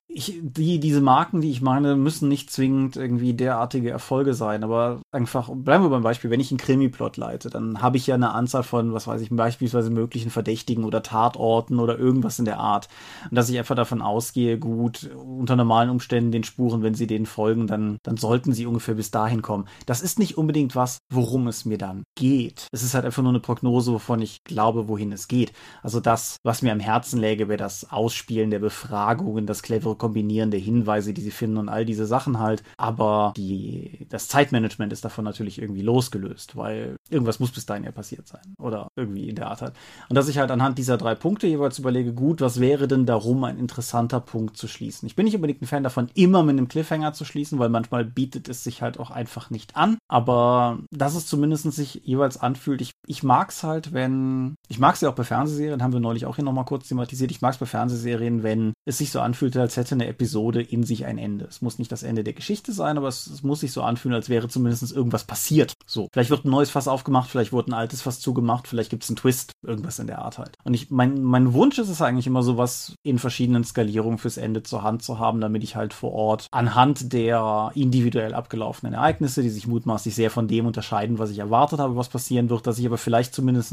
ich, 0.09 0.39
die, 0.41 0.79
diese 0.79 1.01
Marken, 1.01 1.41
die 1.41 1.51
ich 1.51 1.61
meine, 1.61 1.95
müssen 1.95 2.29
nicht 2.29 2.49
zwingend 2.49 2.95
irgendwie 2.95 3.33
derartige 3.33 3.89
Erfolge 3.89 4.33
sein, 4.33 4.63
aber 4.63 5.01
einfach, 5.11 5.49
bleiben 5.53 5.83
wir 5.83 5.89
beim 5.89 6.03
Beispiel, 6.03 6.29
wenn 6.29 6.39
ich 6.39 6.49
einen 6.49 6.59
Krimi-Plot 6.59 7.17
leite, 7.17 7.49
dann 7.49 7.81
habe 7.81 7.97
ich 7.97 8.07
ja 8.07 8.15
eine 8.15 8.31
Anzahl 8.31 8.63
von, 8.63 8.93
was 8.93 9.05
weiß 9.05 9.21
ich, 9.21 9.29
beispielsweise 9.29 9.89
möglichen 9.89 10.31
Verdächtigen 10.31 10.85
oder 10.85 11.03
Tatorten 11.03 11.79
oder 11.79 11.99
irgendwas 11.99 12.39
in 12.39 12.45
der 12.45 12.59
Art. 12.59 12.87
Und 13.29 13.35
dass 13.35 13.49
ich 13.49 13.57
einfach 13.57 13.75
davon 13.75 14.01
ausgehe, 14.01 14.57
gut, 14.57 15.09
unter 15.13 15.57
normalen 15.57 15.89
Umständen 15.89 16.31
den 16.31 16.45
Spuren, 16.45 16.83
wenn 16.83 16.95
sie 16.95 17.07
denen 17.07 17.25
folgen, 17.25 17.67
dann, 17.67 17.97
dann 18.03 18.15
sollten 18.15 18.53
sie 18.53 18.65
ungefähr 18.65 18.95
bis 18.95 19.11
dahin 19.11 19.41
kommen. 19.41 19.67
Das 19.85 20.01
ist 20.01 20.19
nicht 20.19 20.37
unbedingt 20.37 20.75
was, 20.75 20.99
worum 21.11 21.47
es 21.47 21.65
mir 21.65 21.77
dann 21.77 22.03
geht. 22.17 22.67
Es 22.71 22.81
ist 22.81 22.93
halt 22.93 23.03
einfach 23.03 23.23
nur 23.23 23.33
eine 23.33 23.41
Prognose, 23.41 23.91
wovon 23.91 24.21
ich 24.21 24.43
glaube, 24.45 24.87
wohin 24.87 25.11
es 25.11 25.27
geht. 25.27 25.51
Also 25.83 25.99
das, 25.99 26.37
was 26.43 26.61
mir 26.61 26.71
am 26.71 26.79
Herzen 26.79 27.19
läge, 27.19 27.49
wäre 27.49 27.57
das 27.57 27.91
Ausspielen 27.91 28.51
der 28.51 28.59
Befragungen, 28.59 29.45
das 29.45 29.61
clevere 29.61 29.97
Kombinieren 30.07 30.51
der 30.51 30.59
Hinweise, 30.61 31.13
die 31.13 31.21
sie 31.21 31.31
finden 31.31 31.57
und 31.57 31.67
all 31.67 31.83
diese 31.83 32.05
Sachen 32.05 32.39
halt. 32.39 32.63
Aber 32.77 33.33
die, 33.35 34.07
das 34.09 34.29
Zeitmanagement 34.29 34.93
ist 34.93 35.03
davon 35.03 35.25
natürlich 35.25 35.61
irgendwie 35.61 35.81
losgelöst, 35.81 36.55
weil 36.55 36.95
irgendwas 37.09 37.41
muss 37.41 37.51
bis 37.51 37.65
dahin 37.65 37.83
ja 37.83 37.91
passiert 37.91 38.25
sein. 38.25 38.53
Oder 38.57 38.87
irgendwie 38.95 39.27
in 39.27 39.35
der 39.35 39.47
Art 39.47 39.61
halt. 39.61 39.73
Und 40.07 40.15
dass 40.15 40.29
ich 40.29 40.37
halt 40.37 40.49
anhand 40.49 40.77
dieser 40.77 40.97
drei 40.97 41.13
Punkte 41.13 41.45
jeweils 41.45 41.77
überlege, 41.77 42.13
gut, 42.13 42.39
was 42.39 42.61
wäre 42.61 42.87
denn 42.87 43.05
darum 43.05 43.43
ein 43.43 43.59
interessanter 43.59 44.21
Punkt 44.21 44.55
zu 44.55 44.69
schließen? 44.69 45.07
Ich 45.07 45.15
bin 45.17 45.25
nicht 45.25 45.35
unbedingt 45.35 45.61
ein 45.61 45.67
Fan 45.67 45.83
davon, 45.83 46.09
immer 46.13 46.41
mit 46.41 46.57
einem 46.57 46.69
Cliffhanger 46.69 47.11
zu 47.11 47.25
schließen, 47.25 47.59
weil 47.59 47.69
manchmal 47.69 48.05
bietet 48.05 48.47
es 48.47 48.63
sich 48.63 48.81
halt 48.81 48.97
auch 48.97 49.11
einfach 49.11 49.49
nicht 49.49 49.75
an. 49.75 49.97
Aber 50.07 50.79
dass 50.89 51.15
es 51.15 51.27
zumindest 51.27 51.69
sich 51.73 52.01
jeweils 52.05 52.37
anfühlt, 52.37 52.79
ich, 52.79 52.91
ich 53.07 53.23
mag 53.23 53.49
es 53.49 53.63
halt, 53.63 53.91
wenn, 53.91 54.55
ich 54.69 54.79
mag 54.79 54.95
es 54.95 55.01
ja 55.01 55.09
auch 55.09 55.15
bei 55.15 55.25
Fernsehserien, 55.25 55.83
haben 55.83 55.91
wir 55.91 55.99
neulich 55.99 56.25
auch 56.25 56.37
hier 56.37 56.45
nochmal 56.45 56.63
kurz 56.63 56.87
thematisiert, 56.87 57.31
ich 57.31 57.41
mag 57.41 57.53
es 57.53 57.59
bei 57.59 57.65
Fernsehserien, 57.65 58.43
wenn 58.43 58.73
es 58.85 58.99
sich 58.99 59.11
so 59.11 59.19
anfühlt, 59.19 59.57
als 59.57 59.75
hätte 59.75 59.86
eine 59.95 60.07
Episode 60.07 60.61
in 60.61 60.83
sich 60.83 61.05
ein 61.05 61.17
Ende. 61.17 61.45
Es 61.45 61.61
muss 61.61 61.79
nicht 61.79 61.91
das 61.91 62.03
Ende 62.03 62.23
der 62.23 62.33
Geschichte 62.33 62.71
sein, 62.71 62.97
aber 62.97 63.07
es, 63.07 63.27
es 63.27 63.43
muss 63.43 63.61
sich 63.61 63.71
so 63.71 63.81
anfühlen, 63.81 64.15
als 64.15 64.29
wäre 64.29 64.47
zumindest 64.47 64.91
irgendwas 64.91 65.23
passiert. 65.23 65.73
So. 65.85 66.07
Vielleicht 66.11 66.29
wird 66.29 66.45
ein 66.45 66.51
neues 66.51 66.69
Fass 66.69 66.87
aufgemacht, 66.87 67.29
vielleicht 67.29 67.51
wurde 67.51 67.71
ein 67.71 67.73
altes 67.73 68.01
Fass 68.01 68.19
zugemacht, 68.19 68.67
vielleicht 68.67 68.89
gibt 68.89 69.03
es 69.03 69.09
einen 69.09 69.17
Twist, 69.17 69.51
irgendwas 69.65 69.99
in 69.99 70.07
der 70.07 70.19
Art 70.19 70.37
halt. 70.37 70.57
Und 70.63 70.73
ich, 70.73 70.91
mein, 70.91 71.23
mein 71.23 71.53
Wunsch 71.53 71.77
ist 71.77 71.89
es 71.89 72.01
eigentlich 72.01 72.27
immer 72.27 72.43
sowas 72.43 72.95
in 73.03 73.19
verschiedenen 73.19 73.63
Skalierungen 73.63 74.17
fürs 74.17 74.37
Ende 74.37 74.63
zur 74.63 74.83
Hand 74.83 75.03
zu 75.03 75.19
haben, 75.19 75.41
damit 75.41 75.63
ich 75.63 75.75
halt 75.75 75.93
vor 75.93 76.13
Ort 76.13 76.47
anhand 76.51 77.13
der 77.13 77.71
individuell 77.75 78.33
abgelaufenen 78.33 78.93
Ereignisse, 78.93 79.41
die 79.41 79.49
sich 79.49 79.67
mutmaßlich 79.67 80.15
sehr 80.15 80.31
von 80.31 80.47
dem 80.47 80.65
unterscheiden, 80.65 81.19
was 81.19 81.31
ich 81.31 81.39
erwartet 81.39 81.79
habe, 81.79 81.95
was 81.95 82.09
passieren 82.09 82.49
wird, 82.49 82.67
dass 82.67 82.79
ich 82.79 82.85
aber 82.85 82.97
vielleicht 82.97 83.33
zumindest 83.33 83.67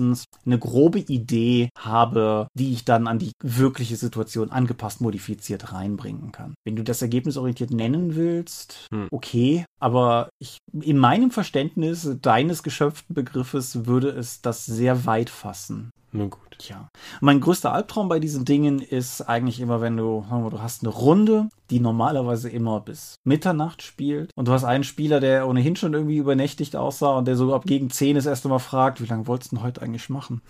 eine 0.45 0.59
grobe 0.59 0.99
Idee 0.99 1.71
habe, 1.79 2.49
die 2.55 2.73
ich 2.73 2.85
dann 2.85 3.07
an 3.07 3.19
die 3.19 3.33
wirkliche 3.43 3.97
Situation 3.97 4.51
angepasst 4.51 5.01
modifiziert 5.01 5.73
reinbringe 5.73 6.04
bringen 6.05 6.33
kann. 6.33 6.55
Wenn 6.65 6.77
du 6.77 6.85
das 6.85 7.01
ergebnisorientiert 7.01 7.71
nennen 7.71 8.15
willst, 8.15 8.89
hm. 8.93 9.09
okay, 9.11 9.65
aber 9.81 10.29
ich, 10.39 10.59
in 10.79 10.99
meinem 10.99 11.31
Verständnis 11.31 12.09
deines 12.21 12.63
geschöpften 12.63 13.15
Begriffes 13.15 13.87
würde 13.87 14.11
es 14.11 14.43
das 14.43 14.67
sehr 14.67 15.07
weit 15.07 15.31
fassen. 15.31 15.91
Nun 16.15 16.31
gut. 16.31 16.69
Ja. 16.69 16.91
Mein 17.21 17.41
größter 17.41 17.73
Albtraum 17.73 18.09
bei 18.09 18.21
diesen 18.21 18.45
Dingen 18.45 18.79
ist 18.81 19.23
eigentlich 19.23 19.59
immer, 19.59 19.81
wenn 19.81 19.97
du, 19.97 20.25
du 20.31 20.63
hast 20.63 20.85
eine 20.85 20.93
Runde, 20.93 21.49
die 21.71 21.81
normalerweise 21.81 22.49
immer 22.49 22.81
bis 22.81 23.17
Mitternacht 23.25 23.83
spielt 23.83 24.31
und 24.37 24.47
du 24.47 24.53
hast 24.53 24.63
einen 24.63 24.85
Spieler, 24.85 25.19
der 25.19 25.49
ohnehin 25.49 25.75
schon 25.75 25.93
irgendwie 25.93 26.19
übernächtigt 26.19 26.77
aussah 26.77 27.19
und 27.19 27.27
der 27.27 27.35
so 27.35 27.53
ab 27.53 27.65
gegen 27.65 27.91
10 27.91 28.15
das 28.15 28.27
erste 28.27 28.49
Mal 28.49 28.61
fragt, 28.61 29.03
wie 29.03 29.07
lange 29.07 29.27
wolltest 29.27 29.51
du 29.51 29.57
denn 29.57 29.65
heute 29.65 29.83
eigentlich 29.83 30.09
machen? 30.09 30.41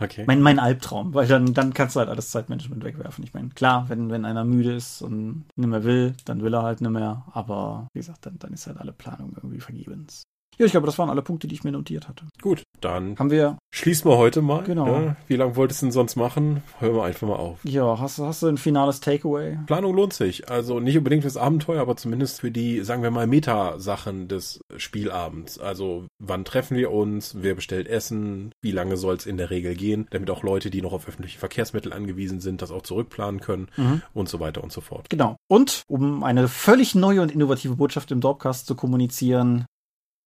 Okay. 0.00 0.24
Mein, 0.26 0.42
mein 0.42 0.58
Albtraum, 0.58 1.14
weil 1.14 1.28
dann, 1.28 1.54
dann 1.54 1.72
kannst 1.72 1.94
du 1.94 2.00
halt 2.00 2.08
alles 2.08 2.32
Zeitmanagement 2.32 2.82
wegwerfen. 2.82 3.22
Ich 3.22 3.32
meine, 3.32 3.50
klar, 3.50 3.88
wenn, 3.88 4.10
wenn 4.10 4.24
einer 4.24 4.44
müde 4.44 4.74
ist 4.74 5.02
und 5.02 5.44
nicht 5.54 5.68
mehr 5.68 5.84
will, 5.84 6.14
dann 6.24 6.42
will 6.42 6.52
er 6.52 6.64
halt 6.64 6.80
nicht 6.80 6.90
mehr, 6.90 7.24
aber 7.30 7.86
wie 7.92 8.00
gesagt, 8.00 8.26
dann, 8.26 8.40
dann 8.40 8.52
ist 8.52 8.66
halt 8.66 8.78
alle 8.78 8.92
Planung 8.92 9.34
irgendwie 9.36 9.60
vergebens. 9.60 10.24
Ja, 10.58 10.66
ich 10.66 10.72
glaube, 10.72 10.86
das 10.86 10.98
waren 10.98 11.10
alle 11.10 11.22
Punkte, 11.22 11.48
die 11.48 11.54
ich 11.54 11.64
mir 11.64 11.72
notiert 11.72 12.08
hatte. 12.08 12.26
Gut, 12.40 12.62
dann 12.80 13.18
haben 13.18 13.30
wir. 13.30 13.58
Schließen 13.74 14.10
wir 14.10 14.18
heute 14.18 14.42
mal. 14.42 14.62
Genau. 14.64 14.86
Ja, 14.86 15.16
wie 15.26 15.36
lange 15.36 15.56
wolltest 15.56 15.80
du 15.80 15.86
denn 15.86 15.92
sonst 15.92 16.16
machen? 16.16 16.62
Hören 16.78 16.94
wir 16.94 17.04
einfach 17.04 17.26
mal 17.26 17.36
auf. 17.36 17.58
Ja, 17.64 17.98
hast, 17.98 18.18
hast 18.18 18.42
du 18.42 18.48
ein 18.48 18.58
finales 18.58 19.00
Takeaway? 19.00 19.58
Planung 19.66 19.94
lohnt 19.94 20.12
sich. 20.12 20.50
Also 20.50 20.78
nicht 20.78 20.98
unbedingt 20.98 21.22
fürs 21.22 21.38
Abenteuer, 21.38 21.80
aber 21.80 21.96
zumindest 21.96 22.40
für 22.40 22.50
die, 22.50 22.82
sagen 22.82 23.02
wir 23.02 23.10
mal, 23.10 23.26
Meta-Sachen 23.26 24.28
des 24.28 24.60
Spielabends. 24.76 25.58
Also 25.58 26.06
wann 26.18 26.44
treffen 26.44 26.76
wir 26.76 26.92
uns? 26.92 27.36
Wer 27.40 27.54
bestellt 27.54 27.88
Essen? 27.88 28.52
Wie 28.60 28.72
lange 28.72 28.98
soll 28.98 29.16
es 29.16 29.26
in 29.26 29.38
der 29.38 29.50
Regel 29.50 29.74
gehen? 29.74 30.06
Damit 30.10 30.28
auch 30.30 30.42
Leute, 30.42 30.70
die 30.70 30.82
noch 30.82 30.92
auf 30.92 31.08
öffentliche 31.08 31.38
Verkehrsmittel 31.38 31.92
angewiesen 31.92 32.40
sind, 32.40 32.60
das 32.60 32.70
auch 32.70 32.82
zurückplanen 32.82 33.40
können 33.40 33.68
mhm. 33.76 34.02
und 34.12 34.28
so 34.28 34.38
weiter 34.38 34.62
und 34.62 34.70
so 34.70 34.82
fort. 34.82 35.08
Genau. 35.08 35.36
Und 35.48 35.82
um 35.88 36.22
eine 36.24 36.46
völlig 36.48 36.94
neue 36.94 37.22
und 37.22 37.32
innovative 37.32 37.76
Botschaft 37.76 38.10
im 38.10 38.20
Dorpcast 38.20 38.66
zu 38.66 38.74
kommunizieren, 38.74 39.64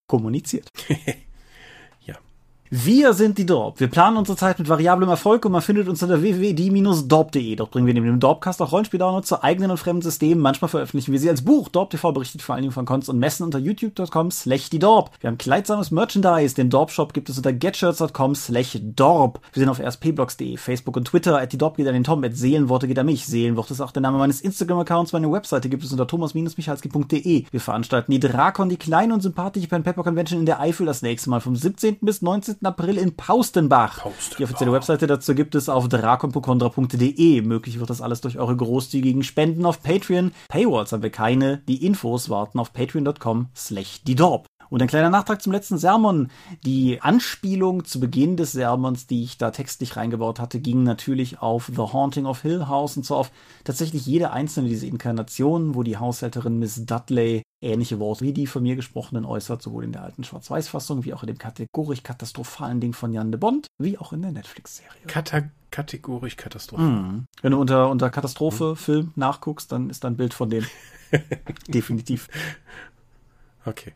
kommuniziert. 0.06 0.70
Wir 2.70 3.12
sind 3.12 3.38
die 3.38 3.46
Dorp. 3.46 3.78
Wir 3.78 3.86
planen 3.86 4.16
unsere 4.16 4.36
Zeit 4.36 4.58
mit 4.58 4.68
variablem 4.68 5.08
Erfolg 5.08 5.44
und 5.44 5.52
man 5.52 5.62
findet 5.62 5.88
uns 5.88 6.02
unter 6.02 6.20
www.die-dorp.de. 6.20 7.54
Dort 7.54 7.70
bringen 7.70 7.86
wir 7.86 7.94
neben 7.94 8.06
dem 8.06 8.18
Dorpcast 8.18 8.60
auch 8.60 8.72
Rollenspieldownloads 8.72 9.28
zu 9.28 9.42
eigenen 9.44 9.70
und 9.70 9.76
fremden 9.76 10.02
Systemen. 10.02 10.42
Manchmal 10.42 10.68
veröffentlichen 10.68 11.12
wir 11.12 11.20
sie 11.20 11.30
als 11.30 11.42
Buch. 11.42 11.68
Dorp 11.68 11.90
TV 11.90 12.10
berichtet 12.10 12.42
vor 12.42 12.56
allen 12.56 12.62
Dingen 12.62 12.72
von 12.72 12.84
Cons 12.84 13.08
und 13.08 13.20
Messen 13.20 13.44
unter 13.44 13.60
youtube.com 13.60 14.32
slash 14.32 14.68
die 14.70 14.80
Dorp. 14.80 15.10
Wir 15.20 15.28
haben 15.28 15.38
kleidsames 15.38 15.92
Merchandise. 15.92 16.56
Den 16.56 16.68
Dorp 16.68 16.90
Shop 16.90 17.12
gibt 17.12 17.28
es 17.28 17.36
unter 17.36 17.52
getshirts.com 17.52 18.34
slash 18.34 18.78
Dorp. 18.82 19.40
Wir 19.52 19.60
sind 19.60 19.68
auf 19.68 19.78
rspblogs.de, 19.78 20.56
Facebook 20.56 20.96
und 20.96 21.04
Twitter. 21.04 21.40
At 21.40 21.52
die 21.52 21.58
Dorp 21.58 21.76
geht 21.76 21.86
an 21.86 21.94
den 21.94 22.04
Tom. 22.04 22.24
At 22.24 22.36
Seelenworte 22.36 22.88
geht 22.88 22.98
an 22.98 23.06
mich. 23.06 23.26
Seelenworte 23.26 23.74
ist 23.74 23.80
auch 23.80 23.92
der 23.92 24.02
Name 24.02 24.18
meines 24.18 24.40
Instagram-Accounts. 24.40 25.12
Meine 25.12 25.30
Webseite 25.30 25.68
gibt 25.68 25.84
es 25.84 25.92
unter 25.92 26.08
thomas-michalski.de. 26.08 27.44
Wir 27.48 27.60
veranstalten 27.60 28.10
die 28.10 28.20
Drakon, 28.20 28.68
die 28.68 28.76
kleine 28.76 29.14
und 29.14 29.20
sympathische 29.20 29.68
Pen 29.68 29.84
Pepper 29.84 30.02
Convention 30.02 30.40
in 30.40 30.46
der 30.46 30.58
Eifel 30.58 30.84
das 30.84 31.02
nächste 31.02 31.30
Mal 31.30 31.40
vom 31.40 31.54
17. 31.54 31.98
bis 32.00 32.22
19 32.22 32.55
14. 32.56 32.66
April 32.66 32.98
in 32.98 33.16
Paustenbach. 33.16 34.00
Paustenbach. 34.00 34.36
Die 34.36 34.44
offizielle 34.44 34.72
Webseite 34.72 35.06
dazu 35.06 35.34
gibt 35.34 35.54
es 35.54 35.68
auf 35.68 35.88
drakonpokondra.de. 35.88 37.42
Möglich 37.42 37.78
wird 37.78 37.90
das 37.90 38.00
alles 38.00 38.20
durch 38.20 38.38
eure 38.38 38.56
großzügigen 38.56 39.22
Spenden 39.22 39.64
auf 39.66 39.82
Patreon. 39.82 40.32
Paywalls 40.48 40.92
haben 40.92 41.02
wir 41.02 41.10
keine. 41.10 41.58
Die 41.68 41.84
Infos 41.84 42.30
warten 42.30 42.58
auf 42.58 42.72
patreon.com 42.72 43.48
slash 43.54 44.02
die 44.04 44.14
Dorp. 44.14 44.46
Und 44.68 44.82
ein 44.82 44.88
kleiner 44.88 45.10
Nachtrag 45.10 45.42
zum 45.42 45.52
letzten 45.52 45.78
Sermon. 45.78 46.30
Die 46.64 47.00
Anspielung 47.00 47.84
zu 47.84 48.00
Beginn 48.00 48.36
des 48.36 48.52
Sermons, 48.52 49.06
die 49.06 49.22
ich 49.22 49.38
da 49.38 49.50
textlich 49.50 49.96
reingebaut 49.96 50.40
hatte, 50.40 50.60
ging 50.60 50.82
natürlich 50.82 51.40
auf 51.40 51.70
The 51.74 51.92
Haunting 51.92 52.26
of 52.26 52.42
Hill 52.42 52.66
House 52.68 52.96
und 52.96 53.04
zwar 53.04 53.18
auf 53.18 53.30
tatsächlich 53.64 54.06
jede 54.06 54.32
einzelne 54.32 54.68
dieser 54.68 54.86
Inkarnationen, 54.86 55.74
wo 55.74 55.82
die 55.82 55.98
Haushälterin 55.98 56.58
Miss 56.58 56.84
Dudley 56.84 57.42
ähnliche 57.60 57.98
Worte 57.98 58.24
wie 58.24 58.32
die 58.32 58.46
von 58.46 58.62
mir 58.62 58.76
gesprochenen 58.76 59.24
äußert, 59.24 59.62
sowohl 59.62 59.84
in 59.84 59.92
der 59.92 60.02
alten 60.02 60.24
Schwarz-Weiß-Fassung 60.24 61.04
wie 61.04 61.14
auch 61.14 61.22
in 61.22 61.28
dem 61.28 61.38
kategorisch 61.38 62.02
katastrophalen 62.02 62.80
Ding 62.80 62.92
von 62.92 63.12
Jan 63.12 63.32
de 63.32 63.40
Bond, 63.40 63.66
wie 63.78 63.98
auch 63.98 64.12
in 64.12 64.22
der 64.22 64.32
Netflix-Serie. 64.32 65.06
Kata 65.06 65.42
kategorisch 65.70 66.36
katastrophal. 66.36 66.86
Mm. 66.86 67.26
Wenn 67.42 67.52
du 67.52 67.60
unter, 67.60 67.90
unter 67.90 68.10
Katastrophe 68.10 68.72
mm. 68.72 68.76
Film 68.76 69.12
nachguckst, 69.16 69.70
dann 69.72 69.90
ist 69.90 70.04
da 70.04 70.08
ein 70.08 70.16
Bild 70.16 70.32
von 70.32 70.48
dem. 70.48 70.64
Definitiv. 71.68 72.28
Okay. 73.64 73.92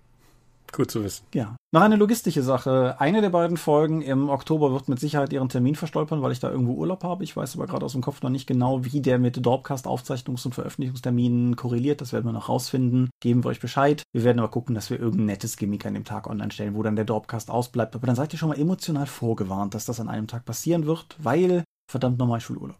Gut 0.72 0.90
zu 0.90 1.02
wissen. 1.02 1.24
Ja. 1.34 1.56
Noch 1.72 1.82
eine 1.82 1.96
logistische 1.96 2.42
Sache. 2.42 2.96
Eine 3.00 3.20
der 3.20 3.30
beiden 3.30 3.56
Folgen 3.56 4.02
im 4.02 4.28
Oktober 4.28 4.72
wird 4.72 4.88
mit 4.88 5.00
Sicherheit 5.00 5.32
ihren 5.32 5.48
Termin 5.48 5.74
verstolpern, 5.74 6.22
weil 6.22 6.32
ich 6.32 6.40
da 6.40 6.50
irgendwo 6.50 6.74
Urlaub 6.74 7.04
habe. 7.04 7.24
Ich 7.24 7.36
weiß 7.36 7.56
aber 7.56 7.66
gerade 7.66 7.84
aus 7.84 7.92
dem 7.92 8.02
Kopf 8.02 8.22
noch 8.22 8.30
nicht 8.30 8.46
genau, 8.46 8.84
wie 8.84 9.00
der 9.00 9.18
mit 9.18 9.44
Dorpcast-Aufzeichnungs- 9.44 10.46
und 10.46 10.54
Veröffentlichungsterminen 10.54 11.56
korreliert. 11.56 12.00
Das 12.00 12.12
werden 12.12 12.26
wir 12.26 12.32
noch 12.32 12.48
rausfinden. 12.48 13.10
Geben 13.20 13.44
wir 13.44 13.48
euch 13.50 13.60
Bescheid. 13.60 14.02
Wir 14.12 14.24
werden 14.24 14.38
aber 14.38 14.50
gucken, 14.50 14.74
dass 14.74 14.90
wir 14.90 14.98
irgendein 14.98 15.26
nettes 15.26 15.56
Gimmick 15.56 15.86
an 15.86 15.94
dem 15.94 16.04
Tag 16.04 16.28
online 16.28 16.50
stellen, 16.50 16.74
wo 16.74 16.82
dann 16.82 16.96
der 16.96 17.04
Dorpcast 17.04 17.50
ausbleibt. 17.50 17.94
Aber 17.94 18.06
dann 18.06 18.16
seid 18.16 18.32
ihr 18.32 18.38
schon 18.38 18.48
mal 18.48 18.58
emotional 18.58 19.06
vorgewarnt, 19.06 19.74
dass 19.74 19.84
das 19.84 20.00
an 20.00 20.08
einem 20.08 20.26
Tag 20.26 20.44
passieren 20.44 20.86
wird, 20.86 21.16
weil 21.18 21.64
verdammt 21.90 22.18
nochmal 22.18 22.40
Schulurlaub. 22.40 22.78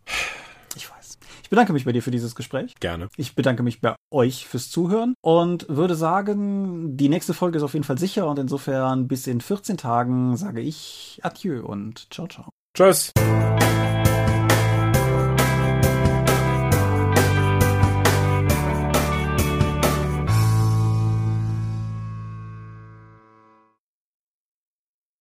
Ich 1.51 1.57
bedanke 1.57 1.73
mich 1.73 1.85
bei 1.85 1.91
dir 1.91 2.01
für 2.01 2.13
dieses 2.13 2.37
Gespräch. 2.37 2.77
Gerne. 2.79 3.09
Ich 3.17 3.35
bedanke 3.35 3.65
mich 3.65 3.81
bei 3.81 3.97
euch 4.13 4.47
fürs 4.47 4.71
Zuhören 4.71 5.15
und 5.21 5.69
würde 5.69 5.97
sagen, 5.97 6.97
die 6.97 7.09
nächste 7.09 7.35
Folge 7.35 7.59
ist 7.59 7.65
auf 7.65 7.73
jeden 7.73 7.83
Fall 7.83 7.99
sicher 7.99 8.29
und 8.29 8.39
insofern 8.39 9.09
bis 9.09 9.27
in 9.27 9.41
14 9.41 9.77
Tagen 9.77 10.37
sage 10.37 10.61
ich 10.61 11.19
Adieu 11.25 11.67
und 11.67 12.07
ciao, 12.15 12.29
ciao. 12.29 12.51
Tschüss. 12.73 13.11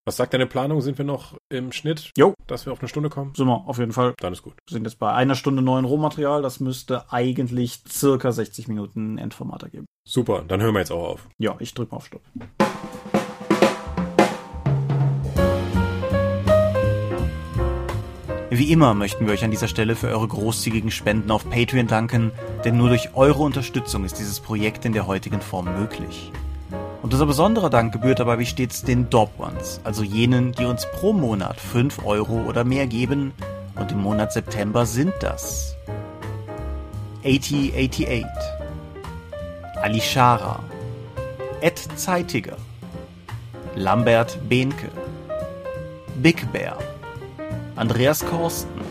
Was 0.06 0.16
sagt 0.16 0.34
deine 0.34 0.48
Planung? 0.48 0.82
Sind 0.82 0.98
wir 0.98 1.06
noch 1.06 1.38
im 1.50 1.72
Schnitt? 1.72 2.12
Jo. 2.18 2.34
Dass 2.48 2.66
wir 2.66 2.74
auf 2.74 2.80
eine 2.80 2.88
Stunde 2.88 3.10
kommen? 3.10 3.34
Sind 3.36 3.48
wir, 3.48 3.68
auf 3.68 3.78
jeden 3.80 3.92
Fall. 3.92 4.14
Dann 4.20 4.34
ist 4.34 4.42
gut. 4.42 4.54
Wir 4.68 4.74
sind 4.74 4.86
jetzt 4.86 4.98
bei 4.98 5.14
einer 5.14 5.36
Stunde 5.36 5.62
neuen 5.62 5.86
Rohmaterial. 5.86 6.42
Das 6.42 6.60
müsste 6.60 7.12
eigentlich 7.12 7.84
circa 7.88 8.32
60 8.32 8.68
Minuten 8.70 9.18
Endformat 9.18 9.64
ergeben. 9.64 9.86
Super, 10.08 10.44
dann 10.48 10.62
hören 10.62 10.74
wir 10.74 10.80
jetzt 10.80 10.92
auch 10.92 11.04
auf. 11.04 11.28
Ja, 11.38 11.56
ich 11.60 11.74
drücke 11.74 11.92
mal 11.92 11.98
auf 11.98 12.06
Stopp. 12.06 12.22
Wie 18.52 18.72
immer 18.72 18.96
möchten 18.96 19.28
wir 19.28 19.34
euch 19.34 19.44
an 19.44 19.52
dieser 19.52 19.68
Stelle 19.68 19.96
für 19.96 20.08
eure 20.08 20.28
großzügigen 20.28 20.90
Spenden 20.90 21.30
auf 21.30 21.48
Patreon 21.50 21.86
danken, 21.86 22.32
denn 22.66 22.78
nur 22.78 22.90
durch 22.90 23.14
eure 23.14 23.44
Unterstützung 23.44 24.06
ist 24.06 24.18
dieses 24.18 24.40
Projekt 24.40 24.86
in 24.86 24.94
der 24.94 25.06
heutigen 25.06 25.40
Form 25.40 25.66
möglich. 25.66 26.32
Und 27.02 27.14
unser 27.14 27.26
besonderer 27.26 27.70
Dank 27.70 27.94
gebührt 27.94 28.20
dabei 28.20 28.40
wie 28.40 28.46
stets 28.46 28.84
den 28.84 29.10
Dob 29.10 29.32
Ones, 29.40 29.80
also 29.86 30.04
jenen, 30.04 30.52
die 30.52 30.66
uns 30.66 30.86
pro 30.92 31.14
Monat 31.14 31.60
5 31.60 32.06
Euro 32.06 32.42
oder 32.48 32.66
mehr 32.66 32.88
geben. 32.88 33.34
Und 33.76 33.94
im 33.94 34.02
Monat 34.02 34.34
September 34.34 34.86
sind 34.86 35.14
das 35.22 35.78
8088, 37.24 38.26
Alishara, 39.82 40.62
Ed 41.62 41.80
Zeitiger, 41.96 42.58
Lambert 43.76 44.38
Behnke, 44.50 44.90
Big 46.22 46.52
Bear, 46.52 46.78
Andreas 47.78 48.26
Korsten, 48.26 48.82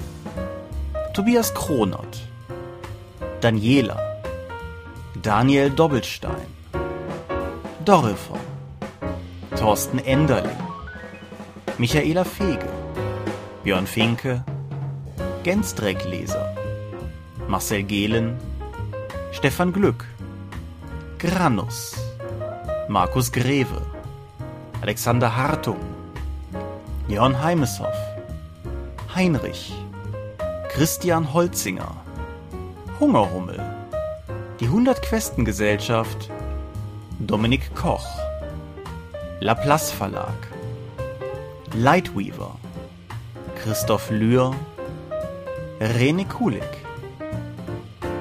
Tobias 1.12 1.52
Kronert, 1.52 2.26
Daniela, 3.42 3.98
Daniel 5.22 5.68
Doppelstein, 5.68 6.57
Dorifer, 7.88 8.38
Thorsten 9.56 9.98
Enderling, 10.00 10.58
Michaela 11.78 12.22
Fege, 12.22 12.68
Björn 13.64 13.86
Finke, 13.86 14.44
Gensdreckleser, 15.42 16.54
Marcel 17.48 17.84
Gehlen, 17.84 18.36
Stefan 19.32 19.72
Glück, 19.72 20.04
Granus, 21.18 21.96
Markus 22.88 23.32
Greve, 23.32 23.80
Alexander 24.82 25.34
Hartung, 25.34 25.80
Jörn 27.08 27.42
Heimeshoff, 27.42 27.96
Heinrich, 29.14 29.72
Christian 30.68 31.32
Holzinger, 31.32 31.96
Hungerhummel, 33.00 33.58
die 34.60 34.66
100 34.66 35.00
Questen 35.00 35.46
Gesellschaft 35.46 36.30
Dominik 37.20 37.74
Koch, 37.74 38.06
Laplace 39.40 39.90
Verlag, 39.90 40.36
Lightweaver, 41.74 42.54
Christoph 43.60 44.08
Lühr, 44.10 44.54
Rene 45.80 46.24
Kulik, 46.24 46.62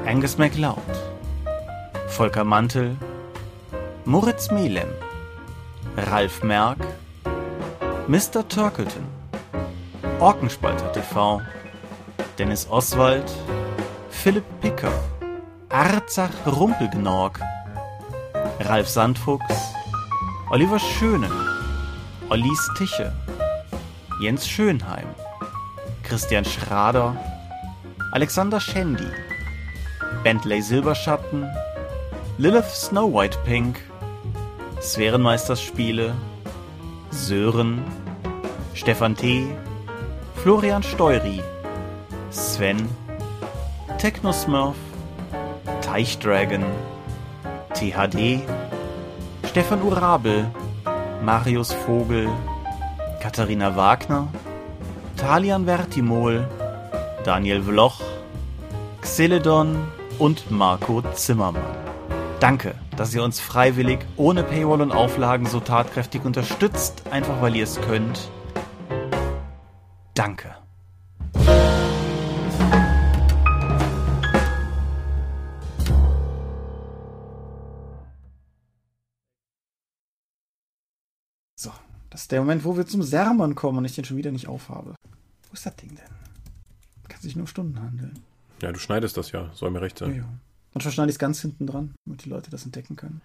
Angus 0.07 0.39
MacLeod, 0.39 0.77
Volker 2.07 2.43
Mantel, 2.43 2.97
Moritz 4.05 4.49
Melem, 4.49 4.89
Ralf 5.95 6.41
Merck, 6.41 6.79
Mr. 8.07 8.47
Turkleton, 8.49 9.05
Orkenspalter 10.19 10.91
TV, 10.91 11.39
Dennis 12.39 12.67
Oswald, 12.71 13.31
Philipp 14.09 14.45
Picker, 14.59 14.91
Arzach 15.69 16.33
Rumpelgnorg, 16.47 17.39
Ralf 18.59 18.89
Sandfuchs, 18.89 19.73
Oliver 20.49 20.79
Schönen, 20.79 21.31
Ollis 22.29 22.69
Tiche, 22.77 23.13
Jens 24.19 24.47
Schönheim, 24.47 25.07
Christian 26.03 26.43
Schrader, 26.43 27.15
Alexander 28.13 28.59
Schendi, 28.59 29.11
Bentley 30.23 30.61
Silberschatten, 30.61 31.47
Lilith 32.39 32.73
Snow 32.73 33.13
White 33.13 33.37
Pink, 33.45 33.79
Sphärenmeisterspiele, 34.81 36.15
Sören, 37.11 37.83
Stefan 38.73 39.15
T., 39.15 39.55
Florian 40.35 40.81
Steury, 40.81 41.43
Sven, 42.31 42.89
Technosmurf, 43.99 44.75
Teichdragon, 45.81 46.65
THD, 47.77 48.41
Stefan 49.45 49.83
Urabel, 49.83 50.49
Marius 51.23 51.73
Vogel, 51.73 52.27
Katharina 53.21 53.75
Wagner, 53.75 54.27
Talian 55.15 55.65
Vertimol, 55.65 56.47
Daniel 57.23 57.61
Vloch, 57.61 58.01
Xeledon 59.01 59.87
und 60.17 60.49
Marco 60.49 61.03
Zimmermann. 61.13 61.61
Danke, 62.39 62.73
dass 62.95 63.13
ihr 63.13 63.23
uns 63.23 63.39
freiwillig, 63.39 63.99
ohne 64.15 64.41
Paywall 64.41 64.81
und 64.81 64.91
Auflagen 64.91 65.45
so 65.45 65.59
tatkräftig 65.59 66.25
unterstützt, 66.25 67.03
einfach 67.11 67.41
weil 67.41 67.55
ihr 67.55 67.63
es 67.63 67.79
könnt. 67.81 68.31
Danke. 70.15 70.55
Das 82.17 82.23
ist 82.23 82.31
der 82.31 82.39
Moment, 82.39 82.65
wo 82.65 82.75
wir 82.75 82.87
zum 82.87 83.03
Sermon 83.03 83.53
kommen 83.53 83.77
und 83.77 83.85
ich 83.85 83.93
den 83.93 84.03
schon 84.03 84.17
wieder 84.17 84.31
nicht 84.31 84.47
aufhabe. 84.47 84.95
Wo 85.49 85.53
ist 85.53 85.67
das 85.67 85.75
Ding 85.75 85.89
denn? 85.89 87.07
Kann 87.07 87.21
sich 87.21 87.35
nur 87.35 87.45
Stunden 87.45 87.79
handeln. 87.79 88.17
Ja, 88.59 88.71
du 88.71 88.79
schneidest 88.79 89.17
das 89.17 89.31
ja, 89.31 89.51
soll 89.53 89.69
mir 89.69 89.81
recht 89.81 89.99
sein. 89.99 90.09
Ja, 90.09 90.17
ja. 90.17 90.29
Manchmal 90.73 90.93
schneide 90.95 91.11
ich 91.11 91.13
es 91.13 91.19
ganz 91.19 91.41
hinten 91.41 91.67
dran, 91.67 91.93
damit 92.05 92.25
die 92.25 92.29
Leute 92.29 92.49
das 92.49 92.65
entdecken 92.65 92.95
können. 92.95 93.21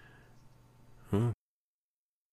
Hm. 1.09 1.31